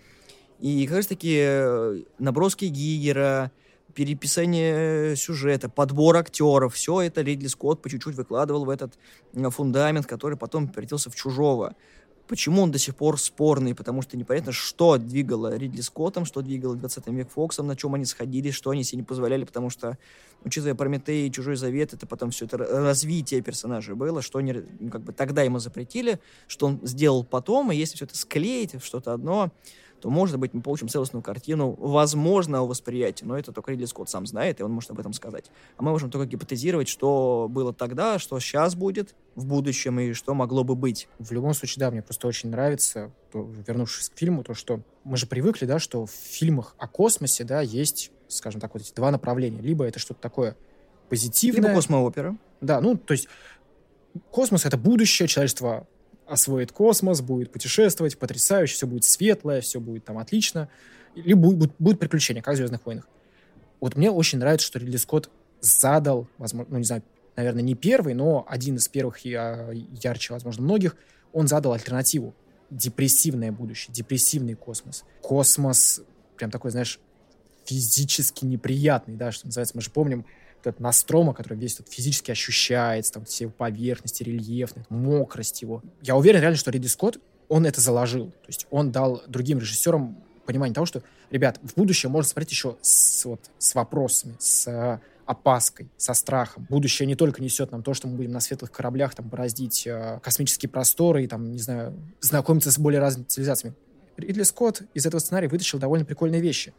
И 0.59 0.85
как 0.87 0.97
раз 0.97 1.07
таки 1.07 1.37
э, 1.39 2.01
наброски 2.17 2.65
Гигера, 2.65 3.51
переписание 3.93 5.15
сюжета, 5.15 5.69
подбор 5.69 6.17
актеров, 6.17 6.75
все 6.75 7.01
это 7.01 7.21
Ридли 7.21 7.47
Скотт 7.47 7.81
по 7.81 7.89
чуть-чуть 7.89 8.15
выкладывал 8.15 8.65
в 8.65 8.69
этот 8.69 8.97
э, 9.33 9.49
фундамент, 9.49 10.05
который 10.05 10.37
потом 10.37 10.67
превратился 10.67 11.09
в 11.09 11.15
чужого. 11.15 11.75
Почему 12.29 12.61
он 12.61 12.69
до 12.69 12.77
сих 12.77 12.95
пор 12.95 13.19
спорный? 13.19 13.73
Потому 13.73 14.03
что 14.03 14.15
непонятно, 14.15 14.51
что 14.51 14.97
двигало 14.97 15.57
Ридли 15.57 15.81
Скоттом, 15.81 16.25
что 16.25 16.43
двигало 16.43 16.75
20 16.75 17.07
век 17.07 17.31
Фоксом, 17.31 17.65
на 17.65 17.75
чем 17.75 17.95
они 17.95 18.05
сходились, 18.05 18.53
что 18.53 18.69
они 18.69 18.83
себе 18.83 18.99
не 18.99 19.03
позволяли, 19.03 19.45
потому 19.45 19.71
что, 19.71 19.97
учитывая 20.43 20.75
Прометей 20.75 21.27
и 21.27 21.31
Чужой 21.31 21.55
Завет, 21.55 21.95
это 21.95 22.05
потом 22.05 22.29
все 22.29 22.45
это 22.45 22.57
развитие 22.57 23.41
персонажа 23.41 23.95
было, 23.95 24.21
что 24.21 24.37
они 24.37 24.53
как 24.91 25.01
бы 25.01 25.11
тогда 25.11 25.41
ему 25.41 25.57
запретили, 25.57 26.19
что 26.45 26.67
он 26.67 26.79
сделал 26.83 27.23
потом, 27.23 27.71
и 27.71 27.75
если 27.75 27.95
все 27.95 28.05
это 28.05 28.15
склеить 28.15 28.75
в 28.75 28.85
что-то 28.85 29.13
одно, 29.13 29.51
то, 29.99 30.09
может 30.09 30.37
быть, 30.39 30.53
мы 30.53 30.61
получим 30.61 30.87
целостную 30.87 31.21
картину 31.23 31.75
возможного 31.77 32.67
восприятия, 32.67 33.25
но 33.25 33.37
это 33.37 33.51
только 33.51 33.71
Ридли 33.71 33.85
Скотт 33.85 34.09
сам 34.09 34.25
знает, 34.25 34.59
и 34.59 34.63
он 34.63 34.71
может 34.71 34.91
об 34.91 34.99
этом 34.99 35.13
сказать. 35.13 35.51
А 35.77 35.83
мы 35.83 35.91
можем 35.91 36.09
только 36.09 36.27
гипотезировать, 36.27 36.87
что 36.87 37.47
было 37.49 37.73
тогда, 37.73 38.19
что 38.19 38.39
сейчас 38.39 38.75
будет 38.75 39.15
в 39.35 39.45
будущем 39.45 39.99
и 39.99 40.13
что 40.13 40.33
могло 40.33 40.63
бы 40.63 40.75
быть. 40.75 41.07
В 41.19 41.31
любом 41.31 41.53
случае, 41.53 41.81
да, 41.81 41.91
мне 41.91 42.01
просто 42.01 42.27
очень 42.27 42.49
нравится, 42.49 43.11
вернувшись 43.33 44.09
к 44.09 44.17
фильму, 44.17 44.43
то, 44.43 44.53
что 44.53 44.81
мы 45.03 45.17
же 45.17 45.27
привыкли, 45.27 45.65
да, 45.65 45.79
что 45.79 46.05
в 46.05 46.11
фильмах 46.11 46.75
о 46.77 46.87
космосе, 46.87 47.43
да, 47.43 47.61
есть, 47.61 48.11
скажем 48.27 48.61
так, 48.61 48.73
вот 48.73 48.83
эти 48.83 48.93
два 48.93 49.11
направления. 49.11 49.61
Либо 49.61 49.85
это 49.85 49.99
что-то 49.99 50.21
такое 50.21 50.55
позитивное. 51.09 51.61
Либо 51.61 51.75
космоопера. 51.75 52.37
Да, 52.61 52.81
ну, 52.81 52.97
то 52.97 53.13
есть 53.13 53.27
космос— 54.31 54.65
это 54.65 54.77
будущее, 54.77 55.27
человечество 55.27 55.87
освоит 56.29 56.71
космос, 56.71 57.21
будет 57.21 57.51
путешествовать, 57.51 58.17
потрясающе, 58.17 58.75
все 58.75 58.87
будет 58.87 59.03
светлое, 59.03 59.61
все 59.61 59.79
будет 59.79 60.05
там 60.05 60.17
отлично. 60.17 60.69
Или 61.15 61.33
будет, 61.33 61.73
будет 61.79 61.99
приключения, 61.99 62.41
как 62.41 62.53
в 62.53 62.57
«Звездных 62.57 62.85
войнах». 62.85 63.07
Вот 63.79 63.95
мне 63.95 64.11
очень 64.11 64.39
нравится, 64.39 64.67
что 64.67 64.79
Ридли 64.79 64.97
Скотт 64.97 65.29
задал, 65.61 66.27
возможно, 66.37 66.73
ну, 66.73 66.77
не 66.79 66.85
знаю, 66.85 67.03
наверное, 67.35 67.63
не 67.63 67.75
первый, 67.75 68.13
но 68.13 68.45
один 68.47 68.75
из 68.75 68.87
первых 68.87 69.25
и 69.25 69.33
а, 69.33 69.71
ярче, 69.71 70.33
возможно, 70.33 70.63
многих, 70.63 70.95
он 71.33 71.47
задал 71.47 71.73
альтернативу. 71.73 72.35
Депрессивное 72.69 73.51
будущее, 73.51 73.93
депрессивный 73.93 74.53
космос. 74.53 75.03
Космос, 75.21 76.01
прям 76.37 76.51
такой, 76.51 76.71
знаешь, 76.71 76.99
физически 77.65 78.45
неприятный, 78.45 79.15
да, 79.15 79.31
что 79.31 79.47
называется. 79.47 79.75
Мы 79.75 79.81
же 79.81 79.89
помним 79.89 80.25
этот 80.61 80.79
Настрома, 80.79 81.33
который 81.33 81.57
весь 81.57 81.75
тут 81.75 81.87
физически 81.89 82.31
ощущается, 82.31 83.13
там 83.13 83.25
все 83.25 83.49
поверхности, 83.49 84.23
рельефность, 84.23 84.89
мокрость 84.89 85.61
его. 85.61 85.83
Я 86.01 86.15
уверен 86.15 86.41
реально, 86.41 86.57
что 86.57 86.71
Ридли 86.71 86.87
Скотт, 86.87 87.19
он 87.47 87.65
это 87.65 87.81
заложил. 87.81 88.27
То 88.27 88.47
есть 88.47 88.67
он 88.69 88.91
дал 88.91 89.21
другим 89.27 89.59
режиссерам 89.59 90.17
понимание 90.45 90.73
того, 90.73 90.85
что, 90.85 91.03
ребят, 91.31 91.59
в 91.61 91.75
будущее 91.75 92.09
можно 92.09 92.29
смотреть 92.29 92.51
еще 92.51 92.77
с, 92.81 93.25
вот, 93.25 93.41
с 93.57 93.75
вопросами, 93.75 94.35
с 94.39 94.99
опаской, 95.29 95.87
со 95.95 96.15
страхом. 96.15 96.65
Будущее 96.69 97.05
не 97.05 97.15
только 97.15 97.43
несет 97.43 97.71
нам 97.71 97.83
то, 97.83 97.93
что 97.93 98.07
мы 98.07 98.17
будем 98.17 98.31
на 98.31 98.39
светлых 98.39 98.71
кораблях 98.71 99.13
там 99.13 99.27
бороздить 99.27 99.85
э, 99.85 100.19
космические 100.23 100.69
просторы 100.69 101.23
и 101.23 101.27
там, 101.27 101.51
не 101.51 101.59
знаю, 101.59 101.93
знакомиться 102.19 102.71
с 102.71 102.79
более 102.79 102.99
разными 102.99 103.25
цивилизациями. 103.25 103.75
Ридли 104.17 104.41
Скотт 104.41 104.81
из 104.95 105.05
этого 105.05 105.19
сценария 105.19 105.47
вытащил 105.47 105.77
довольно 105.77 106.03
прикольные 106.03 106.41
вещи. 106.41 106.73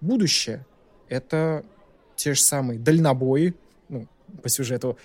Будущее— 0.00 0.64
это 1.08 1.64
те 2.20 2.34
же 2.34 2.42
самые 2.42 2.78
дальнобои, 2.78 3.54
ну, 3.88 4.06
по 4.42 4.48
сюжету 4.48 4.98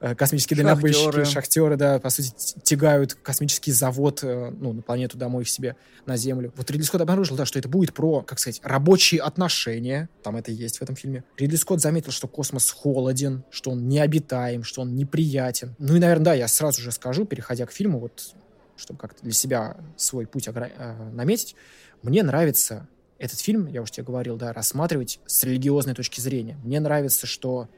э, 0.00 0.14
космические 0.14 0.58
дальнобойщики, 0.58 1.24
шахтеры. 1.24 1.76
да, 1.76 1.98
по 1.98 2.10
сути, 2.10 2.32
тягают 2.62 3.14
космический 3.14 3.72
завод, 3.72 4.20
э, 4.22 4.50
ну, 4.50 4.72
на 4.72 4.82
планету 4.82 5.16
домой 5.16 5.44
к 5.44 5.48
себе, 5.48 5.76
на 6.06 6.16
Землю. 6.16 6.52
Вот 6.56 6.70
Ридли 6.70 6.84
Скотт 6.84 7.00
обнаружил, 7.00 7.36
да, 7.36 7.46
что 7.46 7.58
это 7.58 7.68
будет 7.68 7.94
про, 7.94 8.22
как 8.22 8.38
сказать, 8.38 8.60
рабочие 8.62 9.20
отношения, 9.20 10.08
там 10.22 10.36
это 10.36 10.52
есть 10.52 10.78
в 10.78 10.82
этом 10.82 10.94
фильме. 10.94 11.24
Ридли 11.36 11.56
Скотт 11.56 11.80
заметил, 11.80 12.12
что 12.12 12.28
космос 12.28 12.70
холоден, 12.70 13.44
что 13.50 13.70
он 13.70 13.88
необитаем, 13.88 14.62
что 14.62 14.82
он 14.82 14.94
неприятен. 14.94 15.74
Ну 15.78 15.96
и, 15.96 15.98
наверное, 15.98 16.26
да, 16.26 16.34
я 16.34 16.48
сразу 16.48 16.82
же 16.82 16.92
скажу, 16.92 17.24
переходя 17.24 17.66
к 17.66 17.72
фильму, 17.72 17.98
вот, 17.98 18.34
чтобы 18.76 18.98
как-то 19.00 19.22
для 19.22 19.32
себя 19.32 19.76
свой 19.96 20.26
путь 20.26 20.48
огра- 20.48 20.70
э, 20.76 21.10
наметить, 21.12 21.56
мне 22.02 22.22
нравится 22.22 22.86
этот 23.18 23.40
фильм, 23.40 23.66
я 23.66 23.82
уже 23.82 23.92
тебе 23.92 24.04
говорил, 24.04 24.36
да, 24.36 24.52
рассматривать 24.52 25.20
с 25.26 25.42
религиозной 25.44 25.94
точки 25.94 26.20
зрения. 26.20 26.56
Мне 26.62 26.80
нравится, 26.80 27.26
что 27.26 27.68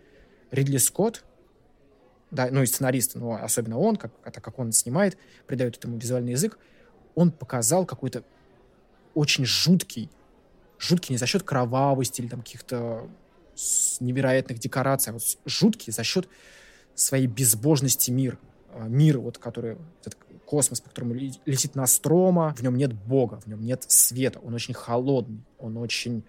Ридли 0.51 0.77
Скотт, 0.77 1.25
да, 2.31 2.49
ну 2.51 2.63
и 2.63 2.67
сценарист, 2.67 3.15
но 3.15 3.35
особенно 3.43 3.79
он, 3.79 3.97
как, 3.97 4.13
это 4.25 4.41
как 4.41 4.59
он 4.59 4.73
снимает, 4.73 5.17
придает 5.47 5.77
этому 5.77 5.99
визуальный 5.99 6.33
язык, 6.33 6.59
он 7.15 7.33
показал 7.33 7.87
какой-то 7.87 8.23
очень 9.15 9.45
жуткий, 9.45 10.11
жуткий 10.79 11.15
не 11.15 11.19
за 11.19 11.27
счет 11.27 11.43
кровавости 11.43 12.21
или 12.21 12.29
там 12.29 12.41
каких-то 12.41 13.09
невероятных 14.01 14.59
декораций, 14.59 15.11
а 15.11 15.15
вот 15.15 15.23
жуткий 15.45 15.93
за 15.93 16.05
счет 16.05 16.29
своей 16.95 17.27
безбожности 17.27 18.11
мир. 18.11 18.39
А, 18.73 18.87
мир, 18.87 19.19
вот, 19.19 19.39
который, 19.39 19.77
этот 20.01 20.17
космос, 20.51 20.81
по 20.81 20.89
которому 20.89 21.15
летит 21.15 21.77
Настрома, 21.77 22.53
в 22.59 22.61
нем 22.61 22.77
нет 22.77 22.93
Бога, 22.93 23.41
в 23.41 23.47
нем 23.47 23.65
нет 23.65 23.85
света, 23.87 24.41
он 24.41 24.53
очень 24.53 24.75
холодный, 24.75 25.45
он 25.61 25.77
очень 25.77 26.25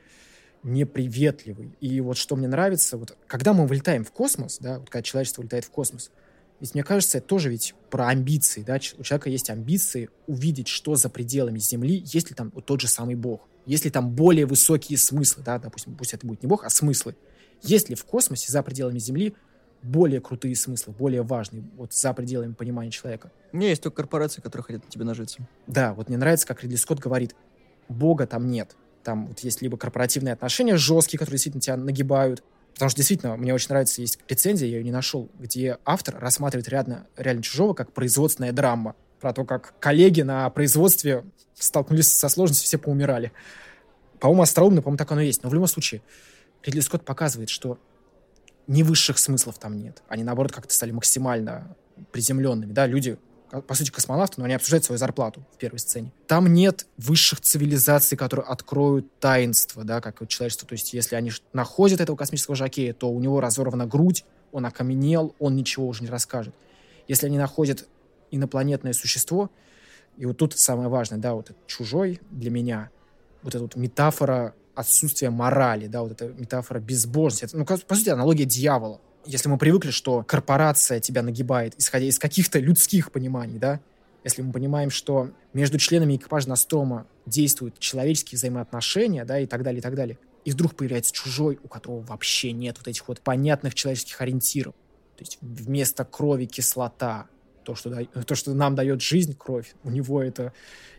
неприветливый. 0.61 1.75
И 1.81 1.99
вот 2.01 2.17
что 2.17 2.35
мне 2.35 2.47
нравится, 2.47 2.97
вот 2.97 3.17
когда 3.25 3.53
мы 3.53 3.65
вылетаем 3.65 4.05
в 4.05 4.11
космос, 4.11 4.59
да, 4.59 4.77
вот 4.77 4.91
когда 4.91 5.01
человечество 5.01 5.41
улетает 5.41 5.65
в 5.65 5.71
космос, 5.71 6.11
ведь 6.59 6.75
мне 6.75 6.83
кажется, 6.83 7.17
это 7.17 7.25
тоже 7.25 7.49
ведь 7.49 7.73
про 7.89 8.09
амбиции, 8.09 8.61
да, 8.61 8.75
у 8.75 9.03
человека 9.03 9.31
есть 9.31 9.49
амбиции 9.49 10.11
увидеть, 10.27 10.67
что 10.67 10.93
за 10.93 11.09
пределами 11.09 11.57
Земли, 11.57 12.03
есть 12.05 12.29
ли 12.29 12.35
там 12.35 12.51
вот 12.53 12.67
тот 12.67 12.79
же 12.79 12.87
самый 12.87 13.15
Бог, 13.15 13.49
есть 13.65 13.85
ли 13.85 13.89
там 13.89 14.11
более 14.11 14.45
высокие 14.45 14.99
смыслы, 14.99 15.41
да, 15.43 15.57
допустим, 15.57 15.95
пусть 15.95 16.13
это 16.13 16.27
будет 16.27 16.43
не 16.43 16.47
Бог, 16.47 16.63
а 16.63 16.69
смыслы. 16.69 17.15
Есть 17.63 17.89
ли 17.89 17.95
в 17.95 18.05
космосе 18.05 18.51
за 18.51 18.61
пределами 18.61 18.99
Земли 18.99 19.33
более 19.83 20.21
крутые 20.21 20.55
смыслы, 20.55 20.93
более 20.93 21.23
важные, 21.23 21.63
вот 21.75 21.93
за 21.93 22.13
пределами 22.13 22.53
понимания 22.53 22.91
человека. 22.91 23.31
У 23.51 23.57
меня 23.57 23.69
есть 23.69 23.81
только 23.81 23.97
корпорации, 23.97 24.41
которые 24.41 24.63
хотят 24.63 24.85
на 24.85 24.91
тебе 24.91 25.05
нажиться. 25.05 25.47
Да, 25.67 25.93
вот 25.93 26.07
мне 26.07 26.17
нравится, 26.17 26.47
как 26.47 26.63
Ридли 26.63 26.75
Скотт 26.75 26.99
говорит, 26.99 27.35
Бога 27.89 28.27
там 28.27 28.47
нет. 28.47 28.75
Там 29.03 29.27
вот 29.27 29.39
есть 29.39 29.61
либо 29.61 29.77
корпоративные 29.77 30.33
отношения 30.33 30.77
жесткие, 30.77 31.17
которые 31.17 31.37
действительно 31.37 31.61
тебя 31.61 31.77
нагибают, 31.77 32.43
Потому 32.73 32.89
что 32.89 32.97
действительно, 32.97 33.35
мне 33.35 33.53
очень 33.53 33.67
нравится, 33.69 34.01
есть 34.01 34.19
рецензия, 34.27 34.67
я 34.67 34.77
ее 34.77 34.83
не 34.83 34.91
нашел, 34.91 35.29
где 35.37 35.77
автор 35.85 36.17
рассматривает 36.19 36.67
реально, 36.69 37.05
реально 37.17 37.43
чужого 37.43 37.73
как 37.73 37.91
производственная 37.91 38.53
драма. 38.53 38.95
Про 39.19 39.33
то, 39.33 39.45
как 39.45 39.77
коллеги 39.79 40.21
на 40.21 40.49
производстве 40.49 41.23
столкнулись 41.53 42.11
со 42.11 42.27
сложностью, 42.27 42.65
все 42.65 42.77
поумирали. 42.77 43.31
По-моему, 44.19 44.43
остроумно, 44.43 44.81
по-моему, 44.81 44.97
так 44.97 45.11
оно 45.11 45.21
и 45.21 45.27
есть. 45.27 45.43
Но 45.43 45.49
в 45.49 45.53
любом 45.53 45.67
случае, 45.67 46.01
Ридли 46.63 46.79
Скотт 46.79 47.05
показывает, 47.05 47.49
что 47.49 47.77
ни 48.71 48.83
высших 48.83 49.17
смыслов 49.19 49.57
там 49.59 49.77
нет. 49.77 50.01
Они, 50.07 50.23
наоборот, 50.23 50.51
как-то 50.51 50.73
стали 50.73 50.91
максимально 50.91 51.75
приземленными. 52.11 52.71
Да, 52.71 52.87
люди, 52.87 53.17
по 53.67 53.73
сути, 53.73 53.91
космонавты, 53.91 54.35
но 54.37 54.45
они 54.45 54.53
обсуждают 54.53 54.85
свою 54.85 54.97
зарплату 54.97 55.45
в 55.53 55.57
первой 55.57 55.79
сцене. 55.79 56.13
Там 56.25 56.51
нет 56.53 56.87
высших 56.97 57.41
цивилизаций, 57.41 58.17
которые 58.17 58.45
откроют 58.45 59.19
таинство, 59.19 59.83
да, 59.83 59.99
как 59.99 60.25
человечество. 60.27 60.67
То 60.67 60.73
есть, 60.73 60.93
если 60.93 61.15
они 61.15 61.31
находят 61.51 61.99
этого 61.99 62.15
космического 62.15 62.55
жакея, 62.55 62.93
то 62.93 63.11
у 63.11 63.19
него 63.19 63.41
разорвана 63.41 63.85
грудь, 63.85 64.23
он 64.53 64.65
окаменел, 64.65 65.35
он 65.39 65.55
ничего 65.55 65.87
уже 65.87 66.03
не 66.03 66.09
расскажет. 66.09 66.55
Если 67.07 67.27
они 67.27 67.37
находят 67.37 67.87
инопланетное 68.31 68.93
существо, 68.93 69.51
и 70.17 70.25
вот 70.25 70.37
тут 70.37 70.57
самое 70.57 70.87
важное, 70.87 71.19
да, 71.19 71.33
вот 71.33 71.49
этот 71.49 71.67
чужой 71.67 72.21
для 72.31 72.51
меня, 72.51 72.89
вот 73.43 73.53
эта 73.55 73.63
вот 73.63 73.75
метафора 73.75 74.55
отсутствие 74.75 75.31
морали, 75.31 75.87
да, 75.87 76.01
вот 76.01 76.13
эта 76.13 76.27
метафора 76.27 76.79
безбожности. 76.79 77.45
Это, 77.45 77.57
ну, 77.57 77.65
по 77.65 77.95
сути, 77.95 78.09
аналогия 78.09 78.45
дьявола. 78.45 79.01
Если 79.25 79.49
мы 79.49 79.57
привыкли, 79.57 79.91
что 79.91 80.23
корпорация 80.23 80.99
тебя 80.99 81.21
нагибает, 81.21 81.75
исходя 81.77 82.05
из 82.05 82.17
каких-то 82.17 82.59
людских 82.59 83.11
пониманий, 83.11 83.59
да, 83.59 83.79
если 84.23 84.41
мы 84.41 84.51
понимаем, 84.51 84.89
что 84.89 85.31
между 85.53 85.77
членами 85.77 86.15
экипажа 86.15 86.49
Настрома 86.49 87.07
действуют 87.25 87.79
человеческие 87.79 88.37
взаимоотношения, 88.37 89.25
да, 89.25 89.39
и 89.39 89.45
так 89.45 89.63
далее, 89.63 89.79
и 89.79 89.81
так 89.81 89.95
далее, 89.95 90.17
и 90.45 90.51
вдруг 90.51 90.75
появляется 90.75 91.13
чужой, 91.13 91.59
у 91.63 91.67
которого 91.67 92.01
вообще 92.01 92.51
нет 92.51 92.77
вот 92.77 92.87
этих 92.87 93.07
вот 93.07 93.21
понятных 93.21 93.75
человеческих 93.75 94.19
ориентиров. 94.21 94.73
То 95.17 95.23
есть 95.23 95.37
вместо 95.41 96.03
крови 96.03 96.45
кислота, 96.45 97.27
то, 97.63 97.75
что, 97.75 97.89
да, 97.89 98.03
то, 98.23 98.35
что 98.35 98.53
нам 98.53 98.75
дает 98.75 99.01
жизнь, 99.01 99.35
кровь, 99.37 99.73
у 99.83 99.89
него 99.89 100.21
это 100.21 100.53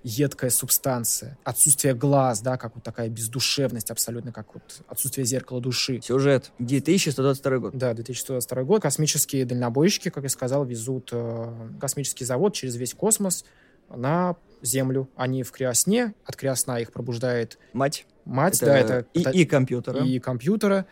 едкая 0.04 0.50
субстанция. 0.50 1.38
Отсутствие 1.44 1.94
глаз, 1.94 2.40
да, 2.40 2.56
как 2.56 2.74
вот 2.74 2.82
такая 2.84 3.08
бездушевность 3.08 3.90
абсолютно, 3.90 4.32
как 4.32 4.54
вот 4.54 4.82
отсутствие 4.88 5.24
зеркала 5.24 5.60
души. 5.60 6.00
Сюжет. 6.02 6.50
2122 6.58 7.58
год. 7.58 7.76
Да, 7.76 7.94
2122 7.94 8.62
год. 8.64 8.82
Космические 8.82 9.44
дальнобойщики, 9.44 10.08
как 10.10 10.24
я 10.24 10.28
сказал, 10.28 10.64
везут 10.64 11.10
э, 11.12 11.52
космический 11.80 12.24
завод 12.24 12.54
через 12.54 12.76
весь 12.76 12.94
космос 12.94 13.44
на 13.88 14.36
Землю. 14.62 15.08
Они 15.16 15.42
в 15.42 15.52
криосне, 15.52 16.14
от 16.24 16.36
криосна 16.36 16.78
их 16.80 16.92
пробуждает 16.92 17.58
Мать. 17.72 18.06
мать, 18.24 18.56
Это 18.56 18.66
да, 18.66 18.78
это 18.78 19.06
и, 19.12 19.42
и 19.42 19.44
компьютера. 19.44 20.04
и 20.04 20.18
компьютера, 20.18 20.86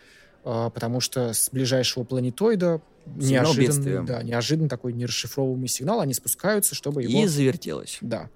э, 0.44 0.70
потому 0.72 1.00
что 1.00 1.32
с 1.32 1.50
ближайшего 1.50 2.04
планетоида. 2.04 2.80
Неожиданный, 3.06 4.04
да, 4.04 4.22
неожиданный 4.22 4.68
такой 4.68 4.92
нерасшифровываемый 4.92 5.68
сигнал, 5.68 6.00
они 6.00 6.14
спускаются, 6.14 6.74
чтобы 6.74 7.02
его... 7.02 7.22
И 7.22 7.26
завертелось. 7.26 7.98
Да. 8.00 8.28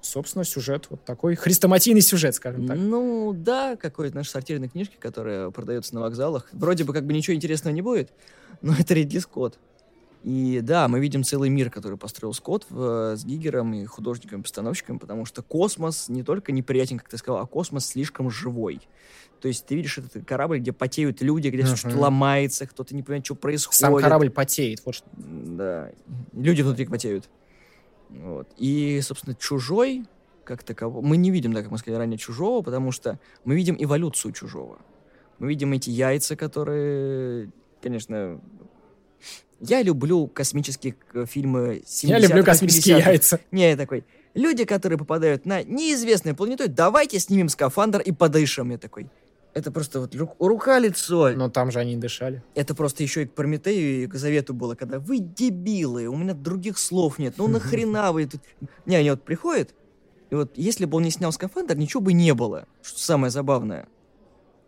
Собственно, 0.00 0.44
сюжет 0.44 0.86
вот 0.90 1.04
такой, 1.04 1.36
хрестоматийный 1.36 2.00
сюжет, 2.00 2.34
скажем 2.34 2.66
так. 2.66 2.76
Ну, 2.76 3.32
да, 3.32 3.76
какой-то 3.76 4.16
наш 4.16 4.28
сортирной 4.28 4.68
книжки, 4.68 4.96
которая 4.98 5.50
продается 5.50 5.94
на 5.94 6.00
вокзалах. 6.00 6.48
Вроде 6.52 6.82
бы 6.84 6.92
как 6.92 7.06
бы 7.06 7.12
ничего 7.12 7.36
интересного 7.36 7.72
не 7.72 7.82
будет, 7.82 8.12
но 8.62 8.74
это 8.74 8.94
Ридли 8.94 9.20
Скотт. 9.20 9.58
И 10.24 10.60
да, 10.62 10.86
мы 10.86 11.00
видим 11.00 11.24
целый 11.24 11.50
мир, 11.50 11.70
который 11.70 11.98
построил 11.98 12.32
Скотт 12.32 12.66
в- 12.68 13.16
с 13.16 13.24
Гигером 13.24 13.74
и 13.74 13.84
художниками-постановщиками, 13.84 14.98
потому 14.98 15.24
что 15.24 15.42
космос 15.42 16.08
не 16.08 16.22
только 16.22 16.52
неприятен, 16.52 16.98
как 16.98 17.08
ты 17.08 17.18
сказал, 17.18 17.40
а 17.40 17.46
космос 17.46 17.86
слишком 17.86 18.30
живой. 18.30 18.80
То 19.42 19.48
есть 19.48 19.66
ты 19.66 19.74
видишь 19.74 19.98
этот 19.98 20.24
корабль, 20.24 20.60
где 20.60 20.72
потеют 20.72 21.20
люди, 21.20 21.48
где 21.48 21.64
Мгм. 21.64 21.76
что-то 21.76 21.98
ломается, 21.98 22.64
кто-то 22.66 22.94
не 22.94 23.02
понимает, 23.02 23.26
что 23.26 23.34
происходит. 23.34 23.80
Сам 23.80 23.96
корабль 23.96 24.30
потеет. 24.30 24.80
Вот 24.86 24.94
что. 24.94 25.06
Да. 25.16 25.90
Люди 26.32 26.62
внутри 26.62 26.86
потеют. 26.86 27.28
Вот. 28.08 28.48
И, 28.56 29.00
собственно, 29.02 29.34
чужой, 29.34 30.04
как 30.44 30.62
такового, 30.62 31.04
мы 31.04 31.16
не 31.16 31.30
видим, 31.32 31.52
да, 31.52 31.62
как 31.62 31.72
мы 31.72 31.78
сказали 31.78 31.98
ранее, 31.98 32.18
чужого, 32.18 32.62
потому 32.62 32.92
что 32.92 33.18
мы 33.44 33.56
видим 33.56 33.76
эволюцию 33.78 34.32
чужого. 34.32 34.78
Мы 35.40 35.48
видим 35.48 35.72
эти 35.72 35.90
яйца, 35.90 36.36
которые, 36.36 37.50
конечно... 37.82 38.40
Я 39.60 39.82
люблю 39.82 40.26
космические 40.26 40.96
э, 41.14 41.24
фильмы 41.28 41.82
70-х, 41.86 42.08
Я 42.08 42.18
люблю 42.18 42.44
космические 42.44 42.98
80-х. 42.98 43.10
яйца. 43.10 43.40
Не, 43.52 43.70
я 43.70 43.76
такой, 43.76 44.04
люди, 44.34 44.64
которые 44.64 44.98
попадают 44.98 45.46
на 45.46 45.62
неизвестную 45.62 46.34
планету, 46.36 46.68
давайте 46.68 47.18
снимем 47.20 47.48
скафандр 47.48 48.00
и 48.00 48.10
подышим. 48.12 48.70
Я 48.70 48.78
такой, 48.78 49.08
это 49.54 49.70
просто 49.70 50.00
вот 50.00 50.14
ру- 50.14 50.34
рука-лицо. 50.38 51.30
Но 51.36 51.50
там 51.50 51.70
же 51.70 51.78
они 51.78 51.96
дышали. 51.96 52.42
Это 52.54 52.74
просто 52.74 53.02
еще 53.02 53.22
и 53.22 53.26
к 53.26 53.32
Прометею, 53.32 54.04
и 54.04 54.06
к 54.06 54.14
Завету 54.14 54.54
было, 54.54 54.74
когда 54.74 54.98
вы 54.98 55.18
дебилы, 55.18 56.06
у 56.06 56.16
меня 56.16 56.34
других 56.34 56.78
слов 56.78 57.18
нет, 57.18 57.34
ну 57.38 57.48
нахрена 57.48 58.12
вы 58.12 58.26
тут... 58.26 58.40
Не, 58.86 58.96
они 58.96 59.10
вот 59.10 59.22
приходят, 59.22 59.74
и 60.30 60.34
вот 60.34 60.52
если 60.56 60.86
бы 60.86 60.96
он 60.96 61.02
не 61.02 61.10
снял 61.10 61.32
скафандр, 61.32 61.76
ничего 61.76 62.00
бы 62.02 62.12
не 62.12 62.32
было. 62.34 62.66
Что 62.82 62.98
самое 62.98 63.30
забавное. 63.30 63.86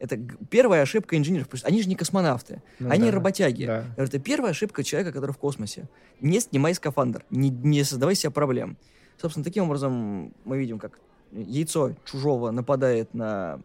Это 0.01 0.19
первая 0.51 0.82
ошибка 0.82 1.16
инженеров, 1.16 1.47
потому 1.47 1.59
что 1.61 1.69
они 1.69 1.81
же 1.82 1.89
не 1.89 1.94
космонавты, 1.94 2.61
Ну 2.78 2.90
они 2.90 3.06
да, 3.06 3.12
работяги. 3.12 3.65
да. 3.65 3.86
Это 3.97 4.19
первая 4.19 4.51
ошибка 4.51 4.85
человека, 4.85 5.12
который 5.12 5.31
в 5.32 5.39
космосе. 5.39 5.89
Не 6.20 6.40
снимай 6.40 6.74
скафандр, 6.74 7.24
не, 7.31 7.48
не 7.48 7.85
создавай 7.85 8.15
себе 8.15 8.31
проблем. 8.31 8.77
Собственно, 9.19 9.44
таким 9.44 9.65
образом 9.65 10.35
мы 10.44 10.59
видим, 10.59 10.78
как 10.78 10.98
яйцо 11.32 11.93
чужого 12.05 12.51
нападает 12.51 13.15
на 13.15 13.61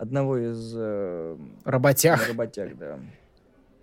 одного 0.00 0.38
из 0.38 0.72
э, 0.76 1.36
Работяг 1.64 2.26
работяг, 2.28 2.76
да. 2.78 2.98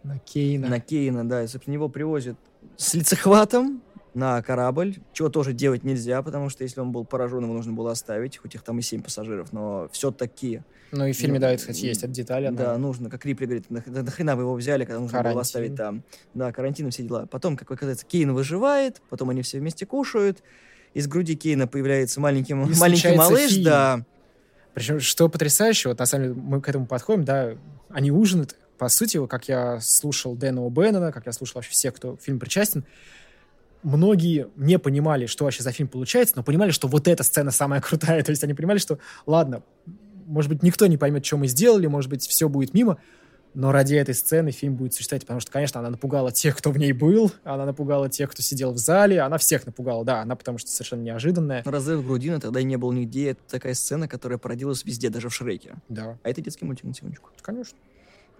на 0.03 0.17
Кейна. 0.19 0.67
На 0.67 0.79
Кейна, 0.79 1.27
да. 1.27 1.43
И, 1.43 1.47
собственно, 1.47 1.75
его 1.75 1.89
привозят 1.89 2.35
с 2.75 2.93
лицехватом 2.95 3.81
на 4.13 4.41
корабль, 4.41 4.95
чего 5.13 5.29
тоже 5.29 5.53
делать 5.53 5.83
нельзя, 5.83 6.23
потому 6.23 6.49
что 6.49 6.63
если 6.63 6.79
он 6.81 6.91
был 6.91 7.05
поражен, 7.05 7.43
его 7.43 7.53
нужно 7.53 7.73
было 7.73 7.91
оставить, 7.91 8.37
хоть 8.37 8.55
их 8.55 8.63
там 8.63 8.79
и 8.79 8.81
семь 8.81 9.03
пассажиров, 9.03 9.53
но 9.53 9.89
все-таки, 9.91 10.63
Ну 10.91 11.05
и 11.05 11.11
в 11.11 11.15
фильме, 11.15 11.35
Ну, 11.35 11.41
да, 11.41 11.51
это, 11.51 11.59
кстати, 11.59 11.85
есть 11.85 12.01
эта 12.03 12.11
деталь. 12.11 12.47
она- 12.47 12.57
да, 12.57 12.77
нужно, 12.79 13.11
как 13.11 13.23
Рипли 13.25 13.45
говорит, 13.45 13.69
«Нах- 13.69 13.83
да 13.85 14.01
нахрена 14.01 14.35
вы 14.35 14.41
его 14.43 14.55
взяли, 14.55 14.85
когда 14.85 14.99
нужно 15.01 15.17
было 15.17 15.21
Карантин. 15.23 15.41
оставить 15.41 15.75
там. 15.75 16.01
Да, 16.33 16.51
карантин 16.51 16.89
все 16.89 17.03
дела. 17.03 17.27
Потом, 17.29 17.55
как 17.57 17.69
оказывается, 17.69 18.05
Кейн 18.07 18.33
выживает, 18.33 19.01
потом 19.09 19.29
они 19.29 19.43
все 19.43 19.59
вместе 19.59 19.85
кушают, 19.85 20.41
из 20.95 21.07
груди 21.07 21.35
Кейна 21.35 21.67
появляется 21.67 22.19
маленький, 22.19 22.53
И 22.53 22.55
маленький 22.55 23.15
малыш, 23.15 23.51
фильм. 23.51 23.65
да. 23.65 24.05
Причем, 24.77 24.99
что 24.99 25.27
потрясающе, 25.27 25.89
вот 25.89 25.97
на 25.97 26.05
самом 26.05 26.23
деле 26.25 26.35
мы 26.39 26.61
к 26.61 26.69
этому 26.69 26.85
подходим, 26.85 27.23
да, 27.23 27.55
они 27.89 28.11
ужинают, 28.11 28.55
по 28.77 28.89
сути, 28.89 29.25
как 29.25 29.47
я 29.47 29.79
слушал 29.81 30.35
Дэна 30.35 30.59
О'Беннона, 30.59 31.11
как 31.11 31.25
я 31.25 31.31
слушал 31.31 31.53
вообще 31.55 31.71
всех, 31.71 31.95
кто 31.95 32.15
к 32.15 32.21
фильму 32.21 32.39
причастен, 32.39 32.85
многие 33.81 34.49
не 34.55 34.77
понимали, 34.77 35.25
что 35.25 35.45
вообще 35.45 35.63
за 35.63 35.71
фильм 35.71 35.89
получается, 35.89 36.35
но 36.37 36.43
понимали, 36.43 36.69
что 36.69 36.87
вот 36.87 37.07
эта 37.07 37.23
сцена 37.23 37.49
самая 37.49 37.81
крутая. 37.81 38.21
То 38.23 38.29
есть 38.29 38.43
они 38.43 38.53
понимали, 38.53 38.77
что, 38.77 38.99
ладно, 39.25 39.63
может 40.27 40.51
быть, 40.51 40.61
никто 40.61 40.85
не 40.85 40.97
поймет, 40.97 41.25
что 41.25 41.37
мы 41.37 41.47
сделали, 41.47 41.87
может 41.87 42.11
быть, 42.11 42.27
все 42.27 42.47
будет 42.47 42.75
мимо, 42.75 42.99
но 43.57 43.71
ради 43.71 43.95
этой 43.95 44.13
сцены 44.13 44.51
фильм 44.51 44.75
будет 44.75 44.93
существовать, 44.93 45.23
потому 45.23 45.39
что, 45.39 45.51
конечно, 45.51 45.79
она 45.79 45.89
напугала 45.89 46.31
тех, 46.31 46.55
кто 46.55 46.69
в 46.69 46.77
ней 46.77 46.91
был, 46.91 47.31
она 47.43 47.65
напугала 47.65 48.07
тех, 48.07 48.29
кто 48.29 48.43
сидел 48.43 48.71
в 48.71 48.77
зале, 48.77 49.19
она 49.19 49.39
всех 49.39 49.65
напугала, 49.65 50.05
да, 50.05 50.21
она 50.21 50.35
потому 50.35 50.59
что 50.59 50.69
совершенно 50.69 51.01
неожиданная. 51.01 51.63
Разрыв 51.65 52.05
грудины 52.05 52.39
тогда 52.39 52.59
и 52.59 52.63
не 52.63 52.75
был 52.77 52.91
нигде. 52.91 53.31
Это 53.31 53.41
такая 53.47 53.73
сцена, 53.73 54.07
которая 54.07 54.37
породилась 54.37 54.85
везде, 54.85 55.09
даже 55.09 55.29
в 55.29 55.33
Шреке. 55.33 55.73
Да, 55.89 56.19
А 56.21 56.29
это 56.29 56.39
детский 56.39 56.65
мультик 56.65 56.83
на 56.83 56.93
секундочку. 56.93 57.31
конечно. 57.41 57.75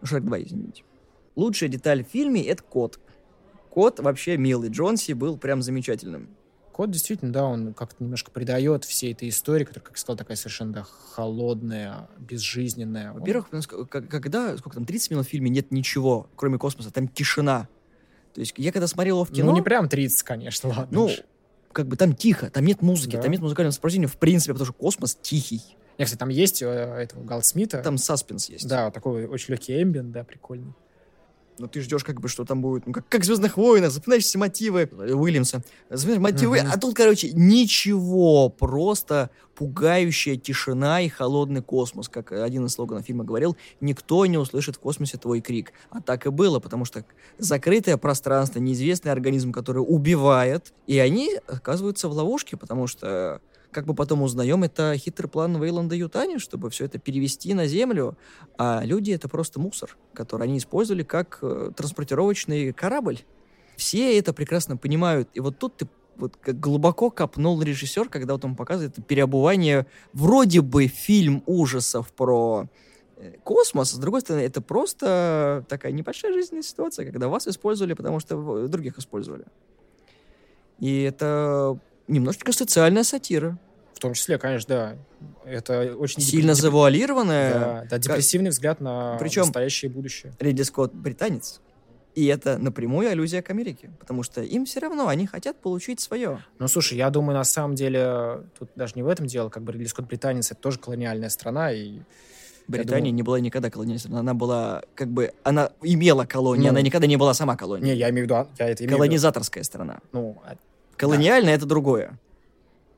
Шрек 0.03 0.23
2, 0.23 0.39
извините. 0.43 0.83
Лучшая 1.35 1.69
деталь 1.69 2.05
в 2.05 2.07
фильме— 2.07 2.43
это 2.47 2.61
кот. 2.61 2.99
Кот 3.71 3.99
вообще 3.99 4.37
милый. 4.37 4.69
Джонси 4.69 5.13
был 5.13 5.37
прям 5.37 5.63
замечательным. 5.63 6.29
Кот 6.77 6.91
действительно, 6.91 7.33
да, 7.33 7.43
он 7.43 7.73
как-то 7.73 8.03
немножко 8.03 8.29
придает 8.29 8.85
всей 8.85 9.11
этой 9.11 9.29
истории, 9.29 9.63
которая, 9.63 9.83
как 9.83 9.95
я 9.95 9.99
сказал, 9.99 10.15
такая 10.15 10.37
совершенно 10.37 10.73
да, 10.73 10.83
холодная, 10.83 12.07
безжизненная. 12.19 13.13
Во-первых, 13.13 13.49
когда, 13.89 14.55
сколько 14.57 14.75
там, 14.75 14.85
30 14.85 15.09
минут 15.09 15.25
в 15.25 15.29
фильме 15.29 15.49
нет 15.49 15.71
ничего, 15.71 16.29
кроме 16.35 16.59
космоса, 16.59 16.91
там 16.91 17.07
тишина. 17.07 17.67
То 18.35 18.41
есть 18.41 18.53
я 18.57 18.71
когда 18.71 18.85
смотрел 18.85 19.15
его 19.15 19.25
в 19.25 19.31
кино, 19.31 19.49
ну, 19.49 19.55
не 19.55 19.63
прям 19.63 19.89
30, 19.89 20.21
конечно, 20.21 20.69
ладно. 20.69 20.87
ну, 20.91 21.05
уж. 21.05 21.23
как 21.71 21.87
бы 21.87 21.95
там 21.95 22.13
тихо, 22.13 22.51
там 22.51 22.63
нет 22.63 22.83
музыки, 22.83 23.15
Да. 23.15 23.23
там 23.23 23.31
нет 23.31 23.41
музыкального 23.41 23.71
сопровождения 23.71 24.07
в 24.07 24.17
принципе, 24.17 24.53
потому 24.53 24.67
что 24.67 24.73
космос 24.73 25.17
тихий. 25.19 25.63
Не, 25.97 26.05
кстати, 26.05 26.19
там 26.19 26.29
есть 26.29 26.61
э, 26.61 26.67
этого 26.67 27.23
Галдсмита. 27.23 27.79
Там 27.79 27.97
саспенс 27.97 28.49
есть. 28.49 28.67
Да, 28.67 28.91
такой 28.91 29.25
очень 29.25 29.53
легкий 29.53 29.81
эмбиент, 29.81 30.11
да, 30.11 30.23
прикольный. 30.23 30.75
Но 31.59 31.67
ты 31.67 31.81
ждешь, 31.81 32.03
как 32.03 32.19
бы, 32.21 32.27
что 32.27 32.45
там 32.45 32.61
будет, 32.61 32.85
ну, 32.85 32.93
как, 32.93 33.07
как 33.09 33.21
в 33.21 33.25
«Звездных 33.25 33.57
войнах», 33.57 33.91
запоминаешь 33.91 34.23
все 34.25 34.37
мотивы 34.37 34.89
Уильямса. 34.91 35.63
Запоминаешь 35.89 36.33
мотивы, 36.33 36.59
Мгм. 36.61 36.71
а 36.73 36.77
тут, 36.77 36.95
короче, 36.95 37.31
ничего, 37.33 38.49
просто 38.49 39.29
пугающая 39.55 40.37
тишина 40.37 41.01
и 41.01 41.09
холодный 41.09 41.61
космос. 41.63 42.09
Как 42.09 42.31
один 42.31 42.65
из 42.67 42.73
слоганов 42.73 43.05
фильма 43.05 43.23
говорил, 43.23 43.57
никто 43.81 44.25
не 44.27 44.37
услышит 44.37 44.75
в 44.75 44.79
космосе 44.79 45.17
твой 45.17 45.41
крик. 45.41 45.73
А 45.89 45.99
так 45.99 46.27
и 46.27 46.29
было, 46.29 46.59
потому 46.59 46.85
что 46.85 47.03
закрытое 47.39 47.97
пространство, 47.97 48.59
неизвестный 48.59 49.11
организм, 49.11 49.51
который 49.51 49.79
убивает, 49.79 50.73
и 50.85 50.99
они 50.99 51.39
оказываются 51.47 52.07
в 52.07 52.11
ловушке, 52.13 52.55
потому 52.55 52.85
что 52.85 53.41
как 53.71 53.85
бы 53.85 53.93
потом 53.93 54.21
узнаем, 54.21 54.63
это 54.63 54.95
хитрый 54.97 55.29
план 55.29 55.61
Вейланда 55.61 55.95
Ютани, 55.95 56.37
чтобы 56.37 56.69
все 56.69 56.85
это 56.85 56.99
перевести 56.99 57.53
на 57.53 57.67
Землю, 57.67 58.17
а 58.57 58.81
люди— 58.83 59.11
это 59.13 59.27
просто 59.27 59.59
мусор, 59.59 59.97
который 60.13 60.43
они 60.43 60.57
использовали 60.57 61.03
как 61.03 61.39
э, 61.41 61.71
транспортировочный 61.75 62.73
корабль. 62.73 63.19
Все 63.75 64.17
это 64.17 64.33
прекрасно 64.33 64.77
понимают. 64.77 65.29
И 65.33 65.39
вот 65.39 65.59
тут 65.59 65.77
ты 65.77 65.87
вот 66.15 66.35
как 66.37 66.59
глубоко 66.59 67.11
копнул 67.11 67.61
режиссер, 67.61 68.09
когда 68.09 68.33
вот 68.33 68.43
он 68.43 68.55
показывает 68.55 68.95
переобувание 69.05 69.85
вроде 70.13 70.61
бы 70.61 70.87
фильм 70.87 71.43
ужасов 71.45 72.11
про 72.13 72.67
э, 73.17 73.33
космос, 73.43 73.91
с 73.91 73.97
другой 73.97 74.21
стороны, 74.21 74.43
это 74.43 74.61
просто 74.61 75.63
такая 75.69 75.91
небольшая 75.91 76.33
жизненная 76.33 76.63
ситуация, 76.63 77.05
когда 77.05 77.27
вас 77.27 77.47
использовали, 77.47 77.93
потому 77.93 78.19
что 78.19 78.67
других 78.67 78.97
использовали. 78.97 79.45
И 80.79 81.01
это 81.01 81.79
немножечко 82.07 82.51
социальная 82.51 83.03
сатира. 83.03 83.57
В 83.93 83.99
том 83.99 84.13
числе, 84.13 84.37
конечно, 84.37 84.67
да. 84.69 85.49
Это 85.49 85.95
очень... 85.97 86.21
Сильно 86.21 86.51
деп- 86.51 86.61
завуалированная. 86.61 87.53
Да, 87.53 87.83
да, 87.89 87.97
депрессивный 87.97 88.51
взгляд 88.51 88.79
на 88.79 89.17
Причем- 89.19 89.41
настоящее 89.43 89.89
будущее. 89.89 90.33
Ридли 90.39 90.63
Скотт 90.63 90.93
британец. 90.93 91.61
И 92.13 92.25
это 92.25 92.57
напрямую 92.57 93.09
аллюзия 93.09 93.41
к 93.43 93.49
Америке, 93.51 93.91
потому 93.99 94.23
что 94.23 94.41
им 94.41 94.65
все 94.65 94.79
равно, 94.79 95.07
они 95.07 95.27
хотят 95.27 95.57
получить 95.61 95.99
свое. 95.99 96.43
Ну, 96.57 96.67
слушай, 96.67 96.97
я 96.97 97.09
думаю, 97.11 97.37
на 97.37 97.43
самом 97.43 97.75
деле, 97.75 98.41
тут 98.57 98.69
даже 98.75 98.93
не 98.95 99.03
в 99.03 99.07
этом 99.07 99.27
дело, 99.27 99.49
как 99.49 99.61
бы 99.63 99.71
Ридли 99.71 99.85
Скотт 99.85 100.07
британец, 100.07 100.51
это 100.51 100.59
тоже 100.59 100.79
колониальная 100.79 101.29
страна, 101.29 101.71
и 101.71 101.99
Британия 102.67 102.99
думаю- 103.11 103.13
не 103.13 103.23
была 103.23 103.39
никогда 103.39 103.69
страной. 103.69 104.19
Она 104.19 104.33
была, 104.33 104.81
как 104.95 105.09
бы, 105.09 105.31
она 105.43 105.69
имела 105.83 106.25
колонию, 106.25 106.65
Ну, 106.65 106.69
она 106.71 106.81
никогда 106.81 107.05
не 107.07 107.17
была 107.17 107.33
сама 107.35 107.55
колонией. 107.55 107.91
не, 107.93 107.95
я 107.99 108.09
имею 108.09 108.25
в 108.25 108.29
виду, 108.29 108.35
а, 108.35 108.47
я 108.57 108.69
это 108.69 108.83
имею 108.83 108.89
в 108.89 108.91
виду, 108.93 108.97
Колонизаторская 108.97 109.63
страна. 109.63 109.99
ну, 110.11 110.41
Колониальное 110.97 111.55
это 111.55 111.65
другое. 111.65 112.19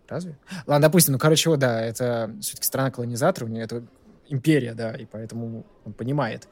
Разве? 0.07 0.37
Ладно, 0.65 0.87
допустим, 0.87 1.13
ну, 1.13 1.19
короче, 1.19 1.49
вот, 1.49 1.59
да, 1.59 1.81
это 1.81 2.33
все-таки 2.41 2.65
страна 2.65 2.89
колонизаторов, 2.89 3.51
это 3.51 3.83
империя, 4.27 4.73
да, 4.73 4.93
и 4.93 5.05
поэтому 5.05 5.65
он 5.85 5.93
понимает 5.93 6.47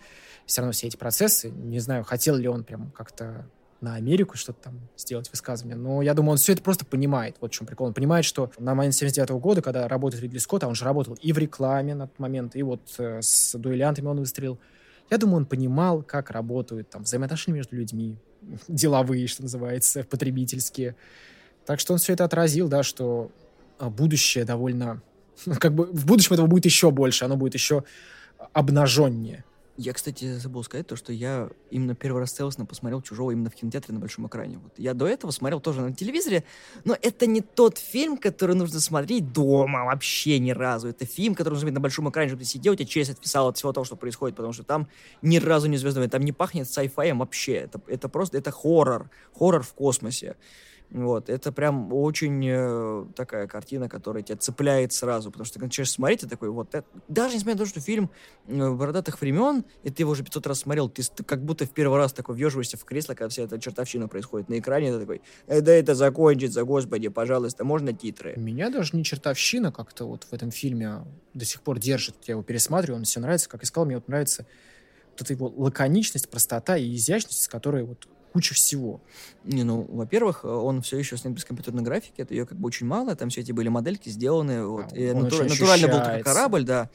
все 0.45 0.61
равно 0.61 0.71
все 0.71 0.87
эти 0.87 0.97
процессы. 0.97 1.49
Не 1.49 1.79
знаю, 1.79 2.03
хотел 2.03 2.35
ли 2.35 2.47
он 2.47 2.63
прям 2.63 2.91
как-то 2.91 3.45
на 3.81 3.95
Америку 3.95 4.37
что-то 4.37 4.63
там 4.63 4.79
сделать 4.97 5.29
высказывание. 5.29 5.75
Но 5.75 6.01
я 6.01 6.13
думаю, 6.13 6.31
он 6.31 6.37
все 6.37 6.53
это 6.53 6.63
просто 6.63 6.85
понимает. 6.85 7.35
Вот 7.39 7.51
в 7.51 7.53
чем 7.53 7.67
прикол. 7.67 7.87
Он 7.87 7.93
понимает, 7.93 8.25
что 8.25 8.51
на 8.57 8.73
момент 8.73 8.95
79 8.95 9.29
-го 9.29 9.39
года, 9.39 9.61
когда 9.61 9.87
работает 9.87 10.23
Ридли 10.23 10.39
Скотт, 10.39 10.63
а 10.63 10.67
он 10.67 10.73
же 10.73 10.85
работал 10.85 11.15
и 11.21 11.31
в 11.31 11.37
рекламе 11.37 11.93
на 11.93 12.07
тот 12.07 12.17
момент, 12.17 12.55
и 12.55 12.63
вот 12.63 12.81
э, 12.97 13.19
с 13.21 13.55
дуэлянтами 13.57 14.07
он 14.07 14.19
выстрелил. 14.19 14.57
Я 15.11 15.17
думаю, 15.17 15.37
он 15.37 15.45
понимал, 15.45 16.01
как 16.01 16.31
работают 16.31 16.89
там 16.89 17.03
взаимоотношения 17.03 17.57
между 17.57 17.75
людьми, 17.75 18.17
деловые, 18.67 19.27
что 19.27 19.43
называется, 19.43 20.03
потребительские. 20.03 20.95
Так 21.67 21.81
что 21.81 21.91
он 21.93 21.99
все 21.99 22.13
это 22.13 22.23
отразил, 22.23 22.69
да, 22.69 22.81
что 22.81 23.29
а, 23.77 23.89
будущее 23.89 24.45
довольно... 24.45 25.01
Как 25.59 25.75
бы 25.75 25.85
в 25.85 26.05
будущем 26.05 26.33
этого 26.33 26.47
будет 26.47 26.65
еще 26.65 26.89
больше, 26.91 27.25
оно 27.25 27.35
будет 27.35 27.53
еще 27.53 27.83
обнаженнее. 28.53 29.43
Я, 29.75 29.93
кстати, 29.93 30.37
забыл 30.37 30.63
сказать 30.63 30.87
то, 30.87 30.95
что 30.95 31.11
я 31.13 31.49
именно 31.69 31.93
первый 31.93 32.19
раз 32.19 32.31
целостно 32.31 32.65
посмотрел 32.65 33.01
«Чужого» 33.01 33.29
именно 33.31 33.49
в 33.51 33.53
кинотеатре 33.53 33.93
на 33.93 33.99
большом 33.99 34.25
экране. 34.25 34.57
Вот. 34.57 34.73
Я 34.77 34.95
до 34.95 35.07
этого 35.07 35.29
смотрел 35.29 35.59
тоже 35.59 35.81
на 35.81 35.93
телевизоре, 35.93 36.45
но 36.85 36.97
это 36.99 37.27
не 37.27 37.41
тот 37.41 37.77
фильм, 37.77 38.17
который 38.17 38.55
нужно 38.55 38.79
смотреть 38.79 39.33
дома 39.33 39.83
вообще 39.85 40.39
ни 40.39 40.51
разу. 40.51 40.87
Это 40.87 41.05
фильм, 41.05 41.35
который 41.35 41.53
нужно 41.53 41.63
смотреть 41.63 41.75
на 41.75 41.81
большом 41.81 42.09
экране, 42.09 42.29
чтобы 42.29 42.43
ты 42.43 42.49
сидел, 42.49 42.73
у 42.73 42.75
тебя 42.77 42.87
челюсть 42.87 43.11
отвисала 43.11 43.49
от 43.49 43.57
всего 43.57 43.73
того, 43.73 43.83
что 43.83 43.97
происходит, 43.97 44.37
потому 44.37 44.53
что 44.53 44.63
там 44.63 44.87
ни 45.21 45.37
разу 45.37 45.67
не 45.67 45.77
звездами, 45.77 46.07
там 46.07 46.23
не 46.23 46.31
пахнет 46.31 46.65
sci-fi 46.65 47.13
вообще. 47.15 47.53
Это, 47.55 47.81
это 47.87 48.09
просто, 48.09 48.37
это 48.37 48.51
хоррор. 48.51 49.11
Хоррор 49.37 49.61
в 49.61 49.73
космосе. 49.73 50.37
Вот, 50.89 51.29
это 51.29 51.51
прям 51.51 51.91
очень 51.91 52.41
э, 52.47 53.05
такая 53.13 53.45
картина, 53.47 53.89
которая 53.89 54.23
тебя 54.23 54.37
цепляет 54.37 54.93
сразу, 54.93 55.31
потому 55.31 55.45
что 55.45 55.59
ты 55.59 55.65
начинаешь 55.65 55.91
смотреть, 55.91 56.23
и 56.23 56.27
такой, 56.27 56.49
вот, 56.49 56.73
это... 56.73 56.87
даже 57.09 57.35
несмотря 57.35 57.55
на 57.55 57.65
то, 57.65 57.69
что 57.69 57.81
фильм 57.81 58.09
э, 58.47 58.71
бородатых 58.71 59.19
времен, 59.19 59.65
и 59.83 59.89
ты 59.89 60.03
его 60.03 60.11
уже 60.11 60.23
500 60.23 60.47
раз 60.47 60.59
смотрел, 60.59 60.87
ты, 60.87 61.03
ты 61.03 61.25
как 61.25 61.43
будто 61.43 61.65
в 61.65 61.71
первый 61.71 61.97
раз 61.97 62.13
такой 62.13 62.35
въеживаешься 62.35 62.77
в 62.77 62.85
кресло, 62.85 63.15
когда 63.15 63.27
вся 63.27 63.43
эта 63.43 63.59
чертовщина 63.59 64.07
происходит 64.07 64.47
на 64.47 64.59
экране, 64.59 64.93
ты 64.93 64.99
такой, 65.01 65.21
э, 65.47 65.59
да 65.59 65.73
это 65.73 65.93
закончится, 65.93 66.63
господи, 66.63 67.09
пожалуйста, 67.09 67.65
можно 67.65 67.91
титры? 67.91 68.35
Меня 68.37 68.69
даже 68.69 68.95
не 68.95 69.03
чертовщина 69.03 69.73
как-то 69.73 70.05
вот 70.05 70.23
в 70.23 70.33
этом 70.33 70.51
фильме 70.51 71.03
до 71.33 71.43
сих 71.43 71.61
пор 71.63 71.79
держит, 71.79 72.15
я 72.27 72.33
его 72.33 72.43
пересматриваю, 72.43 72.99
он 72.99 73.03
все 73.03 73.19
нравится, 73.19 73.49
как 73.49 73.61
искал, 73.61 73.85
мне 73.85 73.95
вот 73.95 74.07
нравится 74.07 74.45
вот 75.11 75.21
эта 75.21 75.33
его 75.33 75.53
лаконичность, 75.57 76.29
простота 76.29 76.77
и 76.77 76.95
изящность, 76.95 77.43
с 77.43 77.47
которой 77.49 77.83
вот 77.83 78.07
куча 78.33 78.53
всего. 78.53 79.01
Не, 79.43 79.63
ну, 79.63 79.85
во-первых, 79.89 80.45
он 80.45 80.81
все 80.81 80.97
еще 80.97 81.17
снят 81.17 81.33
без 81.33 81.45
компьютерной 81.45 81.83
графики, 81.83 82.21
это 82.21 82.33
ее 82.33 82.45
как 82.45 82.57
бы 82.57 82.67
очень 82.67 82.85
мало, 82.85 83.15
там 83.15 83.29
все 83.29 83.41
эти 83.41 83.51
были 83.51 83.69
модельки 83.69 84.09
сделаны, 84.09 84.65
вот, 84.65 84.91
а, 84.91 84.95
и 84.95 85.11
натур... 85.13 85.45
натурально 85.45 85.87
был 85.87 85.99
такой 85.99 86.23
корабль, 86.23 86.63
да, 86.63 86.89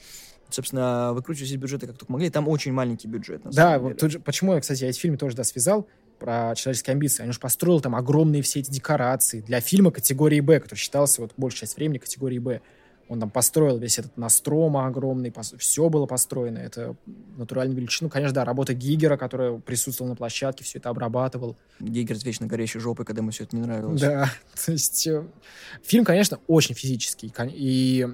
собственно, 0.50 1.12
выкручивать 1.14 1.50
из 1.50 1.56
бюджета 1.56 1.86
как 1.86 1.98
только 1.98 2.12
могли, 2.12 2.30
там 2.30 2.48
очень 2.48 2.72
маленький 2.72 3.08
бюджет. 3.08 3.42
да, 3.44 3.78
вот 3.78 3.98
тут 3.98 4.12
же, 4.12 4.20
почему 4.20 4.54
я, 4.54 4.60
кстати, 4.60 4.84
я 4.84 4.90
эти 4.90 4.98
фильмы 4.98 5.16
тоже, 5.16 5.36
да, 5.36 5.44
связал, 5.44 5.88
про 6.22 6.54
человеческие 6.54 6.92
амбиции. 6.92 7.24
Он 7.24 7.32
же 7.32 7.40
построил 7.40 7.80
там 7.80 7.96
огромные 7.96 8.42
все 8.42 8.60
эти 8.60 8.70
декорации 8.70 9.40
для 9.40 9.60
фильма 9.60 9.90
категории 9.90 10.38
«Б», 10.38 10.60
который 10.60 10.78
считался 10.78 11.20
вот 11.20 11.32
большую 11.36 11.60
часть 11.62 11.76
времени 11.76 11.98
категорией 11.98 12.38
«Б». 12.38 12.60
Он 13.12 13.20
там 13.20 13.28
построил 13.28 13.76
весь 13.76 13.98
этот 13.98 14.16
Настрома 14.16 14.86
огромный, 14.86 15.30
все 15.58 15.88
было 15.90 16.06
построено. 16.06 16.56
Это 16.56 16.96
натуральную 17.36 17.76
величину. 17.76 18.08
Конечно, 18.08 18.34
да, 18.34 18.46
работа 18.46 18.72
Гигера, 18.72 19.18
которая 19.18 19.58
присутствовала 19.58 20.12
на 20.12 20.16
площадке, 20.16 20.64
все 20.64 20.78
это 20.78 20.88
обрабатывал. 20.88 21.54
Гигер 21.78 22.16
с 22.16 22.24
вечно 22.24 22.46
горящей 22.46 22.80
жопой, 22.80 23.04
когда 23.04 23.20
ему 23.20 23.30
все 23.30 23.44
это 23.44 23.54
не 23.54 23.60
нравилось. 23.60 24.00
Да, 24.00 24.32
то 24.64 24.72
есть 24.72 25.06
э, 25.06 25.26
фильм, 25.82 26.06
конечно, 26.06 26.38
очень 26.46 26.74
физический. 26.74 27.30
И 27.52 28.08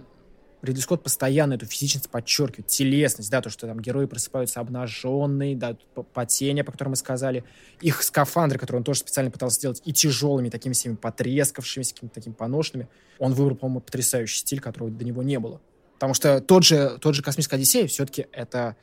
Ридли 0.62 0.80
Скотт 0.80 1.02
постоянно 1.02 1.55
эту 1.55 1.66
физичность 1.66 2.10
подчеркивает, 2.10 2.66
телесность, 2.66 3.30
да, 3.30 3.40
то, 3.40 3.51
что 3.51 3.66
там 3.66 3.80
герои 3.80 4.06
просыпаются 4.06 4.60
обнаженные, 4.60 5.56
да, 5.56 5.76
потения, 6.12 6.64
по 6.64 6.72
которым 6.72 6.90
мы 6.90 6.97
сказали, 6.97 7.44
их 7.80 8.02
скафандры, 8.02 8.59
которые 8.59 8.80
он 8.80 8.85
тоже 8.85 9.01
специально 9.01 9.30
пытался 9.30 9.56
сделать 9.56 9.82
и 9.85 9.93
тяжелыми, 9.93 10.48
такими 10.48 10.72
всеми 10.72 10.97
потрескавшимися, 10.97 11.94
какими-то 11.94 12.14
такими 12.16 12.32
поношенными. 12.32 12.89
Он 13.18 13.35
выбрал, 13.35 13.56
по-моему, 13.56 13.80
потрясающий 13.80 14.39
стиль, 14.39 14.60
которого 14.60 14.90
до 14.90 15.05
него 15.05 15.22
не 15.22 15.39
было. 15.39 15.60
Потому 15.94 16.14
что 16.14 16.40
тот 16.40 16.64
же, 16.64 16.98
тот 17.01 17.14
же 17.14 17.22
«Космическая 17.22 17.56
Одиссея» 17.56 17.86
все-таки 17.86 18.26
это... 18.32 18.76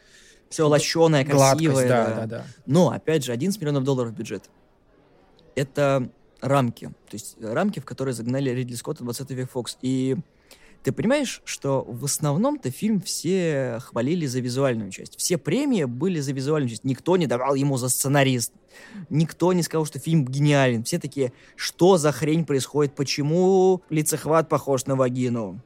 Все 0.48 0.68
лощеное, 0.68 1.26
красивое. 1.26 1.88
Да, 1.88 2.06
да, 2.06 2.16
да, 2.16 2.26
да. 2.28 2.46
Но, 2.68 2.92
опять 2.92 3.26
же, 3.26 3.32
11 3.32 3.60
миллионов 3.60 3.84
долларов 3.84 4.14
бюджет. 4.14 4.44
Это 5.56 6.08
рамки. 6.40 6.86
То 7.10 7.14
есть 7.14 7.36
рамки, 7.42 7.80
в 7.80 7.86
которые 7.86 8.14
загнали 8.14 8.52
Ридли 8.52 8.76
Скотта 8.76 9.04
20 9.04 9.32
век 9.32 9.50
Фокс. 9.52 9.78
И 9.82 10.16
ты 10.86 10.92
понимаешь, 10.92 11.42
что 11.46 11.84
в 11.84 12.06
основном-то 12.06 12.70
фильм 12.70 13.02
все 13.02 13.80
хвалили 13.82 14.28
за 14.28 14.40
визуальную 14.40 14.92
часть. 14.92 15.18
Все 15.18 15.40
премии 15.40 15.86
были 15.86 16.20
за 16.20 16.32
визуальную 16.32 16.70
часть. 16.70 16.84
Никто 16.84 17.18
не 17.18 17.26
давал 17.26 17.56
ему 17.56 17.78
за 17.78 17.90
сценарист. 17.90 18.54
Никто 19.10 19.52
не 19.54 19.64
сказал, 19.64 19.88
что 19.88 19.98
фильм 19.98 20.26
гениален. 20.26 20.84
Все 20.84 21.00
такие, 21.00 21.34
что 21.56 21.98
за 21.98 22.12
хрень 22.12 22.46
происходит? 22.46 22.94
Почему 22.94 23.82
лицехват 23.90 24.48
похож 24.48 24.86
на 24.86 24.96
вагину? 24.96 25.60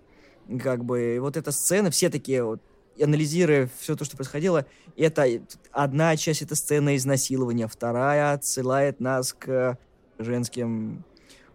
Как 0.63 0.85
бы 0.85 1.17
вот 1.19 1.35
эта 1.35 1.51
сцена, 1.51 1.91
все 1.91 2.09
такие 2.09 2.41
вот, 2.41 2.61
анализируя 2.97 3.69
все 3.77 3.97
то, 3.97 4.05
что 4.05 4.15
происходило, 4.15 4.65
это 4.95 5.27
одна 5.73 6.15
часть 6.15 6.43
это 6.43 6.55
сцена 6.55 6.95
изнасилования, 6.95 7.67
вторая 7.67 8.31
отсылает 8.31 9.01
нас 9.01 9.33
к 9.33 9.77
женским 10.17 11.03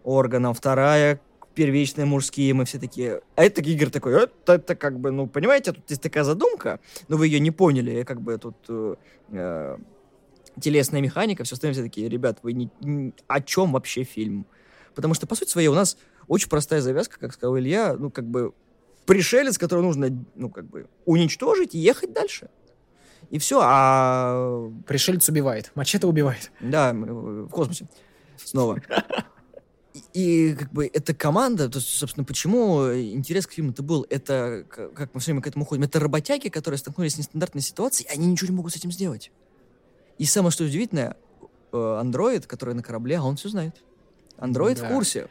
органам, 0.03 0.53
вторая 0.53 1.19
первичные 1.55 2.05
мужские, 2.05 2.53
мы 2.53 2.65
все 2.65 2.77
такие... 2.77 3.21
А 3.35 3.43
это 3.43 3.61
Гигер 3.61 3.89
такой, 3.89 4.23
это, 4.23 4.53
это 4.53 4.75
как 4.75 4.99
бы, 4.99 5.11
ну, 5.11 5.27
понимаете, 5.27 5.71
тут 5.71 5.89
есть 5.89 6.01
такая 6.01 6.23
задумка, 6.23 6.79
но 7.07 7.17
вы 7.17 7.27
ее 7.27 7.39
не 7.39 7.51
поняли, 7.51 8.03
как 8.03 8.21
бы 8.21 8.37
тут 8.37 8.57
э, 8.69 8.95
э 9.31 9.77
телесная 10.61 11.01
механика, 11.01 11.43
все 11.43 11.55
остальное 11.55 11.73
все 11.73 11.83
такие, 11.83 12.07
ребят, 12.07 12.39
вы 12.41 12.53
не, 12.53 12.69
не... 12.79 13.13
О 13.27 13.41
чем 13.41 13.73
вообще 13.73 14.03
фильм? 14.03 14.45
Потому 14.93 15.13
что, 15.13 15.27
по 15.27 15.35
сути 15.35 15.49
своей, 15.49 15.67
у 15.67 15.73
нас 15.73 15.97
очень 16.27 16.47
простая 16.47 16.79
завязка, 16.79 17.19
как 17.19 17.33
сказал 17.33 17.57
Илья, 17.57 17.95
ну, 17.99 18.09
как 18.09 18.25
бы 18.25 18.53
пришелец, 19.05 19.57
которого 19.57 19.83
нужно, 19.83 20.25
ну, 20.35 20.49
как 20.49 20.65
бы 20.69 20.87
уничтожить 21.05 21.75
и 21.75 21.77
ехать 21.77 22.13
дальше. 22.13 22.49
И 23.31 23.37
все, 23.37 23.59
а... 23.61 24.71
Пришелец 24.87 25.27
убивает, 25.27 25.71
мачете 25.75 26.07
убивает. 26.07 26.51
Да, 26.61 26.93
в 26.93 27.49
космосе. 27.49 27.87
Снова 28.37 28.81
и 30.13 30.55
как 30.55 30.71
бы 30.71 30.89
эта 30.91 31.13
команда, 31.13 31.69
то 31.69 31.77
есть, 31.77 31.89
собственно, 31.89 32.25
почему 32.25 32.93
интерес 32.93 33.47
к 33.47 33.51
фильму-то 33.51 33.81
был, 33.83 34.05
это, 34.09 34.65
как 34.69 35.13
мы 35.13 35.19
все 35.19 35.31
время 35.31 35.41
к 35.41 35.47
этому 35.47 35.63
уходим, 35.63 35.83
это 35.83 35.99
работяги, 35.99 36.49
которые 36.49 36.77
столкнулись 36.77 37.13
с 37.13 37.17
нестандартной 37.17 37.61
ситуацией, 37.61 38.09
они 38.11 38.27
ничего 38.27 38.49
не 38.49 38.55
могут 38.55 38.73
с 38.73 38.75
этим 38.75 38.91
сделать. 38.91 39.31
И 40.17 40.25
самое 40.25 40.51
что 40.51 40.63
удивительное, 40.63 41.17
э, 41.71 41.97
андроид, 41.99 42.45
который 42.45 42.75
на 42.75 42.83
корабле, 42.83 43.17
а 43.17 43.23
он 43.23 43.37
все 43.37 43.49
знает. 43.49 43.75
Андроид 44.37 44.79
да. 44.79 44.87
в 44.87 44.91
курсе. 44.91 45.29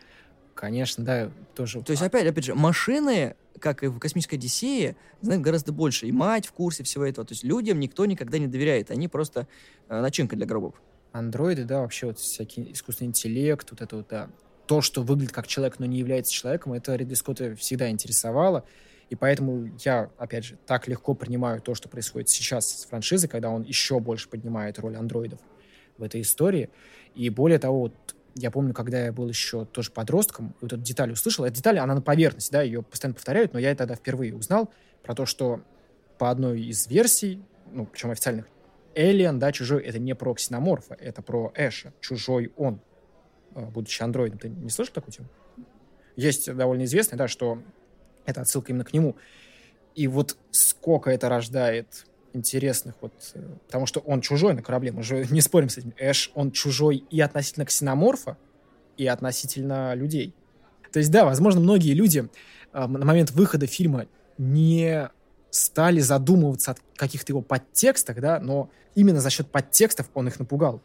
Конечно, 0.55 1.05
да, 1.05 1.31
тоже. 1.55 1.82
То 1.82 1.91
есть, 1.91 2.03
опять, 2.03 2.27
опять 2.27 2.45
же, 2.45 2.55
машины, 2.55 3.36
как 3.59 3.82
и 3.82 3.89
в 3.89 3.99
«Космической 3.99 4.36
Одиссее», 4.36 4.97
знают 5.20 5.43
гораздо 5.43 5.73
больше. 5.73 6.07
И 6.07 6.12
мать 6.12 6.47
в 6.47 6.53
курсе 6.53 6.85
всего 6.85 7.05
этого. 7.05 7.27
То 7.27 7.32
есть 7.32 7.45
людям 7.45 7.81
никто 7.81 8.07
никогда 8.07 8.39
не 8.39 8.47
доверяет. 8.47 8.91
Они 8.91 9.09
просто 9.09 9.47
э, 9.89 10.01
начинка 10.01 10.36
для 10.36 10.47
гробов. 10.47 10.74
Андроиды, 11.12 11.65
да, 11.65 11.81
вообще 11.81 12.07
вот 12.07 12.19
всякий 12.19 12.73
искусственный 12.73 13.09
интеллект, 13.09 13.70
вот 13.70 13.81
это 13.81 13.97
вот, 13.97 14.07
да, 14.09 14.31
то, 14.66 14.81
что 14.81 15.03
выглядит 15.03 15.32
как 15.32 15.47
человек, 15.47 15.78
но 15.78 15.86
не 15.86 15.99
является 15.99 16.32
человеком, 16.32 16.73
это 16.73 16.95
Ридли 16.95 17.15
Скотта 17.15 17.55
всегда 17.57 17.91
интересовало. 17.91 18.65
И 19.11 19.16
поэтому 19.16 19.70
я, 19.85 20.11
опять 20.16 20.45
же, 20.45 20.59
так 20.66 20.89
легко 20.89 21.15
принимаю 21.15 21.61
то, 21.61 21.74
что 21.74 21.89
происходит 21.89 22.28
сейчас 22.31 22.81
с 22.81 22.85
франшизой, 22.86 23.28
когда 23.28 23.51
он 23.51 23.62
еще 23.62 24.01
больше 24.01 24.28
поднимает 24.28 24.78
роль 24.78 24.97
андроидов 24.97 25.41
в 25.99 26.03
этой 26.03 26.23
истории. 26.23 26.70
И 27.15 27.28
более 27.28 27.59
того, 27.59 27.81
вот 27.81 28.15
я 28.35 28.51
помню, 28.51 28.74
когда 28.74 29.05
я 29.05 29.12
был 29.12 29.28
еще 29.28 29.65
тоже 29.66 29.93
подростком, 29.93 30.55
вот 30.61 30.73
эту 30.73 30.82
деталь 30.82 31.12
услышал. 31.12 31.45
Эта 31.45 31.57
деталь, 31.57 31.78
она 31.78 31.95
на 31.95 32.03
поверхности, 32.03 32.51
да, 32.51 32.62
ее 32.62 32.82
постоянно 32.82 33.15
повторяют, 33.15 33.53
но 33.53 33.59
я 33.59 33.74
тогда 33.74 33.95
впервые 33.95 34.35
узнал 34.35 34.73
про 35.03 35.15
то, 35.15 35.27
что 35.27 35.61
по 36.19 36.31
одной 36.31 36.62
из 36.62 36.86
версий, 36.89 37.43
ну, 37.70 37.86
причем 37.86 38.11
официальных, 38.11 38.47
Элиан, 38.95 39.39
да, 39.39 39.53
чужой, 39.53 39.82
это 39.82 39.99
не 39.99 40.15
про 40.15 40.35
ксеноморфа, 40.35 40.95
это 40.95 41.23
про 41.23 41.53
Эша, 41.55 41.93
чужой 42.01 42.53
он. 42.57 42.81
А, 43.55 43.63
будучи 43.63 44.03
андроидом. 44.03 44.39
Ты 44.39 44.49
не 44.49 44.71
слышал 44.71 44.95
такую 44.95 45.13
тему? 45.13 45.29
Есть 46.17 46.53
довольно 46.53 46.85
известный, 46.85 47.17
да, 47.17 47.29
что 47.29 47.59
это 48.27 48.41
отсылка 48.41 48.73
именно 48.73 48.85
к 48.85 48.93
нему. 48.93 49.17
И 49.95 50.09
вот 50.09 50.37
сколько 50.51 51.11
это 51.11 51.29
рождает 51.29 52.07
интересных 52.33 52.97
вот... 53.01 53.13
Э, 53.35 53.43
потому 53.67 53.87
что 53.87 54.01
он 54.01 54.21
чужой 54.21 54.55
на 54.55 54.63
корабле, 54.63 54.93
мы 54.93 55.03
же 55.03 55.27
не 55.31 55.41
спорим 55.41 55.69
с 55.69 55.79
этим. 55.79 55.95
Эш, 55.99 56.33
он 56.35 56.51
чужой 56.51 57.05
и 57.11 57.21
относительно 57.21 57.65
ксеноморфа, 57.65 58.37
и 58.97 59.07
относительно 59.07 59.95
людей. 59.95 60.35
То 60.93 60.99
есть, 60.99 61.11
да, 61.11 61.25
возможно, 61.25 61.61
многие 61.61 61.93
люди 61.93 62.29
э, 62.73 62.87
на 62.87 63.05
момент 63.05 63.31
выхода 63.31 63.67
фильма 63.67 64.07
не 64.37 65.11
стали 65.51 66.01
задумываться 66.01 66.73
о 66.73 66.77
каких-то 66.97 67.33
его 67.33 67.41
подтекстах, 67.41 68.21
да, 68.21 68.41
но 68.41 68.71
именно 68.97 69.21
за 69.21 69.31
счет 69.31 69.49
подтекстов 69.49 70.09
он 70.15 70.27
их 70.27 70.41
напугал. 70.41 70.83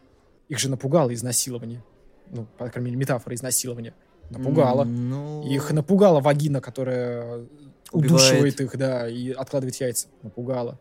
Их 0.50 0.60
же 0.60 0.70
напугало 0.70 1.14
изнасилование 1.14 1.82
ну, 2.30 2.46
по 2.58 2.70
крайней 2.70 2.92
мере, 2.92 2.98
метафора 2.98 3.36
изнасилования. 3.36 3.94
Напугало. 4.30 4.84
Ну, 4.84 5.44
Их 5.48 5.72
напугала 5.72 6.22
вагина, 6.22 6.62
которая 6.62 7.48
Убивает. 7.92 8.12
удушивает 8.12 8.62
их, 8.62 8.78
да, 8.78 9.10
и 9.10 9.32
откладывает 9.32 9.76
яйца. 9.76 10.08
Напугала. 10.22 10.80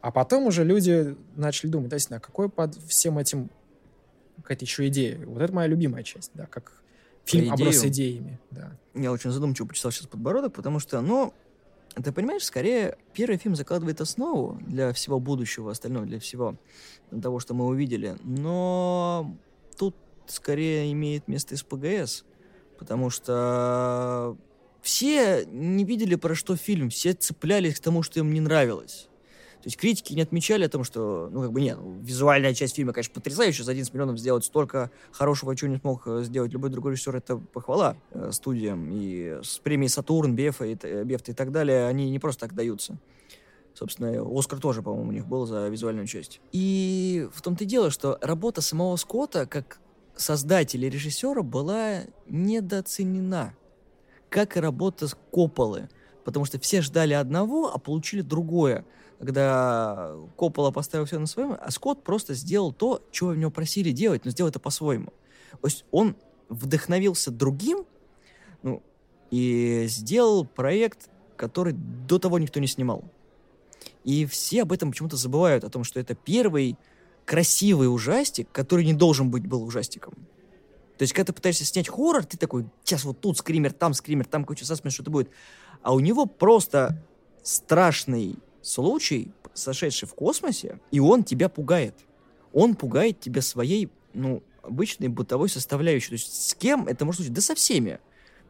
А 0.00 0.10
потом 0.10 0.46
уже 0.46 0.64
люди 0.64 1.16
начали 1.36 1.70
думать, 1.70 1.90
да, 1.90 2.16
а 2.16 2.20
какой 2.20 2.48
под 2.48 2.74
всем 2.74 3.18
этим 3.18 3.50
какая-то 4.36 4.64
еще 4.64 4.88
идея? 4.88 5.24
Вот 5.26 5.40
это 5.42 5.52
моя 5.52 5.68
любимая 5.68 6.02
часть, 6.02 6.30
да, 6.34 6.46
как 6.46 6.82
фильм 7.24 7.54
идею? 7.54 7.68
оброс 7.68 7.84
идеями, 7.84 8.40
да. 8.50 8.76
Я 8.94 9.12
очень 9.12 9.30
задумчиво 9.30 9.66
почесал 9.66 9.92
сейчас 9.92 10.06
подбородок, 10.08 10.54
потому 10.54 10.80
что, 10.80 11.00
ну, 11.02 11.32
ты 11.94 12.10
понимаешь, 12.10 12.44
скорее, 12.44 12.96
первый 13.12 13.36
фильм 13.36 13.54
закладывает 13.54 14.00
основу 14.00 14.58
для 14.66 14.92
всего 14.92 15.20
будущего, 15.20 15.70
остального, 15.70 16.06
для 16.06 16.18
всего 16.18 16.56
того, 17.22 17.38
что 17.38 17.54
мы 17.54 17.66
увидели. 17.66 18.16
Но 18.24 19.36
скорее 20.26 20.92
имеет 20.92 21.28
место 21.28 21.56
СПГС, 21.56 22.24
потому 22.78 23.10
что 23.10 24.36
все 24.82 25.44
не 25.46 25.84
видели, 25.84 26.16
про 26.16 26.34
что 26.34 26.56
фильм, 26.56 26.90
все 26.90 27.12
цеплялись 27.12 27.76
к 27.76 27.82
тому, 27.82 28.02
что 28.02 28.20
им 28.20 28.32
не 28.32 28.40
нравилось. 28.40 29.08
То 29.62 29.68
есть 29.68 29.76
критики 29.76 30.12
не 30.12 30.22
отмечали 30.22 30.64
о 30.64 30.68
том, 30.68 30.82
что, 30.82 31.28
ну, 31.30 31.42
как 31.42 31.52
бы, 31.52 31.60
нет, 31.60 31.78
ну, 31.80 31.96
визуальная 32.02 32.52
часть 32.52 32.74
фильма, 32.74 32.92
конечно, 32.92 33.14
потрясающая, 33.14 33.64
за 33.64 33.70
11 33.70 33.94
миллионов 33.94 34.18
сделать 34.18 34.44
столько 34.44 34.90
хорошего, 35.12 35.54
чего 35.54 35.70
не 35.70 35.76
смог 35.78 36.02
э, 36.06 36.24
сделать 36.24 36.52
любой 36.52 36.70
другой 36.70 36.92
режиссер, 36.92 37.14
это 37.14 37.36
похвала 37.36 37.96
э, 38.10 38.30
студиям. 38.32 38.88
И 38.90 39.38
с 39.40 39.60
премией 39.60 39.88
«Сатурн», 39.88 40.34
«Бефа» 40.34 40.64
и, 40.64 40.74
т- 40.74 41.04
«Бефта» 41.04 41.30
и 41.30 41.34
так 41.34 41.52
далее, 41.52 41.86
они 41.86 42.10
не 42.10 42.18
просто 42.18 42.40
так 42.48 42.56
даются. 42.56 42.98
Собственно, 43.74 44.20
Оскар 44.36 44.58
тоже, 44.58 44.82
по-моему, 44.82 45.10
у 45.10 45.12
них 45.12 45.26
был 45.28 45.46
за 45.46 45.68
визуальную 45.68 46.08
часть. 46.08 46.40
И 46.50 47.28
в 47.32 47.40
том-то 47.40 47.62
и 47.62 47.66
дело, 47.66 47.92
что 47.92 48.18
работа 48.20 48.62
самого 48.62 48.96
Скотта, 48.96 49.46
как 49.46 49.78
создателя 50.16 50.86
и 50.86 50.90
режиссера, 50.90 51.42
была 51.42 52.02
недооценена. 52.26 53.54
Как 54.28 54.56
и 54.56 54.60
работа 54.60 55.08
с 55.08 55.16
Копполы. 55.30 55.88
Потому 56.24 56.44
что 56.44 56.58
все 56.58 56.80
ждали 56.80 57.12
одного, 57.14 57.72
а 57.72 57.78
получили 57.78 58.22
другое. 58.22 58.84
Когда 59.18 60.14
Коппола 60.36 60.70
поставил 60.70 61.04
все 61.04 61.18
на 61.18 61.26
своем, 61.26 61.56
а 61.60 61.70
Скотт 61.70 62.02
просто 62.02 62.34
сделал 62.34 62.72
то, 62.72 63.06
чего 63.10 63.30
в 63.30 63.36
него 63.36 63.50
просили 63.50 63.90
делать, 63.92 64.24
но 64.24 64.30
сделал 64.30 64.50
это 64.50 64.58
по-своему. 64.58 65.12
То 65.52 65.66
есть 65.66 65.84
он 65.90 66.16
вдохновился 66.48 67.30
другим, 67.30 67.84
ну, 68.62 68.82
и 69.30 69.86
сделал 69.88 70.44
проект, 70.44 71.08
который 71.36 71.72
до 71.72 72.18
того 72.18 72.38
никто 72.38 72.60
не 72.60 72.66
снимал. 72.66 73.04
И 74.04 74.26
все 74.26 74.62
об 74.62 74.72
этом 74.72 74.90
почему-то 74.90 75.16
забывают, 75.16 75.64
о 75.64 75.70
том, 75.70 75.84
что 75.84 76.00
это 76.00 76.14
первый 76.14 76.76
красивый 77.24 77.92
ужастик, 77.92 78.48
который 78.52 78.84
не 78.84 78.94
должен 78.94 79.30
быть 79.30 79.46
был 79.46 79.62
ужастиком. 79.62 80.14
То 80.98 81.02
есть, 81.02 81.12
когда 81.12 81.26
ты 81.26 81.32
пытаешься 81.32 81.64
снять 81.64 81.88
хоррор, 81.88 82.24
ты 82.24 82.36
такой, 82.36 82.66
сейчас 82.84 83.04
вот 83.04 83.20
тут 83.20 83.38
скример, 83.38 83.72
там 83.72 83.94
скример, 83.94 84.26
там 84.26 84.42
какой-то 84.42 84.64
саспенс, 84.64 84.94
что-то 84.94 85.10
будет. 85.10 85.30
А 85.82 85.94
у 85.94 86.00
него 86.00 86.26
просто 86.26 87.02
страшный 87.42 88.36
случай, 88.60 89.32
сошедший 89.54 90.06
в 90.06 90.14
космосе, 90.14 90.78
и 90.90 91.00
он 91.00 91.24
тебя 91.24 91.48
пугает. 91.48 91.94
Он 92.52 92.76
пугает 92.76 93.20
тебя 93.20 93.42
своей, 93.42 93.90
ну, 94.14 94.42
обычной 94.62 95.08
бытовой 95.08 95.48
составляющей. 95.48 96.08
То 96.08 96.14
есть 96.14 96.50
с 96.50 96.54
кем 96.54 96.86
это 96.86 97.04
может 97.04 97.16
случиться? 97.16 97.34
Да 97.34 97.40
со 97.42 97.54
всеми. 97.54 97.98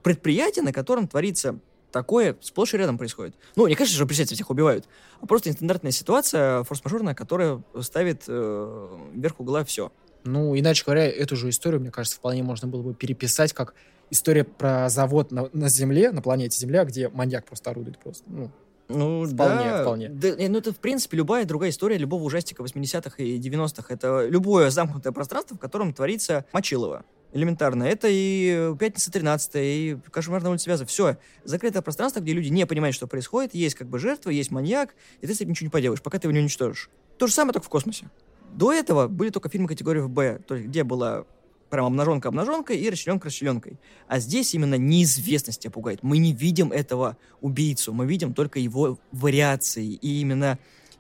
Предприятие, 0.03 0.65
на 0.65 0.73
котором 0.73 1.09
творится 1.09 1.59
такое, 1.93 2.36
сплошь 2.40 2.74
и 2.74 2.77
рядом 2.77 2.98
происходит. 2.98 3.35
Ну, 3.56 3.66
не 3.66 3.74
кажется, 3.74 3.97
что 3.97 4.06
предприятия 4.06 4.35
всех 4.35 4.51
убивают, 4.51 4.86
а 5.20 5.27
просто 5.27 5.51
нестандартная 5.51 5.93
ситуация, 5.93 6.64
форс-мажорная, 6.64 7.14
которая 7.14 7.62
ставит 7.81 8.24
э, 8.27 8.98
вверх 9.14 9.39
угла 9.39 9.64
все. 9.64 9.93
Ну, 10.24 10.59
иначе 10.59 10.85
говоря, 10.85 11.06
эту 11.06 11.36
же 11.36 11.48
историю, 11.48 11.81
мне 11.81 11.90
кажется, 11.90 12.16
вполне 12.16 12.43
можно 12.43 12.69
было 12.69 12.82
бы 12.82 12.94
переписать 12.94 13.52
как 13.52 13.74
история 14.10 14.44
про 14.44 14.89
завод 14.89 15.32
на, 15.32 15.48
на 15.52 15.69
Земле, 15.69 16.12
на 16.12 16.23
планете 16.23 16.59
Земля, 16.59 16.85
где 16.85 17.09
маньяк 17.09 17.47
просто 17.47 17.70
орудует 17.70 17.98
просто. 17.98 18.24
Ну, 18.28 18.51
Ну, 18.93 19.24
Вполне, 19.24 19.64
да. 19.64 19.82
вполне. 19.82 20.09
Да, 20.09 20.28
ну, 20.36 20.59
это, 20.59 20.73
в 20.73 20.78
принципе, 20.78 21.16
любая 21.16 21.44
другая 21.44 21.70
история 21.70 21.98
любого 21.98 22.23
ужастика 22.23 22.62
80-х 22.62 23.23
и 23.23 23.39
90-х. 23.39 23.93
Это 23.93 24.27
любое 24.28 24.70
замкнутое 24.70 25.12
пространство, 25.12 25.56
в 25.56 25.60
котором 25.60 25.93
творится 25.93 26.44
мочилово. 26.52 27.05
Элементарно. 27.35 27.85
Это 27.85 28.09
и 28.10 28.74
«Пятница 28.78 29.10
13 29.10 29.51
и 29.55 29.98
«Кошмар 30.10 30.43
на 30.43 30.51
улице 30.51 30.69
Вязов». 30.69 30.90
Все. 30.90 31.16
Закрытое 31.44 31.81
пространство, 31.81 32.20
где 32.20 32.35
люди 32.35 32.48
не 32.48 32.66
понимают, 32.66 32.94
что 32.94 33.06
происходит. 33.06 33.55
Есть 33.55 33.74
как 33.74 33.89
бы 33.89 33.98
жертва, 33.98 34.28
есть 34.31 34.51
маньяк, 34.51 34.94
и 35.23 35.27
ты 35.27 35.35
с 35.35 35.40
этим 35.40 35.51
ничего 35.51 35.66
не 35.66 35.70
поделаешь, 35.70 36.02
пока 36.02 36.19
ты 36.19 36.27
его 36.27 36.32
не 36.35 36.40
уничтожишь. 36.40 36.90
То 37.16 37.27
же 37.27 37.32
самое, 37.32 37.55
только 37.55 37.66
в 37.66 37.70
космосе. 37.70 38.10
До 38.52 38.70
этого 38.70 39.09
были 39.09 39.31
только 39.31 39.48
фильмы 39.48 39.66
категории 39.66 40.01
в 40.01 40.10
«Б», 40.10 40.40
то 40.47 40.56
есть 40.56 40.69
где 40.69 40.85
была 40.85 41.24
прям 41.73 41.86
обнаженка 41.86 42.28
обнаженкой 42.28 42.77
и 42.77 42.90
расчлененка 42.90 43.28
расчлененкой. 43.28 43.81
А 44.07 44.19
здесь 44.19 44.55
именно 44.55 44.74
неизвестность 44.74 45.62
тебя 45.62 45.70
пугает. 45.70 46.03
Мы 46.03 46.19
не 46.19 46.35
видим 46.35 46.70
этого 46.70 47.16
убийцу, 47.40 47.94
мы 47.94 48.05
видим 48.05 48.35
только 48.35 48.59
его 48.59 48.99
вариации. 49.11 49.86
И 49.86 50.20
именно 50.20 50.59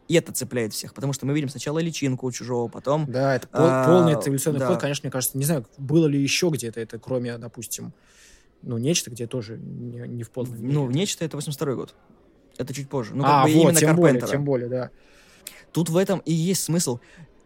это 0.08 0.32
цепляет 0.32 0.72
всех, 0.72 0.94
потому 0.94 1.12
что 1.12 1.26
мы 1.26 1.34
видим 1.34 1.50
сначала 1.50 1.78
личинку 1.78 2.26
у 2.26 2.32
чужого, 2.32 2.68
потом... 2.68 3.04
да, 3.06 3.36
это 3.36 3.48
пол- 3.48 3.60
А, 3.64 3.86
полный 3.86 4.14
эволюционный 4.14 4.60
да. 4.60 4.68
ход, 4.68 4.80
конечно, 4.80 5.06
мне 5.06 5.10
кажется, 5.10 5.36
не 5.36 5.44
знаю, 5.44 5.66
было 5.76 6.06
ли 6.06 6.20
еще 6.20 6.48
где-то 6.48 6.80
это, 6.80 6.98
кроме, 6.98 7.36
допустим, 7.36 7.92
ну, 8.62 8.78
нечто, 8.78 9.10
где 9.10 9.26
тоже 9.26 9.58
не, 9.58 9.98
не 10.08 10.22
в 10.22 10.30
полном 10.30 10.58
мере. 10.58 10.72
Ну, 10.72 10.90
нечто 10.90 11.22
это 11.22 11.36
82 11.36 11.74
год. 11.74 11.94
Это 12.56 12.72
чуть 12.72 12.88
позже. 12.88 13.14
Ну, 13.14 13.24
как 13.24 13.30
а, 13.30 13.44
бы 13.44 13.52
вот, 13.52 13.60
именно 13.60 13.78
тем 13.78 13.96
более, 13.96 14.12
Карпентера. 14.20 14.30
тем 14.30 14.44
более, 14.44 14.68
да. 14.70 14.90
Тут 15.72 15.90
в 15.90 15.98
этом 15.98 16.20
и 16.20 16.32
есть 16.32 16.62
смысл. 16.62 16.98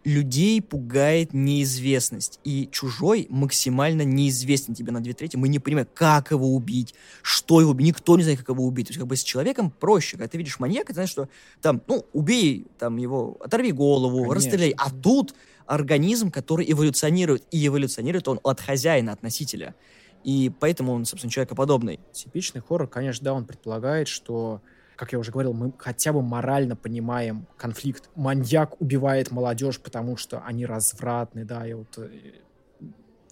Людей 0.07 0.63
пугает 0.63 1.35
неизвестность. 1.35 2.39
И 2.45 2.69
чужой 2.71 3.27
максимально 3.29 4.03
неизвестен 4.03 4.73
тебе 4.73 4.93
на 4.93 5.03
две 5.03 5.15
трети. 5.15 5.35
Мы 5.35 5.49
не 5.49 5.59
понимаем, 5.59 5.89
как 5.93 6.31
его 6.31 6.55
убить, 6.55 6.95
что 7.23 7.61
его 7.61 7.73
убить. 7.73 7.89
Никто 7.89 8.17
не 8.17 8.23
знает, 8.23 8.39
как 8.39 8.51
его 8.51 8.65
убить. 8.65 8.87
То 8.87 8.91
есть, 8.93 9.01
как 9.01 9.09
бы 9.09 9.17
с 9.17 9.25
человеком 9.25 9.69
проще. 9.69 10.17
Когда 10.17 10.29
ты 10.29 10.39
видишь 10.39 10.61
маньяка, 10.61 10.89
ты 10.89 10.95
знаешь, 10.95 11.11
что 11.11 11.29
там, 11.61 11.83
ну, 11.89 12.07
убей 12.13 12.69
там 12.79 12.99
его, 12.99 13.37
оторви 13.41 13.73
голову, 13.73 14.19
Конечно. 14.19 14.35
расстреляй. 14.37 14.75
А 14.79 14.93
тут 14.93 15.35
организм, 15.67 16.31
который 16.31 16.71
эволюционирует. 16.71 17.43
И 17.51 17.67
эволюционирует 17.67 18.29
он 18.29 18.39
от 18.45 18.61
хозяина, 18.61 19.11
от 19.11 19.25
носителя. 19.25 19.75
И 20.23 20.53
поэтому 20.61 20.93
он, 20.93 21.05
собственно, 21.05 21.33
человекоподобный. 21.33 21.99
Типичный 22.13 22.61
хоррор, 22.61 22.87
конечно, 22.87 23.25
да, 23.25 23.33
он 23.33 23.45
предполагает, 23.45 24.07
что, 24.07 24.63
как 24.97 25.13
я 25.13 25.19
уже 25.19 25.31
говорил, 25.31 25.53
мы 25.53 25.73
хотя 25.79 26.13
бы 26.13 26.23
морально 26.23 26.75
понимаем 26.75 27.47
конфликт. 27.57 28.09
Маньяк 28.15 28.81
убивает 28.81 29.31
молодежь, 29.31 29.79
потому 29.79 30.17
что 30.17 30.43
они 30.45 30.65
развратны, 30.65 31.45
да, 31.45 31.67
и 31.67 31.75
вот 31.75 31.99
э, 31.99 32.09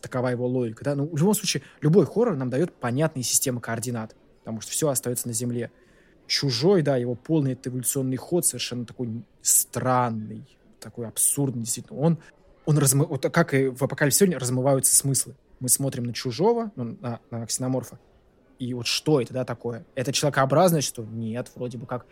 такова 0.01 0.29
его 0.29 0.47
логика, 0.47 0.85
да. 0.85 0.95
Ну, 0.95 1.07
в 1.07 1.17
любом 1.17 1.35
случае, 1.35 1.63
любой 1.81 2.07
хоррор 2.07 2.37
нам 2.37 2.51
дает 2.51 2.73
понятные 2.75 3.23
системы 3.23 3.61
координат, 3.61 4.15
потому 4.41 4.61
что 4.61 4.71
все 4.71 4.89
остается 4.89 5.27
на 5.27 5.35
земле. 5.35 5.71
Чужой, 6.27 6.83
да, 6.83 6.97
его 6.97 7.15
полный 7.15 7.59
эволюционный 7.63 8.17
ход 8.17 8.47
совершенно 8.47 8.85
такой 8.85 9.25
странный, 9.43 10.47
такой 10.81 11.09
абсурдный, 11.09 11.63
действительно. 11.63 11.99
Он, 11.99 12.19
он 12.67 12.79
размы... 12.79 13.07
вот 13.07 13.23
как 13.33 13.55
и 13.55 13.69
в 13.69 13.83
«Апокалипсисе 13.83 14.27
сегодня» 14.27 14.39
размываются 14.39 14.95
смыслы. 14.95 15.35
Мы 15.61 15.69
смотрим 15.69 16.05
на 16.05 16.13
чужого, 16.13 16.73
ну, 16.77 16.97
на, 17.01 17.21
на 17.31 17.47
ксеноморфа, 17.47 17.99
и 18.59 18.75
вот 18.75 18.87
что 18.87 19.21
это, 19.21 19.33
да, 19.35 19.45
такое? 19.45 19.85
Это 19.95 20.13
человекообразное 20.13 20.81
что? 20.81 21.03
Нет, 21.05 21.51
вроде 21.55 21.79
бы 21.79 21.87
как. 21.87 22.07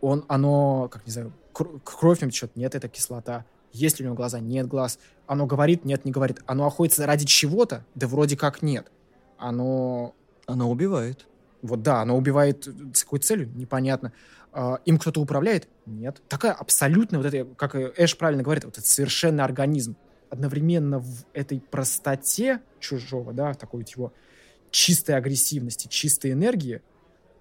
Он, 0.00 0.24
оно, 0.28 0.88
как 0.88 1.06
не 1.06 1.12
знаю, 1.12 1.32
кр- 1.52 1.80
кровь 1.84 2.20
нем 2.20 2.30
течет? 2.30 2.54
Нет, 2.56 2.74
это 2.74 2.88
кислота. 2.88 3.44
Есть 3.72 3.98
ли 3.98 4.04
у 4.04 4.06
него 4.06 4.16
глаза? 4.16 4.40
Нет 4.40 4.66
глаз. 4.68 4.98
Оно 5.26 5.46
говорит? 5.46 5.84
Нет, 5.84 6.04
не 6.04 6.12
говорит. 6.12 6.40
Оно 6.46 6.66
охотится 6.66 7.06
ради 7.06 7.26
чего-то? 7.26 7.84
Да 7.94 8.06
вроде 8.06 8.36
как 8.36 8.62
нет. 8.62 8.90
Оно 9.38 10.14
Она 10.46 10.66
убивает. 10.66 11.26
вот 11.62 11.82
да, 11.82 12.00
оно 12.02 12.16
убивает 12.16 12.68
с 12.94 13.04
какой 13.04 13.18
целью? 13.18 13.50
Непонятно. 13.54 14.12
А, 14.52 14.78
Им 14.84 14.98
кто-то 14.98 15.20
управляет? 15.20 15.68
Нет. 15.84 16.22
Такая 16.28 16.52
абсолютно, 16.52 17.18
вот 17.18 17.26
это, 17.26 17.44
как 17.56 17.74
Эш 17.74 18.16
правильно 18.16 18.42
говорит, 18.42 18.64
вот 18.64 18.74
этот 18.74 18.86
совершенный 18.86 19.44
организм. 19.44 19.96
Одновременно 20.30 20.98
в 20.98 21.24
этой 21.34 21.60
простоте 21.60 22.60
чужого, 22.80 23.32
да, 23.32 23.54
такой 23.54 23.80
вот 23.80 23.88
его 23.90 24.12
чистой 24.76 25.16
агрессивности, 25.16 25.88
чистой 25.88 26.32
энергии 26.32 26.82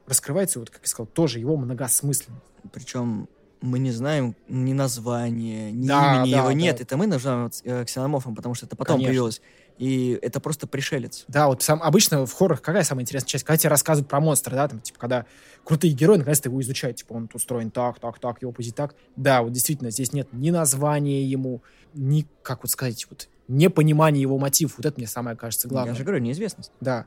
раскрывается, 0.08 0.60
вот 0.60 0.70
как 0.70 0.82
я 0.84 0.88
сказал, 0.88 1.06
тоже 1.08 1.40
его 1.40 1.58
многосмысленность. 1.58 2.46
Причем 2.72 3.28
мы 3.60 3.78
не 3.80 3.92
знаем 3.92 4.36
ни 4.48 4.72
названия, 4.72 5.70
ни 5.72 5.86
Да, 5.86 6.18
имени 6.18 6.32
да, 6.32 6.38
его 6.38 6.48
да. 6.48 6.54
нет. 6.54 6.80
Это 6.80 6.96
мы 6.96 7.08
называем 7.08 7.52
э, 7.66 7.84
ксеноморфом, 7.84 8.36
потому 8.36 8.56
что 8.56 8.68
это 8.68 8.78
потом 8.78 8.96
Конечно. 8.96 9.10
появилось. 9.10 9.42
И 9.78 10.18
это 10.22 10.40
просто 10.40 10.68
пришелец. 10.68 11.26
Да, 11.28 11.48
вот 11.48 11.62
сам, 11.62 11.82
обычно 11.84 12.26
в 12.26 12.34
хоррорах 12.34 12.62
какая 12.62 12.84
самая 12.84 13.04
интересная 13.04 13.28
часть? 13.28 13.44
Когда 13.44 13.58
тебе 13.58 13.70
рассказывают 13.70 14.10
про 14.10 14.20
монстра, 14.20 14.56
да, 14.56 14.68
там, 14.68 14.80
типа, 14.80 15.00
когда 15.00 15.26
крутые 15.66 15.94
герои 15.94 16.18
наконец-то 16.18 16.50
его 16.50 16.62
изучают, 16.62 16.98
типа, 16.98 17.14
он 17.14 17.30
устроен 17.34 17.72
так, 17.72 18.00
так, 18.00 18.20
так, 18.20 18.42
его 18.42 18.52
позит 18.52 18.76
так. 18.76 18.96
Да, 19.16 19.42
вот 19.42 19.52
действительно, 19.52 19.92
здесь 19.92 20.14
нет 20.14 20.30
ни 20.32 20.50
названия 20.50 21.24
ему, 21.24 21.62
ни, 21.94 22.26
как 22.42 22.64
вот 22.64 22.72
сказать, 22.72 23.06
вот, 23.10 23.28
непонимания 23.48 24.22
его 24.22 24.38
мотивов. 24.38 24.78
Вот 24.78 24.86
это 24.86 24.98
мне 24.98 25.08
самое 25.08 25.36
кажется 25.36 25.68
главное. 25.68 25.94
Я 25.94 25.98
же 25.98 26.04
говорю, 26.04 26.22
неизвестность. 26.22 26.72
Да. 26.80 27.06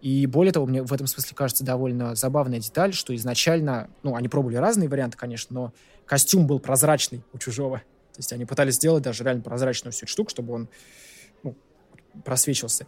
И 0.00 0.26
более 0.26 0.52
того, 0.52 0.66
мне 0.66 0.82
в 0.82 0.92
этом 0.92 1.06
смысле 1.06 1.34
кажется 1.34 1.64
довольно 1.64 2.14
забавная 2.14 2.60
деталь, 2.60 2.92
что 2.92 3.14
изначально, 3.14 3.88
ну, 4.02 4.16
они 4.16 4.28
пробовали 4.28 4.56
разные 4.56 4.88
варианты, 4.88 5.16
конечно, 5.16 5.54
но 5.54 5.72
костюм 6.06 6.46
был 6.46 6.60
прозрачный 6.60 7.22
у 7.32 7.38
чужого. 7.38 7.78
То 8.12 8.20
есть 8.20 8.32
они 8.32 8.46
пытались 8.46 8.74
сделать 8.74 9.04
даже 9.04 9.24
реально 9.24 9.42
прозрачную 9.42 9.92
всю 9.92 10.04
эту 10.04 10.12
штуку, 10.12 10.30
чтобы 10.30 10.54
он 10.54 10.68
просвечивался. 12.24 12.86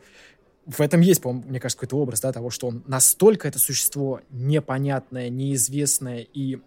в 0.66 0.80
этом 0.80 1.00
есть, 1.00 1.22
по-моему, 1.22 1.48
мне 1.48 1.60
кажется, 1.60 1.78
какой-то 1.78 1.96
образ, 1.96 2.20
да, 2.20 2.32
того, 2.32 2.50
что 2.50 2.66
он 2.68 2.82
настолько 2.86 3.48
это 3.48 3.58
существо 3.58 4.20
непонятное, 4.30 5.30
неизвестное 5.30 6.26
и 6.34 6.58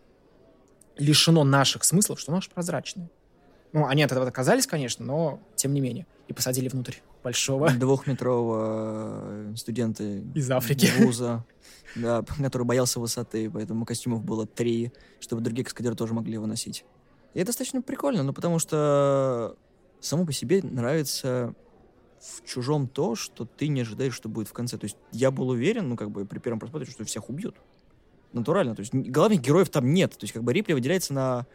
лишено 0.97 1.43
наших 1.43 1.83
смыслов, 1.83 2.19
что 2.19 2.31
оно 2.31 2.39
аж 2.39 2.49
прозрачное. 2.49 3.09
Ну, 3.73 3.85
они 3.87 4.03
от 4.03 4.11
этого 4.11 4.27
отказались, 4.27 4.67
конечно, 4.67 5.05
но 5.05 5.39
тем 5.55 5.73
не 5.73 5.81
менее. 5.81 6.05
И 6.27 6.33
посадили 6.33 6.67
внутрь 6.67 6.95
большого... 7.23 7.69
Двухметрового 7.71 9.51
э, 9.51 9.55
студента 9.55 10.03
из 10.03 10.49
Африки. 10.51 10.89
Вуза, 10.99 11.45
да, 11.95 12.23
который 12.41 12.63
боялся 12.63 12.99
высоты, 12.99 13.49
поэтому 13.49 13.85
костюмов 13.85 14.23
было 14.23 14.45
три, 14.45 14.91
чтобы 15.19 15.41
другие 15.41 15.63
каскадеры 15.63 15.95
тоже 15.95 16.13
могли 16.13 16.33
его 16.33 16.47
носить. 16.47 16.85
И 17.33 17.39
это 17.39 17.47
достаточно 17.47 17.81
прикольно, 17.81 18.23
ну, 18.23 18.33
потому 18.33 18.59
что 18.59 19.55
само 20.01 20.25
по 20.25 20.33
себе 20.33 20.61
нравится 20.63 21.53
в 22.21 22.47
чужом 22.47 22.87
то, 22.87 23.15
что 23.15 23.45
ты 23.45 23.67
не 23.67 23.81
ожидаешь, 23.81 24.13
что 24.13 24.29
будет 24.29 24.47
в 24.47 24.53
конце. 24.53 24.77
То 24.77 24.85
есть 24.85 24.97
я 25.11 25.31
был 25.31 25.49
уверен, 25.49 25.89
ну, 25.89 25.97
как 25.97 26.11
бы 26.11 26.25
при 26.25 26.39
первом 26.39 26.59
просмотре, 26.59 26.89
что 26.89 27.03
всех 27.03 27.29
убьют. 27.29 27.55
Натурально. 28.31 28.75
То 28.75 28.81
есть 28.81 28.93
главных 28.93 29.41
героев 29.41 29.69
там 29.69 29.93
нет. 29.93 30.11
То 30.11 30.23
есть 30.23 30.33
как 30.33 30.43
бы 30.43 30.53
Рипли 30.53 30.73
выделяется 30.73 31.13
на 31.13 31.47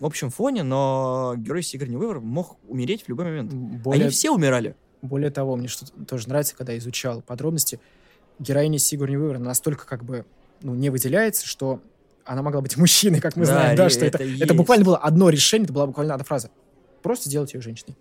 общем 0.00 0.30
фоне, 0.30 0.62
но 0.62 1.34
герой 1.36 1.62
Сигарни 1.62 1.96
Уивер 1.96 2.20
мог 2.20 2.56
умереть 2.66 3.04
в 3.04 3.08
любой 3.08 3.26
момент. 3.26 3.52
Более... 3.52 4.02
Они 4.02 4.10
все 4.10 4.30
умирали. 4.30 4.74
Более 5.02 5.30
того, 5.30 5.56
мне 5.56 5.68
что 5.68 5.86
тоже 6.06 6.28
нравится, 6.28 6.56
когда 6.56 6.76
изучал 6.78 7.20
подробности, 7.20 7.78
героиня 8.38 8.78
Сигурни 8.78 9.16
Уивер 9.16 9.38
настолько 9.38 9.86
как 9.86 10.04
бы 10.04 10.24
ну, 10.62 10.74
не 10.74 10.88
выделяется, 10.88 11.46
что 11.46 11.80
она 12.24 12.42
могла 12.42 12.62
быть 12.62 12.76
мужчиной, 12.78 13.20
как 13.20 13.36
мы 13.36 13.44
да, 13.44 13.52
знаем, 13.52 13.76
да, 13.76 13.90
что 13.90 14.06
это, 14.06 14.22
это, 14.22 14.44
это 14.44 14.54
буквально 14.54 14.84
было 14.86 14.96
одно 14.96 15.28
решение, 15.28 15.64
это 15.64 15.74
была 15.74 15.86
буквально 15.86 16.14
одна 16.14 16.24
фраза. 16.24 16.50
Просто 17.02 17.28
сделать 17.28 17.52
ее 17.52 17.60
женщиной. 17.60 17.96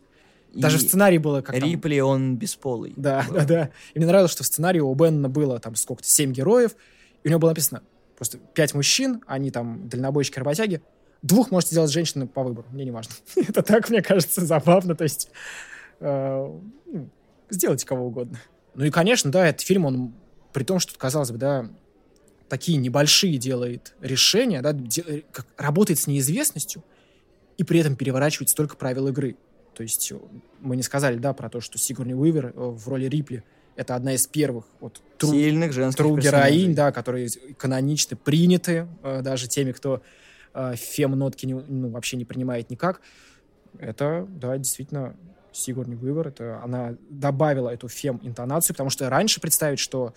Даже 0.53 0.77
в 0.77 0.81
сценарии 0.81 1.17
было 1.17 1.41
как 1.41 1.55
Рипли, 1.55 1.99
там... 1.99 2.07
он 2.07 2.37
бесполый. 2.37 2.93
Да, 2.95 3.25
был. 3.27 3.35
да, 3.35 3.45
да. 3.45 3.69
И 3.93 3.99
мне 3.99 4.07
нравилось, 4.07 4.31
что 4.31 4.43
в 4.43 4.47
сценарии 4.47 4.79
у 4.79 4.93
Бенна 4.93 5.29
было 5.29 5.59
там 5.59 5.75
сколько-то, 5.75 6.09
семь 6.09 6.31
героев, 6.31 6.75
и 7.23 7.27
у 7.27 7.29
него 7.29 7.39
было 7.39 7.49
написано 7.49 7.81
просто 8.15 8.37
пять 8.37 8.73
мужчин, 8.73 9.23
они 9.27 9.51
там 9.51 9.89
дальнобойщики-работяги, 9.89 10.81
двух 11.21 11.51
можете 11.51 11.71
сделать 11.71 11.91
женщины 11.91 12.27
по 12.27 12.43
выбору, 12.43 12.67
мне 12.71 12.85
не 12.85 12.91
важно. 12.91 13.13
Это 13.35 13.63
так, 13.63 13.89
мне 13.89 14.01
кажется, 14.01 14.45
забавно, 14.45 14.95
то 14.95 15.03
есть 15.03 15.29
э, 15.99 16.59
ну, 16.85 17.09
сделайте 17.49 17.85
кого 17.85 18.07
угодно. 18.07 18.39
Ну 18.75 18.85
и, 18.85 18.91
конечно, 18.91 19.31
да, 19.31 19.47
этот 19.47 19.61
фильм, 19.61 19.85
он 19.85 20.13
при 20.51 20.63
том, 20.63 20.79
что, 20.79 20.97
казалось 20.97 21.31
бы, 21.31 21.37
да, 21.37 21.69
такие 22.49 22.77
небольшие 22.77 23.37
делает 23.37 23.95
решения, 24.01 24.61
да, 24.61 24.73
де, 24.73 25.23
как, 25.31 25.47
работает 25.57 25.99
с 25.99 26.07
неизвестностью, 26.07 26.83
и 27.57 27.63
при 27.63 27.79
этом 27.79 27.95
переворачивает 27.95 28.49
столько 28.49 28.75
правил 28.75 29.07
игры. 29.07 29.35
То 29.73 29.83
есть 29.83 30.11
э, 30.11 30.17
мы 30.59 30.75
не 30.75 30.83
сказали, 30.83 31.17
да, 31.17 31.33
про 31.33 31.49
то, 31.49 31.61
что 31.61 31.77
Сигурни 31.77 32.13
Уивер 32.13 32.47
э, 32.47 32.51
в 32.55 32.87
роли 32.87 33.05
Рипли 33.05 33.43
это 33.75 33.95
одна 33.95 34.13
из 34.13 34.27
первых 34.27 34.65
вот 34.79 35.01
тру, 35.17 35.31
сильных 35.31 35.73
женских 35.73 35.97
тру 35.97 36.17
героинь, 36.17 36.75
да, 36.75 36.91
которые 36.91 37.29
каноничны, 37.57 38.15
приняты 38.15 38.87
э, 39.01 39.21
даже 39.21 39.47
теми, 39.47 39.71
кто 39.71 40.01
э, 40.53 40.75
фем-нотки 40.75 41.45
не, 41.45 41.55
ну, 41.55 41.89
вообще 41.89 42.17
не 42.17 42.25
принимает 42.25 42.69
никак. 42.69 43.01
Это, 43.79 44.27
да, 44.29 44.57
действительно 44.57 45.15
Сигурни 45.51 45.95
Уивер, 45.95 46.27
это 46.27 46.61
она 46.63 46.95
добавила 47.09 47.69
эту 47.69 47.87
фем-интонацию, 47.87 48.75
потому 48.75 48.89
что 48.89 49.09
раньше 49.09 49.41
представить, 49.41 49.79
что 49.79 50.13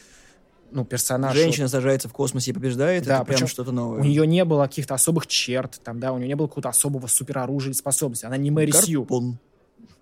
ну, 0.71 0.85
персонаж... 0.85 1.35
Женщина 1.35 1.67
вот, 1.67 1.71
сажается 1.71 2.09
в 2.09 2.13
космосе 2.13 2.51
и 2.51 2.55
побеждает, 2.55 3.05
да, 3.05 3.17
это 3.17 3.25
прям 3.25 3.47
что-то 3.47 3.73
новое. 3.73 4.01
У 4.01 4.05
нее 4.05 4.27
не 4.27 4.45
было 4.45 4.65
каких-то 4.65 4.95
особых 4.95 5.27
черт, 5.27 5.81
там, 5.83 6.01
да, 6.01 6.13
у 6.13 6.19
нее 6.19 6.29
не 6.29 6.35
было 6.35 6.49
какого-то 6.49 6.69
особого 6.69 7.07
супероружия 7.07 7.71
или 7.71 7.79
способности. 7.79 8.27
Она 8.27 8.37
не 8.37 8.51
Мэри 8.51 8.73
Сью. 8.73 9.07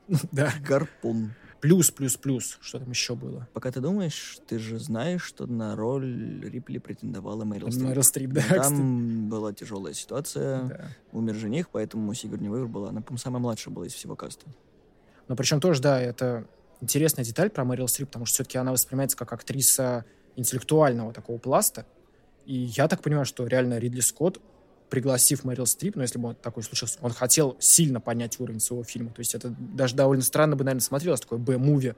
Да. 0.32 0.52
Гарпун. 0.66 1.32
Плюс, 1.60 1.90
плюс, 1.90 2.16
плюс. 2.18 2.58
Что 2.60 2.78
там 2.78 2.90
еще 2.90 3.14
было? 3.14 3.48
Пока 3.54 3.72
ты 3.72 3.80
думаешь, 3.80 4.38
ты 4.46 4.58
же 4.58 4.78
знаешь, 4.78 5.22
что 5.22 5.46
на 5.46 5.74
роль 5.74 6.44
Рипли 6.44 6.76
претендовала 6.76 7.44
Мэрил 7.44 7.72
Стрип. 7.72 7.88
Мэрил 7.88 8.02
Стрип, 8.02 8.30
да. 8.32 8.42
Там 8.42 9.30
была 9.30 9.54
тяжелая 9.54 9.94
ситуация. 9.94 10.64
Да. 10.64 10.88
Умер 11.12 11.36
жених, 11.36 11.70
поэтому 11.70 12.12
Сигурни 12.12 12.50
Уивер 12.50 12.66
была. 12.66 12.90
Она, 12.90 13.00
по-моему, 13.00 13.18
самая 13.18 13.40
младшая 13.40 13.72
была 13.72 13.86
из 13.86 13.94
всего 13.94 14.14
каста. 14.14 14.46
Но 15.26 15.36
причем 15.36 15.58
тоже, 15.58 15.80
да, 15.80 15.98
это 15.98 16.46
интересная 16.82 17.24
деталь 17.24 17.48
про 17.48 17.64
Мэрил 17.64 17.88
Стрип, 17.88 18.08
потому 18.08 18.26
что 18.26 18.34
все-таки 18.34 18.58
она 18.58 18.72
воспринимается 18.72 19.16
как 19.16 19.32
актриса 19.32 20.04
интеллектуального 20.36 21.14
такого 21.14 21.38
пласта. 21.38 21.86
И 22.44 22.54
я 22.54 22.88
так 22.88 23.00
понимаю, 23.00 23.24
что 23.24 23.46
реально 23.46 23.78
Ридли 23.78 24.00
Скотт 24.00 24.38
пригласив 24.90 25.44
Мэрил 25.44 25.66
Стрип, 25.66 25.96
ну, 25.96 26.02
если 26.02 26.18
бы 26.18 26.34
такой 26.34 26.62
случился, 26.62 26.98
он 27.00 27.12
хотел 27.12 27.56
сильно 27.58 28.00
поднять 28.00 28.38
уровень 28.40 28.60
своего 28.60 28.84
фильма. 28.84 29.10
То 29.10 29.20
есть 29.20 29.34
это 29.34 29.54
даже 29.58 29.94
довольно 29.94 30.22
странно 30.22 30.56
бы, 30.56 30.64
наверное, 30.64 30.82
смотрелось, 30.82 31.20
такое 31.20 31.38
Б-муви 31.38 31.94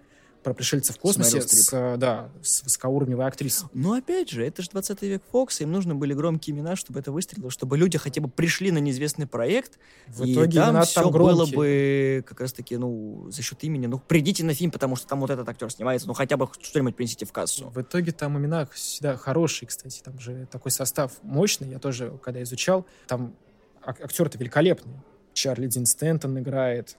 про 0.46 0.54
пришельцев 0.54 0.94
в 0.94 1.00
космосе 1.00 1.42
с, 1.42 1.50
с, 1.50 1.96
да, 1.96 2.30
с 2.40 2.62
высокоуровневой 2.62 3.26
актрисой. 3.26 3.68
Но 3.74 3.94
опять 3.94 4.30
же, 4.30 4.46
это 4.46 4.62
же 4.62 4.70
20 4.70 5.02
век 5.02 5.22
Фокса, 5.32 5.64
им 5.64 5.72
нужны 5.72 5.96
были 5.96 6.14
громкие 6.14 6.54
имена, 6.54 6.76
чтобы 6.76 7.00
это 7.00 7.10
выстрелило, 7.10 7.50
чтобы 7.50 7.76
люди 7.76 7.98
хотя 7.98 8.20
бы 8.20 8.28
пришли 8.28 8.70
на 8.70 8.78
неизвестный 8.78 9.26
проект, 9.26 9.80
в 10.06 10.22
и 10.22 10.32
итоге 10.32 10.60
там 10.60 10.80
все 10.82 11.02
там 11.02 11.10
было 11.10 11.46
бы 11.46 12.22
как 12.24 12.40
раз-таки, 12.40 12.76
ну, 12.76 13.26
за 13.28 13.42
счет 13.42 13.64
имени, 13.64 13.86
ну, 13.86 13.98
придите 13.98 14.44
на 14.44 14.54
фильм, 14.54 14.70
потому 14.70 14.94
что 14.94 15.08
там 15.08 15.18
вот 15.18 15.30
этот 15.30 15.48
актер 15.48 15.68
снимается, 15.68 16.06
ну, 16.06 16.14
хотя 16.14 16.36
бы 16.36 16.48
что-нибудь 16.60 16.94
принесите 16.94 17.26
в 17.26 17.32
кассу. 17.32 17.68
В 17.70 17.82
итоге 17.82 18.12
там 18.12 18.38
имена 18.38 18.66
всегда 18.66 19.16
хорошие, 19.16 19.66
кстати, 19.66 20.00
там 20.00 20.16
же 20.20 20.46
такой 20.48 20.70
состав 20.70 21.10
мощный, 21.22 21.70
я 21.70 21.80
тоже, 21.80 22.16
когда 22.22 22.40
изучал, 22.44 22.86
там 23.08 23.34
актеры-то 23.82 24.38
великолепные. 24.38 25.02
Чарли 25.32 25.66
Дин 25.66 25.86
Стэнтон 25.86 26.38
играет, 26.38 26.96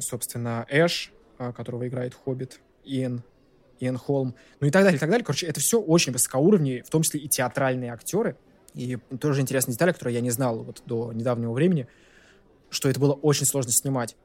собственно, 0.00 0.66
Эш, 0.68 1.12
которого 1.38 1.86
играет 1.88 2.14
Хоббит, 2.14 2.60
Иэн, 2.84 3.22
Иэн 3.80 3.96
Холм, 3.96 4.34
ну 4.60 4.66
и 4.66 4.70
так 4.70 4.82
далее, 4.82 4.96
и 4.96 5.00
так 5.00 5.08
далее. 5.08 5.24
Короче, 5.24 5.46
это 5.46 5.60
все 5.60 5.80
очень 5.80 6.12
высокоуровневые, 6.12 6.82
в 6.82 6.90
том 6.90 7.02
числе 7.02 7.20
и 7.20 7.28
театральные 7.28 7.92
актеры. 7.92 8.36
И 8.74 8.98
тоже 9.20 9.40
интересная 9.40 9.72
деталь, 9.72 9.92
которую 9.92 10.14
я 10.14 10.20
не 10.20 10.30
знал 10.30 10.62
вот 10.62 10.82
до 10.84 11.12
недавнего 11.12 11.52
времени, 11.52 11.88
что 12.70 12.88
это 12.88 13.00
было 13.00 13.12
очень 13.14 13.46
сложно 13.46 13.72
снимать. 13.72 14.16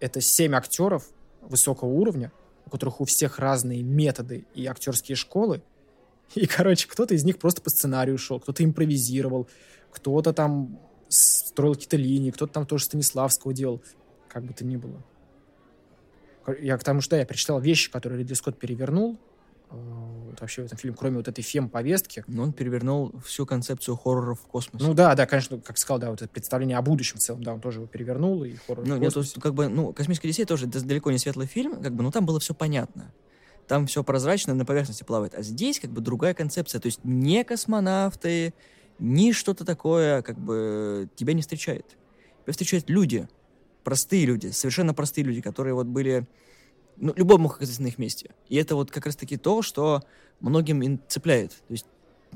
Это 0.00 0.20
семь 0.20 0.54
актеров 0.54 1.08
высокого 1.42 1.88
уровня, 1.88 2.32
у 2.66 2.70
которых 2.70 3.00
у 3.00 3.04
всех 3.04 3.38
разные 3.38 3.82
методы 3.82 4.46
и 4.54 4.66
актерские 4.66 5.16
школы. 5.16 5.62
И, 6.34 6.46
короче, 6.46 6.88
кто-то 6.88 7.14
из 7.14 7.24
них 7.24 7.38
просто 7.38 7.60
по 7.60 7.70
сценарию 7.70 8.16
шел, 8.18 8.40
кто-то 8.40 8.64
импровизировал, 8.64 9.46
кто-то 9.92 10.32
там 10.32 10.80
строил 11.08 11.74
какие-то 11.74 11.96
линии, 11.96 12.30
кто-то 12.30 12.52
там 12.52 12.66
тоже 12.66 12.84
Станиславского 12.84 13.52
делал. 13.52 13.82
Как 14.28 14.42
бы 14.42 14.52
то 14.52 14.64
ни 14.64 14.76
было. 14.76 15.02
Я 16.60 16.78
к 16.78 16.84
тому, 16.84 17.00
что 17.00 17.16
я 17.16 17.26
прочитал 17.26 17.60
вещи, 17.60 17.90
которые 17.90 18.20
Ридли 18.20 18.34
Скотт 18.34 18.58
перевернул, 18.58 19.18
э, 19.70 19.74
вот 19.74 20.40
вообще 20.40 20.62
в 20.62 20.66
этом 20.66 20.78
фильме, 20.78 20.96
кроме 20.98 21.16
вот 21.16 21.28
этой 21.28 21.42
фем-повестки. 21.42 22.24
Но 22.26 22.44
он 22.44 22.52
перевернул 22.52 23.12
всю 23.24 23.46
концепцию 23.46 23.96
хорроров 23.96 24.40
в 24.40 24.46
космосе. 24.46 24.84
Ну 24.84 24.94
да, 24.94 25.14
да, 25.14 25.26
конечно, 25.26 25.58
как 25.60 25.78
сказал, 25.78 25.98
да, 25.98 26.10
вот 26.10 26.22
это 26.22 26.30
представление 26.30 26.76
о 26.76 26.82
будущем 26.82 27.18
в 27.18 27.20
целом, 27.20 27.42
да, 27.42 27.54
он 27.54 27.60
тоже 27.60 27.78
его 27.78 27.86
перевернул, 27.86 28.44
и 28.44 28.54
хоррор 28.66 28.86
Ну, 28.86 28.96
нет, 28.96 29.14
есть, 29.16 29.40
как 29.40 29.54
бы, 29.54 29.68
ну, 29.68 29.92
«Космическая 29.92 30.28
Одиссея» 30.28 30.46
тоже 30.46 30.66
далеко 30.66 31.10
не 31.10 31.18
светлый 31.18 31.46
фильм, 31.46 31.80
как 31.82 31.94
бы, 31.94 32.02
но 32.02 32.10
там 32.10 32.26
было 32.26 32.40
все 32.40 32.54
понятно. 32.54 33.12
Там 33.66 33.86
все 33.86 34.04
прозрачно 34.04 34.54
на 34.54 34.64
поверхности 34.64 35.04
плавает. 35.04 35.34
А 35.34 35.42
здесь 35.42 35.80
как 35.80 35.90
бы 35.90 36.00
другая 36.00 36.34
концепция. 36.34 36.80
То 36.80 36.86
есть 36.86 37.00
не 37.02 37.44
космонавты, 37.44 38.52
ни 38.98 39.32
что-то 39.32 39.64
такое, 39.64 40.22
как 40.22 40.38
бы, 40.38 41.08
тебя 41.16 41.32
не 41.32 41.42
встречает. 41.42 41.86
Тебя 42.42 42.52
встречают 42.52 42.90
люди, 42.90 43.28
простые 43.84 44.26
люди, 44.26 44.48
совершенно 44.48 44.94
простые 44.94 45.24
люди, 45.24 45.40
которые 45.40 45.74
вот 45.74 45.86
были... 45.86 46.26
Ну, 46.96 47.12
любой 47.16 47.38
мог 47.38 47.56
оказаться 47.56 47.82
на 47.82 47.88
их 47.88 47.98
месте. 47.98 48.30
И 48.48 48.56
это 48.56 48.76
вот 48.76 48.90
как 48.90 49.06
раз-таки 49.06 49.36
то, 49.36 49.62
что 49.62 50.02
многим 50.40 51.00
цепляет. 51.08 51.50
То 51.50 51.72
есть 51.72 51.86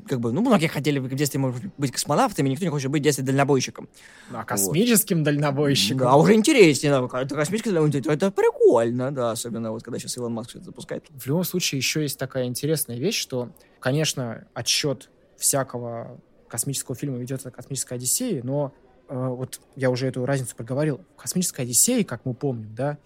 как 0.06 0.20
бы, 0.20 0.32
ну, 0.32 0.40
многие 0.40 0.68
хотели 0.68 0.98
в 0.98 1.14
детстве, 1.14 1.40
может 1.40 1.62
быть, 1.76 1.92
космонавтами, 1.92 2.48
никто 2.48 2.64
не 2.64 2.70
хочет 2.70 2.90
быть 2.90 3.02
в 3.02 3.04
детстве 3.04 3.24
дальнобойщиком. 3.24 3.88
Ну, 4.30 4.38
а 4.38 4.44
космическим 4.44 5.18
вот. 5.18 5.24
дальнобойщиком? 5.24 5.98
Да, 5.98 6.16
уже 6.16 6.34
интереснее, 6.34 6.92
да, 6.92 7.20
это 7.20 7.34
космический 7.34 7.70
дальнобойщик, 7.70 8.06
это 8.06 8.30
прикольно, 8.30 9.10
да, 9.10 9.30
особенно 9.32 9.72
вот 9.72 9.82
когда 9.82 9.98
сейчас 9.98 10.16
Илон 10.16 10.34
Маск 10.34 10.56
это 10.56 10.64
запускает. 10.64 11.04
В 11.10 11.26
любом 11.26 11.44
случае, 11.44 11.78
еще 11.78 12.02
есть 12.02 12.18
такая 12.18 12.44
интересная 12.44 12.98
вещь, 12.98 13.18
что, 13.18 13.50
конечно, 13.80 14.46
отсчет 14.54 15.10
всякого 15.36 16.20
космического 16.48 16.96
фильма 16.96 17.18
ведется 17.18 17.50
космической 17.50 17.94
Одиссее, 17.94 18.42
но 18.42 18.72
вот 19.08 19.60
я 19.76 19.90
уже 19.90 20.06
эту 20.06 20.24
разницу 20.26 20.54
проговорил, 20.54 21.00
в 21.16 21.20
«Космической 21.20 21.62
Одиссее», 21.62 22.04
как 22.04 22.24
мы 22.24 22.34
помним, 22.34 22.74
да, 22.74 22.98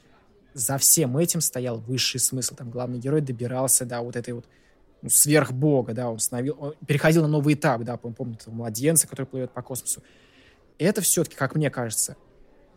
за 0.55 0.79
всем 0.79 1.17
этим 1.17 1.41
стоял 1.41 1.79
высший 1.79 2.21
смысл. 2.21 2.55
Там 2.55 2.71
главный 2.71 2.99
герой 2.99 3.21
добирался 3.21 3.87
до 3.87 4.01
вот 4.01 4.17
этой 4.17 4.35
вот 4.35 4.47
ну, 5.01 5.09
сверхбога, 5.09 5.95
да, 5.95 6.11
он, 6.11 6.19
становил, 6.19 6.57
он 6.59 6.75
переходил 6.87 7.23
на 7.23 7.29
новый 7.29 7.55
этап, 7.55 7.83
да, 7.83 7.95
этого 7.95 8.15
младенца, 8.47 9.09
который 9.09 9.27
плывет 9.27 9.51
по 9.53 9.63
космосу. 9.63 10.03
И 10.79 10.85
это 10.85 11.01
все-таки, 11.01 11.37
как 11.37 11.55
мне 11.55 11.71
кажется, 11.71 12.17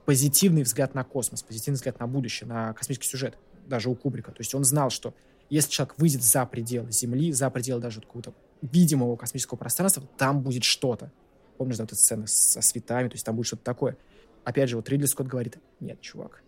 позитивный 0.05 0.63
взгляд 0.63 0.95
на 0.95 1.03
космос, 1.03 1.43
позитивный 1.43 1.75
взгляд 1.75 1.99
на 1.99 2.07
будущее, 2.07 2.47
на 2.47 2.73
космический 2.73 3.07
сюжет, 3.07 3.37
даже 3.67 3.89
у 3.89 3.95
Кубрика. 3.95 4.31
То 4.31 4.41
есть 4.41 4.53
он 4.55 4.63
знал, 4.63 4.89
что 4.89 5.13
если 5.49 5.69
человек 5.69 5.95
выйдет 5.97 6.23
за 6.23 6.45
пределы 6.45 6.91
Земли, 6.91 7.31
за 7.31 7.49
пределы 7.49 7.81
даже 7.81 8.01
какого-то 8.01 8.33
видимого 8.61 9.15
космического 9.15 9.57
пространства, 9.57 10.03
там 10.17 10.41
будет 10.41 10.63
что-то. 10.63 11.11
Помнишь, 11.57 11.77
да, 11.77 11.83
вот 11.83 11.91
эта 11.91 11.99
сцена 11.99 12.27
со 12.27 12.61
светами, 12.61 13.07
то 13.09 13.15
есть 13.15 13.25
там 13.25 13.35
будет 13.35 13.47
что-то 13.47 13.63
такое. 13.63 13.97
Опять 14.43 14.69
же, 14.69 14.75
вот 14.75 14.89
Ридли 14.89 15.05
Скотт 15.05 15.27
говорит, 15.27 15.57
нет, 15.79 15.99
чувак, 16.01 16.43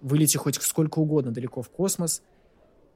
вылети 0.00 0.36
хоть 0.36 0.60
сколько 0.62 0.98
угодно 0.98 1.32
далеко 1.32 1.62
в 1.62 1.70
космос, 1.70 2.22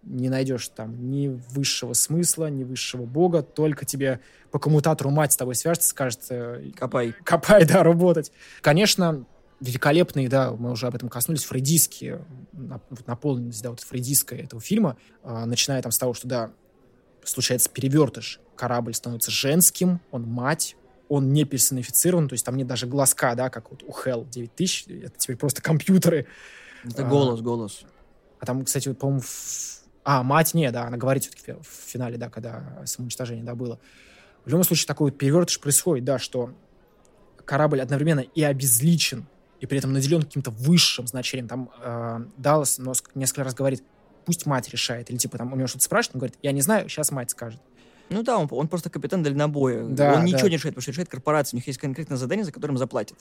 не 0.03 0.29
найдешь 0.29 0.69
там 0.69 1.11
ни 1.11 1.29
высшего 1.29 1.93
смысла, 1.93 2.49
ни 2.49 2.65
высшего 2.65 3.05
бога, 3.05 3.43
только 3.43 3.85
тебе 3.85 4.21
по 4.51 4.59
коммутатору 4.59 5.11
мать 5.11 5.33
с 5.33 5.37
тобой 5.37 5.55
свяжется, 5.55 5.91
скажет... 5.91 6.21
э, 6.31 6.71
Копай. 6.75 7.15
Копай, 7.25 7.67
да, 7.67 7.83
работать. 7.83 8.33
Конечно, 8.63 9.27
великолепные, 9.61 10.29
да, 10.29 10.53
мы 10.53 10.71
уже 10.71 10.87
об 10.87 10.95
этом 10.95 11.09
коснулись, 11.09 11.45
фрейдистские, 11.45 12.25
наполненность, 13.07 13.63
да, 13.63 13.71
вот 13.71 13.81
фрейдистская 13.81 14.41
этого 14.41 14.61
фильма, 14.61 14.97
а, 15.23 15.45
начиная 15.45 15.83
там 15.83 15.93
с 15.93 15.99
того, 15.99 16.15
что, 16.15 16.27
да, 16.27 16.51
случается 17.25 17.69
перевертыш, 17.69 18.41
корабль 18.57 18.95
становится 18.95 19.31
женским, 19.31 20.01
он 20.11 20.23
мать, 20.23 20.77
он 21.11 21.33
не 21.33 21.45
персонифицирован, 21.45 22.29
то 22.29 22.35
есть 22.35 22.47
там 22.47 22.57
нет 22.57 22.69
даже 22.69 22.87
глазка, 22.87 23.35
да, 23.35 23.51
как 23.51 23.71
вот 23.73 23.83
у 23.83 23.91
Hell 23.91 24.27
9000, 24.31 24.87
это 25.03 25.19
теперь 25.19 25.37
просто 25.37 25.61
компьютеры. 25.61 26.27
Это 26.85 27.05
А. 27.05 27.09
голос, 27.09 27.41
голос. 27.41 27.83
А 28.39 28.47
там, 28.47 28.65
кстати, 28.65 28.89
вот, 28.89 28.99
по-моему, 28.99 29.21
в- 29.21 29.83
а, 30.05 30.23
мать 30.23 30.55
не, 30.55 30.71
да, 30.71 30.85
она 30.85 30.97
говорит 30.97 31.25
все-таки 31.25 31.53
в 31.61 31.67
финале, 31.67 32.17
да, 32.17 32.31
когда 32.31 32.83
самоуничтожение, 32.87 33.45
да, 33.45 33.55
было. 33.57 33.81
В 34.45 34.49
любом 34.49 34.63
случае, 34.65 34.87
такой 34.87 35.11
вот 35.11 35.19
перевертыш 35.19 35.61
происходит, 35.61 36.05
да, 36.05 36.19
что 36.21 36.55
корабль 37.45 37.81
одновременно 37.83 38.21
и 38.21 38.43
обезличен, 38.45 39.27
и 39.59 39.67
при 39.67 39.79
этом 39.79 39.93
наделен 39.93 40.23
каким-то 40.23 40.53
высшим 40.53 41.09
значением. 41.09 41.49
Там 41.49 41.71
э, 41.83 42.21
Даллас 42.39 42.81
несколько 43.17 43.43
раз 43.45 43.55
говорит, 43.55 43.83
пусть 44.25 44.47
мать 44.47 44.69
решает, 44.71 45.11
или 45.11 45.17
типа 45.19 45.37
там 45.39 45.53
у 45.53 45.57
него 45.57 45.67
что-то 45.67 45.85
спрашивает, 45.85 46.15
он 46.15 46.19
говорит, 46.21 46.39
я 46.41 46.53
не 46.53 46.61
знаю, 46.61 46.89
сейчас 46.89 47.11
мать 47.11 47.31
скажет. 47.33 47.61
Ну 48.11 48.23
да, 48.25 48.39
он, 48.39 48.49
он 48.51 48.69
просто 48.69 48.91
капитан 48.91 49.23
дальнобоя. 49.23 49.85
Да, 49.85 50.15
он 50.15 50.25
ничего 50.25 50.43
да. 50.43 50.49
не 50.49 50.57
решает, 50.57 50.75
потому 50.75 50.83
что 50.83 50.91
решает 50.91 51.09
корпорация. 51.09 51.57
У 51.57 51.59
них 51.59 51.67
есть 51.69 51.79
конкретное 51.79 52.19
задание, 52.19 52.45
за 52.45 52.53
которым 52.53 52.77
заплатят. 52.77 53.17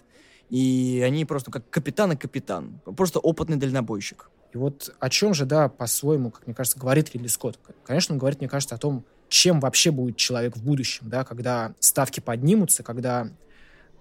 И 0.49 1.03
они 1.05 1.25
просто 1.25 1.51
как 1.51 1.69
капитан 1.69 2.11
и 2.13 2.15
капитан. 2.15 2.81
Просто 2.97 3.19
опытный 3.19 3.57
дальнобойщик. 3.57 4.31
И 4.51 4.57
вот 4.57 4.95
о 4.99 5.09
чем 5.09 5.35
же, 5.35 5.45
да, 5.45 5.69
по-своему, 5.69 6.31
как 6.31 6.47
мне 6.47 6.55
кажется, 6.55 6.79
говорит 6.79 7.13
Ридли 7.13 7.27
Скотт. 7.27 7.59
Конечно, 7.85 8.13
он 8.13 8.19
говорит, 8.19 8.39
мне 8.39 8.49
кажется, 8.49 8.73
о 8.73 8.79
том, 8.79 9.05
чем 9.27 9.59
вообще 9.59 9.91
будет 9.91 10.17
человек 10.17 10.57
в 10.57 10.63
будущем, 10.63 11.07
да, 11.07 11.23
когда 11.23 11.75
ставки 11.79 12.19
поднимутся, 12.19 12.81
когда 12.81 13.29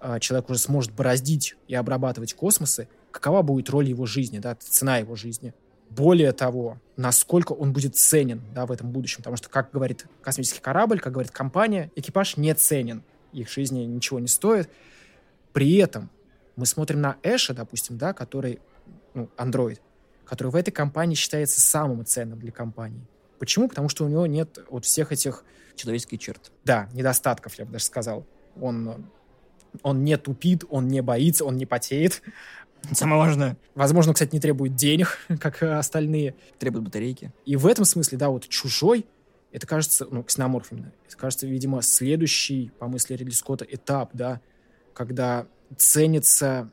э, 0.01 0.19
человек 0.19 0.49
уже 0.49 0.59
сможет 0.59 0.91
бороздить 0.91 1.55
и 1.67 1.75
обрабатывать 1.75 2.33
космосы, 2.33 2.87
какова 3.11 3.43
будет 3.43 3.69
роль 3.69 3.87
его 3.87 4.07
жизни, 4.07 4.39
да, 4.39 4.55
цена 4.55 4.97
его 4.97 5.15
жизни. 5.15 5.53
Более 5.89 6.31
того, 6.31 6.77
насколько 6.97 7.53
он 7.53 7.73
будет 7.73 7.95
ценен 7.95 8.41
да, 8.53 8.65
в 8.65 8.71
этом 8.71 8.91
будущем. 8.91 9.17
Потому 9.17 9.37
что, 9.37 9.49
как 9.49 9.71
говорит 9.71 10.05
космический 10.21 10.61
корабль, 10.61 10.99
как 10.99 11.13
говорит 11.13 11.31
компания, 11.31 11.91
экипаж 11.95 12.37
не 12.37 12.53
ценен. 12.53 13.03
Их 13.31 13.49
жизни 13.49 13.85
ничего 13.85 14.19
не 14.19 14.27
стоит. 14.27 14.69
При 15.53 15.75
этом 15.77 16.09
мы 16.55 16.65
смотрим 16.65 17.01
на 17.01 17.17
Эша, 17.23 17.53
допустим, 17.53 17.97
да, 17.97 18.13
который, 18.13 18.59
ну, 19.13 19.29
андроид, 19.37 19.81
который 20.25 20.49
в 20.49 20.55
этой 20.55 20.71
компании 20.71 21.15
считается 21.15 21.61
самым 21.61 22.05
ценным 22.05 22.39
для 22.39 22.51
компании. 22.51 23.01
Почему? 23.39 23.69
Потому 23.69 23.87
что 23.89 24.05
у 24.05 24.09
него 24.09 24.27
нет 24.27 24.59
вот 24.69 24.85
всех 24.85 25.11
этих, 25.11 25.43
Человеческий 25.75 26.19
черт. 26.19 26.51
да, 26.65 26.89
недостатков, 26.93 27.53
я 27.55 27.65
бы 27.65 27.71
даже 27.71 27.85
сказал. 27.85 28.25
Он, 28.59 29.05
он 29.81 30.03
не 30.03 30.17
тупит, 30.17 30.65
он 30.69 30.89
не 30.89 31.01
боится, 31.01 31.45
он 31.45 31.55
не 31.55 31.65
потеет. 31.65 32.21
Самое 32.91 33.21
важное. 33.21 33.57
Возможно, 33.75 34.13
кстати, 34.13 34.33
не 34.33 34.39
требует 34.39 34.75
денег, 34.75 35.17
как 35.39 35.61
э, 35.61 35.71
остальные. 35.73 36.35
Требует 36.57 36.85
батарейки. 36.85 37.31
И 37.45 37.55
в 37.55 37.67
этом 37.67 37.85
смысле, 37.85 38.17
да, 38.17 38.29
вот 38.29 38.47
чужой, 38.47 39.05
это 39.51 39.67
кажется, 39.67 40.07
ну, 40.09 40.23
ксеноморф 40.23 40.71
именно, 40.71 40.91
это 41.07 41.17
кажется, 41.17 41.47
видимо, 41.47 41.81
следующий, 41.81 42.71
по 42.79 42.87
мысли 42.87 43.15
Ридли 43.15 43.31
Скотта, 43.31 43.65
этап, 43.65 44.11
да, 44.13 44.41
когда 44.93 45.47
ценится 45.77 46.69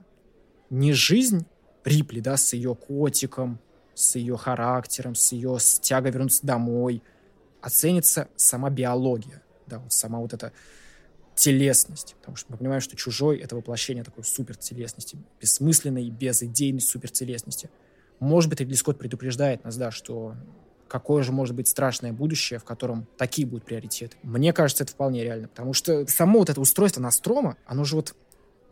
не 0.70 0.92
жизнь 0.92 1.46
Рипли, 1.84 2.20
да, 2.20 2.36
с 2.36 2.52
ее 2.52 2.74
котиком, 2.74 3.60
с 3.94 4.16
ее 4.16 4.36
характером, 4.36 5.14
с 5.14 5.32
ее 5.32 5.58
с 5.58 5.78
тягой 5.78 6.10
вернуться 6.10 6.46
домой, 6.46 7.02
а 7.60 7.70
ценится 7.70 8.28
сама 8.36 8.70
биология, 8.70 9.42
да, 9.66 9.78
вот 9.78 9.92
сама 9.92 10.18
вот 10.18 10.34
эта 10.34 10.52
телесность, 11.36 12.16
потому 12.18 12.36
что 12.36 12.50
мы 12.50 12.58
понимаем, 12.58 12.80
что 12.80 12.96
чужой— 12.96 13.38
это 13.38 13.54
воплощение 13.54 14.02
такой 14.02 14.24
супертелесности, 14.24 15.18
бессмысленной, 15.40 16.08
безидейной 16.10 16.80
супертелесности. 16.80 17.70
Может 18.18 18.50
быть, 18.50 18.60
Ридли 18.60 18.74
Скотт 18.74 18.98
предупреждает 18.98 19.62
нас, 19.62 19.76
да, 19.76 19.90
что 19.90 20.34
какое 20.88 21.22
же 21.22 21.32
может 21.32 21.54
быть 21.54 21.68
страшное 21.68 22.12
будущее, 22.12 22.58
в 22.58 22.64
котором 22.64 23.06
такие 23.18 23.46
будут 23.46 23.66
приоритеты. 23.66 24.16
Мне 24.22 24.52
кажется, 24.52 24.84
это 24.84 24.92
вполне 24.92 25.22
реально, 25.22 25.48
потому 25.48 25.74
что 25.74 26.06
само 26.06 26.38
вот 26.38 26.48
это 26.48 26.60
устройство 26.60 27.02
Настрома, 27.02 27.58
оно 27.66 27.84
же 27.84 27.96
вот 27.96 28.14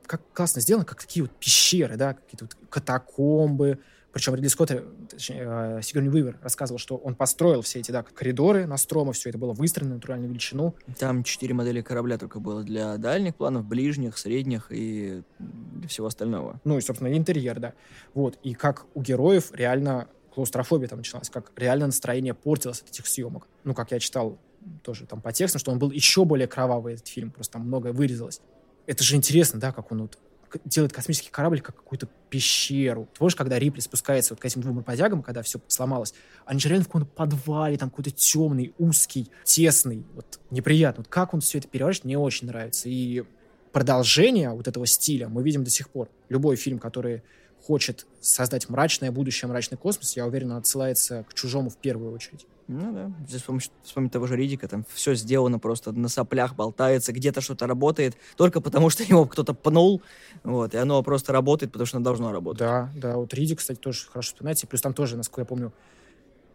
как 0.07 0.23
классно 0.33 0.61
сделано, 0.61 0.85
как 0.85 1.03
такие 1.03 1.23
вот 1.23 1.33
пещеры, 1.33 1.97
да, 1.97 2.15
какие-то 2.15 2.45
вот 2.45 2.57
катакомбы. 2.71 3.81
Причем 4.15 4.37
Ридли 4.37 4.47
Скотт, 4.47 4.71
э, 4.71 4.83
точнее, 5.11 5.43
э, 5.45 5.83
Сигурни 5.83 6.09
Уивер 6.09 6.39
рассказывал, 6.41 6.79
что 6.79 6.97
он 6.97 7.17
построил 7.17 7.63
все 7.63 7.81
эти, 7.81 7.91
да, 7.91 8.05
коридоры 8.05 8.65
Настрома, 8.65 9.13
все 9.13 9.31
это 9.31 9.39
было 9.39 9.53
выстроено 9.53 9.91
на 9.91 9.95
натуральную 9.97 10.31
величину. 10.31 10.77
Там 11.01 11.25
четыре 11.25 11.53
модели 11.53 11.83
корабля 11.83 12.17
только 12.17 12.39
было 12.39 12.63
для 12.63 12.97
дальних 12.97 13.35
планов, 13.35 13.67
ближних, 13.67 14.17
средних 14.17 14.69
и 14.71 15.23
для 15.41 15.89
всего 15.89 16.07
остального. 16.07 16.61
Ну 16.63 16.79
и, 16.79 16.81
собственно, 16.81 17.13
интерьер, 17.15 17.59
да. 17.59 17.75
Вот. 18.15 18.39
И 18.45 18.55
как 18.55 18.87
у 18.95 19.03
героев 19.03 19.51
реально 19.53 20.07
клаустрофобия 20.33 20.87
там 20.87 20.99
началась, 20.99 21.29
как 21.29 21.51
реально 21.57 21.87
настроение 21.87 22.35
портилось 22.35 22.83
от 22.83 22.91
этих 22.91 23.09
съемок. 23.09 23.49
Ну, 23.65 23.75
как 23.75 23.91
я 23.91 23.99
читал 23.99 24.39
тоже 24.85 25.07
там 25.07 25.21
по 25.21 25.33
текстам, 25.33 25.59
что 25.59 25.73
он 25.73 25.81
был 25.81 25.91
еще 25.91 26.25
более 26.25 26.47
кровавый, 26.47 26.95
этот 26.95 27.09
фильм, 27.09 27.33
просто 27.33 27.55
там 27.55 27.63
многое 27.63 27.93
вырезалось. 27.93 28.41
Это 28.87 29.03
же 29.03 29.17
интересно, 29.17 29.59
да, 29.59 29.73
как 29.73 29.91
он 29.91 30.03
вот 30.03 30.19
делает 30.65 30.93
космический 30.93 31.31
корабль 31.31 31.61
как 31.61 31.77
какую-то 31.77 32.09
пещеру. 32.31 33.09
Ты 33.13 33.19
помнишь, 33.19 33.37
когда 33.37 33.59
Рипли 33.59 33.81
спускается 33.81 34.35
вот 34.35 34.41
к 34.41 34.45
этим 34.45 34.61
двум 34.61 34.81
бродягам, 34.81 35.23
когда 35.23 35.43
все 35.43 35.61
сломалось, 35.69 36.15
они 36.47 36.61
же 36.61 36.69
реально 36.69 36.85
в 36.85 36.89
каком-то 36.89 37.09
подвале, 37.09 37.77
там 37.77 37.91
какой-то 37.91 38.11
темный, 38.11 38.75
узкий, 38.79 39.31
тесный, 39.45 40.05
вот 40.15 40.41
неприятно. 40.51 41.03
Вот 41.03 41.09
как 41.09 41.35
он 41.35 41.41
все 41.41 41.59
это 41.59 41.69
переворачивает, 41.69 42.05
мне 42.05 42.19
очень 42.19 42.47
нравится. 42.47 42.89
И 42.89 43.25
продолжение 43.73 44.51
вот 44.51 44.69
этого 44.69 44.87
стиля 44.87 45.29
мы 45.29 45.43
видим 45.43 45.65
до 45.65 45.71
сих 45.71 45.91
пор. 45.91 46.09
Любой 46.29 46.57
фильм, 46.57 46.79
который 46.79 47.23
хочет 47.67 48.07
создать 48.21 48.69
мрачное 48.69 49.11
будущее, 49.11 49.49
мрачный 49.49 49.79
космос, 49.79 50.17
я 50.17 50.27
уверен, 50.27 50.53
отсылается 50.53 51.25
к 51.29 51.35
чужому 51.35 51.71
в 51.71 51.77
первую 51.77 52.13
очередь. 52.13 52.47
Ну 52.67 52.93
да, 52.93 53.13
здесь 53.27 53.41
вспомнить, 53.41 53.71
вспомнить 53.83 54.13
того 54.13 54.27
же 54.27 54.37
Ридика, 54.37 54.67
там 54.67 54.85
все 54.93 55.15
сделано 55.15 55.59
просто 55.59 55.93
на 55.93 56.09
соплях, 56.09 56.55
болтается, 56.55 57.13
где-то 57.13 57.43
что-то 57.43 57.67
работает, 57.67 58.17
только 58.37 58.63
потому 58.63 58.89
что 58.89 59.03
его 59.09 59.27
кто-то 59.27 59.53
пнул, 59.53 60.01
вот, 60.45 60.75
и 60.75 60.79
оно 60.79 61.03
просто 61.03 61.33
работает, 61.33 61.73
потому 61.73 61.87
что 61.87 61.99
оно 61.99 62.05
должно 62.05 62.33
работать. 62.33 62.61
Да, 62.61 62.91
да, 62.97 63.17
вот 63.17 63.35
Риди, 63.35 63.55
кстати, 63.55 63.79
тоже 63.79 64.07
хорошо 64.07 64.29
вспоминается. 64.29 64.67
Плюс 64.67 64.81
там 64.81 64.95
тоже, 64.95 65.17
насколько 65.17 65.43
я 65.43 65.47
помню, 65.47 65.73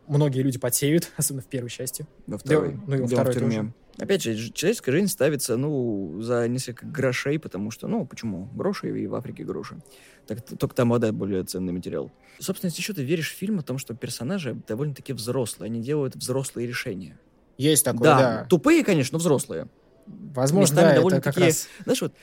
многие 0.09 0.41
люди 0.41 0.59
потеют, 0.59 1.11
особенно 1.17 1.41
в 1.41 1.47
первой 1.47 1.69
части. 1.69 2.05
Во 2.27 2.37
второй, 2.37 2.79
ну 2.87 2.95
и 2.95 2.97
во 2.97 3.03
он 3.03 3.09
в 3.09 3.11
второй 3.13 3.33
тюрьме. 3.33 3.57
тоже. 3.57 3.73
Опять 3.99 4.23
же, 4.23 4.51
человеческая 4.53 4.93
жизнь 4.93 5.07
ставится, 5.07 5.57
ну, 5.57 6.21
за 6.21 6.47
несколько 6.47 6.85
грошей, 6.85 7.37
потому 7.37 7.69
что, 7.69 7.87
ну, 7.87 8.05
почему? 8.05 8.45
Гроши 8.53 8.97
и 8.97 9.07
в 9.07 9.15
Африке 9.15 9.43
гроши. 9.43 9.81
Так, 10.25 10.41
только 10.41 10.73
там 10.73 10.89
вода 10.89 11.11
более 11.11 11.43
ценный 11.43 11.73
материал. 11.73 12.09
Собственно, 12.39 12.69
если 12.69 12.81
еще 12.81 12.93
ты 12.93 13.03
веришь 13.03 13.29
в 13.29 13.35
фильм 13.35 13.59
о 13.59 13.61
том, 13.61 13.77
что 13.77 13.93
персонажи 13.93 14.57
довольно-таки 14.67 15.11
взрослые, 15.11 15.67
они 15.67 15.81
делают 15.81 16.15
взрослые 16.15 16.65
решения. 16.65 17.19
Есть 17.57 17.83
такое, 17.83 18.03
да, 18.03 18.19
да. 18.19 18.45
тупые, 18.45 18.85
конечно, 18.85 19.15
но 19.17 19.19
взрослые. 19.19 19.67
Возможно, 20.07 20.71
местами 20.71 20.85
да, 20.85 20.91
это 20.91 20.95
довольно 20.95 21.21
как 21.21 21.33
такие- 21.35 21.47
раз... 21.47 21.67
Знаешь, 21.83 22.01
вот 22.01 22.13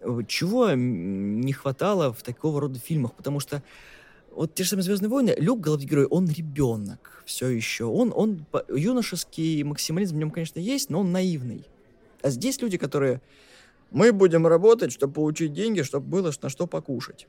э, 0.00 0.20
чего 0.28 0.72
не 0.72 1.52
хватало 1.54 2.12
в 2.12 2.22
такого 2.22 2.60
рода 2.60 2.78
фильмах, 2.78 3.14
потому 3.14 3.40
что 3.40 3.62
вот 4.36 4.54
те 4.54 4.62
же 4.64 4.70
самые 4.70 4.84
Звездные 4.84 5.08
войны, 5.08 5.34
Люк, 5.38 5.60
главный 5.60 5.86
герой, 5.86 6.06
он 6.06 6.28
ребенок 6.30 7.22
все 7.26 7.48
еще. 7.48 7.84
Он, 7.84 8.12
он 8.14 8.44
юношеский 8.68 9.62
максимализм 9.62 10.16
в 10.16 10.18
нем, 10.18 10.30
конечно, 10.30 10.58
есть, 10.60 10.90
но 10.90 11.00
он 11.00 11.12
наивный. 11.12 11.64
А 12.22 12.30
здесь 12.30 12.60
люди, 12.60 12.76
которые 12.78 13.20
мы 13.90 14.12
будем 14.12 14.46
работать, 14.46 14.92
чтобы 14.92 15.14
получить 15.14 15.52
деньги, 15.52 15.82
чтобы 15.82 16.06
было 16.06 16.32
на 16.42 16.48
что 16.48 16.66
покушать. 16.66 17.26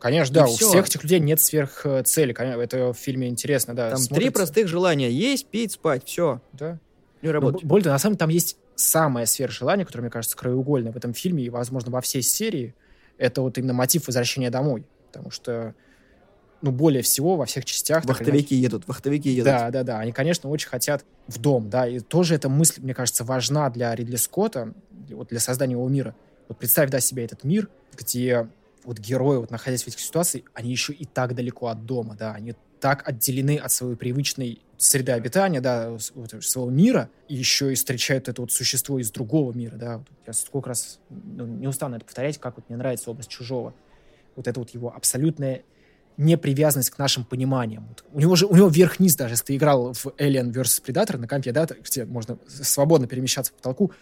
Конечно, 0.00 0.32
И 0.32 0.34
да, 0.34 0.44
у 0.46 0.54
всё. 0.54 0.68
всех 0.68 0.86
этих 0.86 1.02
людей 1.04 1.20
нет 1.20 1.40
сверхцели. 1.40 2.32
Конечно, 2.32 2.60
Это 2.60 2.92
в 2.92 2.96
фильме 2.98 3.28
интересно, 3.28 3.74
да. 3.74 3.90
Там 3.90 3.98
три 3.98 4.06
смотрится. 4.06 4.32
простых 4.32 4.68
желания: 4.68 5.10
есть, 5.10 5.46
пить, 5.46 5.72
спать, 5.72 6.04
все. 6.06 6.40
Да. 6.52 6.78
И 7.20 7.26
Но 7.26 7.32
работать. 7.32 7.62
б- 7.62 7.68
более 7.68 7.84
того, 7.84 7.94
на 7.94 7.98
самом 8.00 8.14
деле 8.14 8.18
там 8.18 8.28
есть 8.30 8.56
самая 8.74 9.26
сфера 9.26 9.50
желания, 9.52 9.84
которая, 9.84 10.02
мне 10.02 10.10
кажется, 10.10 10.36
краеугольная 10.36 10.90
в 10.92 10.96
этом 10.96 11.14
фильме 11.14 11.44
и, 11.44 11.50
возможно, 11.50 11.92
во 11.92 12.00
всей 12.00 12.22
серии. 12.22 12.74
Это 13.16 13.42
вот 13.42 13.56
именно 13.58 13.74
мотив 13.74 14.08
возвращения 14.08 14.50
домой. 14.50 14.84
Потому 15.12 15.30
что, 15.30 15.74
ну, 16.62 16.70
более 16.70 17.02
всего 17.02 17.36
во 17.36 17.44
всех 17.44 17.64
частях... 17.64 18.02
так 18.02 18.18
Вахтовики 18.18 18.54
едут, 18.54 18.86
вахтовики 18.86 19.30
едут. 19.30 19.44
Да, 19.44 19.70
да, 19.70 19.82
да. 19.82 19.98
Они, 19.98 20.12
конечно, 20.12 20.48
очень 20.48 20.68
хотят 20.68 21.04
в 21.26 21.38
дом, 21.38 21.68
да. 21.68 21.86
И 21.86 22.00
тоже 22.00 22.36
эта 22.36 22.48
мысль, 22.48 22.80
мне 22.80 22.94
кажется, 22.94 23.24
важна 23.24 23.68
для 23.68 23.94
Ридли 23.94 24.16
Скотта, 24.16 24.72
вот 25.10 25.28
для 25.28 25.40
создания 25.40 25.72
его 25.72 25.88
мира. 25.88 26.14
Вот 26.48 26.58
представь, 26.58 26.90
да, 26.90 27.00
себе 27.00 27.24
этот 27.24 27.44
мир, 27.44 27.68
где 27.96 28.48
вот 28.84 28.98
герои, 28.98 29.38
вот 29.38 29.50
находясь 29.50 29.84
в 29.84 29.88
этих 29.88 30.00
ситуациях, 30.00 30.44
они 30.54 30.70
еще 30.70 30.92
и 30.92 31.04
так 31.04 31.34
далеко 31.34 31.68
от 31.68 31.84
дома, 31.84 32.16
да, 32.18 32.32
они 32.32 32.54
так 32.80 33.06
отделены 33.08 33.58
от 33.58 33.70
своей 33.70 33.96
привычной 33.96 34.60
среды 34.76 35.12
обитания, 35.12 35.60
да, 35.60 35.96
своего 35.98 36.70
мира, 36.70 37.08
и 37.28 37.34
еще 37.36 37.72
и 37.72 37.76
встречают 37.76 38.28
это 38.28 38.42
вот 38.42 38.50
существо 38.50 38.98
из 38.98 39.10
другого 39.12 39.52
мира, 39.52 39.76
да. 39.76 39.98
Вот 39.98 40.08
я 40.26 40.32
сколько 40.32 40.70
раз 40.70 40.98
ну, 41.08 41.46
не 41.46 41.68
устану 41.68 41.96
это 41.96 42.04
повторять, 42.04 42.38
как 42.38 42.56
вот 42.56 42.68
мне 42.68 42.76
нравится 42.76 43.10
образ 43.10 43.26
чужого. 43.26 43.74
Вот 44.34 44.48
это 44.48 44.58
вот 44.58 44.70
его 44.70 44.94
абсолютная 44.94 45.62
непривязанность 46.16 46.90
к 46.90 46.98
нашим 46.98 47.24
пониманиям. 47.24 47.88
У 48.12 48.20
него 48.20 48.36
же 48.36 48.46
у 48.46 48.54
него 48.54 48.68
верх-низ 48.68 49.16
даже, 49.16 49.34
если 49.34 49.46
ты 49.46 49.56
играл 49.56 49.92
в 49.92 50.06
Alien 50.18 50.52
vs. 50.52 50.84
Predator 50.84 51.16
на 51.18 51.28
компе, 51.28 51.52
да, 51.52 51.66
где 51.66 52.04
можно 52.04 52.38
свободно 52.48 53.06
перемещаться 53.06 53.52
по 53.52 53.58
потолку, 53.58 53.92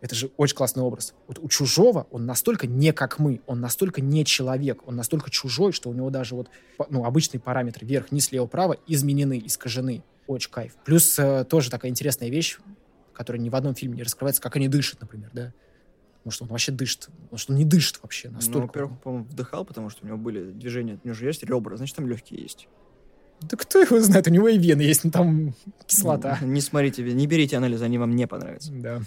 это 0.00 0.14
же 0.14 0.30
очень 0.36 0.56
классный 0.56 0.82
образ. 0.82 1.14
Вот 1.26 1.38
у 1.38 1.48
чужого 1.48 2.06
он 2.10 2.26
настолько 2.26 2.66
не 2.66 2.92
как 2.92 3.18
мы, 3.18 3.40
он 3.46 3.60
настолько 3.60 4.00
не 4.00 4.24
человек, 4.24 4.86
он 4.86 4.96
настолько 4.96 5.30
чужой, 5.30 5.72
что 5.72 5.90
у 5.90 5.92
него 5.92 6.10
даже 6.10 6.34
вот 6.34 6.48
ну, 6.88 7.04
обычные 7.04 7.40
параметры 7.40 7.86
вверх, 7.86 8.12
низ, 8.12 8.30
лево, 8.30 8.46
право 8.46 8.76
изменены, 8.86 9.42
искажены. 9.44 10.02
Очень 10.26 10.50
кайф. 10.50 10.74
Плюс 10.84 11.18
э, 11.18 11.44
тоже 11.48 11.70
такая 11.70 11.90
интересная 11.90 12.28
вещь, 12.28 12.58
которая 13.14 13.40
ни 13.40 13.48
в 13.48 13.56
одном 13.56 13.74
фильме 13.74 13.96
не 13.96 14.02
раскрывается, 14.02 14.42
как 14.42 14.56
они 14.56 14.68
дышат, 14.68 15.00
например, 15.00 15.30
да. 15.32 15.52
Потому 16.18 16.32
что 16.32 16.44
он 16.44 16.50
вообще 16.50 16.72
дышит. 16.72 17.08
Потому 17.22 17.38
что 17.38 17.52
он 17.52 17.58
не 17.58 17.64
дышит 17.64 18.00
вообще 18.02 18.28
настолько. 18.28 18.58
Ну, 18.58 18.66
во-первых, 18.66 19.00
по-моему, 19.00 19.24
вдыхал, 19.26 19.64
потому 19.64 19.88
что 19.88 20.04
у 20.04 20.08
него 20.08 20.18
были 20.18 20.50
движения, 20.50 20.98
у 21.02 21.06
него 21.06 21.14
же 21.14 21.26
есть 21.26 21.42
ребра, 21.42 21.76
значит, 21.76 21.96
там 21.96 22.06
легкие 22.06 22.42
есть. 22.42 22.68
Да 23.40 23.56
кто 23.56 23.80
его 23.80 24.00
знает, 24.00 24.26
у 24.26 24.30
него 24.30 24.48
и 24.48 24.58
вены 24.58 24.82
есть, 24.82 25.04
но 25.04 25.10
там 25.10 25.54
кислота. 25.86 26.38
Не 26.42 26.60
смотрите, 26.60 27.02
не 27.02 27.26
берите 27.26 27.56
анализы, 27.56 27.84
они 27.84 27.98
вам 27.98 28.16
не 28.16 28.26
понравятся. 28.26 28.72
Да. 28.72 29.00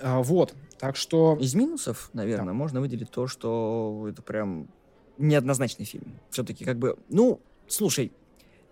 А, 0.00 0.22
вот, 0.22 0.54
так 0.78 0.96
что... 0.96 1.36
Из 1.40 1.54
минусов, 1.54 2.10
наверное, 2.12 2.48
да. 2.48 2.52
можно 2.52 2.80
выделить 2.80 3.10
то, 3.10 3.26
что 3.26 4.06
это 4.08 4.22
прям 4.22 4.68
неоднозначный 5.16 5.86
фильм. 5.86 6.12
Все-таки 6.30 6.64
как 6.64 6.78
бы, 6.78 6.98
ну, 7.08 7.40
слушай, 7.66 8.12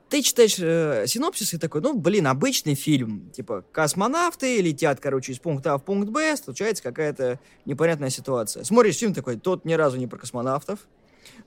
ты 0.09 0.23
читаешь 0.23 0.57
э, 0.59 1.05
синопсис 1.07 1.55
и 1.55 1.59
такой, 1.59 1.81
ну, 1.81 1.95
блин, 1.99 2.27
обычный 2.27 2.74
фильм. 2.74 3.31
Типа, 3.31 3.65
космонавты 3.73 4.61
летят, 4.61 5.01
короче, 5.01 5.33
из 5.33 5.39
пункта 5.39 5.74
А 5.74 5.78
в 5.78 5.85
пункт 5.85 6.11
Б, 6.11 6.37
случается 6.37 6.83
какая-то 6.83 7.41
непонятная 7.65 8.11
ситуация. 8.11 8.65
Смотришь 8.65 8.97
фильм 8.97 9.15
такой, 9.15 9.37
тот 9.37 9.65
ни 9.65 9.74
разу 9.74 9.97
не 9.97 10.07
про 10.07 10.19
космонавтов, 10.19 10.81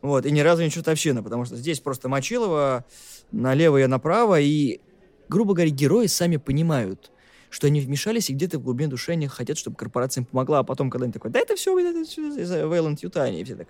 вот, 0.02 0.26
и 0.26 0.32
ни 0.32 0.42
разу 0.42 0.62
не 0.62 0.70
чертовщина, 0.70 1.24
потому 1.24 1.46
что 1.46 1.56
здесь 1.56 1.80
просто 1.80 2.10
Мочилова 2.10 2.86
налево 3.32 3.78
и 3.78 3.88
направо, 3.88 4.40
и, 4.40 4.82
грубо 5.30 5.54
говоря, 5.54 5.72
герои 5.72 6.08
сами 6.08 6.38
понимают, 6.38 7.12
что 7.50 7.68
они 7.68 7.82
вмешались 7.82 8.30
и 8.30 8.34
где-то 8.34 8.60
в 8.60 8.64
глубине 8.64 8.90
души 8.90 9.12
они 9.12 9.28
хотят, 9.28 9.58
чтобы 9.58 9.76
корпорация 9.76 10.22
им 10.22 10.26
помогла, 10.26 10.60
а 10.60 10.64
потом 10.64 10.90
когда 10.90 11.06
они 11.06 11.14
такой, 11.14 11.32
да 11.32 11.40
это 11.40 11.56
все, 11.56 11.78
это 11.80 12.04
все 12.04 12.28
из-за 12.36 12.66
Вейланд 12.66 13.02
Ютани, 13.02 13.42
и 13.42 13.44
все 13.44 13.56
так, 13.56 13.68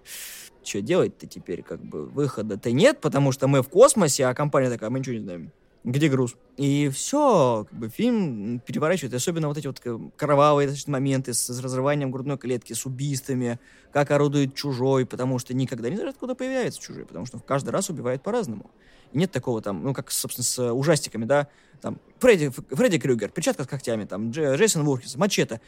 что 0.63 0.81
делать-то 0.81 1.27
теперь, 1.27 1.63
как 1.63 1.81
бы, 1.81 2.05
выхода-то 2.05 2.71
нет, 2.71 2.99
потому 3.01 3.31
что 3.31 3.47
мы 3.47 3.61
в 3.61 3.69
космосе, 3.69 4.25
а 4.25 4.33
компания 4.33 4.69
такая, 4.69 4.89
мы 4.89 4.99
ничего 4.99 5.15
не 5.15 5.21
знаем. 5.21 5.51
Где 5.85 6.09
груз? 6.09 6.35
И 6.57 6.89
все, 6.89 7.65
как 7.69 7.79
бы 7.79 7.87
фильм 7.87 8.59
переворачивает, 8.59 9.13
особенно 9.13 9.47
вот 9.47 9.57
эти 9.57 9.67
вот 9.67 9.81
кровавые 10.17 10.69
моменты 10.87 11.33
с, 11.33 11.47
с 11.47 11.61
разрыванием 11.61 12.11
грудной 12.11 12.37
клетки, 12.37 12.73
с 12.73 12.85
убийствами, 12.85 13.59
как 13.93 14.11
орудует 14.11 14.55
чужой, 14.55 15.05
потому 15.05 15.39
что 15.39 15.53
никогда 15.53 15.89
не 15.89 15.95
знаешь, 15.95 16.11
откуда 16.11 16.35
появляется 16.35 16.81
чужой, 16.81 17.05
потому 17.05 17.25
что 17.25 17.39
каждый 17.39 17.69
раз 17.69 17.89
убивает 17.89 18.21
по-разному. 18.21 18.69
Нет 19.13 19.31
такого 19.31 19.61
там, 19.61 19.81
ну, 19.81 19.93
как, 19.93 20.11
собственно, 20.11 20.43
с 20.43 20.73
ужастиками, 20.73 21.23
да, 21.23 21.47
там, 21.81 21.97
Фредди, 22.19 22.49
Фредди 22.49 22.99
Крюгер, 22.99 23.29
перчатка 23.29 23.63
с 23.63 23.67
когтями, 23.67 24.03
там, 24.03 24.31
Джейсон 24.31 24.83
Вурхис, 24.83 25.15
мачете. 25.15 25.61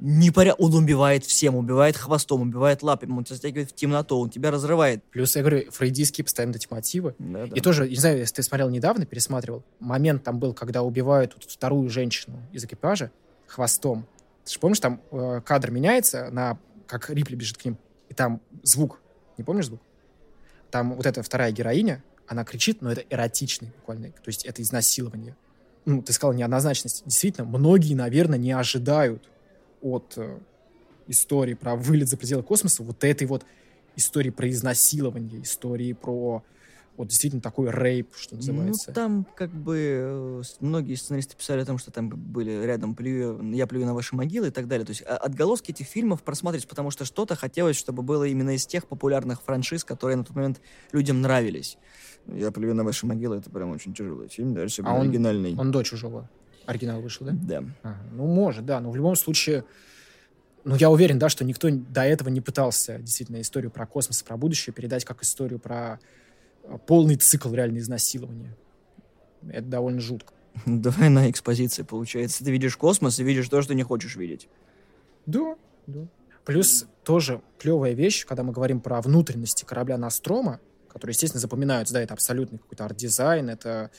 Непоряд... 0.00 0.56
Он 0.58 0.74
убивает 0.74 1.24
всем, 1.24 1.56
убивает 1.56 1.96
хвостом, 1.96 2.42
убивает 2.42 2.82
лапами, 2.82 3.12
он 3.12 3.24
тебя 3.24 3.36
затягивает 3.36 3.70
в 3.70 3.74
темноту, 3.74 4.18
он 4.18 4.30
тебя 4.30 4.50
разрывает. 4.50 5.04
Плюс, 5.04 5.36
я 5.36 5.42
говорю, 5.42 5.70
фрейдистские 5.70 6.24
постоянно 6.24 6.56
эти 6.56 6.66
мотивы. 6.70 7.14
Да, 7.18 7.46
да. 7.46 7.54
И 7.54 7.60
тоже, 7.60 7.88
не 7.88 7.96
знаю, 7.96 8.18
если 8.18 8.36
ты 8.36 8.42
смотрел 8.42 8.70
недавно, 8.70 9.04
пересматривал, 9.04 9.62
момент 9.78 10.24
там 10.24 10.38
был, 10.38 10.54
когда 10.54 10.82
убивают 10.82 11.34
вот 11.34 11.44
вторую 11.44 11.90
женщину 11.90 12.38
из 12.52 12.64
экипажа 12.64 13.10
хвостом. 13.46 14.06
Ты 14.44 14.54
же 14.54 14.58
помнишь, 14.58 14.80
там 14.80 15.02
э, 15.10 15.42
кадр 15.44 15.70
меняется, 15.70 16.30
на 16.30 16.58
как 16.86 17.10
Рипли 17.10 17.36
бежит 17.36 17.58
к 17.58 17.64
ним, 17.64 17.76
и 18.08 18.14
там 18.14 18.40
звук. 18.62 19.00
Не 19.36 19.44
помнишь 19.44 19.66
звук? 19.66 19.80
Там 20.70 20.94
вот 20.94 21.04
эта 21.04 21.22
вторая 21.22 21.52
героиня, 21.52 22.02
она 22.26 22.44
кричит, 22.44 22.80
но 22.80 22.90
это 22.90 23.02
эротичный 23.10 23.72
буквально, 23.76 24.08
то 24.08 24.28
есть 24.28 24.44
это 24.44 24.62
изнасилование. 24.62 25.36
Ну, 25.84 26.02
ты 26.02 26.12
сказал 26.12 26.32
неоднозначность. 26.32 27.02
Действительно, 27.04 27.46
многие, 27.46 27.94
наверное, 27.94 28.38
не 28.38 28.52
ожидают 28.52 29.28
от 29.82 30.14
э, 30.16 30.38
истории 31.06 31.54
про 31.54 31.76
вылет 31.76 32.08
за 32.08 32.16
пределы 32.16 32.42
космоса 32.42 32.82
вот 32.82 33.04
этой 33.04 33.26
вот 33.26 33.44
истории 33.96 34.30
про 34.30 34.48
изнасилование, 34.48 35.42
истории 35.42 35.92
про 35.92 36.42
вот 36.96 37.08
действительно 37.08 37.40
такой 37.40 37.70
рейп, 37.70 38.14
что 38.14 38.36
называется. 38.36 38.90
Ну, 38.90 38.94
там 38.94 39.26
как 39.34 39.50
бы 39.50 39.76
э, 39.78 40.42
многие 40.60 40.96
сценаристы 40.96 41.34
писали 41.34 41.62
о 41.62 41.64
том, 41.64 41.78
что 41.78 41.90
там 41.90 42.10
были 42.10 42.62
рядом 42.62 42.94
плюю, 42.94 43.40
«Я 43.54 43.66
плюю 43.66 43.86
на 43.86 43.94
ваши 43.94 44.14
могилы» 44.14 44.48
и 44.48 44.50
так 44.50 44.68
далее. 44.68 44.84
То 44.84 44.90
есть 44.90 45.02
а, 45.06 45.16
отголоски 45.16 45.70
этих 45.70 45.86
фильмов 45.86 46.22
просматривать, 46.22 46.68
потому 46.68 46.90
что 46.90 47.06
что-то 47.06 47.36
хотелось, 47.36 47.76
чтобы 47.76 48.02
было 48.02 48.24
именно 48.24 48.54
из 48.54 48.66
тех 48.66 48.86
популярных 48.86 49.40
франшиз, 49.40 49.82
которые 49.82 50.16
на 50.16 50.24
тот 50.24 50.36
момент 50.36 50.60
людям 50.92 51.22
нравились. 51.22 51.78
«Я 52.26 52.50
плюю 52.50 52.74
на 52.74 52.84
ваши 52.84 53.06
могилы»— 53.06 53.36
это 53.38 53.48
прям 53.48 53.70
очень 53.70 53.94
тяжелый 53.94 54.28
фильм, 54.28 54.52
даже 54.52 54.82
а 54.82 54.94
он, 54.94 55.02
оригинальный. 55.02 55.56
Он 55.56 55.70
до 55.70 55.82
«Чужого» 55.82 56.28
оригинал 56.66 57.00
вышел, 57.00 57.26
да? 57.26 57.32
Да. 57.32 57.64
Ага. 57.82 57.98
Ну, 58.12 58.26
может, 58.26 58.66
да, 58.66 58.80
но 58.80 58.90
в 58.90 58.96
любом 58.96 59.16
случае... 59.16 59.64
Ну, 60.62 60.74
я 60.76 60.90
уверен, 60.90 61.18
да, 61.18 61.30
что 61.30 61.44
никто 61.44 61.68
до 61.70 62.02
этого 62.02 62.28
не 62.28 62.42
пытался 62.42 62.98
действительно 62.98 63.40
историю 63.40 63.70
про 63.70 63.86
космос, 63.86 64.22
про 64.22 64.36
будущее 64.36 64.74
передать 64.74 65.04
как 65.06 65.22
историю 65.22 65.58
про 65.58 65.98
полный 66.86 67.16
цикл 67.16 67.52
реально 67.52 67.78
изнасилования. 67.78 68.54
Это 69.48 69.66
довольно 69.66 70.00
жутко. 70.00 70.34
Двойная 70.66 71.30
экспозиция 71.30 71.84
получается. 71.84 72.44
Ты 72.44 72.50
видишь 72.50 72.76
космос 72.76 73.18
и 73.18 73.24
видишь 73.24 73.48
то, 73.48 73.62
что 73.62 73.74
не 73.74 73.82
хочешь 73.82 74.16
видеть. 74.16 74.48
Да, 75.26 75.56
да. 75.86 76.06
Плюс 76.44 76.86
тоже 77.04 77.42
клевая 77.58 77.92
вещь, 77.92 78.26
когда 78.26 78.42
мы 78.42 78.52
говорим 78.52 78.80
про 78.80 79.00
внутренности 79.00 79.64
корабля 79.64 79.96
Ностромо, 79.98 80.60
которые, 80.88 81.12
естественно, 81.12 81.40
запоминаются, 81.40 81.94
да, 81.94 82.02
это 82.02 82.14
абсолютный 82.14 82.58
какой-то 82.58 82.84
арт-дизайн, 82.86 83.50
это, 83.50 83.90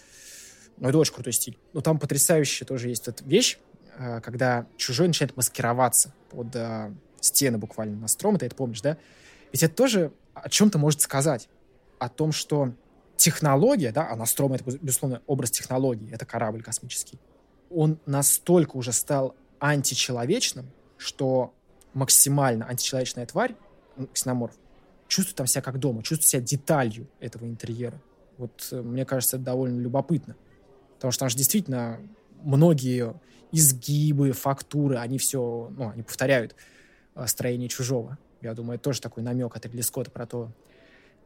ну, 0.81 0.89
это 0.89 0.97
очень 0.97 1.13
крутой 1.13 1.33
стиль. 1.33 1.57
Но 1.73 1.81
там 1.81 1.99
потрясающая 1.99 2.65
тоже 2.65 2.89
есть 2.89 3.07
эта 3.07 3.23
вещь, 3.23 3.59
э, 3.97 4.19
когда 4.21 4.65
чужой 4.77 5.07
начинает 5.07 5.37
маскироваться 5.37 6.11
под 6.29 6.55
э, 6.55 6.91
стены 7.19 7.59
буквально 7.59 7.97
Ностромо, 7.97 8.39
ты 8.39 8.47
это 8.47 8.55
помнишь, 8.55 8.81
да? 8.81 8.97
Ведь 9.53 9.61
это 9.61 9.75
тоже 9.75 10.11
о 10.33 10.49
чем-то 10.49 10.79
может 10.79 11.01
сказать 11.01 11.49
о 11.99 12.09
том, 12.09 12.31
что 12.31 12.73
технология, 13.15 13.91
да, 13.91 14.09
а 14.09 14.15
Ностромо— 14.15 14.55
это, 14.57 14.63
безусловно, 14.81 15.21
образ 15.27 15.51
технологии, 15.51 16.11
это 16.11 16.25
корабль 16.25 16.63
космический, 16.63 17.19
он 17.69 17.99
настолько 18.07 18.75
уже 18.75 18.91
стал 18.91 19.35
античеловечным, 19.59 20.71
что 20.97 21.53
максимально 21.93 22.65
античеловечная 22.65 23.27
тварь, 23.27 23.55
ксеноморф, 24.13 24.55
чувствует 25.07 25.35
там 25.35 25.45
себя 25.45 25.61
как 25.61 25.77
дома, 25.77 26.01
чувствует 26.01 26.27
себя 26.27 26.41
деталью 26.41 27.07
этого 27.19 27.45
интерьера. 27.45 28.01
Вот 28.37 28.67
э, 28.71 28.81
мне 28.81 29.05
кажется, 29.05 29.37
это 29.37 29.45
довольно 29.45 29.79
любопытно. 29.79 30.35
Потому 31.01 31.13
что 31.13 31.21
там 31.21 31.29
же 31.29 31.37
действительно 31.37 31.99
многие 32.43 33.15
изгибы, 33.51 34.33
фактуры, 34.33 34.97
они 34.97 35.17
все, 35.17 35.71
ну, 35.75 35.89
они 35.89 36.03
повторяют 36.03 36.55
э, 37.15 37.25
строение 37.25 37.69
чужого. 37.69 38.19
Я 38.39 38.53
думаю, 38.53 38.75
это 38.75 38.83
тоже 38.83 39.01
такой 39.01 39.23
намек 39.23 39.55
от 39.55 39.65
Ридли 39.65 39.81
Скотта 39.81 40.11
про 40.11 40.27
то, 40.27 40.51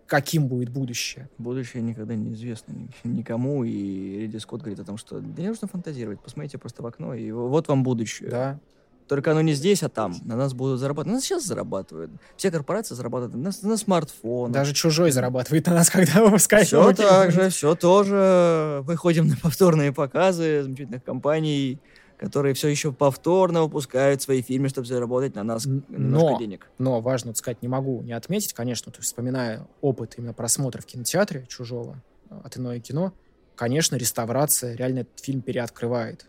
каким 0.07 0.47
будет 0.47 0.69
будущее. 0.69 1.27
Будущее 1.37 1.83
никогда 1.83 2.15
не 2.15 2.31
известно 2.35 2.73
никому, 3.03 3.65
и 3.65 4.19
Риди 4.21 4.37
Скотт 4.37 4.61
говорит 4.61 4.79
о 4.79 4.85
том, 4.85 4.95
что 4.95 5.19
да 5.19 5.41
не 5.41 5.49
нужно 5.49 5.67
фантазировать, 5.67 6.21
посмотрите 6.21 6.57
просто 6.57 6.81
в 6.81 6.85
окно, 6.85 7.13
и 7.13 7.29
вот 7.31 7.67
вам 7.67 7.83
будущее. 7.83 8.29
Да. 8.29 8.59
Только 9.07 9.31
оно 9.31 9.41
не 9.41 9.53
здесь, 9.53 9.83
а 9.83 9.89
там. 9.89 10.15
На 10.23 10.35
нас 10.35 10.53
будут 10.53 10.79
зарабатывать. 10.79 11.07
На 11.07 11.13
нас 11.15 11.23
сейчас 11.23 11.45
зарабатывают. 11.45 12.11
Все 12.37 12.49
корпорации 12.49 12.95
зарабатывают 12.95 13.35
на, 13.35 13.69
на 13.69 13.77
смартфонах. 13.77 14.51
Даже 14.51 14.73
чужой 14.73 15.11
зарабатывает 15.11 15.67
на 15.67 15.73
нас, 15.73 15.89
когда 15.91 16.23
выпускает. 16.23 16.67
Все 16.67 16.93
так 16.93 17.31
же, 17.31 17.49
все 17.49 17.75
тоже. 17.75 18.81
Выходим 18.83 19.27
на 19.27 19.37
повторные 19.37 19.91
показы 19.93 20.63
замечательных 20.63 21.03
компаний 21.03 21.79
которые 22.17 22.53
все 22.53 22.69
еще 22.69 22.93
повторно 22.93 23.63
выпускают 23.63 24.21
свои 24.21 24.41
фильмы, 24.41 24.69
чтобы 24.69 24.87
заработать 24.87 25.35
на 25.35 25.43
нас 25.43 25.65
немножко 25.65 26.31
но, 26.31 26.39
денег. 26.39 26.67
Но 26.77 27.01
важно 27.01 27.31
вот 27.31 27.37
сказать, 27.37 27.61
не 27.61 27.67
могу 27.67 28.01
не 28.03 28.13
отметить, 28.13 28.53
конечно, 28.53 28.91
то 28.91 28.99
есть 28.99 29.07
вспоминая 29.07 29.67
опыт 29.81 30.15
именно 30.17 30.33
просмотра 30.33 30.81
в 30.81 30.85
кинотеатре 30.85 31.45
чужого 31.47 32.01
э, 32.29 32.39
от 32.43 32.57
иное 32.57 32.79
кино, 32.79 33.13
конечно, 33.55 33.95
реставрация 33.95 34.75
реально 34.75 34.99
этот 34.99 35.19
фильм 35.19 35.41
переоткрывает. 35.41 36.25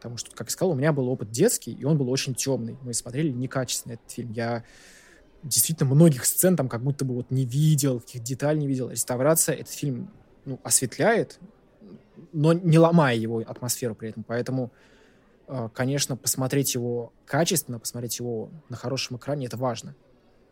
Потому 0.00 0.16
что, 0.16 0.30
как 0.34 0.46
я 0.46 0.52
сказал, 0.52 0.72
у 0.72 0.74
меня 0.74 0.94
был 0.94 1.08
опыт 1.08 1.30
детский, 1.30 1.72
и 1.72 1.84
он 1.84 1.98
был 1.98 2.08
очень 2.08 2.34
темный. 2.34 2.78
Мы 2.80 2.94
смотрели 2.94 3.28
некачественно 3.30 3.92
этот 3.92 4.10
фильм. 4.10 4.32
Я 4.32 4.64
действительно 5.42 5.94
многих 5.94 6.24
сцен 6.24 6.56
там 6.56 6.70
как 6.70 6.82
будто 6.82 7.04
бы 7.04 7.14
вот 7.14 7.30
не 7.30 7.44
видел, 7.44 8.00
каких 8.00 8.22
деталей 8.22 8.60
не 8.60 8.66
видел. 8.66 8.88
Реставрация 8.88 9.56
этот 9.56 9.72
фильм 9.72 10.10
ну, 10.46 10.58
осветляет, 10.62 11.38
но 12.32 12.54
не 12.54 12.78
ломая 12.78 13.14
его 13.14 13.40
атмосферу 13.46 13.94
при 13.94 14.08
этом. 14.08 14.24
Поэтому 14.24 14.72
а, 15.52 15.68
конечно, 15.68 16.16
посмотреть 16.16 16.74
его 16.74 17.12
качественно, 17.26 17.80
посмотреть 17.80 18.20
его 18.20 18.50
на 18.68 18.76
хорошем 18.76 19.16
экране, 19.16 19.46
это 19.46 19.56
важно. 19.56 19.96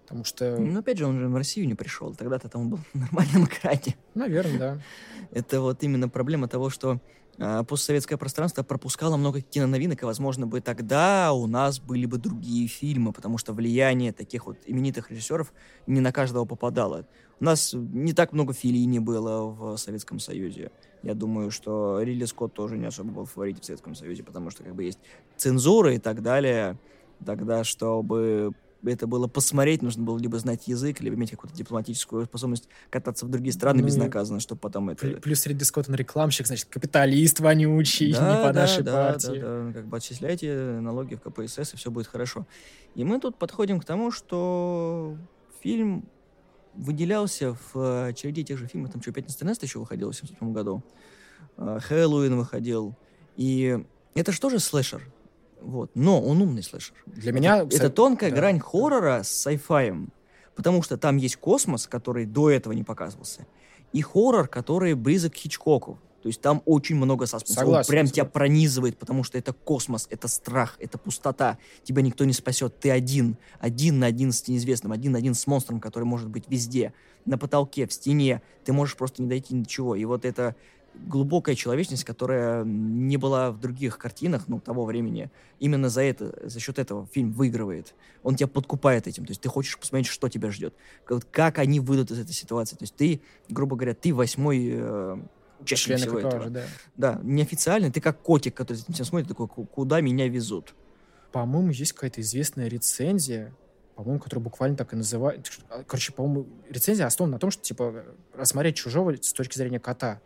Потому 0.09 0.25
что... 0.25 0.57
Ну, 0.57 0.79
опять 0.79 0.97
же, 0.97 1.05
он 1.05 1.21
же 1.21 1.29
в 1.29 1.37
Россию 1.37 1.69
не 1.69 1.75
пришел. 1.75 2.15
Тогда-то 2.15 2.49
там 2.49 2.63
он 2.63 2.69
был 2.71 2.79
в 2.79 2.99
нормальном 2.99 3.45
экране. 3.45 3.95
Наверное, 4.15 4.59
да. 4.59 4.79
Это 5.33 5.61
вот 5.61 5.83
именно 5.83 6.09
проблема 6.09 6.49
того, 6.49 6.71
что 6.71 6.99
э, 7.37 7.63
постсоветское 7.69 8.17
пространство 8.17 8.63
пропускало 8.63 9.19
много 9.19 9.43
киноновинок, 9.43 10.03
и, 10.03 10.07
возможно, 10.07 10.47
бы 10.47 10.63
тогда 10.63 11.35
у 11.35 11.47
нас 11.47 11.79
были 11.79 12.07
бы 12.07 12.17
другие 12.17 12.69
фильмы, 12.69 13.13
потому 13.13 13.37
что 13.37 13.53
влияние 13.53 14.15
таких 14.15 14.47
вот 14.47 14.57
именитых 14.65 15.11
режиссеров 15.11 15.53
не 15.87 16.01
на 16.01 16.11
каждого 16.11 16.47
попадало. 16.47 17.07
У 17.39 17.45
нас 17.45 17.75
не 17.75 18.15
так 18.15 18.33
много 18.33 18.55
Филини 18.55 19.01
было 19.01 19.45
в 19.45 19.77
Советском 19.77 20.21
Союзе. 20.21 20.71
Я 21.03 21.13
думаю, 21.13 21.51
что 21.51 22.01
Рилли 22.01 22.25
Скотт 22.25 22.55
тоже 22.55 22.79
не 22.79 22.87
особо 22.87 23.11
был 23.11 23.25
в 23.27 23.33
фаворите 23.33 23.61
в 23.61 23.65
Советском 23.67 23.95
Союзе, 23.95 24.23
потому 24.23 24.49
что 24.49 24.65
как 24.65 24.75
бы 24.75 24.85
есть 24.85 25.01
цензура 25.37 25.95
и 25.95 25.99
так 25.99 26.23
далее. 26.23 26.79
Тогда, 27.27 27.63
чтобы 27.63 28.55
это 28.85 29.07
было 29.07 29.27
посмотреть, 29.27 29.83
нужно 29.83 30.05
было 30.05 30.19
либо 30.19 30.39
знать 30.39 30.69
язык, 30.69 31.01
либо 31.01 31.17
иметь 31.17 31.31
какую-то 31.31 31.57
дипломатическую 31.57 32.27
способность 32.27 32.69
кататься 32.91 33.27
в 33.27 33.31
другие 33.31 33.53
страны 33.53 33.81
Ну, 33.81 33.87
безнаказанно, 33.87 34.41
чтобы 34.41 34.61
потом 34.61 34.91
это... 34.91 35.07
Плю- 35.07 35.21
Плюс 35.21 35.47
Ридли 35.47 35.65
Скотт, 35.65 35.89
он 35.89 35.95
рекламщик, 35.95 36.47
значит, 36.47 36.69
капиталист 36.69 37.41
вонючий, 37.41 38.09
не 38.09 38.15
по 38.15 38.53
нашей 38.53 38.83
да, 38.85 38.93
партии. 38.93 39.41
Да, 39.41 39.65
да, 39.65 39.73
как 39.73 39.87
бы 39.87 39.97
отчисляйте 39.97 40.79
налоги 40.81 41.17
в 41.17 41.21
КПСС, 41.21 41.75
и 41.75 41.77
все 41.77 41.91
будет 41.91 42.07
хорошо. 42.07 42.47
И 42.95 43.05
мы 43.05 43.19
тут 43.21 43.37
подходим 43.37 43.81
к 43.81 43.85
тому, 43.85 44.11
что 44.11 45.17
фильм 45.63 46.09
выделялся 46.75 47.55
в 47.55 48.09
э, 48.09 48.13
череде 48.15 48.45
тех 48.45 48.59
же 48.59 48.67
фильмов, 48.67 48.93
там 48.93 49.03
что, 49.03 49.13
«Пятница 49.13 49.45
13» 49.45 49.59
еще 49.63 49.79
выходил 49.81 50.11
в 50.11 50.17
77 50.17 50.53
году, 50.53 50.83
э, 51.57 51.79
«Хэллоуин» 51.83 52.37
выходил, 52.37 52.95
и 53.37 53.85
это 54.15 54.33
же 54.33 54.41
тоже 54.41 54.61
слэшер, 54.61 55.03
вот, 55.61 55.91
но 55.95 56.21
он 56.21 56.41
умный 56.41 56.63
слэшер. 56.63 56.95
Для 57.07 57.33
меня... 57.33 57.63
Это 57.63 57.91
тонкая 57.91 58.31
да, 58.31 58.37
грань 58.37 58.61
хоррора 58.61 59.23
с 59.23 59.31
сайфаем, 59.31 60.13
потому 60.55 60.83
что 60.83 60.97
там 60.97 61.17
есть 61.17 61.37
космос, 61.37 61.87
который 61.87 62.27
до 62.27 62.51
этого 62.51 62.73
не 62.73 62.85
показывался, 62.85 63.47
и 63.93 64.03
хоррор, 64.03 64.49
который 64.49 64.95
близок 64.95 65.33
к 65.33 65.37
Хичкоку. 65.37 65.99
То 66.23 66.29
есть 66.29 66.41
там 66.41 66.63
очень 66.67 66.97
много 66.97 67.27
саспенса. 67.27 67.61
Он 67.61 67.67
Согласен, 67.67 67.91
прям 67.91 68.07
согласен. 68.07 68.15
тебя 68.15 68.25
пронизывает, 68.25 68.99
потому 68.99 69.23
что 69.23 69.39
это 69.39 69.53
космос, 69.53 70.09
это 70.11 70.27
страх, 70.27 70.77
это 70.81 70.99
пустота. 70.99 71.59
Тебя 71.85 72.03
никто 72.03 72.25
не 72.25 72.33
спасет. 72.33 72.81
Ты 72.81 72.91
один. 72.91 73.37
Один 73.61 74.01
на 74.01 74.07
один 74.07 74.33
с 74.33 74.47
неизвестным, 74.49 74.91
один 74.91 75.13
на 75.13 75.19
один 75.19 75.35
с 75.35 75.47
монстром, 75.47 75.81
который 75.81 76.05
может 76.05 76.29
быть 76.29 76.45
везде. 76.49 76.93
На 77.25 77.39
потолке, 77.39 77.87
в 77.87 77.93
стене. 77.93 78.43
Ты 78.65 78.73
можешь 78.73 78.97
просто 78.97 79.23
не 79.23 79.29
дойти 79.29 79.55
ни 79.55 79.63
до 79.63 79.69
чего. 79.69 79.95
И 79.95 80.05
вот 80.05 80.25
это 80.25 80.57
глубокая 81.07 81.55
человечность, 81.55 82.05
которая 82.05 82.65
не 82.65 83.17
была 83.17 83.51
в 83.51 83.61
других 83.61 83.99
картинах, 83.99 84.45
ну, 84.49 84.61
того 84.61 84.85
времени. 84.85 85.31
Именно 85.59 85.89
за 85.89 86.03
это, 86.03 86.35
за 86.49 86.61
счет 86.61 86.79
этого 86.79 87.07
фильм 87.13 87.33
выигрывает. 87.33 87.95
Он 88.23 88.35
тебя 88.37 88.49
подкупает 88.49 89.07
этим. 89.07 89.25
То 89.25 89.31
есть 89.31 89.41
ты 89.41 89.49
хочешь 89.49 89.79
посмотреть, 89.79 90.09
что 90.09 90.29
тебя 90.29 90.51
ждет. 90.51 90.75
Как, 91.05 91.31
как 91.31 91.59
они 91.59 91.81
выйдут 91.81 92.11
из 92.11 92.19
этой 92.19 92.33
ситуации. 92.33 92.77
То 92.77 92.83
есть 92.85 92.97
ты, 92.97 93.21
грубо 93.49 93.77
говоря, 93.77 93.95
ты 93.95 94.13
восьмой 94.15 94.69
э, 94.73 95.19
участник 95.61 95.87
Член 95.87 95.99
всего 95.99 96.19
этого. 96.19 96.51
да. 96.51 96.65
Да, 96.97 97.21
неофициально. 97.23 97.91
Ты 97.91 98.01
как 98.01 98.21
котик, 98.21 98.55
который 98.55 98.77
всем 98.77 99.07
смотрит, 99.07 99.29
такой, 99.29 99.49
«Ку- 99.49 99.65
куда 99.65 100.01
меня 100.01 100.29
везут? 100.29 100.75
По-моему, 101.33 101.71
есть 101.71 101.93
какая-то 101.93 102.21
известная 102.21 102.69
рецензия, 102.69 103.55
по-моему, 103.97 104.21
которая 104.21 104.43
буквально 104.43 104.77
так 104.77 104.93
и 104.93 104.97
называет. 104.97 105.51
Короче, 105.87 106.13
по-моему, 106.13 106.47
рецензия 106.71 107.05
основана 107.07 107.35
на 107.35 107.39
том, 107.39 107.51
что, 107.51 107.63
типа, 107.63 108.05
рассмотреть 108.35 108.77
чужого 108.77 109.15
с 109.21 109.33
точки 109.33 109.57
зрения 109.59 109.81
кота. 109.81 110.21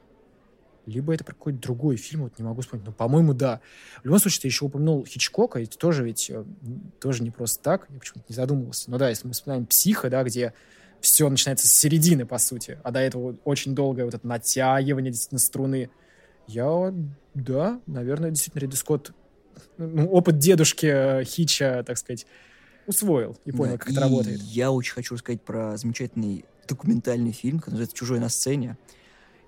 Либо 0.86 1.14
это 1.14 1.24
про 1.24 1.34
какой-то 1.34 1.60
другой 1.60 1.96
фильм, 1.96 2.22
вот 2.24 2.38
не 2.38 2.44
могу 2.44 2.60
вспомнить. 2.60 2.86
Но, 2.86 2.92
по-моему, 2.92 3.34
да. 3.34 3.60
В 4.02 4.04
любом 4.04 4.18
случае, 4.18 4.42
ты 4.42 4.48
еще 4.48 4.64
упомянул 4.64 5.04
Хичкока, 5.06 5.60
это 5.60 5.78
тоже 5.78 6.04
ведь 6.04 6.28
э, 6.30 6.44
тоже 7.00 7.22
не 7.22 7.30
просто 7.30 7.62
так, 7.62 7.86
я 7.90 7.98
почему-то 7.98 8.26
не 8.28 8.34
задумывался. 8.34 8.90
Но 8.90 8.98
да, 8.98 9.09
если 9.09 9.26
мы 9.26 9.32
вспоминаем 9.32 9.66
«Психо», 9.66 10.10
да, 10.10 10.24
где 10.24 10.54
все 11.00 11.28
начинается 11.28 11.66
с 11.66 11.72
середины, 11.72 12.26
по 12.26 12.38
сути, 12.38 12.78
а 12.82 12.90
до 12.90 13.00
этого 13.00 13.36
очень 13.44 13.74
долгое 13.74 14.04
вот 14.04 14.14
это 14.14 14.26
натягивание 14.26 15.10
действительно 15.10 15.40
струны. 15.40 15.90
Я, 16.46 16.92
да, 17.34 17.80
наверное, 17.86 18.30
действительно, 18.30 18.60
Ридли 18.60 18.76
Скотт, 18.76 19.12
ну, 19.78 20.06
опыт 20.09 20.38
дедушки 20.38 20.86
э, 20.86 21.24
Хича, 21.24 21.82
так 21.84 21.98
сказать, 21.98 22.26
усвоил 22.86 23.36
и 23.44 23.52
понял, 23.52 23.72
Да, 23.72 23.78
как 23.78 23.90
это 23.90 24.00
и 24.00 24.02
работает. 24.02 24.40
Я 24.40 24.70
очень 24.70 24.94
хочу 24.94 25.14
рассказать 25.14 25.42
про 25.42 25.76
замечательный 25.76 26.44
документальный 26.66 27.32
фильм, 27.32 27.59
который 27.59 27.72
называется 27.72 27.96
«Чужой 27.96 28.20
на 28.20 28.28
сцене». 28.28 28.76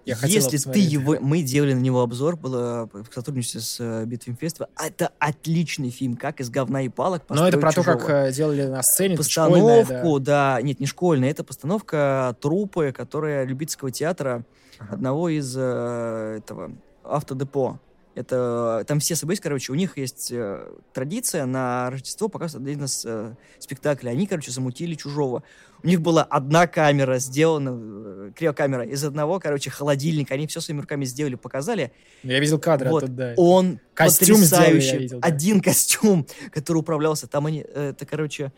Я 0.04 0.16
Если 0.22 0.58
ты 0.58 0.78
его... 0.78 1.16
Мы 1.20 1.42
делали 1.42 1.72
на 1.72 1.80
него 1.80 2.02
обзор, 2.02 2.36
было 2.36 2.88
в 2.92 3.12
сотрудничестве 3.12 3.60
с 3.60 3.76
э, 3.80 4.04
Битфильмфестивалем. 4.04 4.70
Это 4.78 5.10
отличный 5.18 5.90
фильм, 5.90 6.16
как 6.16 6.40
из 6.40 6.50
говна 6.50 6.82
и 6.82 6.88
палок 6.88 7.22
Но 7.28 7.48
это 7.48 7.58
про 7.58 7.70
то, 7.70 7.76
чужого. 7.76 7.98
как 7.98 8.10
э, 8.28 8.32
делали 8.32 8.64
на 8.64 8.82
сцене, 8.82 9.14
это 9.14 9.22
школьная, 9.22 9.80
Постановку, 9.80 10.20
да. 10.20 10.54
да. 10.56 10.62
Нет, 10.62 10.80
не 10.80 10.86
школьная, 10.86 11.30
это 11.30 11.42
постановка 11.42 12.36
трупы, 12.40 12.92
которая 12.92 13.44
любительского 13.44 13.90
театра 13.90 14.44
Ага. 14.78 14.94
одного 14.94 15.28
из 15.28 15.54
э, 15.56 16.38
этого 16.38 16.72
автодепо. 17.02 17.80
Это 18.14 18.84
там 18.86 19.00
все 19.00 19.16
события, 19.16 19.42
короче, 19.42 19.72
у 19.72 19.74
них 19.74 19.98
есть 19.98 20.30
э, 20.30 20.68
традиция 20.92 21.46
на 21.46 21.90
Рождество 21.90 22.28
показывать 22.28 22.68
один 22.68 22.84
из 22.84 23.04
э, 23.04 23.34
спектаклей. 23.58 24.12
Они, 24.12 24.28
короче, 24.28 24.52
замутили 24.52 24.94
чужого. 24.94 25.42
У 25.82 25.88
них 25.88 26.00
была 26.00 26.22
одна 26.22 26.68
камера 26.68 27.18
сделана, 27.18 27.70
э, 27.76 28.32
криокамера 28.36 28.84
из 28.84 29.02
одного, 29.04 29.40
короче, 29.40 29.68
холодильника. 29.70 30.34
Они 30.34 30.46
все 30.46 30.60
своими 30.60 30.80
руками 30.82 31.04
сделали, 31.04 31.34
показали. 31.34 31.92
Я 32.22 32.38
видел 32.38 32.60
кадры 32.60 32.90
Вот. 32.90 33.02
оттуда, 33.02 33.16
да. 33.16 33.34
Он 33.36 33.80
Костюм 33.94 34.36
сделали, 34.36 34.64
потрясающий. 34.66 34.92
я 34.92 34.98
видел, 34.98 35.18
да. 35.20 35.26
Один 35.26 35.60
костюм, 35.60 36.26
который 36.52 36.78
управлялся. 36.78 37.26
Там 37.26 37.46
они, 37.46 37.64
э, 37.66 37.90
это, 37.90 38.06
короче, 38.06 38.52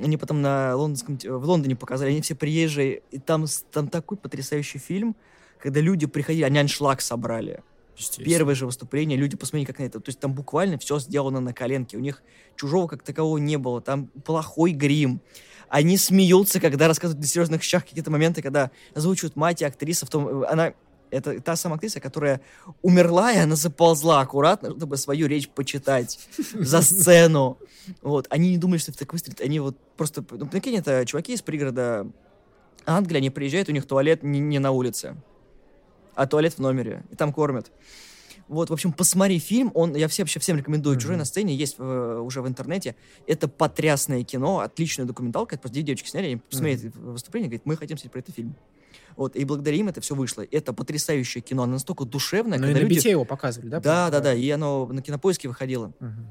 они 0.00 0.16
потом 0.16 0.42
на 0.42 0.76
лондонском, 0.76 1.16
те- 1.18 1.30
в 1.32 1.44
Лондоне 1.44 1.74
показали, 1.74 2.10
они 2.10 2.20
все 2.20 2.36
приезжие, 2.36 3.02
и 3.10 3.18
там, 3.18 3.46
там 3.72 3.88
такой 3.88 4.16
потрясающий 4.16 4.78
фильм, 4.78 5.16
когда 5.58 5.80
люди 5.80 6.06
приходили, 6.06 6.44
они 6.44 6.60
аншлаг 6.60 7.00
собрали. 7.00 7.62
Первое 8.18 8.54
же 8.54 8.66
выступление, 8.66 9.18
люди 9.18 9.36
посмотрели, 9.36 9.66
как 9.66 9.78
на 9.78 9.84
это. 9.84 10.00
То 10.00 10.08
есть 10.08 10.18
там 10.18 10.32
буквально 10.32 10.78
все 10.78 10.98
сделано 10.98 11.40
на 11.40 11.52
коленке. 11.52 11.96
У 11.96 12.00
них 12.00 12.22
чужого 12.56 12.88
как 12.88 13.02
такового 13.02 13.38
не 13.38 13.56
было. 13.58 13.80
Там 13.80 14.06
плохой 14.24 14.72
грим. 14.72 15.20
Они 15.68 15.96
смеются, 15.96 16.60
когда 16.60 16.88
рассказывают 16.88 17.22
на 17.22 17.26
серьезных 17.26 17.62
щах 17.62 17.84
какие-то 17.84 18.10
моменты, 18.10 18.42
когда 18.42 18.70
озвучивают 18.94 19.36
мать 19.36 19.62
и 19.62 19.64
актриса 19.64 20.06
в 20.06 20.10
том... 20.10 20.44
Она 20.44 20.74
это 21.10 21.40
та 21.40 21.56
самая 21.56 21.76
актриса, 21.76 22.00
которая 22.00 22.40
умерла, 22.80 23.32
и 23.32 23.38
она 23.38 23.54
заползла 23.54 24.20
аккуратно, 24.20 24.70
чтобы 24.70 24.96
свою 24.96 25.26
речь 25.26 25.48
почитать 25.48 26.18
за 26.54 26.80
сцену. 26.80 27.58
Вот. 28.00 28.26
Они 28.30 28.50
не 28.50 28.58
думали, 28.58 28.78
что 28.78 28.90
это 28.90 29.00
так 29.00 29.12
выстрелит. 29.12 29.40
Они 29.42 29.60
вот 29.60 29.76
просто... 29.96 30.24
Ну, 30.30 30.46
прикинь, 30.46 30.76
это 30.76 31.04
чуваки 31.04 31.34
из 31.34 31.42
пригорода 31.42 32.06
Англии, 32.86 33.18
они 33.18 33.30
приезжают, 33.30 33.68
у 33.68 33.72
них 33.72 33.86
туалет 33.86 34.22
не, 34.22 34.40
не 34.40 34.58
на 34.58 34.72
улице, 34.72 35.16
а 36.14 36.26
туалет 36.26 36.54
в 36.54 36.58
номере, 36.58 37.04
и 37.10 37.16
там 37.16 37.32
кормят. 37.32 37.70
Вот, 38.48 38.70
в 38.70 38.72
общем, 38.72 38.92
посмотри 38.92 39.38
фильм, 39.38 39.70
он, 39.74 39.94
я 39.94 40.08
все, 40.08 40.22
вообще 40.22 40.38
всем 40.40 40.58
рекомендую. 40.58 40.96
«Чужой 40.96 41.14
Мгм. 41.14 41.20
на 41.20 41.24
сцене» 41.24 41.54
есть 41.54 41.76
э, 41.78 42.18
уже 42.22 42.42
в 42.42 42.48
интернете. 42.48 42.96
Это 43.26 43.48
потрясное 43.48 44.24
кино, 44.24 44.58
отличная 44.60 45.06
документалка. 45.06 45.54
Это 45.54 45.62
просто 45.62 45.74
две 45.74 45.82
девочки 45.82 46.08
сняли, 46.08 46.26
они 46.26 46.36
посмотрели 46.36 46.92
выступление, 46.94 47.48
говорят, 47.48 47.66
мы 47.66 47.76
хотим 47.76 47.96
снять 47.96 48.12
про 48.12 48.18
это 48.18 48.32
фильм. 48.32 48.54
Вот, 49.16 49.36
и 49.36 49.44
благодаря 49.44 49.76
им 49.76 49.88
это 49.88 50.00
все 50.00 50.14
вышло. 50.14 50.44
Это 50.50 50.72
потрясающее 50.72 51.40
кино, 51.42 51.62
оно 51.62 51.74
настолько 51.74 52.04
душевное, 52.04 52.58
Ну 52.58 52.68
и 52.68 52.74
на 52.74 52.78
люди... 52.78 53.08
его 53.08 53.24
показывали, 53.24 53.68
да? 53.70 53.80
Да, 53.80 54.10
да, 54.10 54.20
да, 54.20 54.34
и 54.34 54.48
оно 54.50 54.86
на 54.86 55.02
кинопоиске 55.02 55.48
выходило. 55.48 55.92
Мгм. 56.00 56.26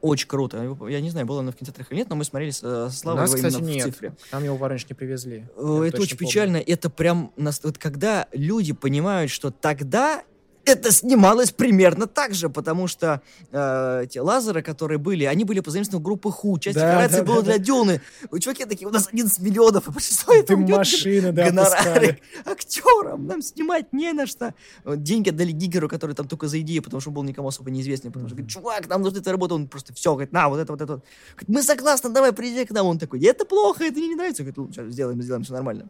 Очень 0.00 0.28
круто. 0.28 0.76
Я 0.88 1.00
не 1.00 1.10
знаю, 1.10 1.26
было 1.26 1.40
оно 1.40 1.52
в 1.52 1.56
кинотеатрах 1.56 1.90
или 1.92 1.98
нет, 1.98 2.08
но 2.08 2.16
мы 2.16 2.24
смотрели 2.24 2.50
с 2.50 2.62
э, 2.62 2.86
У 2.86 2.90
Славой 2.90 3.20
нас, 3.20 3.30
его 3.30 3.36
кстати, 3.36 3.54
именно 3.62 3.70
в 3.72 3.74
нет. 3.76 3.84
цифре. 3.84 4.12
Нам 4.32 4.44
его 4.44 4.56
в 4.56 4.64
Оранж 4.64 4.86
не 4.88 4.94
привезли. 4.94 5.44
Э, 5.56 5.84
Это 5.86 6.00
очень 6.00 6.16
помню. 6.16 6.30
печально. 6.30 6.56
Это 6.56 6.88
прям... 6.88 7.32
нас- 7.36 7.60
Вот 7.62 7.76
когда 7.76 8.26
люди 8.32 8.72
понимают, 8.72 9.30
что 9.30 9.50
тогда 9.50 10.22
это 10.64 10.92
снималось 10.92 11.50
примерно 11.50 12.06
так 12.06 12.34
же, 12.34 12.48
потому 12.48 12.86
что 12.86 13.22
э, 13.50 14.06
те 14.10 14.20
лазеры, 14.20 14.62
которые 14.62 14.98
были, 14.98 15.24
они 15.24 15.44
были 15.44 15.60
позаимствованы 15.60 16.02
у 16.02 16.04
группы 16.04 16.30
Ху. 16.30 16.58
Часть 16.58 16.76
Да, 16.76 16.88
декораций 16.88 17.18
да, 17.18 17.24
было 17.24 17.36
да, 17.36 17.42
для 17.42 17.58
да. 17.58 17.64
Дюны. 17.64 18.00
У 18.30 18.38
чуваки 18.38 18.64
такие, 18.64 18.86
у 18.86 18.90
нас 18.90 19.08
11 19.08 19.40
миллионов, 19.40 19.88
и 19.88 20.00
что 20.00 20.32
это 20.32 20.48
Ты 20.48 20.56
уйдет 20.56 20.76
машины, 20.76 21.32
да, 21.32 21.46
гонорары 21.46 21.76
пускали. 21.76 22.22
актерам, 22.44 23.26
нам 23.26 23.42
снимать 23.42 23.92
не 23.92 24.12
на 24.12 24.26
что. 24.26 24.54
Деньги 24.84 25.30
отдали 25.30 25.52
Гигеру, 25.52 25.88
который 25.88 26.14
там 26.14 26.28
только 26.28 26.46
за 26.48 26.60
идею, 26.60 26.82
потому 26.82 27.00
что 27.00 27.10
был 27.10 27.22
никому 27.22 27.48
особо 27.48 27.70
неизвестный, 27.70 28.10
потому 28.10 28.28
что 28.28 28.36
говорит, 28.36 28.50
чувак, 28.52 28.88
нам 28.88 29.02
нужна 29.02 29.20
эта 29.20 29.30
работа, 29.32 29.54
он 29.54 29.68
просто 29.68 29.94
все, 29.94 30.12
говорит, 30.12 30.32
на, 30.32 30.48
вот 30.48 30.58
это, 30.58 30.72
вот 30.72 30.80
это. 30.80 30.92
вот». 30.94 31.04
Говорит, 31.36 31.48
мы 31.48 31.62
согласны, 31.62 32.10
давай, 32.10 32.32
приезжай 32.32 32.66
к 32.66 32.70
нам. 32.70 32.86
Он 32.86 32.98
такой, 32.98 33.22
это 33.24 33.44
плохо, 33.44 33.84
это 33.84 33.98
мне 33.98 34.08
не 34.08 34.14
нравится. 34.16 34.42
Говорит, 34.42 34.56
ну, 34.56 34.72
сейчас 34.72 34.92
сделаем, 34.92 35.20
сделаем, 35.22 35.44
все 35.44 35.52
нормально. 35.52 35.88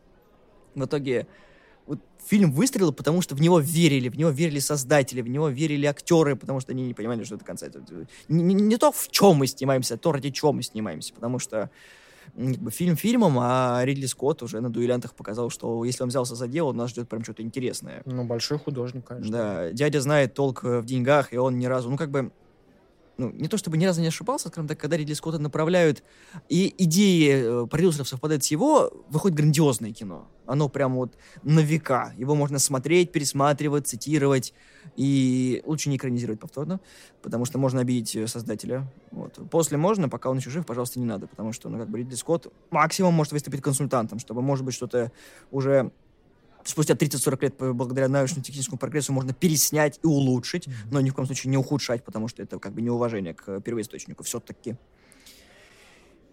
В 0.75 0.85
итоге 0.85 1.27
фильм 2.27 2.53
выстрелил, 2.53 2.93
потому 2.93 3.23
что 3.23 3.35
в 3.35 3.41
него 3.41 3.59
верили, 3.61 4.09
в 4.09 4.17
него 4.17 4.31
верили 4.31 4.59
создатели, 4.59 5.21
в 5.23 5.29
него 5.29 5.49
верили 5.49 5.87
актеры, 5.87 6.37
потому 6.37 6.61
что 6.61 6.73
они 6.73 6.87
не 6.87 6.95
понимали, 6.95 7.25
что 7.25 7.37
это 7.37 7.45
концерт. 7.45 7.77
Не, 8.29 8.43
не- 8.43 8.55
не 8.55 8.77
то, 8.77 8.93
в 8.93 9.09
чем 9.11 9.37
мы 9.37 9.47
снимаемся, 9.47 9.95
а 9.95 9.99
то, 9.99 10.13
ради 10.13 10.31
чего 10.31 10.53
мы 10.53 10.63
снимаемся, 10.63 11.15
потому 11.15 11.39
что 11.39 11.71
как 12.37 12.59
бы, 12.59 12.71
фильм 12.71 12.97
фильмом, 12.97 13.39
а 13.41 13.81
Ридли 13.85 14.07
Скотт 14.07 14.43
уже 14.43 14.61
на 14.61 14.71
дуэлянтах 14.71 15.15
показал, 15.15 15.51
что 15.51 15.85
если 15.85 16.03
он 16.05 16.11
взялся 16.11 16.37
за 16.37 16.47
дело, 16.47 16.73
нас 16.73 16.91
ждет 16.91 17.09
прям 17.09 17.25
что-то 17.25 17.43
интересное. 17.43 18.03
Ну, 18.05 18.25
большой 18.25 18.59
художник, 18.59 19.05
конечно. 19.07 19.33
Да, 19.33 19.71
дядя 19.73 20.01
знает 20.01 20.35
толк 20.35 20.65
э, 20.65 20.81
в 20.81 20.85
деньгах, 20.87 21.33
и 21.33 21.39
он 21.39 21.59
ни 21.59 21.67
разу, 21.67 21.91
ну 21.91 21.97
как 21.97 22.11
бы, 22.11 22.31
ну, 23.21 23.31
не 23.31 23.49
то 23.49 23.59
чтобы 23.59 23.77
ни 23.77 23.85
разу 23.85 24.01
не 24.01 24.07
ошибался, 24.07 24.49
скажем 24.49 24.67
так, 24.67 24.79
когда 24.79 24.97
Ридли 24.97 25.13
Скотта 25.13 25.39
направляют, 25.39 26.03
и 26.49 26.75
идеи 26.79 27.65
э, 27.65 27.67
продюсеров 27.67 28.09
совпадают 28.09 28.45
с 28.45 28.51
его, 28.51 28.91
выходит 29.11 29.37
грандиозное 29.37 29.93
кино. 29.93 30.27
Оно 30.47 30.71
прям 30.71 30.95
вот 30.95 31.13
на 31.43 31.61
века. 31.61 32.15
Его 32.17 32.35
можно 32.35 32.59
смотреть, 32.59 33.13
пересматривать, 33.13 33.87
цитировать, 33.87 34.55
и 34.97 35.63
лучше 35.67 35.91
не 35.91 35.97
экранизировать 35.97 36.41
повторно, 36.41 36.81
потому 37.21 37.45
что 37.45 37.59
можно 37.59 37.83
обидеть 37.83 38.17
э, 38.17 38.27
создателя. 38.27 38.91
Вот. 39.11 39.39
После 39.51 39.77
можно, 39.77 40.09
пока 40.09 40.31
он 40.31 40.39
еще 40.39 40.49
жив, 40.49 40.65
пожалуйста, 40.65 40.99
не 40.99 41.07
надо, 41.07 41.27
потому 41.27 41.53
что, 41.53 41.69
ну, 41.69 41.79
как 41.79 41.91
бы 41.91 41.99
Ридли 41.99 42.15
Скотт 42.15 42.47
максимум 42.71 43.13
может 43.13 43.33
выступить 43.33 43.61
консультантом, 43.61 44.19
чтобы, 44.19 44.41
может 44.41 44.65
быть, 44.65 44.75
что-то 44.75 45.13
уже 45.51 45.93
спустя 46.65 46.95
30-40 46.95 47.43
лет 47.43 47.55
благодаря 47.59 48.09
научно-техническому 48.09 48.79
прогрессу 48.79 49.13
можно 49.13 49.33
переснять 49.33 49.99
и 50.03 50.07
улучшить, 50.07 50.67
mm-hmm. 50.67 50.89
но 50.91 51.01
ни 51.01 51.11
в 51.11 51.15
коем 51.15 51.27
случае 51.27 51.51
не 51.51 51.57
ухудшать, 51.57 52.05
потому 52.05 52.29
что 52.29 52.43
это 52.43 52.59
как 52.59 52.73
бы 52.73 52.83
неуважение 52.83 53.35
к 53.35 53.61
первоисточнику 53.61 54.25
все-таки. 54.25 54.77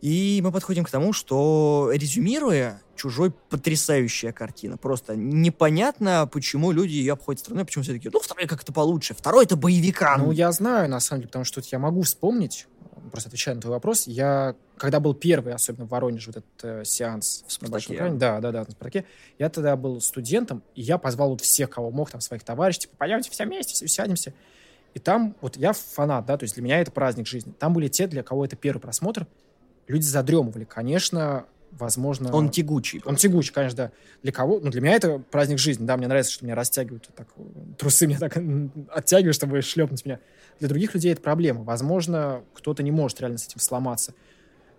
И 0.01 0.41
мы 0.43 0.51
подходим 0.51 0.83
к 0.83 0.91
тому, 0.91 1.11
что, 1.11 1.89
резюмируя, 1.91 2.81
«Чужой» 2.95 3.31
потрясающая 3.31 4.31
картина. 4.31 4.77
Просто 4.77 5.15
непонятно, 5.15 6.29
почему 6.31 6.71
люди 6.71 6.93
ее 6.93 7.13
обходят 7.13 7.39
стороной, 7.39 7.65
почему 7.65 7.83
все 7.83 7.93
таки 7.93 8.09
ну, 8.13 8.19
второй 8.19 8.47
как-то 8.47 8.71
получше, 8.71 9.15
второй 9.15 9.45
это 9.45 9.55
боевика. 9.55 10.17
Ну, 10.17 10.31
я 10.31 10.51
знаю, 10.51 10.87
на 10.89 10.99
самом 10.99 11.21
деле, 11.21 11.29
потому 11.29 11.45
что 11.45 11.61
я 11.71 11.79
могу 11.79 12.03
вспомнить, 12.03 12.67
просто 13.09 13.29
отвечая 13.29 13.55
на 13.55 13.61
твой 13.61 13.73
вопрос, 13.73 14.07
я, 14.07 14.55
когда 14.77 14.99
был 14.99 15.13
первый, 15.13 15.53
особенно 15.53 15.85
в 15.85 15.89
Воронеже, 15.89 16.31
вот 16.31 16.37
этот 16.37 16.63
э, 16.63 16.85
сеанс 16.85 17.43
в 17.47 17.51
Спартаке. 17.51 18.09
да, 18.11 18.39
да, 18.39 18.51
да, 18.51 18.59
на 18.59 18.71
Спартаке, 18.71 19.05
я 19.39 19.49
тогда 19.49 19.75
был 19.75 20.01
студентом, 20.01 20.63
и 20.75 20.81
я 20.81 20.97
позвал 20.97 21.29
вот 21.29 21.41
всех, 21.41 21.69
кого 21.69 21.91
мог, 21.91 22.09
там, 22.09 22.21
своих 22.21 22.43
товарищей, 22.43 22.81
типа, 22.81 22.95
пойдемте 22.97 23.31
все 23.31 23.45
вместе, 23.45 23.73
все 23.73 23.87
сядемся. 23.87 24.33
И 24.93 24.99
там, 24.99 25.35
вот 25.41 25.57
я 25.57 25.73
фанат, 25.73 26.25
да, 26.25 26.37
то 26.37 26.43
есть 26.43 26.55
для 26.55 26.63
меня 26.63 26.79
это 26.79 26.91
праздник 26.91 27.27
жизни. 27.27 27.53
Там 27.59 27.73
были 27.73 27.87
те, 27.87 28.07
для 28.07 28.23
кого 28.23 28.45
это 28.45 28.55
первый 28.55 28.79
просмотр, 28.79 29.27
люди 29.87 30.05
задремывали. 30.05 30.63
Конечно, 30.63 31.45
возможно... 31.71 32.33
Он 32.33 32.49
тягучий. 32.49 33.01
Он 33.05 33.15
тягучий, 33.15 33.53
конечно, 33.53 33.77
да. 33.77 33.91
Для 34.23 34.31
кого? 34.31 34.59
Ну, 34.59 34.71
для 34.71 34.81
меня 34.81 34.93
это 34.93 35.19
праздник 35.19 35.59
жизни. 35.59 35.85
Да, 35.85 35.97
мне 35.97 36.07
нравится, 36.07 36.31
что 36.31 36.45
меня 36.45 36.55
растягивают. 36.55 37.09
Так, 37.15 37.27
трусы 37.77 38.07
меня 38.07 38.19
так 38.19 38.37
оттягивают, 38.93 39.35
чтобы 39.35 39.61
шлепнуть 39.61 40.05
меня. 40.05 40.19
Для 40.59 40.69
других 40.69 40.93
людей 40.93 41.13
это 41.13 41.21
проблема. 41.21 41.63
Возможно, 41.63 42.43
кто-то 42.53 42.83
не 42.83 42.91
может 42.91 43.19
реально 43.19 43.37
с 43.37 43.47
этим 43.47 43.59
сломаться. 43.59 44.13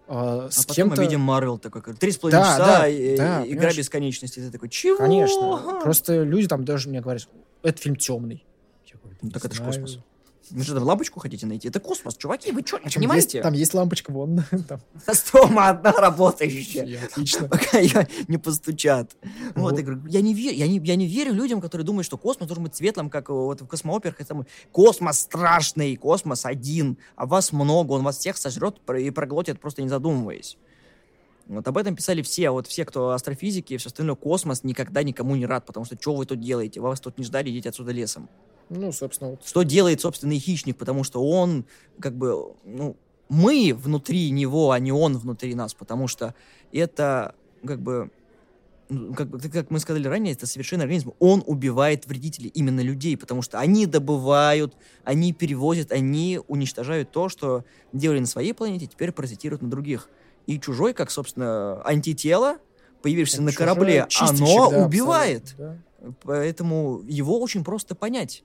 А, 0.08 0.48
с 0.50 0.64
а 0.64 0.68
потом 0.68 0.88
мы 0.88 0.96
видим 0.96 1.20
Марвел 1.20 1.58
такой, 1.58 1.82
три 1.94 2.10
с 2.10 2.16
половиной 2.16 2.40
да, 2.40 2.46
часа, 2.46 2.78
да, 2.78 2.88
и, 2.88 3.16
да, 3.16 3.42
игра 3.42 3.44
понимаешь? 3.44 3.76
бесконечности. 3.76 4.40
Ты 4.40 4.50
такой, 4.50 4.70
чего? 4.70 4.96
Конечно. 4.96 5.80
Просто 5.82 6.22
люди 6.22 6.48
там 6.48 6.64
даже 6.64 6.88
мне 6.88 7.00
говорят, 7.00 7.28
это 7.62 7.80
фильм 7.80 7.96
темный. 7.96 8.44
Я 8.86 8.98
говорю, 8.98 9.18
ну, 9.20 9.30
так 9.30 9.44
это 9.44 9.54
же 9.54 9.62
космос. 9.62 9.98
Вы 10.50 10.62
что, 10.62 10.80
лампочку 10.80 11.20
хотите 11.20 11.46
найти? 11.46 11.68
Это 11.68 11.80
космос, 11.80 12.16
чуваки, 12.16 12.52
вы 12.52 12.62
что, 12.64 12.78
не 12.78 12.90
понимаете? 12.90 13.38
Есть, 13.38 13.42
там 13.42 13.52
есть 13.52 13.74
лампочка, 13.74 14.10
вон. 14.10 14.44
там. 14.68 14.80
Стома 15.12 15.68
одна 15.68 15.92
работающая. 15.92 17.04
Отлично. 17.04 17.48
Пока 17.48 17.78
ее 17.78 18.08
не 18.28 18.38
постучат. 18.38 19.16
Вот, 19.54 19.78
я 19.78 19.84
говорю, 19.84 20.06
я 20.06 20.20
не, 20.20 20.34
верю, 20.34 20.56
я, 20.56 20.66
не, 20.66 20.78
я 20.78 20.96
не 20.96 21.06
верю 21.06 21.32
людям, 21.32 21.60
которые 21.60 21.84
думают, 21.84 22.06
что 22.06 22.18
космос 22.18 22.46
должен 22.46 22.64
быть 22.64 22.74
светлым, 22.74 23.10
как 23.10 23.28
вот 23.28 23.60
в 23.60 23.66
космооперах. 23.66 24.20
Это 24.20 24.44
космос 24.72 25.20
страшный, 25.20 25.96
космос 25.96 26.44
один, 26.44 26.98
а 27.16 27.26
вас 27.26 27.52
много, 27.52 27.92
он 27.92 28.02
вас 28.02 28.18
всех 28.18 28.36
сожрет 28.36 28.76
и 28.98 29.10
проглотит, 29.10 29.60
просто 29.60 29.82
не 29.82 29.88
задумываясь. 29.88 30.56
Вот 31.48 31.66
об 31.66 31.78
этом 31.78 31.96
писали 31.96 32.20
все, 32.20 32.50
вот 32.50 32.66
все, 32.66 32.84
кто 32.84 33.10
астрофизики 33.10 33.72
и 33.72 33.76
все 33.78 33.88
остальное, 33.88 34.16
космос 34.16 34.64
никогда 34.64 35.02
никому 35.02 35.34
не 35.34 35.46
рад, 35.46 35.64
потому 35.64 35.86
что 35.86 35.96
что 35.98 36.14
вы 36.14 36.26
тут 36.26 36.40
делаете? 36.40 36.80
Вас 36.80 37.00
тут 37.00 37.16
не 37.16 37.24
ждали, 37.24 37.48
идите 37.50 37.70
отсюда 37.70 37.92
лесом. 37.92 38.28
Ну, 38.70 38.92
собственно, 38.92 39.30
вот. 39.30 39.46
Что 39.46 39.62
делает 39.62 40.00
собственный 40.00 40.38
хищник, 40.38 40.76
потому 40.76 41.04
что 41.04 41.22
он, 41.22 41.64
как 42.00 42.16
бы, 42.16 42.52
ну, 42.64 42.96
мы 43.28 43.74
внутри 43.74 44.30
него, 44.30 44.70
а 44.70 44.78
не 44.78 44.92
он 44.92 45.16
внутри 45.18 45.54
нас, 45.54 45.74
потому 45.74 46.08
что 46.08 46.34
это, 46.72 47.34
как 47.64 47.80
бы, 47.80 48.10
ну, 48.88 49.14
как, 49.14 49.28
как 49.52 49.70
мы 49.70 49.80
сказали 49.80 50.06
ранее, 50.06 50.32
это 50.32 50.46
совершенный 50.46 50.84
организм. 50.84 51.12
Он 51.18 51.42
убивает 51.46 52.06
вредителей, 52.06 52.50
именно 52.54 52.80
людей, 52.80 53.16
потому 53.16 53.42
что 53.42 53.58
они 53.58 53.86
добывают, 53.86 54.74
они 55.04 55.32
перевозят, 55.32 55.92
они 55.92 56.40
уничтожают 56.48 57.10
то, 57.10 57.28
что 57.28 57.64
делали 57.92 58.20
на 58.20 58.26
своей 58.26 58.54
планете, 58.54 58.86
теперь 58.86 59.12
паразитируют 59.12 59.62
на 59.62 59.70
других. 59.70 60.08
И 60.46 60.58
чужой, 60.58 60.94
как, 60.94 61.10
собственно, 61.10 61.82
антитело, 61.82 62.58
появившееся 63.02 63.42
на 63.42 63.52
корабле, 63.52 64.06
оно 64.20 64.70
да, 64.70 64.84
убивает. 64.84 65.54
Да. 65.58 65.76
Поэтому 66.22 67.02
его 67.06 67.38
очень 67.40 67.64
просто 67.64 67.94
понять 67.94 68.44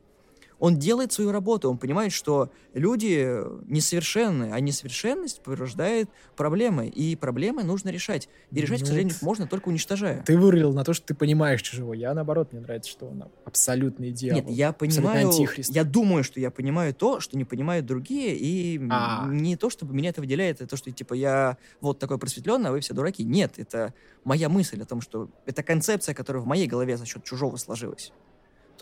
он 0.64 0.80
делает 0.80 1.12
свою 1.12 1.34
работу, 1.34 1.70
он 1.70 1.78
понимает, 1.78 2.14
что 2.14 2.50
люди 2.74 3.38
несовершенны, 3.70 4.52
а 4.54 4.62
несовершенность 4.62 5.42
порождает 5.42 6.10
проблемы, 6.38 6.88
и 6.88 7.18
проблемы 7.18 7.64
нужно 7.64 7.90
решать. 7.90 8.30
И 8.50 8.62
решать, 8.62 8.80
ну, 8.80 8.86
к 8.86 8.88
сожалению, 8.88 9.16
можно 9.22 9.46
только 9.46 9.68
уничтожая. 9.68 10.24
Ты 10.24 10.38
вырулил 10.38 10.72
на 10.72 10.86
то, 10.86 10.94
что 10.94 11.08
ты 11.08 11.16
понимаешь 11.16 11.62
чужого. 11.62 11.94
Я, 11.94 12.14
наоборот, 12.14 12.54
мне 12.54 12.62
нравится, 12.62 12.90
что 12.90 13.08
он 13.08 13.26
абсолютный 13.44 14.12
дьявол. 14.12 14.42
Нет, 14.42 14.50
я 14.52 14.72
понимаю, 14.72 15.30
я 15.68 15.84
думаю, 15.84 16.24
что 16.24 16.40
я 16.40 16.50
понимаю 16.50 16.94
то, 16.94 17.20
что 17.20 17.38
не 17.38 17.44
понимают 17.44 17.86
другие, 17.86 18.34
и 18.34 18.80
А-а-а. 18.90 19.28
не 19.28 19.58
то, 19.58 19.70
чтобы 19.70 19.94
меня 19.94 20.12
это 20.12 20.22
выделяет, 20.22 20.62
это 20.62 20.68
то, 20.68 20.78
что, 20.78 20.92
типа, 20.92 21.14
я 21.14 21.58
вот 21.82 22.00
такой 22.00 22.18
просветленный, 22.18 22.70
а 22.70 22.72
вы 22.72 22.80
все 22.80 22.94
дураки. 22.94 23.26
Нет, 23.26 23.56
это 23.58 23.94
моя 24.24 24.48
мысль 24.48 24.82
о 24.82 24.86
том, 24.86 25.02
что 25.02 25.28
это 25.46 25.62
концепция, 25.62 26.16
которая 26.16 26.42
в 26.42 26.46
моей 26.46 26.68
голове 26.68 26.96
за 26.96 27.06
счет 27.06 27.26
чужого 27.26 27.58
сложилась 27.58 28.14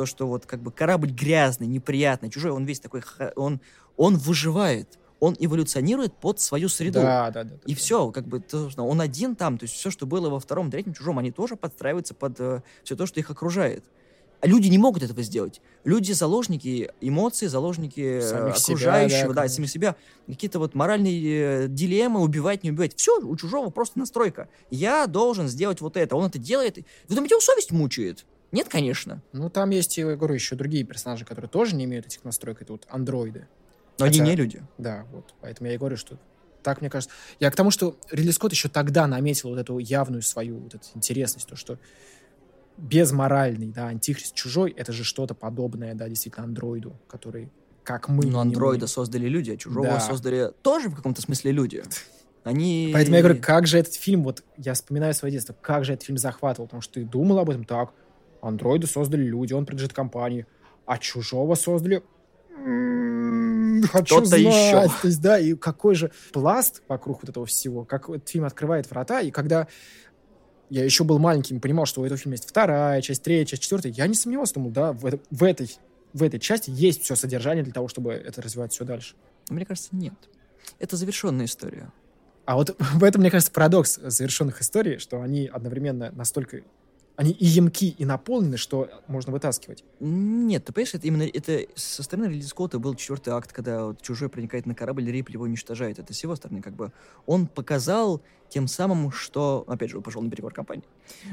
то, 0.01 0.07
что 0.07 0.25
вот 0.25 0.47
как 0.47 0.63
бы 0.63 0.71
корабль 0.71 1.11
грязный, 1.11 1.67
неприятный, 1.67 2.31
чужой, 2.31 2.49
он 2.49 2.65
весь 2.65 2.79
такой, 2.79 3.03
он, 3.35 3.61
он 3.97 4.17
выживает, 4.17 4.97
он 5.19 5.35
эволюционирует 5.37 6.15
под 6.15 6.39
свою 6.39 6.69
среду. 6.69 7.01
Да, 7.01 7.29
да, 7.29 7.43
да. 7.43 7.55
И 7.67 7.73
да. 7.73 7.77
все, 7.77 8.09
как 8.09 8.25
бы, 8.25 8.43
он 8.77 8.99
один 8.99 9.35
там, 9.35 9.59
то 9.59 9.65
есть 9.65 9.75
все, 9.75 9.91
что 9.91 10.07
было 10.07 10.31
во 10.31 10.39
втором, 10.39 10.71
третьем, 10.71 10.95
чужом, 10.95 11.19
они 11.19 11.31
тоже 11.31 11.55
подстраиваются 11.55 12.15
под 12.15 12.39
э, 12.39 12.61
все 12.83 12.95
то, 12.95 13.05
что 13.05 13.19
их 13.19 13.29
окружает. 13.29 13.85
А 14.39 14.47
люди 14.47 14.69
не 14.69 14.79
могут 14.79 15.03
этого 15.03 15.21
сделать. 15.21 15.61
Люди 15.83 16.13
заложники 16.13 16.89
эмоций, 16.99 17.47
заложники 17.47 18.17
э, 18.17 18.21
самих 18.23 18.55
окружающего, 18.55 19.19
себя, 19.19 19.33
да, 19.33 19.41
да 19.43 19.47
самих 19.49 19.69
себя. 19.69 19.95
Какие-то 20.25 20.57
вот 20.57 20.73
моральные 20.73 21.65
э, 21.65 21.67
дилеммы, 21.67 22.21
убивать, 22.21 22.63
не 22.63 22.71
убивать. 22.71 22.95
Все, 22.97 23.19
у 23.19 23.35
чужого 23.35 23.69
просто 23.69 23.99
настройка. 23.99 24.49
Я 24.71 25.05
должен 25.05 25.47
сделать 25.47 25.79
вот 25.79 25.95
это. 25.95 26.15
Он 26.15 26.25
это 26.25 26.39
делает. 26.39 26.77
Вы 27.07 27.15
думаете, 27.15 27.35
его 27.35 27.41
совесть 27.41 27.71
мучает? 27.71 28.25
Нет, 28.51 28.67
конечно. 28.67 29.21
Ну, 29.31 29.49
там 29.49 29.69
есть, 29.69 29.97
я 29.97 30.15
говорю, 30.15 30.33
еще 30.33 30.55
другие 30.55 30.83
персонажи, 30.83 31.25
которые 31.25 31.49
тоже 31.49 31.75
не 31.75 31.85
имеют 31.85 32.05
этих 32.05 32.23
настроек. 32.23 32.61
Это 32.61 32.73
вот 32.73 32.85
андроиды. 32.89 33.47
Но 33.97 34.05
Хотя, 34.05 34.21
они 34.21 34.31
не 34.31 34.35
люди. 34.35 34.63
Да, 34.77 35.05
вот. 35.11 35.33
Поэтому 35.41 35.69
я 35.69 35.75
и 35.75 35.77
говорю, 35.77 35.95
что 35.95 36.17
так, 36.63 36.81
мне 36.81 36.89
кажется... 36.89 37.13
Я 37.39 37.49
к 37.49 37.55
тому, 37.55 37.71
что 37.71 37.97
Ридли 38.11 38.31
Скотт 38.31 38.51
еще 38.51 38.69
тогда 38.69 39.07
наметил 39.07 39.49
вот 39.49 39.59
эту 39.59 39.77
явную 39.79 40.21
свою 40.21 40.59
вот 40.59 40.75
эту 40.75 40.85
интересность, 40.95 41.47
то, 41.47 41.55
что 41.55 41.79
безморальный, 42.77 43.67
да, 43.67 43.87
антихрист 43.87 44.33
чужой, 44.33 44.71
это 44.71 44.91
же 44.91 45.03
что-то 45.03 45.33
подобное, 45.33 45.93
да, 45.93 46.07
действительно, 46.07 46.45
андроиду, 46.45 46.99
который, 47.07 47.51
как 47.83 48.09
мы... 48.09 48.25
Ну, 48.25 48.39
андроида 48.39 48.87
создали 48.87 49.27
люди, 49.27 49.51
а 49.51 49.57
чужого 49.57 49.87
да. 49.87 49.99
создали 49.99 50.51
тоже 50.61 50.89
в 50.89 50.95
каком-то 50.95 51.21
смысле 51.21 51.51
люди. 51.51 51.83
Они... 52.43 52.89
Поэтому 52.93 53.17
я 53.17 53.23
говорю, 53.23 53.41
как 53.41 53.67
же 53.67 53.77
этот 53.77 53.93
фильм, 53.93 54.23
вот 54.23 54.43
я 54.57 54.73
вспоминаю 54.73 55.13
свое 55.13 55.31
детство, 55.31 55.55
как 55.61 55.85
же 55.85 55.93
этот 55.93 56.05
фильм 56.05 56.17
захватывал, 56.17 56.67
потому 56.67 56.81
что 56.81 56.95
ты 56.95 57.05
думал 57.05 57.37
об 57.39 57.49
этом 57.49 57.65
так, 57.65 57.93
Андроиды 58.41 58.87
создали 58.87 59.23
люди, 59.23 59.53
он 59.53 59.65
принадлежит 59.65 59.93
компании. 59.93 60.45
А 60.85 60.97
чужого 60.97 61.55
создали 61.55 62.03
хочу 63.87 64.25
знать. 64.25 64.41
еще. 64.41 64.89
То 65.01 65.07
есть, 65.07 65.21
да, 65.21 65.39
и 65.39 65.53
какой 65.53 65.95
же 65.95 66.11
пласт 66.31 66.81
вокруг 66.87 67.21
вот 67.21 67.29
этого 67.29 67.45
всего, 67.45 67.85
как 67.85 68.09
этот 68.09 68.27
фильм 68.27 68.45
открывает 68.45 68.89
врата, 68.89 69.21
и 69.21 69.31
когда 69.31 69.67
я 70.69 70.83
еще 70.83 71.03
был 71.03 71.19
маленьким, 71.19 71.59
понимал, 71.59 71.85
что 71.85 72.01
у 72.01 72.05
этого 72.05 72.17
фильма 72.17 72.33
есть 72.33 72.47
вторая 72.47 73.01
часть, 73.01 73.23
третья 73.23 73.51
часть, 73.51 73.63
четвертая, 73.63 73.91
я 73.91 74.07
не 74.07 74.15
сомневался, 74.15 74.55
думал, 74.55 74.71
да, 74.71 74.93
в, 74.93 75.05
это, 75.05 75.19
в, 75.29 75.43
этой, 75.43 75.77
в 76.13 76.23
этой 76.23 76.39
части 76.39 76.71
есть 76.73 77.03
все 77.03 77.15
содержание 77.15 77.63
для 77.63 77.73
того, 77.73 77.87
чтобы 77.87 78.13
это 78.13 78.41
развивать 78.41 78.71
все 78.71 78.85
дальше. 78.85 79.15
Мне 79.49 79.65
кажется, 79.65 79.89
нет. 79.91 80.13
Это 80.79 80.95
завершенная 80.95 81.45
история. 81.45 81.91
А 82.45 82.55
вот 82.55 82.75
в 82.79 83.03
этом, 83.03 83.21
мне 83.21 83.31
кажется, 83.31 83.51
парадокс 83.51 83.99
завершенных 84.01 84.61
историй, 84.61 84.97
что 84.97 85.21
они 85.21 85.47
одновременно 85.47 86.11
настолько 86.13 86.61
они 87.15 87.31
и 87.31 87.45
емки, 87.45 87.89
и 87.97 88.05
наполнены, 88.05 88.57
что 88.57 88.89
можно 89.07 89.31
вытаскивать. 89.31 89.83
Нет, 89.99 90.65
ты 90.65 90.73
понимаешь, 90.73 90.93
это 90.93 91.07
именно 91.07 91.23
это 91.23 91.65
со 91.75 92.03
стороны 92.03 92.25
Ридли 92.25 92.41
Скотта 92.41 92.79
был 92.79 92.95
четвертый 92.95 93.33
акт, 93.33 93.51
когда 93.51 93.85
вот 93.85 94.01
чужой 94.01 94.29
проникает 94.29 94.65
на 94.65 94.73
корабль, 94.73 95.09
Рипли 95.09 95.33
его 95.33 95.43
уничтожает. 95.43 95.99
Это 95.99 96.13
с 96.13 96.23
его 96.23 96.35
стороны 96.35 96.61
как 96.61 96.73
бы 96.73 96.91
он 97.25 97.47
показал 97.47 98.21
тем 98.49 98.67
самым, 98.67 99.11
что, 99.11 99.63
опять 99.67 99.89
же, 99.89 99.97
он 99.97 100.03
пошел 100.03 100.21
на 100.21 100.29
переговор 100.29 100.53
компании. 100.53 100.83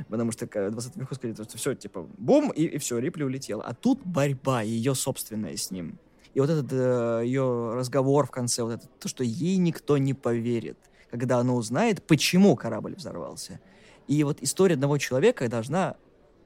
Потому 0.09 0.31
что 0.33 0.47
в 0.47 0.71
20 0.71 0.97
веку 0.97 1.15
сказали, 1.15 1.35
что 1.35 1.59
все, 1.59 1.75
типа, 1.75 2.07
бум, 2.17 2.51
и, 2.51 2.65
и 2.65 2.79
все, 2.79 2.99
Рипли 2.99 3.25
улетела. 3.25 3.63
А 3.65 3.75
тут 3.75 4.01
борьба 4.05 4.63
ее 4.63 4.95
собственная 4.95 5.57
с 5.57 5.71
ним. 5.71 5.99
И 6.35 6.41
вот 6.41 6.51
этот 6.51 6.73
э, 6.73 7.23
ее 7.25 7.73
разговор 7.75 8.27
в 8.27 8.31
конце, 8.31 8.63
вот 8.63 8.75
это, 8.75 8.87
то, 9.01 9.09
что 9.09 9.25
ей 9.25 9.57
никто 9.57 9.99
не 9.99 10.15
поверит, 10.15 10.79
когда 11.11 11.39
она 11.39 11.55
узнает, 11.55 12.03
почему 12.05 12.55
корабль 12.55 12.95
взорвался. 12.95 13.61
И 14.09 14.25
вот 14.25 14.39
история 14.43 14.75
одного 14.75 14.99
человека 14.99 15.49
должна 15.49 15.97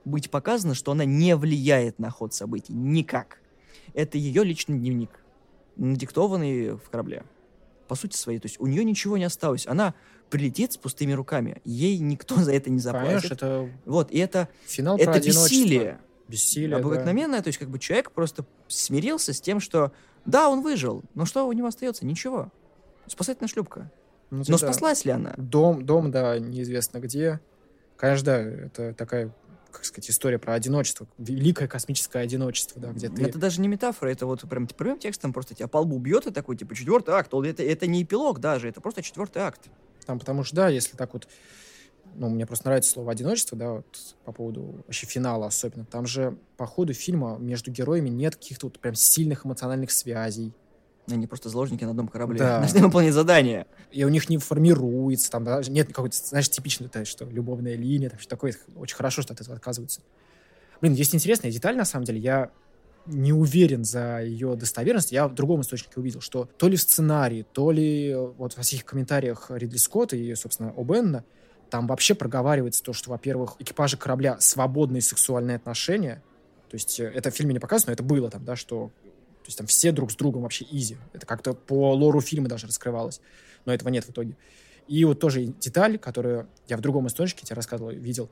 быть 0.04 0.30
показана, 0.30 0.74
что 0.74 0.92
она 0.92 1.04
не 1.04 1.36
влияет 1.36 1.98
на 1.98 2.10
ход 2.10 2.34
событий 2.34 2.72
никак. 2.72 3.38
Это 3.94 4.18
ее 4.18 4.44
личный 4.44 4.78
дневник. 4.78 5.10
надиктованный 5.76 6.76
в 6.76 6.90
корабле. 6.90 7.24
По 7.88 7.94
сути 7.94 8.16
своей. 8.16 8.38
То 8.38 8.46
есть 8.46 8.60
у 8.60 8.66
нее 8.66 8.84
ничего 8.84 9.16
не 9.16 9.24
осталось. 9.24 9.66
Она 9.66 9.94
прилетит 10.28 10.72
с 10.72 10.76
пустыми 10.76 11.12
руками. 11.12 11.60
Ей 11.64 11.98
никто 11.98 12.36
за 12.36 12.52
это 12.52 12.70
не 12.70 12.78
заплатит. 12.80 13.06
Понимаешь, 13.06 13.30
это 13.30 13.70
Вот, 13.84 14.10
и 14.10 14.18
это, 14.18 14.48
финал 14.66 14.96
про 14.96 15.02
это 15.02 15.12
одиночество. 15.12 15.44
бессилие. 15.44 16.00
Бессилие, 16.28 16.78
да. 16.78 16.84
обыкновенное, 16.84 17.42
то 17.42 17.48
есть 17.48 17.58
как 17.58 17.68
бы 17.68 17.78
человек 17.78 18.12
просто 18.12 18.46
смирился 18.66 19.34
с 19.34 19.40
тем, 19.40 19.60
что 19.60 19.92
да, 20.24 20.48
он 20.48 20.62
выжил, 20.62 21.02
но 21.14 21.26
что 21.26 21.46
у 21.46 21.52
него 21.52 21.66
остается? 21.66 22.06
Ничего. 22.06 22.50
Спасательная 23.06 23.48
шлюпка. 23.48 23.90
Ну, 24.30 24.38
Но 24.48 24.56
да. 24.56 24.58
спаслась 24.58 25.04
ли 25.04 25.10
она? 25.10 25.34
Дом, 25.36 25.84
дом, 25.84 26.10
да, 26.10 26.38
неизвестно 26.38 26.98
где. 26.98 27.40
Конечно, 28.02 28.24
да, 28.24 28.40
это 28.40 28.94
такая, 28.94 29.32
как 29.70 29.84
сказать, 29.84 30.10
история 30.10 30.40
про 30.40 30.54
одиночество. 30.54 31.06
Великое 31.18 31.68
космическое 31.68 32.18
одиночество, 32.18 32.80
да, 32.80 32.90
где 32.90 33.08
ты... 33.08 33.22
Это 33.22 33.38
даже 33.38 33.60
не 33.60 33.68
метафора, 33.68 34.10
это 34.10 34.26
вот 34.26 34.40
прям 34.40 34.66
прямым 34.66 34.98
текстом 34.98 35.32
просто 35.32 35.54
тебя 35.54 35.68
по 35.68 35.76
лбу 35.76 36.00
бьет 36.00 36.26
и 36.26 36.32
такой, 36.32 36.56
типа, 36.56 36.74
четвертый 36.74 37.14
акт. 37.14 37.32
Это, 37.32 37.62
это 37.62 37.86
не 37.86 38.02
эпилог 38.02 38.40
даже, 38.40 38.68
это 38.68 38.80
просто 38.80 39.02
четвертый 39.02 39.42
акт. 39.42 39.60
Там, 40.04 40.18
потому 40.18 40.42
что, 40.42 40.56
да, 40.56 40.68
если 40.68 40.96
так 40.96 41.12
вот... 41.12 41.28
Ну, 42.16 42.28
мне 42.28 42.44
просто 42.44 42.66
нравится 42.66 42.90
слово 42.90 43.12
«одиночество», 43.12 43.56
да, 43.56 43.70
вот 43.70 44.16
по 44.24 44.32
поводу 44.32 44.82
вообще 44.84 45.06
финала 45.06 45.46
особенно. 45.46 45.84
Там 45.84 46.04
же 46.04 46.36
по 46.56 46.66
ходу 46.66 46.94
фильма 46.94 47.38
между 47.38 47.70
героями 47.70 48.08
нет 48.08 48.34
каких-то 48.34 48.66
вот 48.66 48.80
прям 48.80 48.96
сильных 48.96 49.46
эмоциональных 49.46 49.92
связей. 49.92 50.52
Они 51.10 51.26
просто 51.26 51.48
заложники 51.48 51.84
на 51.84 51.90
одном 51.90 52.08
корабле. 52.08 52.38
Да. 52.38 52.60
Должны 52.60 52.80
выполнить 52.80 53.12
задание. 53.12 53.66
И 53.90 54.04
у 54.04 54.08
них 54.08 54.28
не 54.28 54.38
формируется, 54.38 55.30
там 55.30 55.44
даже 55.44 55.70
нет 55.70 55.88
какой-то, 55.88 56.16
знаешь, 56.16 56.48
типичной, 56.48 56.88
то 56.88 57.04
что 57.04 57.24
любовная 57.24 57.74
линия, 57.74 58.10
там, 58.10 58.18
что 58.20 58.30
такое. 58.30 58.54
Очень 58.76 58.96
хорошо, 58.96 59.22
что 59.22 59.34
от 59.34 59.40
этого 59.40 59.56
отказываются. 59.56 60.00
Блин, 60.80 60.94
есть 60.94 61.14
интересная 61.14 61.50
деталь, 61.50 61.76
на 61.76 61.84
самом 61.84 62.04
деле. 62.04 62.20
Я 62.20 62.50
не 63.06 63.32
уверен 63.32 63.84
за 63.84 64.20
ее 64.22 64.54
достоверность. 64.54 65.12
Я 65.12 65.28
в 65.28 65.34
другом 65.34 65.62
источнике 65.62 65.94
увидел, 65.96 66.20
что 66.20 66.48
то 66.56 66.68
ли 66.68 66.76
в 66.76 66.80
сценарии, 66.80 67.44
то 67.52 67.70
ли 67.70 68.10
э, 68.10 68.18
вот 68.18 68.56
во 68.56 68.62
всех 68.62 68.84
комментариях 68.84 69.50
Ридли 69.50 69.76
Скотта 69.76 70.16
и, 70.16 70.34
собственно, 70.34 70.72
О'Бенна 70.76 71.24
там 71.70 71.86
вообще 71.86 72.14
проговаривается 72.14 72.82
то, 72.82 72.92
что, 72.92 73.10
во-первых, 73.10 73.56
экипажи 73.58 73.96
корабля 73.96 74.36
свободные 74.40 75.02
сексуальные 75.02 75.56
отношения. 75.56 76.22
То 76.70 76.76
есть 76.76 77.00
э, 77.00 77.04
это 77.04 77.30
в 77.30 77.34
фильме 77.34 77.54
не 77.54 77.60
показано, 77.60 77.90
но 77.90 77.94
это 77.94 78.02
было 78.02 78.30
там, 78.30 78.44
да, 78.44 78.56
что 78.56 78.90
то 79.42 79.48
есть 79.48 79.58
там 79.58 79.66
все 79.66 79.92
друг 79.92 80.10
с 80.12 80.16
другом 80.16 80.42
вообще 80.42 80.66
изи. 80.70 80.96
Это 81.12 81.26
как-то 81.26 81.52
по 81.54 81.92
лору 81.94 82.20
фильма 82.20 82.48
даже 82.48 82.66
раскрывалось. 82.66 83.20
Но 83.64 83.72
этого 83.74 83.88
нет 83.88 84.04
в 84.04 84.10
итоге. 84.10 84.36
И 84.88 85.04
вот 85.04 85.20
тоже 85.20 85.44
деталь, 85.44 85.98
которую 85.98 86.48
я 86.68 86.76
в 86.76 86.80
другом 86.80 87.06
источнике 87.06 87.44
тебе 87.46 87.56
рассказывал, 87.56 87.90
видел, 87.92 88.28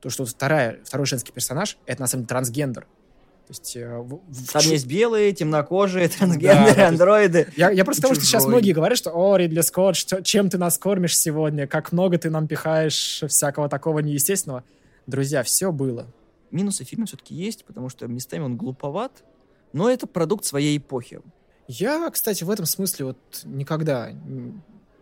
то, 0.00 0.10
что 0.10 0.24
вторая, 0.24 0.78
второй 0.84 1.06
женский 1.06 1.32
персонаж— 1.32 1.78
это 1.86 2.00
на 2.00 2.06
самом 2.06 2.22
деле 2.22 2.28
трансгендер. 2.28 2.82
То 2.84 3.52
есть... 3.52 3.76
э, 3.76 3.98
в- 3.98 4.20
в 4.28 4.52
Там 4.52 4.62
есть 4.62 4.86
белые, 4.86 5.32
темнокожие, 5.32 6.08
трансгендеры, 6.08 6.54
да, 6.54 6.74
то 6.74 6.80
есть- 6.80 6.90
андроиды. 6.92 7.48
Я, 7.56 7.70
я 7.70 7.84
просто 7.84 8.02
потому, 8.02 8.14
что 8.14 8.24
сейчас 8.24 8.46
многие 8.46 8.72
говорят, 8.72 8.96
что 8.96 9.10
«О, 9.12 9.36
Ридли 9.36 9.60
Скотт, 9.62 9.96
что- 9.96 10.22
чем 10.22 10.48
ты 10.50 10.56
нас 10.58 10.78
кормишь 10.78 11.18
сегодня? 11.18 11.66
Как 11.66 11.92
много 11.92 12.16
ты 12.18 12.30
нам 12.30 12.46
пихаешь 12.46 13.22
всякого 13.28 13.68
такого 13.68 13.98
неестественного?» 13.98 14.64
Друзья, 15.06 15.42
все 15.42 15.72
было. 15.72 16.06
Минусы 16.50 16.84
фильма 16.84 17.06
все-таки 17.06 17.34
есть, 17.34 17.64
потому 17.64 17.88
что 17.88 18.06
местами 18.06 18.42
он 18.44 18.56
глуповат, 18.56 19.24
но 19.72 19.90
это 19.90 20.06
продукт 20.06 20.44
своей 20.44 20.78
эпохи. 20.78 21.20
Я, 21.68 22.08
кстати, 22.10 22.42
в 22.44 22.50
этом 22.50 22.66
смысле 22.66 23.06
вот 23.06 23.18
никогда 23.44 24.10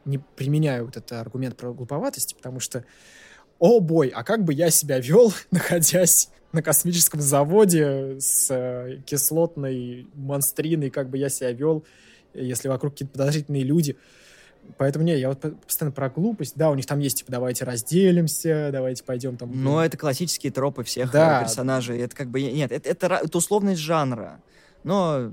не 0.05 0.19
применяю 0.37 0.87
вот 0.87 0.97
этот 0.97 1.13
аргумент 1.13 1.57
про 1.57 1.73
глуповатость, 1.73 2.37
потому 2.37 2.61
что, 2.61 2.85
о 3.59 3.81
бой, 3.81 4.09
а 4.09 4.25
как 4.25 4.45
бы 4.45 4.53
я 4.53 4.71
себя 4.71 4.99
вел, 4.99 5.33
находясь 5.51 6.31
на 6.53 6.63
космическом 6.63 7.21
заводе 7.21 8.17
с 8.21 8.51
э, 8.51 9.01
кислотной 9.05 10.09
монстриной, 10.15 10.91
как 10.91 11.11
бы 11.11 11.19
я 11.19 11.29
себя 11.29 11.53
вел, 11.53 11.85
если 12.33 12.69
вокруг 12.69 12.95
какие-то 12.95 13.13
подозрительные 13.13 13.65
люди. 13.65 13.97
Поэтому 14.77 15.05
не, 15.05 15.19
я 15.19 15.29
вот 15.31 15.41
по- 15.41 15.51
постоянно 15.51 15.93
про 15.93 16.11
глупость. 16.11 16.55
Да, 16.57 16.71
у 16.71 16.75
них 16.75 16.87
там 16.87 16.99
есть, 17.01 17.19
типа, 17.19 17.33
давайте 17.33 17.65
разделимся, 17.65 18.71
давайте 18.73 19.03
пойдем 19.05 19.37
там... 19.37 19.51
Но 19.63 19.85
это 19.85 19.97
классические 19.97 20.53
тропы 20.53 20.85
всех 20.85 21.11
Да. 21.11 21.41
э, 21.41 21.45
персонажей. 21.45 21.99
Это 22.01 22.15
как 22.15 22.29
бы... 22.29 22.41
Нет, 22.43 22.71
это, 22.73 22.89
это, 22.89 23.07
это 23.25 23.39
условность 23.39 23.81
жанра. 23.81 24.41
Но 24.85 25.33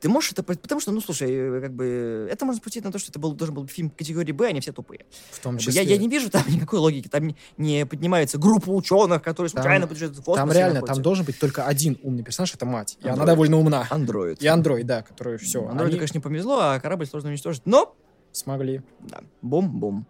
ты 0.00 0.08
можешь 0.10 0.32
это... 0.32 0.42
по- 0.42 0.54
Потому 0.54 0.80
что, 0.80 0.92
ну, 0.92 1.00
слушай, 1.00 1.28
э, 1.32 1.60
как 1.62 1.72
бы... 1.72 2.28
Это 2.30 2.44
можно 2.44 2.60
спустить 2.60 2.84
на 2.84 2.92
то, 2.92 2.98
что 2.98 3.10
это 3.10 3.18
был, 3.18 3.32
должен 3.32 3.54
был 3.54 3.66
фильм 3.66 3.90
категории 3.90 4.32
Б, 4.32 4.48
они 4.48 4.60
все 4.60 4.72
тупые. 4.72 5.06
в 5.30 5.40
том 5.40 5.58
числе. 5.58 5.82
Я, 5.82 5.82
я 5.82 5.96
не 5.96 6.06
вижу 6.08 6.28
там 6.30 6.42
никакой 6.48 6.78
логики. 6.78 7.08
Там 7.08 7.26
не, 7.28 7.36
не 7.56 7.86
поднимается 7.86 8.38
группа 8.38 8.70
ученых, 8.70 9.22
которые 9.22 9.50
Там- 9.50 9.62
случайно 9.62 9.86
путешествуют 9.86 10.20
в 10.22 10.24
космос. 10.24 10.48
Там 10.48 10.52
реально, 10.56 10.74
находятся. 10.74 10.94
там 10.94 11.02
должен 11.02 11.24
быть 11.24 11.38
только 11.40 11.64
один 11.66 11.98
умный 12.02 12.22
персонаж, 12.22 12.54
это 12.54 12.66
мать. 12.66 12.98
И 13.02 13.08
она 13.08 13.24
довольно 13.24 13.58
умна. 13.58 13.86
Андроид. 13.90 14.42
И 14.42 14.46
андроид, 14.46 14.86
да, 14.86 15.02
который 15.02 15.38
все. 15.38 15.60
Андроиду, 15.66 15.84
они 15.86 15.96
конечно, 15.96 16.18
не 16.18 16.22
повезло, 16.22 16.58
а 16.60 16.78
корабль 16.78 17.06
сложно 17.06 17.30
уничтожить. 17.30 17.62
Но 17.64 17.96
смогли. 18.36 18.82
Да, 19.00 19.22
бум-бум. 19.42 20.06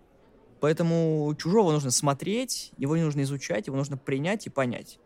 Поэтому 0.61 1.35
чужого 1.39 1.73
нужно 1.73 1.91
смотреть, 1.91 2.73
его 2.79 2.97
не 2.97 3.03
нужно 3.03 3.23
изучать, 3.23 3.67
его 3.67 3.77
нужно 3.77 3.97
принять 3.97 4.47
и 4.47 4.51
понять. 4.51 4.99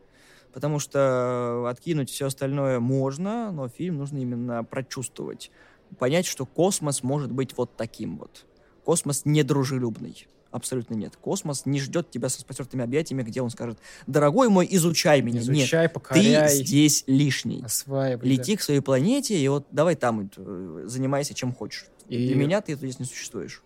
Потому 0.52 0.78
что 0.78 1.68
откинуть 1.68 2.10
все 2.10 2.26
остальное 2.26 2.80
можно, 2.80 3.52
но 3.52 3.68
фильм 3.68 3.98
нужно 3.98 4.18
именно 4.18 4.64
прочувствовать. 4.64 5.50
Понять, 5.98 6.26
что 6.26 6.46
космос 6.46 7.02
может 7.02 7.32
быть 7.32 7.56
вот 7.56 7.76
таким 7.76 8.18
вот. 8.18 8.46
Космос 8.84 9.22
недружелюбный. 9.24 10.26
Абсолютно 10.50 10.94
нет. 10.94 11.16
Космос 11.16 11.64
не 11.64 11.78
ждет 11.78 12.10
тебя 12.10 12.28
с 12.28 12.40
распростертыми 12.40 12.82
объятиями, 12.82 13.22
где 13.22 13.40
он 13.40 13.50
скажет, 13.50 13.78
дорогой 14.08 14.48
мой, 14.48 14.66
изучай 14.68 15.20
меня. 15.22 15.40
Нет, 15.40 15.48
Изучай, 15.48 15.86
ты 15.86 15.94
покоряй, 15.94 16.48
здесь 16.54 17.04
лишний. 17.06 17.62
осваивай. 17.64 18.28
Лети 18.28 18.56
к 18.56 18.62
своей 18.62 18.80
планете, 18.80 19.38
и 19.38 19.46
вот 19.46 19.66
давай 19.70 19.94
там 19.94 20.28
э, 20.36 20.82
занимайся 20.86 21.34
чем 21.34 21.52
хочешь. 21.54 21.86
И- 22.10 22.26
Для 22.26 22.36
меня 22.36 22.60
ты 22.60 22.74
здесь 22.74 22.98
не 22.98 23.06
существуешь. 23.06 23.62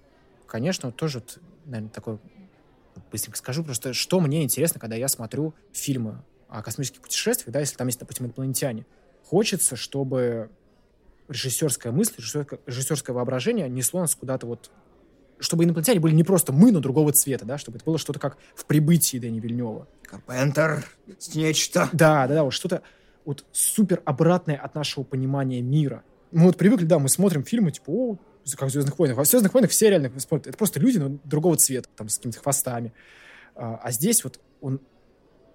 Конечно, 0.47 0.93
тоже, 0.93 1.23
наверное, 1.65 1.91
такое... 1.91 2.19
Быстренько 3.11 3.39
скажу, 3.39 3.65
просто 3.65 3.93
что 3.93 4.21
мне 4.21 4.45
интересно, 4.45 4.79
когда 4.79 4.95
я 4.97 5.09
смотрю 5.09 5.55
фильмы 5.73 6.23
о 6.49 6.63
космических 6.63 7.01
путешествиях, 7.01 7.53
да, 7.53 7.61
если 7.61 7.77
там 7.77 7.89
есть, 7.89 7.99
допустим, 7.99 8.27
инопланетяне. 8.27 8.87
Хочется, 9.25 9.75
чтобы 9.75 10.51
режиссерская 11.29 11.93
мысль, 11.93 12.15
режиссерское, 12.19 12.61
режиссерское 12.67 13.15
воображение 13.15 13.69
несло 13.69 14.01
нас 14.01 14.15
куда-то 14.15 14.47
вот 14.47 14.71
чтобы 15.41 15.65
инопланетяне 15.65 15.99
были 15.99 16.15
не 16.15 16.23
просто 16.23 16.53
мы, 16.53 16.71
но 16.71 16.79
другого 16.79 17.13
цвета, 17.13 17.45
да, 17.45 17.59
чтобы 17.59 17.79
это 17.79 17.85
было 17.85 17.99
что-то 17.99 18.21
как 18.21 18.39
в 18.55 18.65
прибытии 18.67 19.19
Дэни 19.19 19.41
Вильнева. 19.41 19.89
Карпентер, 20.05 20.85
нечто. 21.35 21.89
Да, 21.93 22.29
да, 22.29 22.35
да, 22.35 22.45
вот 22.45 22.53
что-то 22.53 22.83
вот 23.25 23.45
супер 23.53 24.01
обратное 24.05 24.57
от 24.57 24.75
нашего 24.77 25.03
понимания 25.03 25.61
мира. 25.61 26.05
Мы 26.31 26.45
вот 26.45 26.57
привыкли, 26.57 26.85
да, 26.85 26.99
мы 27.01 27.09
смотрим 27.09 27.43
фильмы, 27.43 27.73
типа, 27.73 27.91
о, 27.91 28.19
как 28.57 28.69
в 28.69 28.73
«Звездных 28.73 28.99
войнах». 28.99 29.17
Во 29.17 29.25
«Звездных 29.25 29.55
войнах» 29.55 29.71
все 29.71 29.91
реально 29.91 30.11
смотрят. 30.19 30.49
Это 30.49 30.59
просто 30.59 30.81
люди, 30.81 30.99
но 30.99 31.19
другого 31.25 31.57
цвета, 31.57 31.89
там, 31.97 32.09
с 32.09 32.17
какими-то 32.17 32.41
хвостами. 32.41 32.93
А, 33.55 33.77
а 33.83 33.91
здесь 33.91 34.25
вот 34.25 34.41
он 34.61 34.81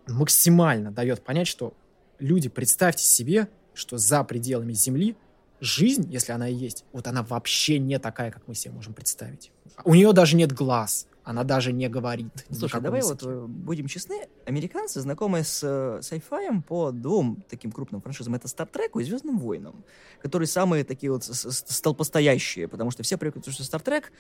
максимально 0.07 0.91
дает 0.91 1.21
понять, 1.21 1.47
что 1.47 1.73
люди, 2.19 2.49
представьте 2.49 3.03
себе, 3.03 3.47
что 3.73 3.97
за 3.97 4.23
пределами 4.23 4.73
Земли 4.73 5.15
жизнь, 5.61 6.07
если 6.11 6.31
она 6.31 6.47
и 6.47 6.53
есть, 6.53 6.85
вот 6.93 7.07
она 7.07 7.23
вообще 7.23 7.79
не 7.79 7.99
такая, 7.99 8.31
как 8.31 8.47
мы 8.47 8.55
себе 8.55 8.73
можем 8.73 8.93
представить. 8.93 9.51
У 9.83 9.93
нее 9.93 10.11
даже 10.13 10.35
нет 10.35 10.51
глаз, 10.51 11.07
она 11.29 11.43
даже 11.43 11.71
не 11.71 11.87
говорит. 11.89 12.47
Слушай, 12.49 12.81
давай 12.81 13.01
языке. 13.01 13.27
вот 13.27 13.31
э, 13.31 13.45
будем 13.45 13.85
честны. 13.85 14.27
Американцы 14.47 14.99
знакомы 14.99 15.43
с 15.43 15.61
э, 15.63 16.01
сайфаем 16.01 16.63
по 16.63 16.89
двум 16.89 17.43
таким 17.47 17.71
крупным 17.71 18.01
франшизам. 18.01 18.33
Это 18.33 18.47
Стартреку 18.47 18.99
и 18.99 19.03
Звездным 19.03 19.37
войнам, 19.37 19.83
которые 20.23 20.47
самые 20.47 20.83
такие 20.83 21.11
вот 21.11 21.23
столпостоящие, 21.23 22.67
потому 22.67 22.89
что 22.89 23.03
все 23.03 23.15
привыкли, 23.15 23.51
что 23.51 23.63
Стартрек 23.63 24.11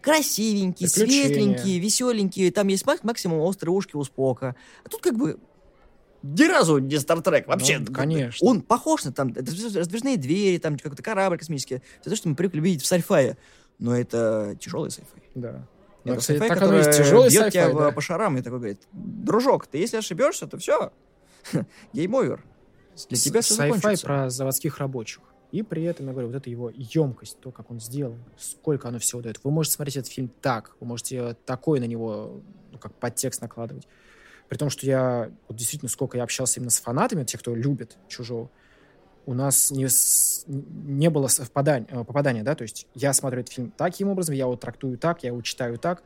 красивенький, 0.00 0.86
Приключения. 0.90 1.26
светленький, 1.26 1.78
веселенький, 1.80 2.50
там 2.50 2.68
есть 2.68 2.86
мак- 2.86 3.04
максимум 3.04 3.40
острые 3.40 3.74
ушки 3.74 3.94
у 3.96 4.02
Спока. 4.02 4.56
А 4.84 4.88
тут 4.88 5.02
как 5.02 5.18
бы 5.18 5.38
ни 6.22 6.44
разу 6.44 6.78
не 6.78 6.98
Стартрек 6.98 7.46
вообще. 7.46 7.78
Ну, 7.80 7.92
конечно. 7.92 8.48
Он 8.48 8.62
похож 8.62 9.04
на 9.04 9.12
там 9.12 9.34
раздвижные 9.34 10.16
двери, 10.16 10.56
там 10.56 10.78
какой-то 10.78 11.02
корабль 11.02 11.36
космический. 11.36 11.82
Все 12.00 12.08
то, 12.08 12.16
что 12.16 12.30
мы 12.30 12.36
привыкли 12.36 12.60
видеть 12.60 12.82
в 12.82 12.86
сайфае. 12.86 13.36
Но 13.78 13.94
это 13.94 14.56
тяжелый 14.58 14.90
сайфай. 14.90 15.22
Да. 15.34 15.68
Ну, 16.08 16.14
Это 16.14 16.20
кстати, 16.20 16.38
сайфай, 16.38 16.56
так 16.58 16.68
оно 16.68 16.78
есть, 16.78 16.96
тяжелый 16.96 17.30
бьет 17.30 17.52
тебя 17.52 17.64
сайфай, 17.66 17.84
да. 17.84 17.92
по 17.92 18.00
шарам 18.00 18.36
и 18.36 18.42
такой 18.42 18.58
говорит, 18.58 18.82
дружок, 18.92 19.66
ты 19.66 19.78
если 19.78 19.96
ошибешься, 19.96 20.46
то 20.46 20.58
все, 20.58 20.92
game 21.92 22.13
over. 22.13 22.40
Для 23.08 23.18
тебя 23.18 23.40
все 23.42 23.54
закончится. 23.54 24.06
про 24.06 24.30
заводских 24.30 24.78
рабочих. 24.78 25.20
И 25.52 25.62
при 25.62 25.84
этом, 25.84 26.06
я 26.06 26.12
говорю, 26.12 26.28
вот 26.28 26.36
это 26.36 26.50
его 26.50 26.70
емкость, 26.74 27.38
то, 27.40 27.50
как 27.50 27.70
он 27.70 27.80
сделан, 27.80 28.22
сколько 28.36 28.88
оно 28.88 28.98
всего 28.98 29.22
дает. 29.22 29.42
Вы 29.42 29.50
можете 29.50 29.76
смотреть 29.76 29.96
этот 29.96 30.12
фильм 30.12 30.30
так, 30.42 30.76
вы 30.80 30.86
можете 30.86 31.36
такой 31.46 31.80
на 31.80 31.84
него, 31.84 32.42
ну, 32.70 32.78
как 32.78 32.92
подтекст 32.94 33.40
накладывать. 33.40 33.88
При 34.48 34.58
том, 34.58 34.68
что 34.68 34.84
я, 34.84 35.30
вот 35.48 35.56
действительно, 35.56 35.88
сколько 35.88 36.16
я 36.16 36.24
общался 36.24 36.60
именно 36.60 36.70
с 36.70 36.80
фанатами, 36.80 37.24
тех, 37.24 37.40
кто 37.40 37.54
любит 37.54 37.96
«Чужого», 38.08 38.50
у 39.28 39.34
нас 39.34 39.70
не, 39.70 39.86
не 40.46 41.10
было 41.10 41.26
совпадания, 41.26 41.86
э, 41.90 42.02
попадания, 42.02 42.42
да, 42.42 42.54
то 42.54 42.62
есть 42.62 42.86
я 42.94 43.12
смотрю 43.12 43.40
этот 43.40 43.52
фильм 43.52 43.70
таким 43.76 44.08
образом, 44.08 44.34
я 44.34 44.44
его 44.44 44.56
трактую 44.56 44.96
так, 44.96 45.22
я 45.22 45.28
его 45.28 45.42
читаю 45.42 45.76
так, 45.78 46.02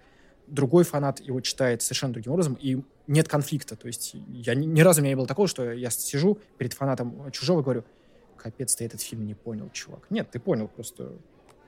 другой 0.48 0.82
фанат 0.82 1.20
его 1.20 1.40
читает 1.40 1.82
совершенно 1.82 2.14
другим 2.14 2.32
образом, 2.32 2.58
и 2.60 2.82
нет 3.06 3.28
конфликта, 3.28 3.76
то 3.76 3.86
есть 3.86 4.16
я 4.26 4.56
ни, 4.56 4.66
ни 4.66 4.80
разу 4.80 5.00
у 5.00 5.04
меня 5.04 5.12
не 5.12 5.16
было 5.16 5.28
такого, 5.28 5.46
что 5.46 5.70
я 5.70 5.88
сижу 5.90 6.40
перед 6.58 6.72
фанатом 6.72 7.30
«Чужого» 7.30 7.60
и 7.60 7.62
говорю, 7.62 7.84
капец, 8.36 8.74
ты 8.74 8.86
этот 8.86 9.00
фильм 9.00 9.24
не 9.24 9.34
понял, 9.34 9.70
чувак. 9.72 10.04
Нет, 10.10 10.28
ты 10.32 10.40
понял, 10.40 10.66
просто 10.66 11.12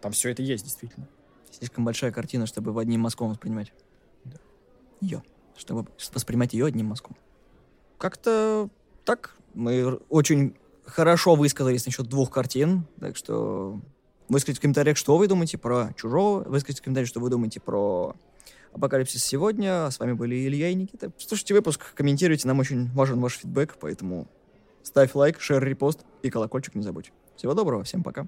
там 0.00 0.10
все 0.10 0.30
это 0.30 0.42
есть, 0.42 0.64
действительно. 0.64 1.06
Слишком 1.52 1.84
большая 1.84 2.10
картина, 2.10 2.46
чтобы 2.46 2.72
в 2.72 2.78
одним 2.78 3.02
мазком 3.02 3.28
воспринимать. 3.28 3.72
Да. 4.24 4.38
Ее. 5.00 5.22
Чтобы 5.56 5.86
воспринимать 6.12 6.52
ее 6.52 6.66
одним 6.66 6.86
мазком. 6.86 7.14
Как-то 7.96 8.68
так. 9.04 9.36
Мы 9.54 10.00
очень 10.08 10.56
хорошо 10.86 11.34
высказались 11.34 11.86
насчет 11.86 12.08
двух 12.08 12.30
картин, 12.30 12.84
так 13.00 13.16
что 13.16 13.80
выскажите 14.28 14.58
в 14.58 14.62
комментариях, 14.62 14.96
что 14.96 15.16
вы 15.16 15.28
думаете 15.28 15.58
про 15.58 15.92
«Чужого», 15.96 16.44
выскажите 16.44 16.82
в 16.82 16.84
комментариях, 16.84 17.08
что 17.08 17.20
вы 17.20 17.30
думаете 17.30 17.60
про 17.60 18.14
«Апокалипсис 18.72 19.22
сегодня». 19.22 19.90
С 19.90 19.98
вами 19.98 20.12
были 20.12 20.34
Илья 20.46 20.68
и 20.70 20.74
Никита. 20.74 21.12
Слушайте 21.18 21.54
выпуск, 21.54 21.94
комментируйте, 21.94 22.48
нам 22.48 22.58
очень 22.58 22.90
важен 22.92 23.20
ваш 23.20 23.38
фидбэк, 23.38 23.76
поэтому 23.80 24.26
ставь 24.82 25.14
лайк, 25.14 25.40
шер, 25.40 25.62
репост 25.62 26.00
и 26.22 26.30
колокольчик 26.30 26.74
не 26.74 26.82
забудь. 26.82 27.12
Всего 27.36 27.54
доброго, 27.54 27.84
всем 27.84 28.02
пока. 28.02 28.26